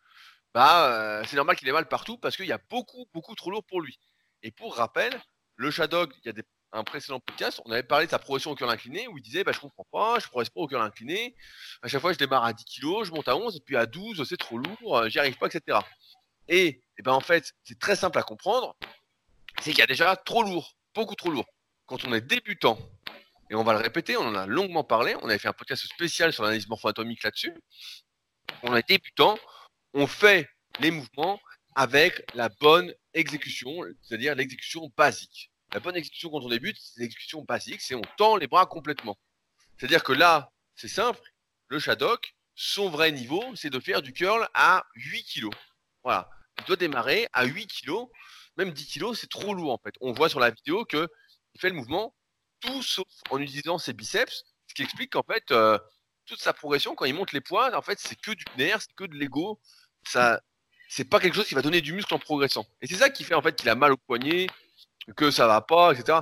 bah, 0.54 0.92
euh, 0.92 1.24
c'est 1.28 1.36
normal 1.36 1.56
qu'il 1.56 1.68
ait 1.68 1.74
mal 1.74 1.88
partout 1.88 2.18
parce 2.18 2.38
qu'il 2.38 2.46
y 2.46 2.52
a 2.52 2.60
beaucoup, 2.70 3.08
beaucoup 3.14 3.36
trop 3.36 3.52
lourd 3.52 3.64
pour 3.66 3.82
lui. 3.82 4.00
Et 4.44 4.52
pour 4.52 4.76
rappel, 4.76 5.20
le 5.56 5.72
Shadog, 5.72 6.14
il 6.24 6.28
y 6.28 6.30
a 6.30 6.34
des, 6.34 6.44
un 6.72 6.84
précédent 6.84 7.20
podcast, 7.20 7.60
on 7.66 7.72
avait 7.72 7.84
parlé 7.84 8.06
de 8.06 8.12
sa 8.12 8.20
progression 8.20 8.52
au 8.52 8.56
cœur 8.56 8.70
incliné 8.70 9.08
où 9.08 9.18
il 9.18 9.24
disait 9.24 9.44
bah, 9.44 9.52
Je 9.52 9.60
comprends 9.60 9.88
pas, 9.92 10.20
je 10.20 10.28
progresse 10.28 10.50
pas 10.50 10.62
au 10.62 10.68
cœur 10.68 10.84
incliné. 10.84 11.36
À 11.82 11.88
chaque 11.88 12.02
fois, 12.02 12.14
je 12.14 12.20
démarre 12.20 12.46
à 12.46 12.54
10 12.54 12.64
kg, 12.66 13.04
je 13.04 13.12
monte 13.12 13.28
à 13.28 13.36
11, 13.36 13.56
et 13.56 13.60
puis 13.60 13.76
à 13.76 13.88
12, 13.88 14.24
c'est 14.30 14.38
trop 14.38 14.60
lourd, 14.60 14.98
euh, 14.98 15.10
j'y 15.10 15.20
arrive 15.20 15.38
pas, 15.38 15.48
etc. 15.48 15.80
Et, 16.48 16.68
et 16.68 16.84
eh 17.00 17.02
ben, 17.02 17.14
en 17.14 17.20
fait, 17.20 17.54
c'est 17.64 17.80
très 17.80 17.96
simple 17.96 18.18
à 18.20 18.24
comprendre 18.24 18.76
c'est 19.62 19.72
qu'il 19.72 19.80
y 19.80 19.84
a 19.84 19.88
déjà 19.88 20.16
trop 20.16 20.44
lourd, 20.44 20.76
beaucoup 20.96 21.16
trop 21.16 21.30
lourd. 21.30 21.46
Quand 21.90 22.06
on 22.06 22.14
est 22.14 22.22
débutant, 22.22 22.78
et 23.50 23.56
on 23.56 23.64
va 23.64 23.74
le 23.74 23.80
répéter, 23.80 24.16
on 24.16 24.22
en 24.22 24.36
a 24.36 24.46
longuement 24.46 24.84
parlé. 24.84 25.16
On 25.24 25.26
avait 25.28 25.40
fait 25.40 25.48
un 25.48 25.54
podcast 25.54 25.84
spécial 25.88 26.32
sur 26.32 26.44
l'analyse 26.44 26.68
morpho-atomique 26.68 27.24
là-dessus. 27.24 27.52
On 28.62 28.76
est 28.76 28.88
débutant, 28.88 29.40
on 29.96 30.06
fait 30.06 30.48
les 30.82 30.92
mouvements 30.92 31.42
avec 31.74 32.24
la 32.36 32.50
bonne 32.50 32.94
exécution, 33.16 33.72
c'est-à-dire 34.04 34.36
l'exécution 34.36 34.92
basique. 34.96 35.52
La 35.74 35.80
bonne 35.80 35.96
exécution 35.96 36.30
quand 36.30 36.42
on 36.42 36.50
débute, 36.50 36.78
c'est 36.80 37.02
l'exécution 37.02 37.44
basique, 37.44 37.82
c'est 37.82 37.96
on 37.96 38.04
tend 38.18 38.38
les 38.38 38.46
bras 38.46 38.68
complètement. 38.68 39.18
C'est-à-dire 39.80 40.04
que 40.04 40.14
là, 40.14 40.52
c'est 40.76 40.88
simple, 40.88 41.22
le 41.70 41.80
Shadok, 41.80 42.36
son 42.54 42.92
vrai 42.92 43.12
niveau, 43.12 43.44
c'est 43.56 43.72
de 43.72 43.80
faire 43.80 44.04
du 44.04 44.14
curl 44.14 44.48
à 44.54 44.86
8 44.94 45.24
kg. 45.24 45.50
Voilà. 46.04 46.30
Il 46.60 46.66
doit 46.66 46.76
démarrer 46.76 47.28
à 47.34 47.46
8 47.46 47.66
kg. 47.66 47.94
Même 48.58 48.74
10 48.74 49.00
kg, 49.00 49.16
c'est 49.16 49.30
trop 49.30 49.56
lourd 49.56 49.72
en 49.72 49.80
fait. 49.84 49.96
On 50.02 50.12
voit 50.12 50.30
sur 50.30 50.40
la 50.40 50.52
vidéo 50.52 50.86
qu'il 50.86 51.08
fait 51.60 51.70
le 51.70 51.76
mouvement 51.76 52.14
tout 52.62 52.84
sauf 52.84 53.08
en 53.30 53.40
utilisant 53.40 53.78
ses 53.78 53.94
biceps, 53.94 54.44
ce 54.68 54.74
qui 54.74 54.84
explique 54.84 55.14
qu'en 55.14 55.24
fait, 55.24 55.52
euh, 55.52 55.78
toute 56.26 56.42
sa 56.42 56.54
progression, 56.54 56.96
quand 56.96 57.06
il 57.06 57.14
monte 57.14 57.32
les 57.32 57.42
poids, 57.42 57.76
en 57.76 57.82
fait, 57.82 58.00
c'est 58.00 58.20
que 58.20 58.32
du 58.32 58.46
nerf, 58.58 58.82
c'est 58.82 58.94
que 58.96 59.06
de 59.06 59.16
l'ego. 59.16 59.60
Ça, 60.08 60.42
c'est 60.88 61.06
pas 61.06 61.20
quelque 61.20 61.36
chose 61.36 61.48
qui 61.48 61.56
va 61.56 61.62
donner 61.62 61.82
du 61.82 61.94
muscle 61.94 62.14
en 62.14 62.20
progressant. 62.20 62.66
Et 62.82 62.88
c'est 62.88 62.96
ça 62.96 63.10
qui 63.10 63.24
fait 63.24 63.36
en 63.36 63.42
fait 63.42 63.56
qu'il 63.56 63.70
a 63.70 63.76
mal 63.76 63.92
au 63.92 63.98
poignet, 63.98 64.48
que 65.16 65.32
ça 65.32 65.48
va 65.48 65.62
pas, 65.62 65.94
etc. 65.94 66.20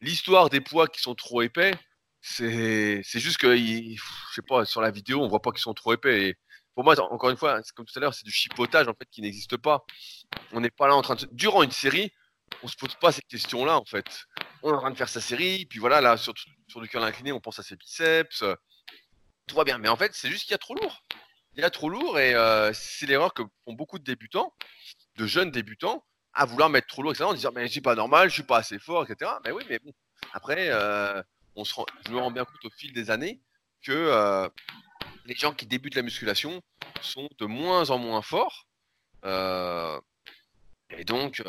L'histoire 0.00 0.48
des 0.50 0.60
poids 0.60 0.88
qui 0.88 1.00
sont 1.00 1.14
trop 1.14 1.42
épais, 1.42 1.72
c'est, 2.20 3.00
c'est 3.04 3.20
juste 3.20 3.38
que, 3.38 3.56
je 3.56 4.00
sais 4.34 4.42
pas, 4.42 4.64
sur 4.64 4.80
la 4.80 4.90
vidéo, 4.90 5.22
on 5.22 5.28
voit 5.28 5.42
pas 5.42 5.50
qu'ils 5.50 5.60
sont 5.60 5.74
trop 5.74 5.92
épais. 5.92 6.28
Et 6.28 6.36
pour 6.74 6.84
moi, 6.84 6.98
encore 7.12 7.30
une 7.30 7.36
fois, 7.36 7.60
comme 7.74 7.86
tout 7.86 7.98
à 7.98 8.00
l'heure, 8.00 8.14
c'est 8.14 8.24
du 8.24 8.30
chipotage 8.32 8.86
en 8.88 8.94
fait 8.94 9.06
qui 9.10 9.22
n'existe 9.22 9.56
pas. 9.56 9.84
On 10.52 10.60
n'est 10.60 10.70
pas 10.70 10.86
là 10.86 10.94
en 10.94 11.02
train 11.02 11.16
de, 11.16 11.28
durant 11.32 11.62
une 11.62 11.72
série, 11.72 12.12
on 12.62 12.68
se 12.68 12.76
pose 12.76 12.94
pas 12.96 13.12
cette 13.12 13.26
question-là 13.26 13.78
en 13.78 13.84
fait. 13.84 14.26
On 14.62 14.70
est 14.70 14.74
en 14.74 14.80
train 14.80 14.90
de 14.90 14.96
faire 14.96 15.08
sa 15.08 15.20
série, 15.20 15.66
puis 15.66 15.78
voilà, 15.78 16.00
là, 16.00 16.16
sur, 16.16 16.34
sur 16.66 16.80
du 16.80 16.88
curl 16.88 17.04
incliné, 17.04 17.32
on 17.32 17.40
pense 17.40 17.58
à 17.58 17.62
ses 17.62 17.76
biceps. 17.76 18.42
Euh, 18.42 18.54
tout 19.46 19.54
va 19.54 19.64
bien. 19.64 19.78
Mais 19.78 19.88
en 19.88 19.96
fait, 19.96 20.12
c'est 20.14 20.28
juste 20.28 20.42
qu'il 20.44 20.52
y 20.52 20.54
a 20.54 20.58
trop 20.58 20.74
lourd. 20.74 21.04
Il 21.54 21.60
y 21.60 21.64
a 21.64 21.70
trop 21.70 21.88
lourd 21.88 22.18
et 22.18 22.34
euh, 22.34 22.72
c'est 22.72 23.06
l'erreur 23.06 23.34
que 23.34 23.42
font 23.64 23.72
beaucoup 23.72 23.98
de 23.98 24.04
débutants, 24.04 24.54
de 25.16 25.26
jeunes 25.26 25.50
débutants, 25.50 26.04
à 26.34 26.44
vouloir 26.44 26.70
mettre 26.70 26.86
trop 26.86 27.02
lourd, 27.02 27.12
etc. 27.12 27.24
En 27.24 27.34
disant, 27.34 27.50
mais 27.54 27.68
c'est 27.68 27.80
pas 27.80 27.94
normal, 27.94 28.28
je 28.28 28.34
suis 28.34 28.42
pas 28.42 28.58
assez 28.58 28.78
fort, 28.78 29.04
etc. 29.04 29.30
Mais 29.44 29.50
oui, 29.50 29.64
mais 29.68 29.78
bon. 29.78 29.92
Après, 30.32 30.68
euh, 30.70 31.22
on 31.56 31.64
se 31.64 31.74
rend, 31.74 31.86
je 32.06 32.12
me 32.12 32.18
rends 32.18 32.30
bien 32.30 32.44
compte 32.44 32.64
au 32.64 32.70
fil 32.70 32.92
des 32.92 33.10
années 33.10 33.40
que 33.82 34.50
les 35.24 35.34
gens 35.34 35.52
qui 35.52 35.66
débutent 35.66 35.94
la 35.94 36.02
musculation 36.02 36.62
sont 37.00 37.28
de 37.38 37.46
moins 37.46 37.90
en 37.90 37.98
moins 37.98 38.22
forts. 38.22 38.66
Et 39.24 41.04
donc, 41.04 41.42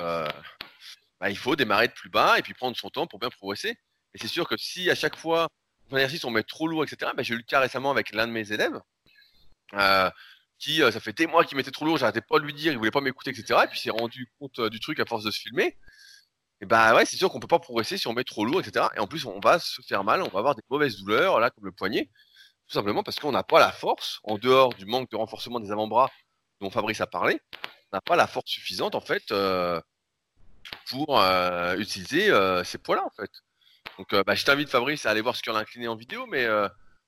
bah, 1.20 1.30
il 1.30 1.38
faut 1.38 1.56
démarrer 1.56 1.88
de 1.88 1.94
plus 1.94 2.10
bas 2.10 2.40
et 2.40 2.42
puis 2.42 2.54
prendre 2.54 2.76
son 2.78 2.90
temps 2.90 3.08
pour 3.08 3.20
bien 3.20 3.30
progresser. 3.30 3.78
Et 4.14 4.18
c'est 4.18 4.28
sûr 4.28 4.48
que 4.48 4.58
si 4.58 4.90
à 4.90 4.96
chaque 4.96 5.16
fois, 5.16 5.50
un 5.92 5.98
exercice, 5.98 6.24
on 6.26 6.32
met 6.32 6.44
trop 6.44 6.68
lourd, 6.68 6.84
etc., 6.84 7.12
bah, 7.16 7.24
j'ai 7.24 7.34
eu 7.34 7.38
le 7.38 7.44
cas 7.44 7.60
récemment 7.60 7.92
avec 7.92 8.14
l'un 8.14 8.28
de 8.28 8.32
mes 8.32 8.52
élèves, 8.52 8.80
euh, 9.74 10.10
qui, 10.60 10.84
euh, 10.84 10.92
ça 10.92 11.00
fait 11.00 11.14
des 11.14 11.28
mois 11.28 11.46
qu'il 11.46 11.58
mettait 11.58 11.72
trop 11.72 11.86
lourd, 11.86 11.98
j'arrêtais 11.98 12.22
pas 12.22 12.40
de 12.40 12.46
lui 12.46 12.54
dire, 12.54 12.72
il 12.72 12.78
voulait 12.78 12.92
pas 12.92 13.02
m'écouter, 13.02 13.32
etc., 13.32 13.62
et 13.64 13.68
puis 13.68 13.80
s'est 13.80 13.90
rendu 13.90 14.32
compte 14.40 14.60
euh, 14.60 14.70
du 14.70 14.80
truc 14.80 15.00
à 15.00 15.06
force 15.06 15.24
de 15.24 15.32
se 15.32 15.40
filmer. 15.40 15.78
Et 16.62 16.66
bah 16.66 16.94
ouais, 16.96 17.06
c'est 17.06 17.16
sûr 17.18 17.30
qu'on 17.30 17.40
peut 17.40 17.48
pas 17.48 17.60
progresser 17.60 17.98
si 17.98 18.08
on 18.08 18.14
met 18.14 18.24
trop 18.26 18.46
lourd, 18.46 18.60
etc. 18.60 18.88
Et 18.96 19.00
en 19.00 19.08
plus, 19.08 19.26
on 19.26 19.40
va 19.40 19.60
se 19.60 19.82
faire 19.82 20.04
mal, 20.04 20.22
on 20.22 20.30
va 20.30 20.40
avoir 20.40 20.56
des 20.56 20.64
mauvaises 20.70 20.98
douleurs, 20.98 21.40
là, 21.40 21.50
comme 21.50 21.66
le 21.66 21.72
poignet, 21.72 22.10
tout 22.68 22.74
simplement 22.74 23.04
parce 23.04 23.20
qu'on 23.20 23.32
n'a 23.32 23.44
pas 23.44 23.60
la 23.60 23.72
force, 23.72 24.20
en 24.24 24.38
dehors 24.38 24.74
du 24.74 24.86
manque 24.86 25.10
de 25.12 25.16
renforcement 25.16 25.60
des 25.60 25.72
avant-bras 25.72 26.12
dont 26.62 26.70
Fabrice 26.70 27.02
a 27.02 27.08
parlé, 27.08 27.40
on 27.92 27.98
n'a 27.98 28.02
pas 28.02 28.16
la 28.18 28.28
force 28.28 28.52
suffisante, 28.52 28.96
en 28.96 29.02
fait, 29.02 29.32
pour 30.88 31.20
euh, 31.20 31.78
utiliser 31.78 32.30
euh, 32.30 32.64
ces 32.64 32.78
poids-là 32.78 33.06
en 33.06 33.10
fait. 33.10 33.32
Donc 33.98 34.14
euh, 34.14 34.24
bah, 34.24 34.36
je 34.36 34.46
t'invite 34.46 34.70
Fabrice 34.70 35.06
à 35.06 35.12
aller 35.12 35.22
voir 35.22 35.36
ce 35.36 35.44
qu'on 35.44 35.56
a 35.56 35.60
incliné 35.60 35.88
en 35.88 35.96
vidéo, 35.96 36.26
mais 36.28 36.48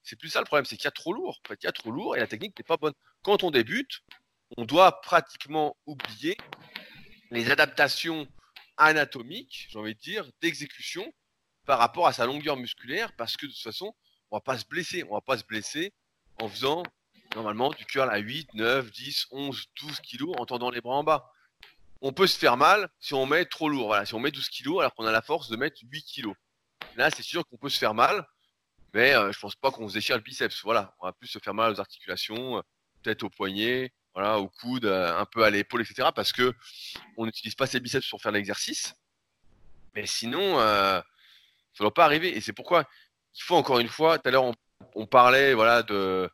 c'est 0.04 0.16
plus 0.16 0.30
ça 0.30 0.40
le 0.40 0.46
problème, 0.46 0.66
c'est 0.66 0.78
qu'il 0.78 0.86
y 0.86 0.88
a 0.88 0.92
trop 0.92 1.14
lourd. 1.14 1.42
Il 1.50 1.64
y 1.64 1.68
a 1.68 1.72
trop 1.72 1.92
lourd 1.92 2.16
et 2.16 2.20
la 2.20 2.28
technique 2.28 2.58
n'est 2.58 2.64
pas 2.64 2.78
bonne. 2.78 2.94
Quand 3.24 3.44
on 3.44 3.52
débute, 3.52 4.02
on 4.58 4.66
doit 4.66 5.02
pratiquement 5.02 5.78
oublier 5.86 6.38
les 7.30 7.52
adaptations 7.52 8.28
anatomique, 8.78 9.68
j'ai 9.70 9.80
envie 9.80 9.96
de 9.96 10.00
dire, 10.00 10.26
d'exécution 10.42 11.14
par 11.66 11.78
rapport 11.78 12.08
à 12.08 12.14
sa 12.14 12.26
longueur 12.26 12.58
musculaire, 12.58 13.14
parce 13.16 13.38
que 13.38 13.46
de 13.46 13.52
toute 13.52 13.62
façon, 13.62 13.94
on 14.32 14.38
va 14.38 14.42
pas 14.42 14.58
se 14.58 14.66
blesser. 14.66 15.04
On 15.10 15.14
va 15.14 15.22
pas 15.22 15.38
se 15.38 15.44
blesser 15.44 15.94
en 16.42 16.48
faisant 16.50 16.84
normalement 17.36 17.70
du 17.70 17.86
curl 17.86 18.10
à 18.10 18.18
8, 18.18 18.54
9, 18.56 18.92
10, 18.92 19.28
11, 19.32 19.66
12 19.82 20.00
kilos 20.02 20.36
en 20.38 20.46
tendant 20.46 20.70
les 20.70 20.82
bras 20.82 20.96
en 20.96 21.04
bas. 21.04 21.32
On 22.02 22.14
peut 22.14 22.28
se 22.28 22.38
faire 22.38 22.58
mal 22.58 22.90
si 23.00 23.14
on 23.14 23.26
met 23.26 23.46
trop 23.46 23.70
lourd. 23.70 23.88
Voilà, 23.88 24.06
si 24.06 24.14
on 24.14 24.20
met 24.20 24.32
12 24.32 24.50
kilos 24.50 24.80
alors 24.80 24.94
qu'on 24.96 25.06
a 25.06 25.12
la 25.12 25.22
force 25.22 25.50
de 25.50 25.56
mettre 25.56 25.78
8 25.84 26.04
kilos. 26.04 26.36
Là, 26.96 27.10
c'est 27.12 27.24
sûr 27.24 27.46
qu'on 27.48 27.58
peut 27.58 27.70
se 27.70 27.78
faire 27.78 27.94
mal, 27.94 28.28
mais 28.94 29.14
euh, 29.16 29.32
je 29.32 29.40
pense 29.40 29.56
pas 29.56 29.72
qu'on 29.72 29.88
se 29.88 29.94
déchire 29.94 30.16
le 30.16 30.22
biceps. 30.22 30.62
Voilà, 30.64 30.94
on 31.00 31.06
va 31.06 31.14
plus 31.14 31.28
se 31.28 31.40
faire 31.40 31.54
mal 31.54 31.72
aux 31.72 31.80
articulations, 31.80 32.58
euh, 32.58 32.62
peut-être 33.02 33.24
aux 33.24 33.30
poignets, 33.30 33.94
voilà, 34.14 34.40
au 34.40 34.50
coude, 34.50 34.86
euh, 34.86 35.18
un 35.18 35.26
peu 35.26 35.44
à 35.44 35.50
l'épaule, 35.50 35.82
etc. 35.82 36.10
Parce 36.14 36.34
que 36.34 36.54
on 37.18 37.26
n'utilise 37.26 37.56
pas 37.56 37.68
ses 37.68 37.80
biceps 37.80 38.08
pour 38.10 38.22
faire 38.22 38.32
l'exercice. 38.32 38.94
Mais 39.96 40.06
sinon, 40.06 40.58
ça 40.58 41.04
ne 41.80 41.84
doit 41.84 41.94
pas 41.94 42.06
arriver. 42.06 42.36
Et 42.36 42.42
c'est 42.42 42.54
pourquoi 42.54 42.88
il 43.36 43.44
faut 43.44 43.56
encore 43.56 43.80
une 43.80 43.90
fois, 43.90 44.18
tout 44.20 44.28
à 44.28 44.32
l'heure 44.32 44.52
on, 44.96 45.06
parlait 45.06 45.54
voilà, 45.54 45.84
de 45.84 46.30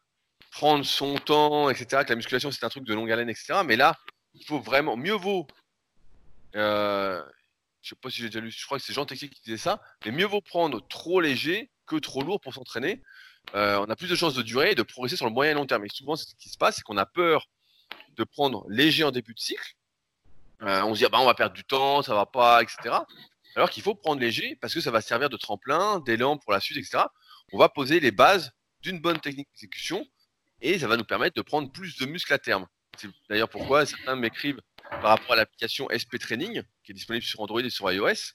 prendre 0.51 0.85
son 0.85 1.15
temps, 1.15 1.69
etc. 1.69 2.03
Que 2.03 2.09
la 2.09 2.15
musculation 2.15 2.51
c'est 2.51 2.65
un 2.65 2.69
truc 2.69 2.83
de 2.85 2.93
longue 2.93 3.11
haleine, 3.11 3.29
etc. 3.29 3.61
Mais 3.65 3.75
là, 3.75 3.95
il 4.39 4.45
faut 4.45 4.59
vraiment, 4.59 4.95
mieux 4.97 5.13
vaut, 5.13 5.47
euh, 6.55 7.23
je 7.81 7.89
sais 7.89 7.95
pas 7.95 8.09
si 8.09 8.21
j'ai 8.21 8.27
déjà 8.27 8.39
lu, 8.39 8.51
je 8.51 8.65
crois 8.65 8.77
que 8.77 8.83
c'est 8.83 8.93
Jean 8.93 9.05
Texier 9.05 9.29
qui 9.29 9.41
disait 9.41 9.57
ça, 9.57 9.81
mais 10.05 10.11
mieux 10.11 10.25
vaut 10.25 10.41
prendre 10.41 10.85
trop 10.87 11.21
léger 11.21 11.69
que 11.85 11.95
trop 11.95 12.21
lourd 12.21 12.41
pour 12.41 12.53
s'entraîner. 12.53 13.01
Euh, 13.55 13.77
on 13.79 13.89
a 13.89 13.95
plus 13.95 14.09
de 14.09 14.15
chances 14.15 14.33
de 14.33 14.41
durer 14.41 14.71
et 14.71 14.75
de 14.75 14.83
progresser 14.83 15.15
sur 15.15 15.25
le 15.25 15.31
moyen 15.31 15.51
et 15.51 15.55
long 15.55 15.65
terme. 15.65 15.85
Et 15.85 15.89
souvent, 15.89 16.15
ce 16.15 16.25
qui 16.35 16.49
se 16.49 16.57
passe, 16.57 16.77
c'est 16.77 16.81
qu'on 16.81 16.97
a 16.97 17.05
peur 17.05 17.47
de 18.17 18.23
prendre 18.23 18.65
léger 18.67 19.03
en 19.03 19.11
début 19.11 19.33
de 19.33 19.39
cycle. 19.39 19.75
Euh, 20.63 20.81
on 20.83 20.93
se 20.93 20.99
dit, 20.99 21.05
ah 21.05 21.09
bah, 21.09 21.19
on 21.19 21.25
va 21.25 21.35
perdre 21.35 21.55
du 21.55 21.63
temps, 21.63 22.01
ça 22.01 22.13
va 22.13 22.25
pas, 22.25 22.61
etc. 22.61 22.95
Alors 23.55 23.69
qu'il 23.69 23.83
faut 23.83 23.95
prendre 23.95 24.19
léger 24.19 24.57
parce 24.59 24.73
que 24.73 24.81
ça 24.81 24.91
va 24.91 25.01
servir 25.01 25.29
de 25.29 25.37
tremplin, 25.37 25.99
d'élan 25.99 26.37
pour 26.37 26.51
la 26.51 26.59
suite, 26.59 26.77
etc. 26.77 27.05
On 27.53 27.57
va 27.57 27.69
poser 27.69 27.99
les 27.99 28.11
bases 28.11 28.51
d'une 28.81 28.99
bonne 28.99 29.19
technique 29.19 29.47
d'exécution 29.53 30.05
et 30.61 30.77
ça 30.79 30.87
va 30.87 30.97
nous 30.97 31.05
permettre 31.05 31.35
de 31.35 31.41
prendre 31.41 31.71
plus 31.71 31.97
de 31.97 32.05
muscles 32.05 32.33
à 32.33 32.39
terme. 32.39 32.67
C'est 32.97 33.09
d'ailleurs 33.29 33.49
pourquoi 33.49 33.85
certains 33.85 34.15
m'écrivent 34.15 34.61
par 34.89 35.11
rapport 35.11 35.33
à 35.33 35.35
l'application 35.35 35.87
SP 35.91 36.17
Training 36.19 36.63
qui 36.83 36.91
est 36.91 36.95
disponible 36.95 37.25
sur 37.25 37.39
Android 37.41 37.61
et 37.61 37.69
sur 37.69 37.91
iOS 37.91 38.33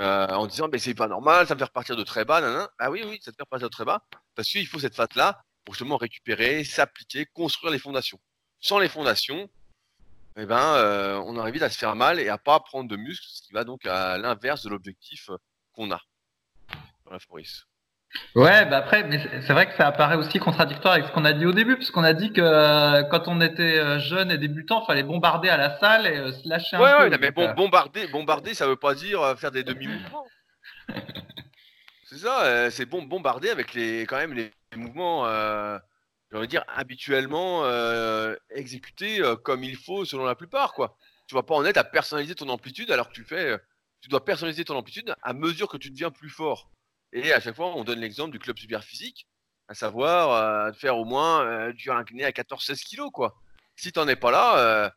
euh, 0.00 0.26
en 0.28 0.46
disant 0.46 0.68
mais 0.70 0.78
c'est 0.78 0.94
pas 0.94 1.08
normal, 1.08 1.46
ça 1.46 1.54
me 1.54 1.58
fait 1.58 1.64
repartir 1.64 1.96
de 1.96 2.04
très 2.04 2.24
bas. 2.24 2.68
Ah 2.78 2.90
oui, 2.90 3.02
oui, 3.04 3.18
ça 3.22 3.32
te 3.32 3.36
fait 3.36 3.42
repartir 3.42 3.68
de 3.68 3.72
très 3.72 3.84
bas 3.84 4.04
parce 4.34 4.48
qu'il 4.48 4.66
faut 4.66 4.78
cette 4.78 4.94
phase 4.94 5.08
là 5.16 5.42
pour 5.64 5.74
justement 5.74 5.96
récupérer, 5.96 6.64
s'appliquer, 6.64 7.26
construire 7.26 7.72
les 7.72 7.78
fondations. 7.78 8.18
Sans 8.60 8.78
les 8.78 8.88
fondations, 8.88 9.50
eh 10.36 10.46
ben, 10.46 10.74
euh, 10.76 11.20
on 11.26 11.36
arrive 11.36 11.54
vite 11.54 11.62
à 11.62 11.70
se 11.70 11.78
faire 11.78 11.96
mal 11.96 12.20
et 12.20 12.28
à 12.28 12.38
pas 12.38 12.60
prendre 12.60 12.88
de 12.88 12.96
muscles, 12.96 13.26
ce 13.28 13.42
qui 13.42 13.52
va 13.52 13.64
donc 13.64 13.84
à 13.86 14.18
l'inverse 14.18 14.62
de 14.62 14.70
l'objectif 14.70 15.30
qu'on 15.72 15.90
a. 15.90 16.00
Ouais, 18.34 18.64
bah 18.66 18.78
après, 18.78 19.04
mais 19.04 19.20
c'est 19.42 19.52
vrai 19.52 19.68
que 19.68 19.74
ça 19.76 19.86
apparaît 19.86 20.16
aussi 20.16 20.38
contradictoire 20.38 20.94
avec 20.94 21.06
ce 21.06 21.12
qu'on 21.12 21.24
a 21.24 21.32
dit 21.32 21.44
au 21.44 21.52
début, 21.52 21.76
parce 21.76 21.90
qu'on 21.90 22.04
a 22.04 22.14
dit 22.14 22.32
que 22.32 22.40
euh, 22.40 23.02
quand 23.04 23.28
on 23.28 23.40
était 23.40 24.00
jeune 24.00 24.30
et 24.30 24.38
débutant, 24.38 24.82
il 24.82 24.86
fallait 24.86 25.02
bombarder 25.02 25.48
à 25.50 25.56
la 25.56 25.78
salle 25.78 26.06
et 26.06 26.32
se 26.32 26.48
lâcher 26.48 26.76
un 26.76 26.78
peu. 26.78 27.10
Ouais, 27.10 27.18
mais 27.18 27.30
bon, 27.30 27.52
bombarder, 27.52 28.06
bombarder, 28.08 28.54
ça 28.54 28.66
veut 28.66 28.76
pas 28.76 28.94
dire 28.94 29.38
faire 29.38 29.50
des 29.50 29.62
demi-mouvements. 29.62 30.26
c'est 32.04 32.18
ça, 32.18 32.70
c'est 32.70 32.86
bon, 32.86 33.02
bombarder 33.02 33.50
avec 33.50 33.74
les, 33.74 34.02
quand 34.02 34.16
même 34.16 34.32
les, 34.32 34.50
mouvements 34.76 35.26
j'ai 36.30 36.36
envie 36.36 36.46
de 36.46 36.50
dire, 36.50 36.64
habituellement 36.68 37.64
euh, 37.64 38.36
exécuté 38.50 39.20
euh, 39.20 39.36
comme 39.36 39.64
il 39.64 39.76
faut 39.76 40.04
selon 40.04 40.24
la 40.24 40.34
plupart. 40.34 40.74
Quoi. 40.74 40.96
Tu 41.26 41.34
vas 41.34 41.42
pas 41.42 41.54
en 41.54 41.64
être 41.64 41.78
à 41.78 41.84
personnaliser 41.84 42.34
ton 42.34 42.48
amplitude 42.48 42.90
alors 42.90 43.08
que 43.08 43.14
tu 43.14 43.24
fais, 43.24 43.52
euh, 43.52 43.58
tu 44.00 44.08
dois 44.08 44.24
personnaliser 44.24 44.64
ton 44.64 44.76
amplitude 44.76 45.14
à 45.22 45.32
mesure 45.32 45.68
que 45.68 45.78
tu 45.78 45.90
deviens 45.90 46.10
plus 46.10 46.28
fort. 46.28 46.70
Et 47.12 47.32
à 47.32 47.40
chaque 47.40 47.56
fois, 47.56 47.74
on 47.76 47.84
donne 47.84 48.00
l'exemple 48.00 48.32
du 48.32 48.38
club 48.38 48.58
super 48.58 48.84
physique, 48.84 49.26
à 49.68 49.74
savoir 49.74 50.72
de 50.72 50.76
faire 50.76 50.96
au 50.96 51.04
moins 51.04 51.70
du 51.72 51.90
incliné 51.90 52.24
à 52.24 52.30
14-16 52.30 52.82
kilos. 52.84 53.10
Quoi. 53.12 53.34
Si 53.76 53.92
tu 53.92 53.98
n'en 53.98 54.08
es 54.08 54.16
pas 54.16 54.30
là, 54.30 54.92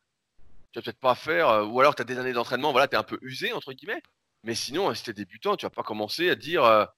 tu 0.71 0.79
vas 0.79 0.83
peut-être 0.83 0.99
pas 0.99 1.15
faire, 1.15 1.69
ou 1.69 1.79
alors 1.79 1.95
tu 1.95 2.01
as 2.01 2.05
des 2.05 2.17
années 2.17 2.33
d'entraînement, 2.33 2.71
voilà, 2.71 2.87
tu 2.87 2.95
es 2.95 2.97
un 2.97 3.03
peu 3.03 3.17
usé, 3.21 3.53
entre 3.53 3.73
guillemets. 3.73 4.01
Mais 4.43 4.55
sinon, 4.55 4.93
si 4.93 5.03
tu 5.03 5.11
es 5.11 5.13
débutant, 5.13 5.55
tu 5.55 5.65
vas 5.65 5.69
pas 5.69 5.83
commencer 5.83 6.29
à 6.29 6.35
dire 6.35 6.89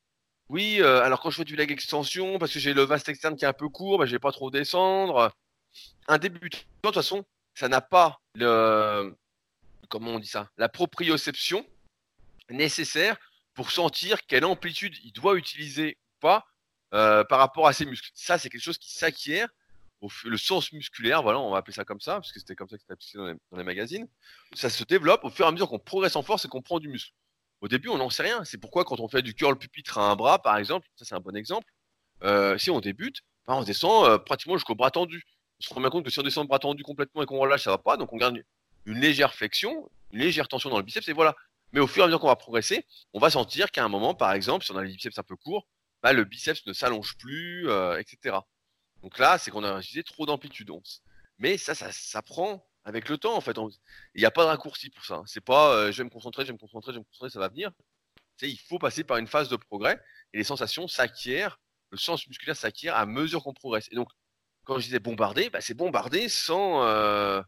oui, 0.49 0.81
euh, 0.81 1.01
alors 1.01 1.21
quand 1.21 1.29
je 1.29 1.37
fais 1.37 1.45
du 1.45 1.55
leg 1.55 1.71
extension, 1.71 2.37
parce 2.37 2.53
que 2.53 2.59
j'ai 2.59 2.73
le 2.73 2.83
vaste 2.83 3.09
externe 3.09 3.35
qui 3.35 3.45
est 3.45 3.47
un 3.47 3.53
peu 3.53 3.69
court, 3.69 3.97
bah, 3.97 4.05
je 4.05 4.11
vais 4.11 4.19
pas 4.19 4.31
trop 4.31 4.51
descendre. 4.51 5.31
Un 6.07 6.17
débutant, 6.17 6.59
de 6.59 6.89
toute 6.89 6.95
façon, 6.95 7.25
ça 7.55 7.67
n'a 7.69 7.81
pas 7.81 8.19
le, 8.35 9.15
comment 9.89 10.11
on 10.11 10.19
dit 10.19 10.27
ça, 10.27 10.49
la 10.57 10.69
proprioception 10.69 11.65
nécessaire 12.49 13.17
pour 13.53 13.71
sentir 13.71 14.25
quelle 14.25 14.45
amplitude 14.45 14.95
il 15.03 15.11
doit 15.11 15.37
utiliser 15.37 15.97
ou 15.99 16.19
pas 16.19 16.45
euh, 16.93 17.23
par 17.23 17.39
rapport 17.39 17.67
à 17.67 17.73
ses 17.73 17.85
muscles. 17.85 18.09
Ça, 18.13 18.37
c'est 18.37 18.49
quelque 18.49 18.61
chose 18.61 18.77
qui 18.77 18.93
s'acquiert. 18.93 19.47
Le 20.25 20.35
sens 20.35 20.73
musculaire, 20.73 21.23
voilà, 21.23 21.39
on 21.39 21.51
va 21.51 21.59
appeler 21.59 21.73
ça 21.73 21.85
comme 21.85 22.01
ça, 22.01 22.15
parce 22.15 22.33
que 22.33 22.39
c'était 22.39 22.55
comme 22.55 22.67
ça 22.67 22.75
que 22.75 22.81
c'était 22.81 22.93
appliqué 22.93 23.17
dans 23.17 23.33
dans 23.51 23.57
les 23.57 23.63
magazines. 23.63 24.05
Ça 24.53 24.69
se 24.69 24.83
développe 24.83 25.23
au 25.23 25.29
fur 25.29 25.45
et 25.45 25.47
à 25.47 25.51
mesure 25.51 25.69
qu'on 25.69 25.79
progresse 25.79 26.17
en 26.17 26.23
force 26.23 26.43
et 26.43 26.49
qu'on 26.49 26.61
prend 26.61 26.79
du 26.79 26.89
muscle. 26.89 27.13
Au 27.61 27.69
début, 27.69 27.87
on 27.87 27.97
n'en 27.97 28.09
sait 28.09 28.23
rien. 28.23 28.43
C'est 28.43 28.57
pourquoi 28.57 28.83
quand 28.83 28.99
on 28.99 29.07
fait 29.07 29.21
du 29.21 29.33
curl 29.33 29.57
pupitre 29.57 29.97
à 29.97 30.11
un 30.11 30.17
bras, 30.17 30.41
par 30.41 30.57
exemple, 30.57 30.85
ça 30.97 31.05
c'est 31.05 31.15
un 31.15 31.21
bon 31.21 31.33
exemple, 31.37 31.71
euh, 32.23 32.57
si 32.57 32.69
on 32.69 32.81
débute, 32.81 33.21
ben, 33.47 33.55
on 33.55 33.63
descend 33.63 34.05
euh, 34.05 34.17
pratiquement 34.17 34.57
jusqu'au 34.57 34.75
bras 34.75 34.91
tendu. 34.91 35.23
On 35.61 35.63
se 35.63 35.73
rend 35.73 35.79
bien 35.79 35.89
compte 35.89 36.03
que 36.03 36.11
si 36.11 36.19
on 36.19 36.23
descend 36.23 36.43
le 36.43 36.49
bras 36.49 36.59
tendu 36.59 36.83
complètement 36.83 37.23
et 37.23 37.25
qu'on 37.25 37.39
relâche, 37.39 37.63
ça 37.63 37.71
va 37.71 37.77
pas. 37.77 37.95
Donc 37.95 38.11
on 38.11 38.17
garde 38.17 38.43
une 38.85 38.99
légère 38.99 39.33
flexion, 39.33 39.89
une 40.11 40.19
légère 40.19 40.49
tension 40.49 40.69
dans 40.69 40.77
le 40.77 40.83
biceps 40.83 41.07
et 41.07 41.13
voilà. 41.13 41.35
Mais 41.73 41.79
au 41.79 41.87
fur 41.87 42.01
et 42.01 42.03
à 42.03 42.07
mesure 42.07 42.19
qu'on 42.19 42.27
va 42.27 42.35
progresser, 42.35 42.85
on 43.13 43.19
va 43.19 43.29
sentir 43.31 43.71
qu'à 43.71 43.83
un 43.83 43.89
moment, 43.89 44.13
par 44.13 44.31
exemple, 44.33 44.63
si 44.63 44.71
on 44.71 44.77
a 44.77 44.83
les 44.83 44.93
biceps 44.93 45.17
un 45.17 45.23
peu 45.23 45.35
courts, 45.35 45.67
bah, 46.03 46.13
le 46.13 46.23
biceps 46.23 46.65
ne 46.67 46.73
s'allonge 46.73 47.17
plus, 47.17 47.67
euh, 47.69 47.99
etc. 47.99 48.37
Donc 49.01 49.17
là, 49.17 49.37
c'est 49.37 49.51
qu'on 49.51 49.63
a 49.63 49.79
utilisé 49.79 50.03
trop 50.03 50.25
d'amplitude. 50.25 50.71
Mais 51.39 51.57
ça, 51.57 51.73
ça, 51.75 51.91
ça 51.91 52.21
prend 52.21 52.65
avec 52.85 53.09
le 53.09 53.17
temps, 53.17 53.35
en 53.35 53.41
fait. 53.41 53.57
Il 54.13 54.19
n'y 54.19 54.25
a 54.25 54.31
pas 54.31 54.43
de 54.43 54.49
raccourci 54.49 54.89
pour 54.91 55.03
ça. 55.05 55.21
C'est 55.25 55.41
pas 55.41 55.73
euh, 55.73 55.91
je 55.91 55.97
vais 55.97 56.03
me 56.03 56.09
concentrer, 56.09 56.43
je 56.43 56.47
vais 56.47 56.53
me 56.53 56.59
concentrer, 56.59 56.91
je 56.91 56.97
vais 56.97 56.99
me 56.99 57.05
concentrer, 57.05 57.29
ça 57.29 57.39
va 57.39 57.49
venir. 57.49 57.71
C'est 58.37 58.49
il 58.49 58.57
faut 58.57 58.79
passer 58.79 59.03
par 59.03 59.17
une 59.17 59.27
phase 59.27 59.49
de 59.49 59.55
progrès 59.55 59.99
et 60.33 60.37
les 60.37 60.43
sensations 60.43 60.87
s'acquièrent, 60.87 61.59
le 61.91 61.97
sens 61.97 62.27
musculaire 62.27 62.55
s'acquiert 62.55 62.95
à 62.95 63.05
mesure 63.05 63.43
qu'on 63.43 63.53
progresse. 63.53 63.87
Et 63.91 63.95
donc, 63.95 64.09
quand 64.63 64.79
je 64.79 64.85
disais 64.85 64.99
bombarder, 64.99 65.49
bah, 65.49 65.61
c'est 65.61 65.73
bombarder 65.73 66.29
sans, 66.29 66.83
euh, 66.83 67.41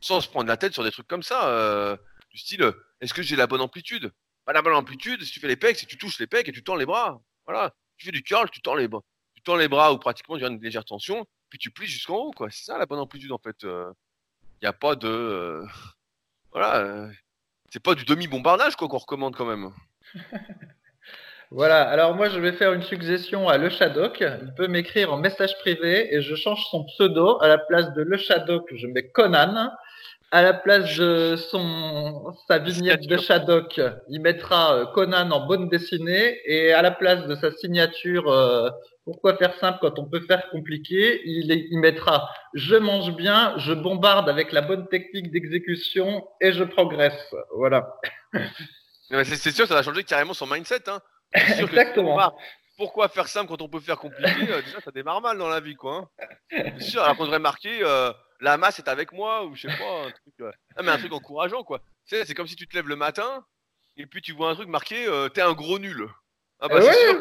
sans 0.00 0.20
se 0.20 0.28
prendre 0.28 0.48
la 0.48 0.56
tête 0.56 0.72
sur 0.72 0.84
des 0.84 0.90
trucs 0.90 1.08
comme 1.08 1.22
ça. 1.22 1.98
Du 2.30 2.38
style, 2.38 2.72
est-ce 3.00 3.12
que 3.12 3.22
j'ai 3.22 3.36
la 3.36 3.46
bonne 3.46 3.60
amplitude? 3.60 4.12
Pas 4.44 4.52
la 4.52 4.62
bonne 4.62 4.74
amplitude, 4.74 5.22
si 5.22 5.32
tu 5.32 5.40
fais 5.40 5.48
les 5.48 5.56
pecs, 5.56 5.78
si 5.78 5.86
tu 5.86 5.98
touches 5.98 6.18
les 6.18 6.26
pecs 6.26 6.48
et 6.48 6.52
tu 6.52 6.62
tends 6.62 6.76
les 6.76 6.86
bras. 6.86 7.20
Voilà. 7.46 7.74
Tu 7.98 8.06
fais 8.06 8.12
du 8.12 8.22
curl, 8.22 8.48
tu 8.50 8.60
tends 8.62 8.74
les 8.74 8.88
bras. 8.88 9.02
Tu 9.34 9.42
tends 9.42 9.56
les 9.56 9.68
bras 9.68 9.92
ou 9.92 9.98
pratiquement 9.98 10.38
tu 10.38 10.44
as 10.44 10.48
une 10.48 10.60
légère 10.60 10.84
tension, 10.84 11.26
puis 11.48 11.58
tu 11.58 11.70
plies 11.70 11.86
jusqu'en 11.86 12.16
haut. 12.16 12.30
quoi. 12.30 12.50
C'est 12.50 12.64
ça 12.64 12.78
la 12.78 12.86
bonne 12.86 12.98
amplitude 12.98 13.32
en 13.32 13.38
fait. 13.38 13.56
Il 13.62 14.64
n'y 14.64 14.68
a 14.68 14.72
pas 14.72 14.94
de. 14.94 15.08
Euh, 15.08 15.66
voilà. 16.52 16.78
Euh, 16.78 17.10
c'est 17.70 17.82
pas 17.82 17.94
du 17.94 18.04
demi-bombardage 18.04 18.76
quoi 18.76 18.88
qu'on 18.88 18.98
recommande 18.98 19.36
quand 19.36 19.46
même. 19.46 19.70
voilà, 21.50 21.88
alors 21.88 22.14
moi 22.14 22.28
je 22.28 22.38
vais 22.40 22.52
faire 22.52 22.72
une 22.72 22.82
suggestion 22.82 23.48
à 23.48 23.56
Le 23.58 23.70
Shadok. 23.70 24.20
Il 24.20 24.52
peut 24.56 24.68
m'écrire 24.68 25.12
en 25.12 25.16
message 25.16 25.56
privé 25.58 26.14
et 26.14 26.20
je 26.20 26.34
change 26.34 26.66
son 26.70 26.84
pseudo. 26.84 27.40
À 27.40 27.48
la 27.48 27.58
place 27.58 27.92
de 27.94 28.02
Le 28.02 28.16
Shadok, 28.16 28.68
je 28.74 28.86
mets 28.86 29.08
Conan. 29.10 29.70
À 30.32 30.42
la 30.42 30.52
place 30.52 30.96
de 30.96 31.36
son 31.36 32.32
sa 32.46 32.58
vignette 32.58 33.06
de 33.06 33.16
Shadok, 33.16 33.80
il 34.08 34.20
mettra 34.20 34.74
euh, 34.74 34.86
Conan 34.86 35.30
en 35.30 35.46
bonne 35.46 35.68
dessinée 35.68 36.40
et 36.44 36.72
à 36.72 36.82
la 36.82 36.92
place 36.92 37.26
de 37.26 37.34
sa 37.34 37.50
signature 37.52 38.32
pourquoi 39.04 39.36
faire 39.36 39.58
simple 39.58 39.78
quand 39.80 39.98
on 39.98 40.08
peut 40.08 40.20
faire 40.20 40.48
compliqué 40.50 41.20
il, 41.24 41.50
il, 41.50 41.78
mettra 41.80 42.30
je 42.54 42.76
mange 42.76 43.14
bien, 43.16 43.54
je 43.58 43.72
bombarde 43.72 44.28
avec 44.28 44.52
la 44.52 44.62
bonne 44.62 44.86
technique 44.88 45.30
d'exécution 45.30 46.26
et 46.40 46.52
je 46.52 46.64
progresse. 46.64 47.34
Voilà. 47.56 47.92
c'est 49.24 49.50
sûr, 49.50 49.66
ça 49.66 49.74
va 49.74 49.82
changer 49.82 50.04
carrément 50.04 50.34
son 50.34 50.46
mindset. 50.46 50.88
Hein. 50.88 51.00
Exactement. 51.32 52.32
pourquoi 52.76 53.08
faire 53.08 53.28
simple 53.28 53.48
quand 53.48 53.62
on 53.62 53.68
peut 53.68 53.80
faire 53.80 53.98
compliqué 53.98 54.50
euh, 54.50 54.62
Déjà, 54.62 54.80
ça 54.80 54.90
démarre 54.90 55.20
mal 55.20 55.38
dans 55.38 55.48
la 55.48 55.60
vie, 55.60 55.76
quoi. 55.76 56.10
Hein. 56.52 56.62
C'est 56.78 56.82
sûr, 56.82 57.02
alors 57.02 57.16
qu'on 57.16 57.24
devrait 57.24 57.38
marquer 57.38 57.80
euh, 57.82 58.12
la 58.40 58.56
masse 58.56 58.78
est 58.78 58.88
avec 58.88 59.12
moi 59.12 59.44
ou 59.44 59.54
je 59.54 59.68
sais 59.68 59.76
pas, 59.76 60.06
un 60.06 60.10
truc, 60.10 60.34
euh, 60.40 60.52
ah, 60.76 60.82
mais 60.82 60.90
un 60.90 60.98
truc 60.98 61.12
encourageant, 61.12 61.62
quoi. 61.62 61.80
C'est 62.04 62.34
comme 62.34 62.46
si 62.46 62.56
tu 62.56 62.66
te 62.66 62.76
lèves 62.76 62.88
le 62.88 62.96
matin 62.96 63.44
et 63.96 64.06
puis 64.06 64.22
tu 64.22 64.32
vois 64.32 64.50
un 64.50 64.54
truc 64.54 64.68
marqué 64.68 65.06
t'es 65.34 65.42
un 65.42 65.52
gros 65.52 65.78
nul. 65.78 66.08
Ah 66.60 66.68
bah, 66.68 66.80
c'est 66.82 66.92
sûr, 66.92 67.20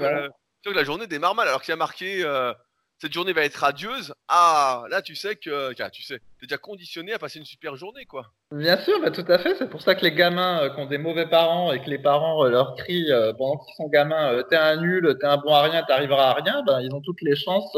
que 0.65 0.70
la 0.72 0.84
journée 0.84 1.07
démarre 1.07 1.36
mal. 1.36 1.47
Alors 1.47 1.61
qu'il 1.61 1.72
y 1.72 1.74
a 1.74 1.78
marqué 1.78 2.24
euh, 2.24 2.53
cette 3.01 3.13
journée 3.13 3.33
va 3.33 3.43
être 3.43 3.55
radieuse, 3.55 4.13
ah 4.27 4.83
là 4.89 5.01
tu 5.01 5.15
sais 5.15 5.35
que 5.35 5.73
tu 5.89 6.03
sais, 6.03 6.15
es 6.15 6.21
déjà 6.41 6.57
conditionné 6.57 7.13
à 7.13 7.19
passer 7.19 7.39
une 7.39 7.45
super 7.45 7.75
journée 7.75 8.05
quoi. 8.05 8.33
Bien 8.51 8.77
sûr, 8.77 8.99
bah, 8.99 9.11
tout 9.11 9.25
à 9.27 9.37
fait. 9.37 9.55
C'est 9.57 9.69
pour 9.69 9.81
ça 9.81 9.95
que 9.95 10.01
les 10.01 10.11
gamins 10.11 10.63
euh, 10.63 10.69
qui 10.69 10.79
ont 10.81 10.85
des 10.85 10.97
mauvais 10.97 11.27
parents 11.27 11.71
et 11.71 11.81
que 11.81 11.89
les 11.89 11.99
parents 11.99 12.43
euh, 12.43 12.49
leur 12.49 12.75
crient 12.75 13.11
pendant 13.37 13.57
qu'ils 13.57 13.75
sont 13.75 13.87
gamins, 13.87 14.43
t'es 14.49 14.57
un 14.57 14.77
nul, 14.77 15.17
t'es 15.19 15.27
un 15.27 15.37
bon 15.37 15.53
à 15.53 15.61
rien, 15.61 15.83
t'arriveras 15.83 16.31
à 16.31 16.33
rien, 16.33 16.63
ben, 16.65 16.81
ils 16.81 16.93
ont 16.93 17.01
toutes 17.01 17.21
les 17.21 17.35
chances 17.35 17.73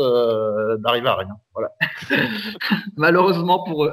d'arriver 0.80 1.10
à 1.10 1.16
rien. 1.16 1.38
Voilà. 1.54 1.70
Malheureusement 2.98 3.64
pour 3.64 3.86
eux. 3.86 3.92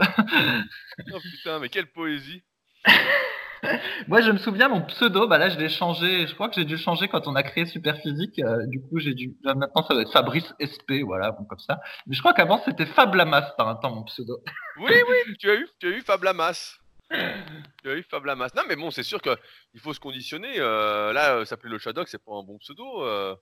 oh 1.12 1.18
putain, 1.20 1.58
mais 1.58 1.68
quelle 1.68 1.86
poésie. 1.86 2.42
Moi, 4.08 4.20
je 4.20 4.30
me 4.30 4.38
souviens, 4.38 4.68
mon 4.68 4.82
pseudo, 4.82 5.26
bah 5.26 5.38
là, 5.38 5.48
je 5.48 5.58
l'ai 5.58 5.68
changé. 5.68 6.26
Je 6.26 6.34
crois 6.34 6.48
que 6.48 6.54
j'ai 6.54 6.64
dû 6.64 6.74
le 6.74 6.80
changer 6.80 7.08
quand 7.08 7.26
on 7.26 7.34
a 7.34 7.42
créé 7.42 7.66
Superphysique. 7.66 8.38
Euh, 8.38 8.66
du 8.66 8.80
coup, 8.80 8.98
j'ai 8.98 9.14
dû. 9.14 9.36
maintenant, 9.44 9.82
ça 9.82 9.94
doit 9.94 10.02
être 10.02 10.12
Fabrice 10.12 10.52
SP, 10.58 11.02
voilà, 11.04 11.36
comme 11.48 11.58
ça. 11.58 11.80
Mais 12.06 12.14
je 12.14 12.20
crois 12.20 12.34
qu'avant, 12.34 12.62
c'était 12.64 12.86
Fablamas 12.86 13.52
par 13.56 13.68
un 13.68 13.74
temps, 13.74 13.94
mon 13.94 14.04
pseudo. 14.04 14.42
Oui, 14.78 14.92
oui, 15.08 15.36
tu 15.38 15.50
as 15.50 15.54
eu, 15.54 15.68
tu 15.78 15.86
as 15.88 15.90
eu 15.90 16.00
Fablamas. 16.02 16.78
tu 17.10 17.90
as 17.90 17.94
eu 17.94 18.02
Fablamas. 18.02 18.50
Non, 18.56 18.62
mais 18.68 18.76
bon, 18.76 18.90
c'est 18.90 19.02
sûr 19.02 19.20
qu'il 19.20 19.80
faut 19.80 19.92
se 19.92 20.00
conditionner. 20.00 20.54
Euh, 20.58 21.12
là, 21.12 21.44
s'appeler 21.44 21.72
le 21.72 21.78
Shadok, 21.78 22.08
c'est 22.08 22.22
pas 22.22 22.32
un 22.32 22.42
bon 22.42 22.58
pseudo. 22.58 23.04
Euh, 23.04 23.34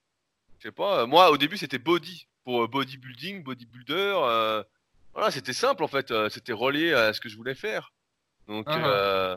je 0.58 0.68
sais 0.68 0.72
pas. 0.72 1.06
Moi, 1.06 1.30
au 1.30 1.36
début, 1.36 1.56
c'était 1.56 1.78
Body 1.78 2.26
pour 2.44 2.68
bodybuilding, 2.68 3.42
bodybuilder. 3.42 4.64
voilà, 5.12 5.30
c'était 5.30 5.52
simple 5.52 5.82
en 5.82 5.88
fait. 5.88 6.12
C'était 6.30 6.52
relié 6.52 6.94
à 6.94 7.12
ce 7.12 7.20
que 7.20 7.28
je 7.28 7.36
voulais 7.36 7.54
faire. 7.54 7.92
Donc, 8.46 8.68
uh 8.70 9.36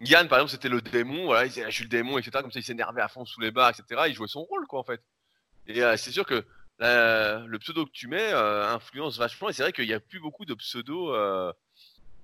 Yann, 0.00 0.28
par 0.28 0.38
exemple, 0.38 0.52
c'était 0.52 0.68
le 0.68 0.80
démon, 0.80 1.24
voilà, 1.24 1.46
il 1.46 1.48
disait, 1.48 1.64
je 1.66 1.70
suis 1.74 1.84
le 1.84 1.88
démon, 1.88 2.18
etc. 2.18 2.38
Comme 2.40 2.52
ça, 2.52 2.60
il 2.60 2.64
s'énervait 2.64 3.02
à 3.02 3.08
fond 3.08 3.24
sous 3.24 3.40
les 3.40 3.50
bas, 3.50 3.70
etc. 3.70 4.02
Il 4.06 4.14
jouait 4.14 4.28
son 4.28 4.42
rôle, 4.42 4.66
quoi, 4.66 4.80
en 4.80 4.84
fait. 4.84 5.02
Et 5.68 5.82
euh, 5.82 5.96
c'est 5.96 6.12
sûr 6.12 6.24
que 6.24 6.44
le 6.80 7.56
pseudo 7.58 7.84
que 7.84 7.90
tu 7.90 8.08
mets 8.08 8.32
euh, 8.32 8.72
influence 8.72 9.18
vachement. 9.18 9.48
Et 9.48 9.52
c'est 9.52 9.62
vrai 9.62 9.72
qu'il 9.72 9.86
n'y 9.86 9.92
a 9.92 10.00
plus 10.00 10.20
beaucoup 10.20 10.44
de 10.44 10.54
pseudos 10.54 11.14
euh, 11.14 11.52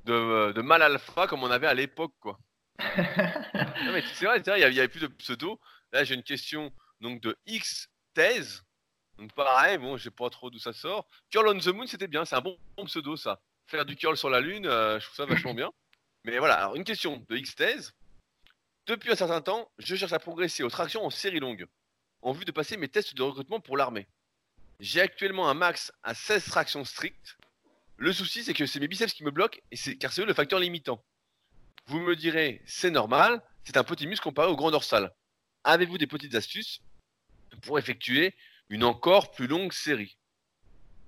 de, 0.04 0.60
mal 0.60 0.82
alpha 0.82 1.26
comme 1.26 1.42
on 1.42 1.50
avait 1.50 1.66
à 1.66 1.74
l'époque, 1.74 2.14
quoi. 2.20 2.38
c'est 2.78 4.24
vrai, 4.24 4.40
il 4.40 4.72
n'y 4.72 4.78
avait 4.78 4.88
plus 4.88 5.00
de 5.00 5.08
pseudo. 5.08 5.60
Là, 5.92 6.04
j'ai 6.04 6.14
une 6.14 6.22
question 6.22 6.72
donc 7.00 7.20
de 7.20 7.36
X 7.46 7.88
thèse. 8.14 8.64
Donc 9.18 9.32
pareil, 9.32 9.78
bon, 9.78 9.96
je 9.96 10.04
sais 10.04 10.10
pas 10.10 10.30
trop 10.30 10.50
d'où 10.50 10.58
ça 10.58 10.72
sort. 10.72 11.06
Curl 11.30 11.48
on 11.48 11.58
the 11.58 11.68
Moon, 11.68 11.86
c'était 11.86 12.08
bien, 12.08 12.24
c'est 12.24 12.36
un 12.36 12.40
bon, 12.40 12.56
pseudo 12.86 13.16
ça. 13.16 13.40
Faire 13.66 13.84
du 13.84 13.96
curl 13.96 14.16
sur 14.16 14.28
la 14.28 14.40
lune, 14.40 14.64
je 14.64 15.04
trouve 15.04 15.16
ça 15.16 15.26
vachement 15.26 15.54
bien. 15.54 15.70
Mais 16.24 16.38
voilà, 16.38 16.54
alors 16.54 16.76
une 16.76 16.84
question 16.84 17.24
de 17.28 17.36
X-Thèse. 17.36 17.92
Depuis 18.86 19.12
un 19.12 19.16
certain 19.16 19.40
temps, 19.40 19.70
je 19.78 19.94
cherche 19.94 20.12
à 20.12 20.18
progresser 20.18 20.62
aux 20.62 20.70
tractions 20.70 21.04
en 21.04 21.10
série 21.10 21.40
longue, 21.40 21.66
en 22.22 22.32
vue 22.32 22.44
de 22.44 22.52
passer 22.52 22.76
mes 22.76 22.88
tests 22.88 23.14
de 23.14 23.22
recrutement 23.22 23.60
pour 23.60 23.76
l'armée. 23.76 24.08
J'ai 24.80 25.00
actuellement 25.00 25.48
un 25.48 25.54
max 25.54 25.92
à 26.02 26.14
16 26.14 26.44
tractions 26.46 26.84
strictes. 26.84 27.36
Le 27.96 28.12
souci, 28.12 28.42
c'est 28.42 28.54
que 28.54 28.66
c'est 28.66 28.80
mes 28.80 28.88
biceps 28.88 29.12
qui 29.12 29.22
me 29.22 29.30
bloquent, 29.30 29.58
et 29.70 29.76
c'est, 29.76 29.96
car 29.96 30.12
c'est 30.12 30.22
eux 30.22 30.26
le 30.26 30.34
facteur 30.34 30.58
limitant. 30.58 31.02
Vous 31.86 32.00
me 32.00 32.16
direz, 32.16 32.62
c'est 32.66 32.90
normal, 32.90 33.42
c'est 33.62 33.76
un 33.76 33.84
petit 33.84 34.06
muscle 34.06 34.24
comparé 34.24 34.48
au 34.48 34.56
grand 34.56 34.70
dorsal. 34.70 35.14
Avez-vous 35.62 35.98
des 35.98 36.06
petites 36.06 36.34
astuces 36.34 36.80
pour 37.62 37.78
effectuer 37.78 38.34
une 38.70 38.84
encore 38.84 39.30
plus 39.30 39.46
longue 39.46 39.72
série? 39.72 40.16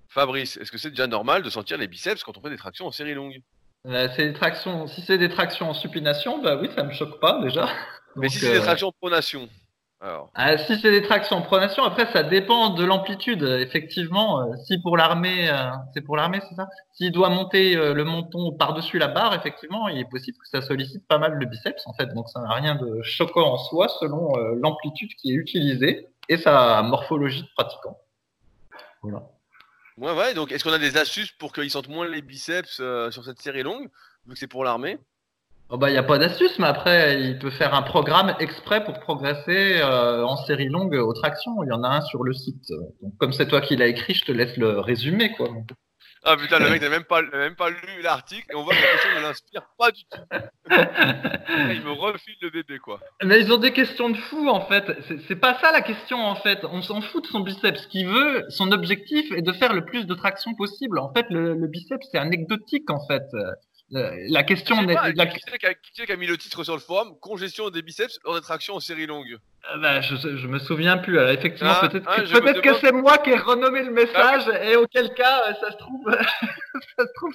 Fabrice, 0.09 0.57
est-ce 0.59 0.71
que 0.71 0.79
c'est 0.79 0.91
déjà 0.91 1.07
normal 1.07 1.43
de 1.43 1.51
sentir 1.51 1.79
les 1.79 1.89
biceps 1.89 2.23
quand 2.23 2.37
on 2.37 2.41
fait 2.41 2.51
des 2.51 2.57
tractions 2.57 2.87
en 2.87 2.93
série 2.93 3.15
longue? 3.15 3.43
C'est 3.87 4.27
des 4.27 4.33
tractions. 4.33 4.87
Si 4.87 5.03
c'est 5.03 5.19
des 5.19 5.29
tractions 5.29 5.71
en 5.71 5.75
supination, 5.75 6.43
bah 6.43 6.57
oui, 6.61 6.71
ça 6.75 6.83
me 6.83 6.93
choque 6.93 7.21
pas 7.21 7.41
déjà. 7.41 7.69
Mais 8.17 8.29
si 8.29 8.39
c'est 8.39 8.53
des 8.53 8.59
euh, 8.59 8.63
tractions 8.63 8.89
en 8.89 8.93
pronation 8.93 9.49
alors. 9.99 10.31
Ah, 10.35 10.59
si 10.59 10.79
c'est 10.79 10.91
des 10.91 11.01
tractions 11.01 11.37
en 11.37 11.43
pronation, 11.43 11.83
après 11.83 12.05
ça 12.13 12.23
dépend 12.23 12.71
de 12.71 12.85
l'amplitude. 12.85 13.43
Effectivement, 13.43 14.43
euh, 14.43 14.55
si 14.67 14.79
pour 14.79 14.97
l'armée, 14.99 15.51
c'est 15.95 16.03
pour 16.03 16.17
l'armée, 16.17 16.41
c'est 16.47 16.55
ça? 16.55 16.69
S'il 16.93 17.13
doit 17.13 17.31
monter 17.31 17.75
le 17.75 18.05
menton 18.05 18.53
par-dessus 18.53 18.99
la 18.99 19.09
barre, 19.09 19.35
effectivement, 19.35 19.89
il 19.89 19.99
est 19.99 20.09
possible 20.09 20.37
que 20.37 20.49
ça 20.49 20.61
sollicite 20.61 21.07
pas 21.09 21.17
mal 21.17 21.33
le 21.33 21.47
biceps 21.47 21.87
en 21.87 21.95
fait. 21.95 22.13
Donc 22.13 22.29
ça 22.29 22.41
n'a 22.41 22.53
rien 22.53 22.75
de 22.75 23.01
choquant 23.03 23.55
en 23.55 23.57
soi 23.57 23.89
selon 23.89 24.37
l'amplitude 24.63 25.15
qui 25.15 25.33
est 25.33 25.35
utilisée 25.35 26.09
et 26.29 26.37
sa 26.37 26.83
morphologie 26.83 27.43
de 27.43 27.49
pratiquant. 27.57 27.99
Voilà. 29.03 29.23
Ouais, 29.97 30.13
ouais, 30.13 30.35
donc 30.35 30.53
est-ce 30.53 30.63
qu'on 30.63 30.73
a 30.73 30.79
des 30.79 30.97
astuces 30.99 31.33
pour 31.33 31.53
qu'ils 31.53 31.71
sentent 31.71 31.89
moins 31.89 32.07
les 32.07 32.21
biceps 32.21 32.79
euh, 32.81 33.11
sur 33.11 33.25
cette 33.25 33.41
série 33.41 33.63
longue, 33.63 33.89
vu 34.27 34.35
que 34.35 34.39
c'est 34.39 34.47
pour 34.47 34.63
l'armée? 34.63 34.99
Oh 35.69 35.79
bah, 35.79 35.89
il 35.89 35.95
n'y 35.95 35.99
a 35.99 36.03
pas 36.03 36.19
d'astuce, 36.19 36.59
mais 36.59 36.67
après, 36.67 37.21
il 37.23 37.39
peut 37.39 37.51
faire 37.51 37.75
un 37.75 37.83
programme 37.83 38.37
exprès 38.39 38.85
pour 38.85 39.01
progresser 39.01 39.81
euh, 39.81 40.25
en 40.25 40.37
série 40.37 40.69
longue 40.69 40.95
aux 40.95 41.13
tractions. 41.13 41.63
Il 41.65 41.69
y 41.69 41.73
en 41.73 41.83
a 41.83 41.89
un 41.89 42.01
sur 42.03 42.23
le 42.23 42.33
site. 42.35 42.69
Donc, 43.03 43.17
comme 43.19 43.33
c'est 43.33 43.49
toi 43.49 43.61
qui 43.61 43.75
l'as 43.75 43.89
écrit, 43.89 44.15
je 44.15 44.25
te 44.25 44.33
laisse 44.33 44.57
le 44.57 44.79
résumer, 44.79 45.33
quoi. 45.33 45.49
Ah 46.29 46.37
putain, 46.37 46.59
le 46.59 46.69
mec 46.71 46.83
n'a 46.83 46.89
même 46.89 47.05
pas, 47.05 47.23
même 47.23 47.55
pas 47.55 47.71
lu 47.71 48.03
l'article 48.03 48.47
et 48.51 48.57
on 48.57 48.65
voit 48.65 48.75
que 48.75 48.81
la 48.83 48.89
question 48.89 49.11
ne 49.15 49.23
l'inspire 49.23 49.63
pas 49.79 49.93
du 49.93 50.03
tout. 50.11 50.21
il 50.71 51.83
me 51.83 51.93
refile 51.93 52.35
le 52.43 52.51
bébé, 52.51 52.79
quoi. 52.79 52.99
Mais 53.23 53.41
ils 53.41 53.53
ont 53.53 53.59
des 53.59 53.73
questions 53.73 54.11
de 54.11 54.17
fou, 54.17 54.49
en 54.49 54.67
fait. 54.67 54.85
C'est 55.29 55.37
pas 55.37 55.57
ça 55.61 55.71
la 55.71 55.83
question, 55.83 56.19
en 56.19 56.35
fait. 56.35 56.65
On 56.65 56.83
s'en 56.83 57.01
fout 57.01 57.23
de 57.23 57.29
son 57.29 57.41
biceps. 57.41 57.83
Ce 57.83 57.87
qu'il 57.87 58.09
veut, 58.09 58.45
son 58.49 58.73
objectif 58.73 59.31
est 59.31 59.43
de 59.43 59.53
faire 59.53 59.73
le 59.73 59.85
plus 59.85 60.07
de 60.07 60.15
traction 60.15 60.55
possible. 60.55 60.99
En 60.99 61.13
fait, 61.13 61.27
le, 61.31 61.55
le 61.55 61.67
biceps, 61.69 62.05
c'est 62.11 62.19
anecdotique, 62.19 62.91
en 62.91 63.07
fait. 63.07 63.23
Euh, 63.95 64.11
la 64.31 64.43
question 64.43 64.83
n'est. 64.83 64.95
La... 65.15 65.27
Qui 65.27 65.39
c'est 65.47 66.07
qui, 66.07 66.13
a 66.13 66.17
mis 66.17 66.27
le 66.27 66.37
titre 66.37 66.65
sur 66.65 66.75
le 66.75 66.81
forum? 66.81 67.17
Congestion 67.21 67.71
des 67.71 67.83
biceps 67.83 68.19
lors 68.25 68.35
des 68.35 68.41
tractions 68.41 68.75
en 68.75 68.81
série 68.81 69.07
longue 69.07 69.39
euh, 69.73 69.79
bah, 69.79 70.01
je, 70.01 70.17
je 70.17 70.47
me 70.49 70.59
souviens 70.59 70.99
plus. 70.99 71.19
Alors, 71.19 71.31
effectivement, 71.31 71.73
ah, 71.81 71.89
peut-être 71.89 72.05
ah, 72.09 72.21
que, 72.21 72.53
peut 72.53 72.61
que 72.61 72.75
c'est 72.81 72.93
moi 72.93 73.19
qui 73.19 73.31
ai 73.31 73.37
renommé 73.37 73.83
le 73.83 73.93
message, 73.93 74.45
ah 74.53 74.65
et 74.65 74.77
auquel 74.77 75.13
cas, 75.15 75.51
euh, 75.51 75.55
ça 75.61 75.73
se 75.73 75.77
trouve, 75.77 76.05
ça 76.97 77.07
se 77.07 77.13
trouve, 77.15 77.33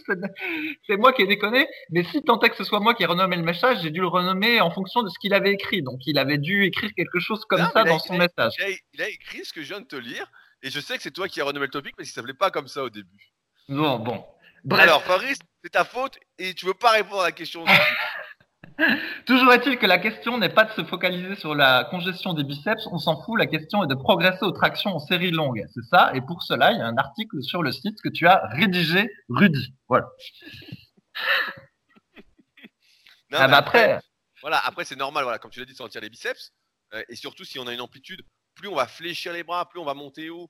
c'est 0.88 0.98
moi 0.98 1.14
qui 1.14 1.22
ai 1.22 1.28
déconné. 1.28 1.68
Mais 1.90 2.04
si 2.04 2.22
tant 2.22 2.40
est 2.42 2.50
que 2.50 2.56
ce 2.58 2.64
soit 2.64 2.80
moi 2.80 2.94
qui 2.94 3.04
ai 3.04 3.06
renommé 3.06 3.38
le 3.38 3.44
message, 3.44 3.82
j'ai 3.82 3.90
dû 3.90 4.02
le 4.02 4.08
renommer 4.08 4.60
en 4.62 4.72
fonction 4.72 5.04
de 5.04 5.10
ce 5.10 5.20
qu'il 5.20 5.34
avait 5.34 5.52
écrit. 5.52 5.82
Donc, 5.84 6.00
il 6.06 6.18
avait 6.18 6.38
dû 6.38 6.66
écrire 6.66 6.92
quelque 6.96 7.20
chose 7.20 7.44
comme 7.46 7.66
ça 7.74 7.84
dans 7.84 8.00
son 8.00 8.18
message. 8.18 8.54
Il 8.60 8.64
a, 8.64 8.78
il 8.94 9.02
a, 9.02 9.10
écrit 9.10 9.46
ce 9.46 9.54
que 9.54 9.62
je 9.62 9.70
viens 9.70 9.82
de 9.82 9.88
te 9.88 9.98
lire, 9.98 10.26
et 10.64 10.70
je 10.70 10.80
sais 10.82 10.98
que 10.98 11.04
c'est 11.04 11.12
toi 11.12 11.28
qui 11.28 11.40
as 11.40 11.46
renommé 11.46 11.66
le 11.66 11.72
topic, 11.72 11.96
mais 11.98 12.06
ça 12.06 12.14
s'appelait 12.14 12.34
pas 12.34 12.52
comme 12.52 12.68
ça 12.68 12.84
au 12.84 12.90
début. 12.90 13.32
Non, 13.70 14.00
bon. 14.00 14.24
Alors, 14.70 15.04
Faris, 15.04 15.38
c'est 15.64 15.72
ta 15.72 15.86
faute 15.86 16.18
et 16.38 16.54
tu 16.54 16.66
veux 16.66 16.74
pas 16.74 16.92
répondre 16.92 17.22
à 17.22 17.26
la 17.26 17.32
question. 17.32 17.66
Toujours 19.26 19.54
est-il 19.54 19.78
que 19.78 19.86
la 19.86 20.00
question 20.00 20.38
n'est 20.38 20.50
pas 20.50 20.66
de 20.66 20.72
se 20.72 20.84
focaliser 20.84 21.36
sur 21.36 21.54
la 21.54 21.84
congestion 21.86 22.34
des 22.34 22.44
biceps, 22.44 22.88
on 22.92 22.98
s'en 22.98 23.22
fout, 23.22 23.38
la 23.38 23.46
question 23.46 23.84
est 23.84 23.88
de 23.88 23.96
progresser 23.96 24.44
aux 24.44 24.52
tractions 24.52 24.96
en 24.96 25.00
série 25.00 25.32
longue. 25.32 25.64
C'est 25.74 25.84
ça, 25.84 26.12
et 26.16 26.22
pour 26.22 26.42
cela, 26.42 26.72
il 26.72 26.80
y 26.80 26.82
a 26.82 26.86
un 26.86 26.98
article 26.98 27.42
sur 27.44 27.62
le 27.62 27.72
site 27.72 28.02
que 28.02 28.10
tu 28.10 28.28
as 28.28 28.48
rédigé, 28.54 29.10
Rudy. 29.30 29.76
Voilà. 29.88 30.10
Ah, 33.34 33.48
bah, 33.48 33.58
après, 33.58 34.00
voilà, 34.42 34.60
après 34.66 34.84
c'est 34.84 34.98
normal, 34.98 35.24
voilà, 35.24 35.40
comme 35.40 35.52
tu 35.52 35.60
l'as 35.60 35.66
dit, 35.66 35.74
de 35.74 35.78
sentir 35.78 36.02
les 36.02 36.10
biceps, 36.10 36.52
euh, 36.94 37.04
et 37.08 37.16
surtout 37.16 37.46
si 37.46 37.60
on 37.60 37.68
a 37.68 37.74
une 37.74 37.82
amplitude, 37.82 38.24
plus 38.56 38.68
on 38.68 38.76
va 38.76 38.88
fléchir 38.88 39.32
les 39.32 39.44
bras, 39.44 39.70
plus 39.70 39.80
on 39.80 39.86
va 39.86 39.94
monter 39.94 40.30
haut, 40.30 40.50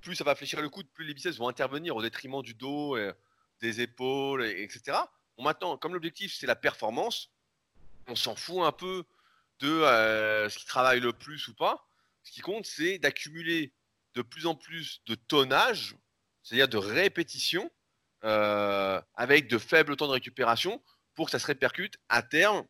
plus 0.00 0.14
ça 0.14 0.24
va 0.24 0.34
fléchir 0.34 0.60
le 0.60 0.68
coude, 0.68 0.86
plus 0.92 1.04
les 1.04 1.14
biceps 1.14 1.38
vont 1.38 1.48
intervenir 1.48 1.96
au 1.96 2.02
détriment 2.02 2.42
du 2.42 2.54
dos. 2.54 2.96
Et, 2.96 3.10
des 3.60 3.80
épaules, 3.80 4.44
etc. 4.44 4.98
Comme 5.80 5.94
l'objectif 5.94 6.34
c'est 6.34 6.46
la 6.46 6.56
performance, 6.56 7.30
on 8.06 8.16
s'en 8.16 8.34
fout 8.34 8.62
un 8.62 8.72
peu 8.72 9.04
de 9.60 9.68
euh, 9.68 10.48
ce 10.48 10.58
qui 10.58 10.66
travaille 10.66 11.00
le 11.00 11.12
plus 11.12 11.48
ou 11.48 11.54
pas. 11.54 11.86
Ce 12.22 12.32
qui 12.32 12.40
compte, 12.40 12.66
c'est 12.66 12.98
d'accumuler 12.98 13.72
de 14.14 14.22
plus 14.22 14.46
en 14.46 14.54
plus 14.54 15.02
de 15.06 15.14
tonnage, 15.14 15.96
c'est-à-dire 16.42 16.68
de 16.68 16.76
répétition, 16.76 17.70
euh, 18.24 19.00
avec 19.14 19.48
de 19.48 19.58
faibles 19.58 19.96
temps 19.96 20.08
de 20.08 20.12
récupération, 20.12 20.82
pour 21.14 21.26
que 21.26 21.30
ça 21.30 21.38
se 21.38 21.46
répercute 21.46 21.98
à 22.08 22.22
terme 22.22 22.64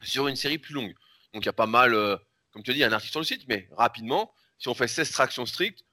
sur 0.00 0.28
une 0.28 0.36
série 0.36 0.58
plus 0.58 0.74
longue. 0.74 0.94
Donc 1.32 1.44
il 1.44 1.46
y 1.46 1.48
a 1.48 1.52
pas 1.52 1.66
mal, 1.66 1.94
euh, 1.94 2.16
comme 2.52 2.62
tu 2.62 2.70
as 2.70 2.74
dit, 2.74 2.84
un 2.84 2.92
article 2.92 3.12
sur 3.12 3.20
le 3.20 3.26
site, 3.26 3.46
mais 3.48 3.68
rapidement, 3.72 4.32
si 4.58 4.68
on 4.68 4.74
fait 4.74 4.88
16 4.88 5.10
tractions 5.10 5.46
strictes, 5.46 5.84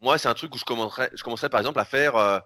moi 0.00 0.18
c'est 0.18 0.28
un 0.28 0.34
truc 0.34 0.54
où 0.54 0.58
je 0.58 0.64
commencerais, 0.64 1.10
je 1.14 1.22
commencerais 1.22 1.50
par 1.50 1.60
exemple 1.60 1.80
à 1.80 1.84
faire 1.84 2.42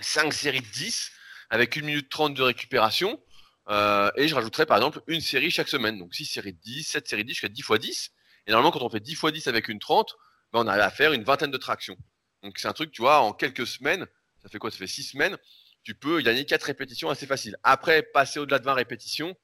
5 0.00 0.32
séries 0.32 0.60
de 0.60 0.66
10 0.66 1.10
avec 1.50 1.76
1 1.76 1.82
minute 1.82 2.08
30 2.08 2.34
de 2.34 2.42
récupération. 2.42 3.20
Euh, 3.68 4.10
et 4.16 4.28
je 4.28 4.34
rajouterai 4.34 4.64
par 4.64 4.76
exemple 4.76 5.00
une 5.06 5.20
série 5.20 5.50
chaque 5.50 5.68
semaine. 5.68 5.98
Donc 5.98 6.14
6 6.14 6.26
séries 6.26 6.52
de 6.52 6.60
10, 6.60 6.84
7 6.84 7.08
séries 7.08 7.24
de 7.24 7.28
10 7.28 7.34
jusqu'à 7.34 7.48
10 7.48 7.60
x 7.60 7.78
10. 7.78 8.10
Et 8.46 8.52
normalement, 8.52 8.70
quand 8.70 8.84
on 8.84 8.90
fait 8.90 9.00
10 9.00 9.12
x 9.12 9.32
10 9.32 9.46
avec 9.48 9.68
une 9.68 9.78
30, 9.78 10.14
ben, 10.52 10.60
on 10.60 10.66
arrive 10.66 10.82
à 10.82 10.90
faire 10.90 11.12
une 11.12 11.24
vingtaine 11.24 11.50
de 11.50 11.58
tractions. 11.58 11.96
Donc 12.42 12.58
c'est 12.58 12.68
un 12.68 12.72
truc, 12.72 12.92
tu 12.92 13.02
vois, 13.02 13.20
en 13.20 13.32
quelques 13.32 13.66
semaines, 13.66 14.06
ça 14.42 14.48
fait 14.48 14.58
quoi? 14.58 14.70
Ça 14.70 14.78
fait 14.78 14.86
6 14.86 15.02
semaines, 15.02 15.36
tu 15.82 15.94
peux 15.94 16.20
gagner 16.20 16.44
4 16.44 16.62
répétitions 16.62 17.10
assez 17.10 17.26
facile. 17.26 17.56
Après, 17.62 18.02
passer 18.02 18.38
au-delà 18.38 18.58
de 18.58 18.64
20 18.64 18.74
répétitions, 18.74 19.34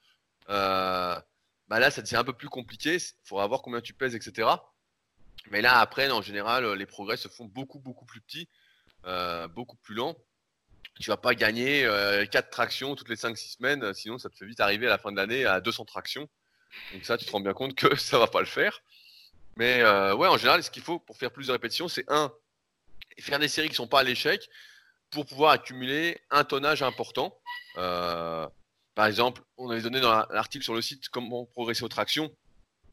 euh, 0.51 1.19
bah 1.69 1.79
là, 1.81 1.91
ça 1.91 2.03
devient 2.03 2.17
un 2.17 2.25
peu 2.25 2.33
plus 2.33 2.49
compliqué. 2.49 2.97
Il 2.97 3.29
faudra 3.29 3.47
voir 3.47 3.63
combien 3.63 3.81
tu 3.81 3.95
pèses, 3.95 4.15
etc. 4.15 4.49
Mais 5.51 5.63
là, 5.63 5.81
après, 5.81 6.11
en 6.11 6.23
général, 6.23 6.71
les 6.75 6.87
progrès 6.87 7.17
se 7.17 7.29
font 7.29 7.47
beaucoup, 7.47 7.81
beaucoup 7.81 8.05
plus 8.05 8.21
petits, 8.21 8.49
euh, 9.07 9.49
beaucoup 9.49 9.77
plus 9.77 9.95
lents 9.95 10.17
tu 11.03 11.11
vas 11.11 11.17
pas 11.17 11.35
gagner 11.35 11.83
4 11.83 11.91
euh, 11.91 12.51
tractions 12.51 12.95
toutes 12.95 13.09
les 13.09 13.17
5-6 13.17 13.57
semaines, 13.57 13.83
euh, 13.83 13.93
sinon 13.93 14.19
ça 14.19 14.31
te 14.31 14.37
fait 14.37 14.47
vite 14.47 14.61
arriver 14.61 14.87
à 14.87 14.91
la 14.91 14.99
fin 14.99 15.11
de 15.11 15.17
l'année 15.17 15.45
à 15.45 15.61
200 15.61 15.85
tractions. 15.85 16.29
Donc 16.93 17.05
ça, 17.05 17.19
tu 17.19 17.27
te 17.27 17.31
rends 17.33 17.41
bien 17.41 17.53
compte 17.53 17.75
que 17.75 17.97
ça 17.99 18.19
va 18.19 18.29
pas 18.29 18.41
le 18.41 18.47
faire. 18.47 18.81
Mais 19.57 19.83
euh, 19.83 20.15
ouais, 20.15 20.29
en 20.29 20.39
général, 20.39 20.63
ce 20.63 20.71
qu'il 20.71 20.83
faut 20.83 21.01
pour 21.01 21.17
faire 21.17 21.33
plus 21.33 21.49
de 21.49 21.53
répétitions, 21.53 21.89
c'est 21.89 22.05
un, 22.09 22.33
faire 23.19 23.39
des 23.41 23.49
séries 23.49 23.69
qui 23.69 23.75
sont 23.75 23.89
pas 23.89 24.01
à 24.01 24.03
l'échec 24.05 24.49
pour 25.11 25.27
pouvoir 25.27 25.51
accumuler 25.51 26.21
un 26.31 26.45
tonnage 26.45 26.83
important. 26.83 27.37
par 27.75 29.07
exemple, 29.07 29.43
on 29.59 29.71
avait 29.71 29.83
donné 29.83 30.01
dans 30.01 30.25
l'article 30.31 30.65
sur 30.65 30.75
le 30.75 30.83
site 30.83 31.09
comment 31.09 31.45
progresser 31.47 31.83
aux 31.83 31.89
tractions. 31.89 32.35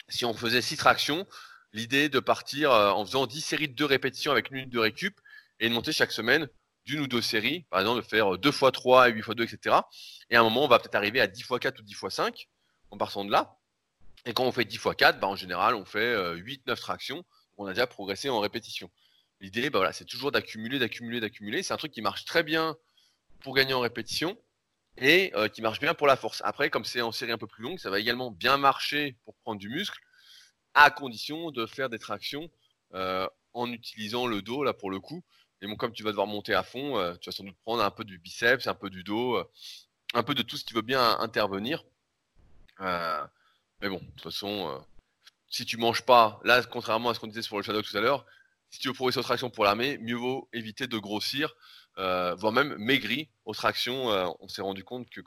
Si 0.10 0.26
on 0.26 0.34
faisait 0.34 0.61
6 0.61 0.77
tractions, 0.77 1.27
l'idée 1.72 2.10
de 2.10 2.19
partir 2.19 2.72
en 2.72 3.06
faisant 3.06 3.27
10 3.27 3.40
séries 3.41 3.69
de 3.69 3.73
2 3.73 3.86
répétitions 3.86 4.31
avec 4.31 4.49
une 4.49 4.57
minute 4.57 4.73
de 4.73 4.80
récup 4.80 5.22
et 5.60 5.69
de 5.69 5.73
monter 5.73 5.94
chaque 5.94 6.11
semaine 6.11 6.49
d'une 6.90 7.02
ou 7.02 7.07
deux 7.07 7.22
séries, 7.22 7.66
par 7.70 7.80
exemple 7.80 8.02
de 8.02 8.06
faire 8.06 8.38
2 8.38 8.49
x 8.49 8.64
3 8.74 9.10
et 9.10 9.11
8 9.14 9.20
x 9.20 9.30
2, 9.36 9.44
etc. 9.44 9.76
Et 10.32 10.36
à 10.36 10.40
un 10.40 10.44
moment, 10.44 10.64
on 10.64 10.68
va 10.68 10.80
peut-être 10.80 10.95
arriver 10.95 11.22
à 11.22 11.28
10 11.28 11.40
x 11.40 11.49
4 11.61 11.80
ou 11.80 11.84
10 11.84 11.94
x 11.94 12.10
5, 12.10 12.49
en 12.90 12.98
partant 12.98 13.24
de 13.24 13.32
là. 13.32 13.57
Et 14.26 14.34
quand 14.34 14.44
on 14.44 14.52
fait 14.52 14.66
10 14.66 14.76
x 14.76 14.88
4, 14.98 15.20
bah, 15.20 15.28
en 15.28 15.36
général, 15.36 15.76
on 15.76 15.86
fait 15.86 16.16
8-9 16.36 16.76
tractions. 16.78 17.24
On 17.57 17.68
a 17.68 17.74
déjà 17.74 17.86
progressé 17.86 18.30
en 18.30 18.40
répétition. 18.40 18.90
L'idée, 19.40 19.70
bah, 19.70 19.94
c'est 19.94 20.06
toujours 20.06 20.32
d'accumuler, 20.32 20.80
d'accumuler, 20.80 21.20
d'accumuler. 21.20 21.61
C'est 21.61 21.74
un 21.74 21.78
truc 21.78 21.91
qui 21.91 22.02
marche 22.02 22.26
très 22.26 22.41
bien 22.41 22.76
pour 23.41 23.53
gagner 23.53 23.74
en 23.74 23.82
répétition 23.82 24.36
et 24.98 25.32
qui 25.53 25.61
marche 25.61 25.80
bien 25.80 25.94
pour 25.94 26.07
la 26.07 26.16
force. 26.16 26.41
Après, 26.44 26.72
comme 26.72 26.86
c'est 26.86 27.02
en 27.02 27.11
série 27.11 27.32
un 27.32 27.38
peu 27.38 27.48
plus 27.48 27.64
longue, 27.64 27.78
ça 27.78 27.91
va 27.91 27.99
également 27.99 28.32
bien 28.32 28.57
marcher 28.57 29.16
pour 29.24 29.36
prendre 29.36 29.60
du 29.60 29.70
muscle, 29.70 29.99
à 30.74 30.90
condition 30.90 31.52
de 31.52 31.68
faire 31.68 31.90
des 31.90 31.99
tractions 31.99 32.49
en 33.53 33.72
utilisant 33.72 34.26
le 34.26 34.41
dos, 34.41 34.64
là, 34.64 34.74
pour 34.74 34.90
le 34.90 34.99
coup. 34.99 35.24
Et 35.61 35.68
bon, 35.68 35.76
comme 35.76 35.91
tu 35.91 36.03
vas 36.03 36.11
devoir 36.11 36.27
monter 36.27 36.53
à 36.53 36.64
fond, 36.64 37.15
tu 37.19 37.30
vas 37.30 37.36
sans 37.36 37.44
doute 37.44 37.57
prendre 37.64 37.84
un 37.84 37.91
peu 37.91 38.03
du 38.03 38.18
biceps, 38.18 38.68
un 38.68 38.76
peu 38.76 38.90
du 38.90 39.03
dos, 39.03 39.38
un 40.14 40.23
peu 40.23 40.34
de 40.34 40.41
tout 40.41 40.57
ce 40.57 40.64
qui 40.64 40.73
veut 40.73 40.81
bien 40.81 41.19
intervenir. 41.19 41.84
mais 42.80 43.90
bon, 43.90 43.99
de 43.99 44.06
toute 44.11 44.23
façon, 44.23 44.81
si 45.49 45.65
tu 45.65 45.77
manges 45.77 46.03
pas, 46.03 46.40
là, 46.44 46.64
contrairement 46.64 47.10
à 47.10 47.14
ce 47.14 47.19
qu'on 47.19 47.27
disait 47.27 47.41
sur 47.41 47.57
le 47.57 47.64
shadow 47.64 47.81
tout 47.81 47.98
à 47.98 48.02
l'heure, 48.02 48.26
si 48.69 48.80
tu 48.80 48.88
veux 48.88 48.94
progresser 48.94 49.19
aux 49.19 49.23
tractions 49.23 49.49
pour 49.49 49.64
l'armée, 49.64 49.98
mieux 49.98 50.15
vaut 50.15 50.48
éviter 50.53 50.88
de 50.88 50.98
grossir, 50.98 51.56
euh, 51.98 52.36
voire 52.36 52.53
même 52.53 52.76
maigrir 52.77 53.26
aux 53.45 53.53
tractions. 53.53 54.11
Euh, 54.11 54.27
on 54.40 54.48
s'est 54.48 54.61
rendu 54.61 54.84
compte 54.84 55.10
que 55.10 55.22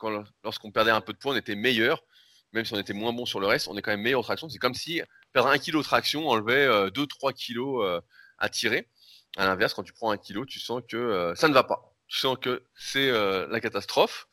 lorsqu'on 0.45 0.71
perdait 0.71 0.91
un 0.91 1.01
peu 1.01 1.13
de 1.13 1.19
poids, 1.19 1.35
on 1.35 1.37
était 1.37 1.57
meilleur, 1.57 2.05
même 2.53 2.65
si 2.65 2.73
on 2.73 2.79
était 2.79 2.93
moins 2.93 3.13
bon 3.13 3.27
sur 3.27 3.41
le 3.41 3.47
reste, 3.47 3.69
on 3.69 3.77
est 3.77 3.83
quand 3.83 3.91
même 3.91 4.03
meilleur 4.03 4.21
aux 4.21 4.25
tractions. 4.25 4.49
C'est 4.49 4.59
comme 4.59 4.75
si 4.75 5.03
perdre 5.33 5.49
un 5.49 5.59
kilo 5.59 5.81
de 5.81 5.85
traction 5.85 6.29
enlevait 6.29 6.69
2-3 6.91 7.31
euh, 7.31 7.33
kilos 7.33 8.03
à 8.39 8.49
tirer. 8.49 8.89
À 9.37 9.47
l'inverse, 9.47 9.75
quand 9.75 9.83
tu 9.83 9.93
prends 9.93 10.11
un 10.11 10.19
kilo, 10.19 10.45
tu 10.45 10.61
sens 10.61 10.83
que 10.89 11.33
ça 11.37 11.49
ne 11.49 11.55
va 11.55 11.65
pas. 11.65 11.95
Tu 12.09 12.19
sens 12.19 12.37
que 12.41 12.65
c'est 12.75 13.11
la 13.11 13.61
catastrophe. 13.61 14.29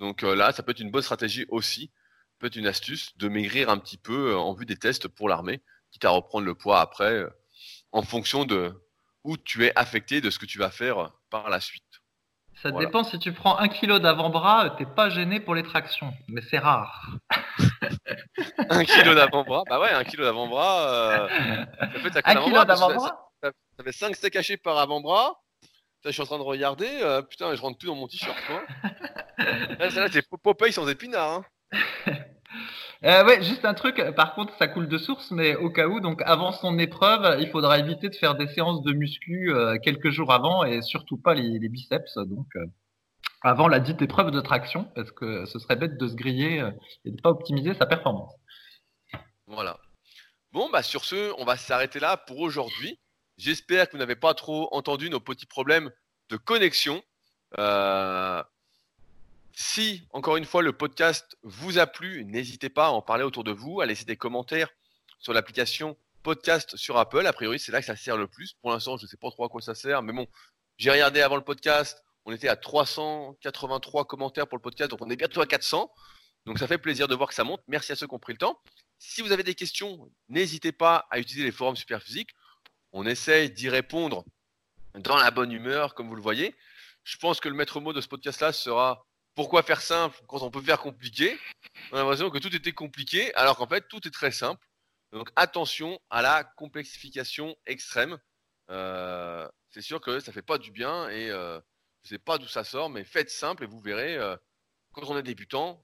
Donc 0.00 0.22
là, 0.22 0.52
ça 0.52 0.62
peut 0.62 0.72
être 0.72 0.80
une 0.80 0.90
bonne 0.90 1.02
stratégie 1.02 1.46
aussi, 1.48 1.92
peut 2.38 2.48
être 2.48 2.56
une 2.56 2.66
astuce 2.66 3.16
de 3.18 3.28
maigrir 3.28 3.70
un 3.70 3.78
petit 3.78 3.98
peu 3.98 4.34
en 4.36 4.52
vue 4.52 4.66
des 4.66 4.76
tests 4.76 5.06
pour 5.06 5.28
l'armée, 5.28 5.62
quitte 5.92 6.04
à 6.04 6.10
reprendre 6.10 6.44
le 6.44 6.54
poids 6.54 6.80
après 6.80 7.24
en 7.92 8.02
fonction 8.02 8.44
de 8.44 8.74
où 9.24 9.36
tu 9.36 9.64
es 9.64 9.72
affecté, 9.76 10.20
de 10.20 10.30
ce 10.30 10.38
que 10.38 10.46
tu 10.46 10.58
vas 10.58 10.70
faire 10.70 11.12
par 11.30 11.48
la 11.48 11.60
suite. 11.60 11.84
Ça 12.62 12.70
dépend 12.70 13.02
si 13.02 13.18
tu 13.18 13.32
prends 13.32 13.58
un 13.58 13.68
kilo 13.68 13.98
d'avant-bras, 13.98 14.76
t'es 14.78 14.86
pas 14.86 15.10
gêné 15.10 15.40
pour 15.40 15.54
les 15.54 15.62
tractions, 15.62 16.12
mais 16.28 16.42
c'est 16.42 16.58
rare. 16.58 17.10
un 18.68 18.84
kilo 18.84 19.14
d'avant-bras, 19.14 19.64
bah 19.68 19.80
ouais, 19.80 19.90
un 19.90 20.04
kilo 20.04 20.24
d'avant-bras. 20.24 20.88
Euh, 20.88 21.64
un 22.24 22.34
kilo 22.44 22.64
d'avant-bras? 22.64 23.31
Ça, 23.42 23.50
fait 23.82 23.92
5 23.92 24.16
steaks 24.16 24.36
hachés 24.36 24.56
par 24.56 24.78
avant-bras. 24.78 25.40
Je 26.04 26.10
suis 26.10 26.22
en 26.22 26.26
train 26.26 26.38
de 26.38 26.42
regarder, 26.42 26.88
euh, 27.02 27.22
putain, 27.22 27.54
je 27.54 27.60
rentre 27.60 27.78
plus 27.78 27.86
dans 27.86 27.94
mon 27.94 28.08
t-shirt, 28.08 28.36
là, 29.38 30.08
c'est 30.10 30.28
Popeye 30.28 30.72
sans 30.72 30.88
épinards. 30.88 31.44
Hein. 31.72 32.14
Euh, 33.04 33.24
ouais, 33.24 33.42
juste 33.42 33.64
un 33.64 33.74
truc. 33.74 34.00
Par 34.14 34.34
contre, 34.34 34.56
ça 34.58 34.68
coule 34.68 34.86
de 34.86 34.96
source, 34.96 35.32
mais 35.32 35.56
au 35.56 35.70
cas 35.70 35.88
où, 35.88 35.98
donc 35.98 36.22
avant 36.24 36.52
son 36.52 36.78
épreuve, 36.78 37.40
il 37.40 37.50
faudra 37.50 37.78
éviter 37.80 38.08
de 38.08 38.14
faire 38.14 38.36
des 38.36 38.46
séances 38.46 38.82
de 38.82 38.92
muscu 38.92 39.52
euh, 39.52 39.76
quelques 39.82 40.10
jours 40.10 40.32
avant 40.32 40.62
et 40.62 40.82
surtout 40.82 41.16
pas 41.16 41.34
les, 41.34 41.68
biceps. 41.68 42.16
Donc 42.18 42.46
euh, 42.54 42.64
avant 43.42 43.66
la 43.66 43.80
dite 43.80 44.02
épreuve 44.02 44.30
de 44.30 44.40
traction, 44.40 44.84
parce 44.94 45.10
que 45.10 45.46
ce 45.46 45.58
serait 45.58 45.74
bête 45.74 45.98
de 45.98 46.06
se 46.06 46.14
griller 46.14 46.64
et 47.04 47.10
de 47.10 47.20
pas 47.20 47.30
optimiser 47.30 47.74
sa 47.74 47.86
performance. 47.86 48.34
Voilà. 49.48 49.80
Bon, 50.52 50.70
bah 50.70 50.84
sur 50.84 51.04
ce, 51.04 51.32
on 51.38 51.44
va 51.44 51.56
s'arrêter 51.56 51.98
là 51.98 52.16
pour 52.16 52.38
aujourd'hui. 52.38 53.00
J'espère 53.42 53.88
que 53.88 53.92
vous 53.92 53.98
n'avez 53.98 54.14
pas 54.14 54.34
trop 54.34 54.68
entendu 54.70 55.10
nos 55.10 55.18
petits 55.18 55.46
problèmes 55.46 55.90
de 56.28 56.36
connexion. 56.36 57.02
Euh, 57.58 58.40
si, 59.52 60.06
encore 60.12 60.36
une 60.36 60.44
fois, 60.44 60.62
le 60.62 60.72
podcast 60.72 61.36
vous 61.42 61.78
a 61.78 61.88
plu, 61.88 62.24
n'hésitez 62.24 62.68
pas 62.68 62.86
à 62.86 62.90
en 62.90 63.02
parler 63.02 63.24
autour 63.24 63.42
de 63.42 63.50
vous, 63.50 63.80
à 63.80 63.86
laisser 63.86 64.04
des 64.04 64.16
commentaires 64.16 64.68
sur 65.18 65.32
l'application 65.32 65.96
podcast 66.22 66.76
sur 66.76 66.96
Apple. 66.98 67.26
A 67.26 67.32
priori, 67.32 67.58
c'est 67.58 67.72
là 67.72 67.80
que 67.80 67.86
ça 67.86 67.96
sert 67.96 68.16
le 68.16 68.28
plus. 68.28 68.52
Pour 68.62 68.70
l'instant, 68.70 68.96
je 68.96 69.06
ne 69.06 69.08
sais 69.08 69.16
pas 69.16 69.28
trop 69.32 69.44
à 69.44 69.48
quoi 69.48 69.60
ça 69.60 69.74
sert, 69.74 70.04
mais 70.04 70.12
bon, 70.12 70.28
j'ai 70.76 70.92
regardé 70.92 71.20
avant 71.20 71.34
le 71.34 71.42
podcast, 71.42 72.00
on 72.24 72.30
était 72.30 72.46
à 72.46 72.54
383 72.54 74.04
commentaires 74.04 74.46
pour 74.46 74.56
le 74.56 74.62
podcast, 74.62 74.92
donc 74.92 75.02
on 75.02 75.10
est 75.10 75.16
bientôt 75.16 75.40
à 75.40 75.46
400. 75.46 75.90
Donc 76.46 76.60
ça 76.60 76.68
fait 76.68 76.78
plaisir 76.78 77.08
de 77.08 77.16
voir 77.16 77.28
que 77.28 77.34
ça 77.34 77.42
monte. 77.42 77.62
Merci 77.66 77.90
à 77.90 77.96
ceux 77.96 78.06
qui 78.06 78.14
ont 78.14 78.20
pris 78.20 78.34
le 78.34 78.38
temps. 78.38 78.62
Si 79.00 79.20
vous 79.20 79.32
avez 79.32 79.42
des 79.42 79.56
questions, 79.56 80.08
n'hésitez 80.28 80.70
pas 80.70 81.08
à 81.10 81.18
utiliser 81.18 81.44
les 81.44 81.50
forums 81.50 81.74
Superphysique. 81.74 82.30
On 82.92 83.06
essaye 83.06 83.50
d'y 83.50 83.68
répondre 83.68 84.24
dans 84.94 85.16
la 85.16 85.30
bonne 85.30 85.50
humeur, 85.50 85.94
comme 85.94 86.08
vous 86.08 86.14
le 86.14 86.22
voyez. 86.22 86.54
Je 87.04 87.16
pense 87.16 87.40
que 87.40 87.48
le 87.48 87.54
maître 87.54 87.80
mot 87.80 87.92
de 87.92 88.00
ce 88.00 88.08
podcast-là 88.08 88.52
sera 88.52 89.06
pourquoi 89.34 89.62
faire 89.62 89.80
simple 89.80 90.20
quand 90.28 90.42
on 90.42 90.50
peut 90.50 90.60
faire 90.60 90.78
compliqué? 90.78 91.38
On 91.90 91.96
a 91.96 92.00
l'impression 92.00 92.30
que 92.30 92.38
tout 92.38 92.54
était 92.54 92.72
compliqué, 92.72 93.34
alors 93.34 93.56
qu'en 93.56 93.66
fait, 93.66 93.88
tout 93.88 94.06
est 94.06 94.10
très 94.10 94.30
simple. 94.30 94.66
Donc 95.12 95.30
attention 95.36 95.98
à 96.10 96.22
la 96.22 96.44
complexification 96.44 97.56
extrême. 97.66 98.18
Euh, 98.70 99.48
c'est 99.70 99.82
sûr 99.82 100.00
que 100.00 100.20
ça 100.20 100.32
fait 100.32 100.42
pas 100.42 100.58
du 100.58 100.70
bien 100.70 101.08
et 101.08 101.30
euh, 101.30 101.58
je 102.02 102.10
sais 102.10 102.18
pas 102.18 102.38
d'où 102.38 102.46
ça 102.46 102.64
sort, 102.64 102.90
mais 102.90 103.04
faites 103.04 103.30
simple 103.30 103.64
et 103.64 103.66
vous 103.66 103.80
verrez, 103.80 104.16
euh, 104.16 104.36
quand 104.92 105.08
on 105.08 105.16
est 105.16 105.22
débutant, 105.22 105.82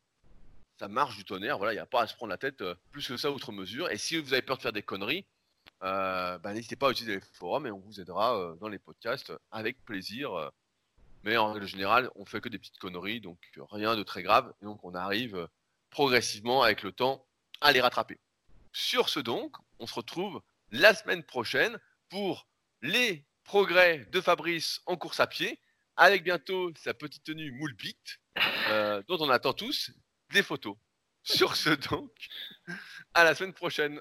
ça 0.78 0.88
marche 0.88 1.16
du 1.16 1.24
tonnerre. 1.24 1.58
Voilà, 1.58 1.72
il 1.72 1.76
n'y 1.76 1.80
a 1.80 1.86
pas 1.86 2.02
à 2.02 2.06
se 2.06 2.14
prendre 2.14 2.30
la 2.30 2.38
tête 2.38 2.60
euh, 2.60 2.74
plus 2.92 3.06
que 3.06 3.16
ça 3.16 3.30
outre 3.30 3.52
mesure. 3.52 3.90
Et 3.90 3.98
si 3.98 4.18
vous 4.18 4.32
avez 4.32 4.42
peur 4.42 4.58
de 4.58 4.62
faire 4.62 4.72
des 4.72 4.82
conneries, 4.82 5.26
bah, 5.80 6.52
n'hésitez 6.52 6.76
pas 6.76 6.88
à 6.88 6.90
utiliser 6.90 7.16
les 7.16 7.20
forums 7.32 7.66
et 7.66 7.70
on 7.70 7.78
vous 7.78 8.00
aidera 8.00 8.54
dans 8.60 8.68
les 8.68 8.78
podcasts 8.78 9.32
avec 9.50 9.84
plaisir. 9.84 10.50
Mais 11.24 11.36
en 11.36 11.52
règle 11.52 11.66
générale, 11.66 12.10
on 12.14 12.24
fait 12.24 12.40
que 12.40 12.48
des 12.48 12.58
petites 12.58 12.78
conneries, 12.78 13.20
donc 13.20 13.38
rien 13.70 13.96
de 13.96 14.02
très 14.02 14.22
grave. 14.22 14.52
Et 14.62 14.64
donc 14.64 14.84
on 14.84 14.94
arrive 14.94 15.36
euh, 15.36 15.46
progressivement 15.90 16.62
avec 16.62 16.82
le 16.82 16.92
temps 16.92 17.26
à 17.60 17.72
les 17.72 17.80
rattraper. 17.80 18.18
Sur 18.72 19.08
ce 19.08 19.20
donc, 19.20 19.56
on 19.78 19.86
se 19.86 19.94
retrouve 19.94 20.40
la 20.70 20.94
semaine 20.94 21.24
prochaine 21.24 21.78
pour 22.08 22.46
les 22.82 23.26
progrès 23.42 24.06
de 24.12 24.20
Fabrice 24.20 24.80
en 24.86 24.96
course 24.96 25.20
à 25.20 25.26
pied, 25.26 25.60
avec 25.96 26.22
bientôt 26.22 26.72
sa 26.76 26.94
petite 26.94 27.24
tenue 27.24 27.50
moule 27.50 27.74
euh, 28.70 29.02
dont 29.08 29.18
on 29.20 29.30
attend 29.30 29.52
tous 29.52 29.90
des 30.30 30.42
photos. 30.42 30.76
Sur 31.24 31.56
ce 31.56 31.70
donc, 31.90 32.10
à 33.14 33.24
la 33.24 33.34
semaine 33.34 33.52
prochaine. 33.52 34.00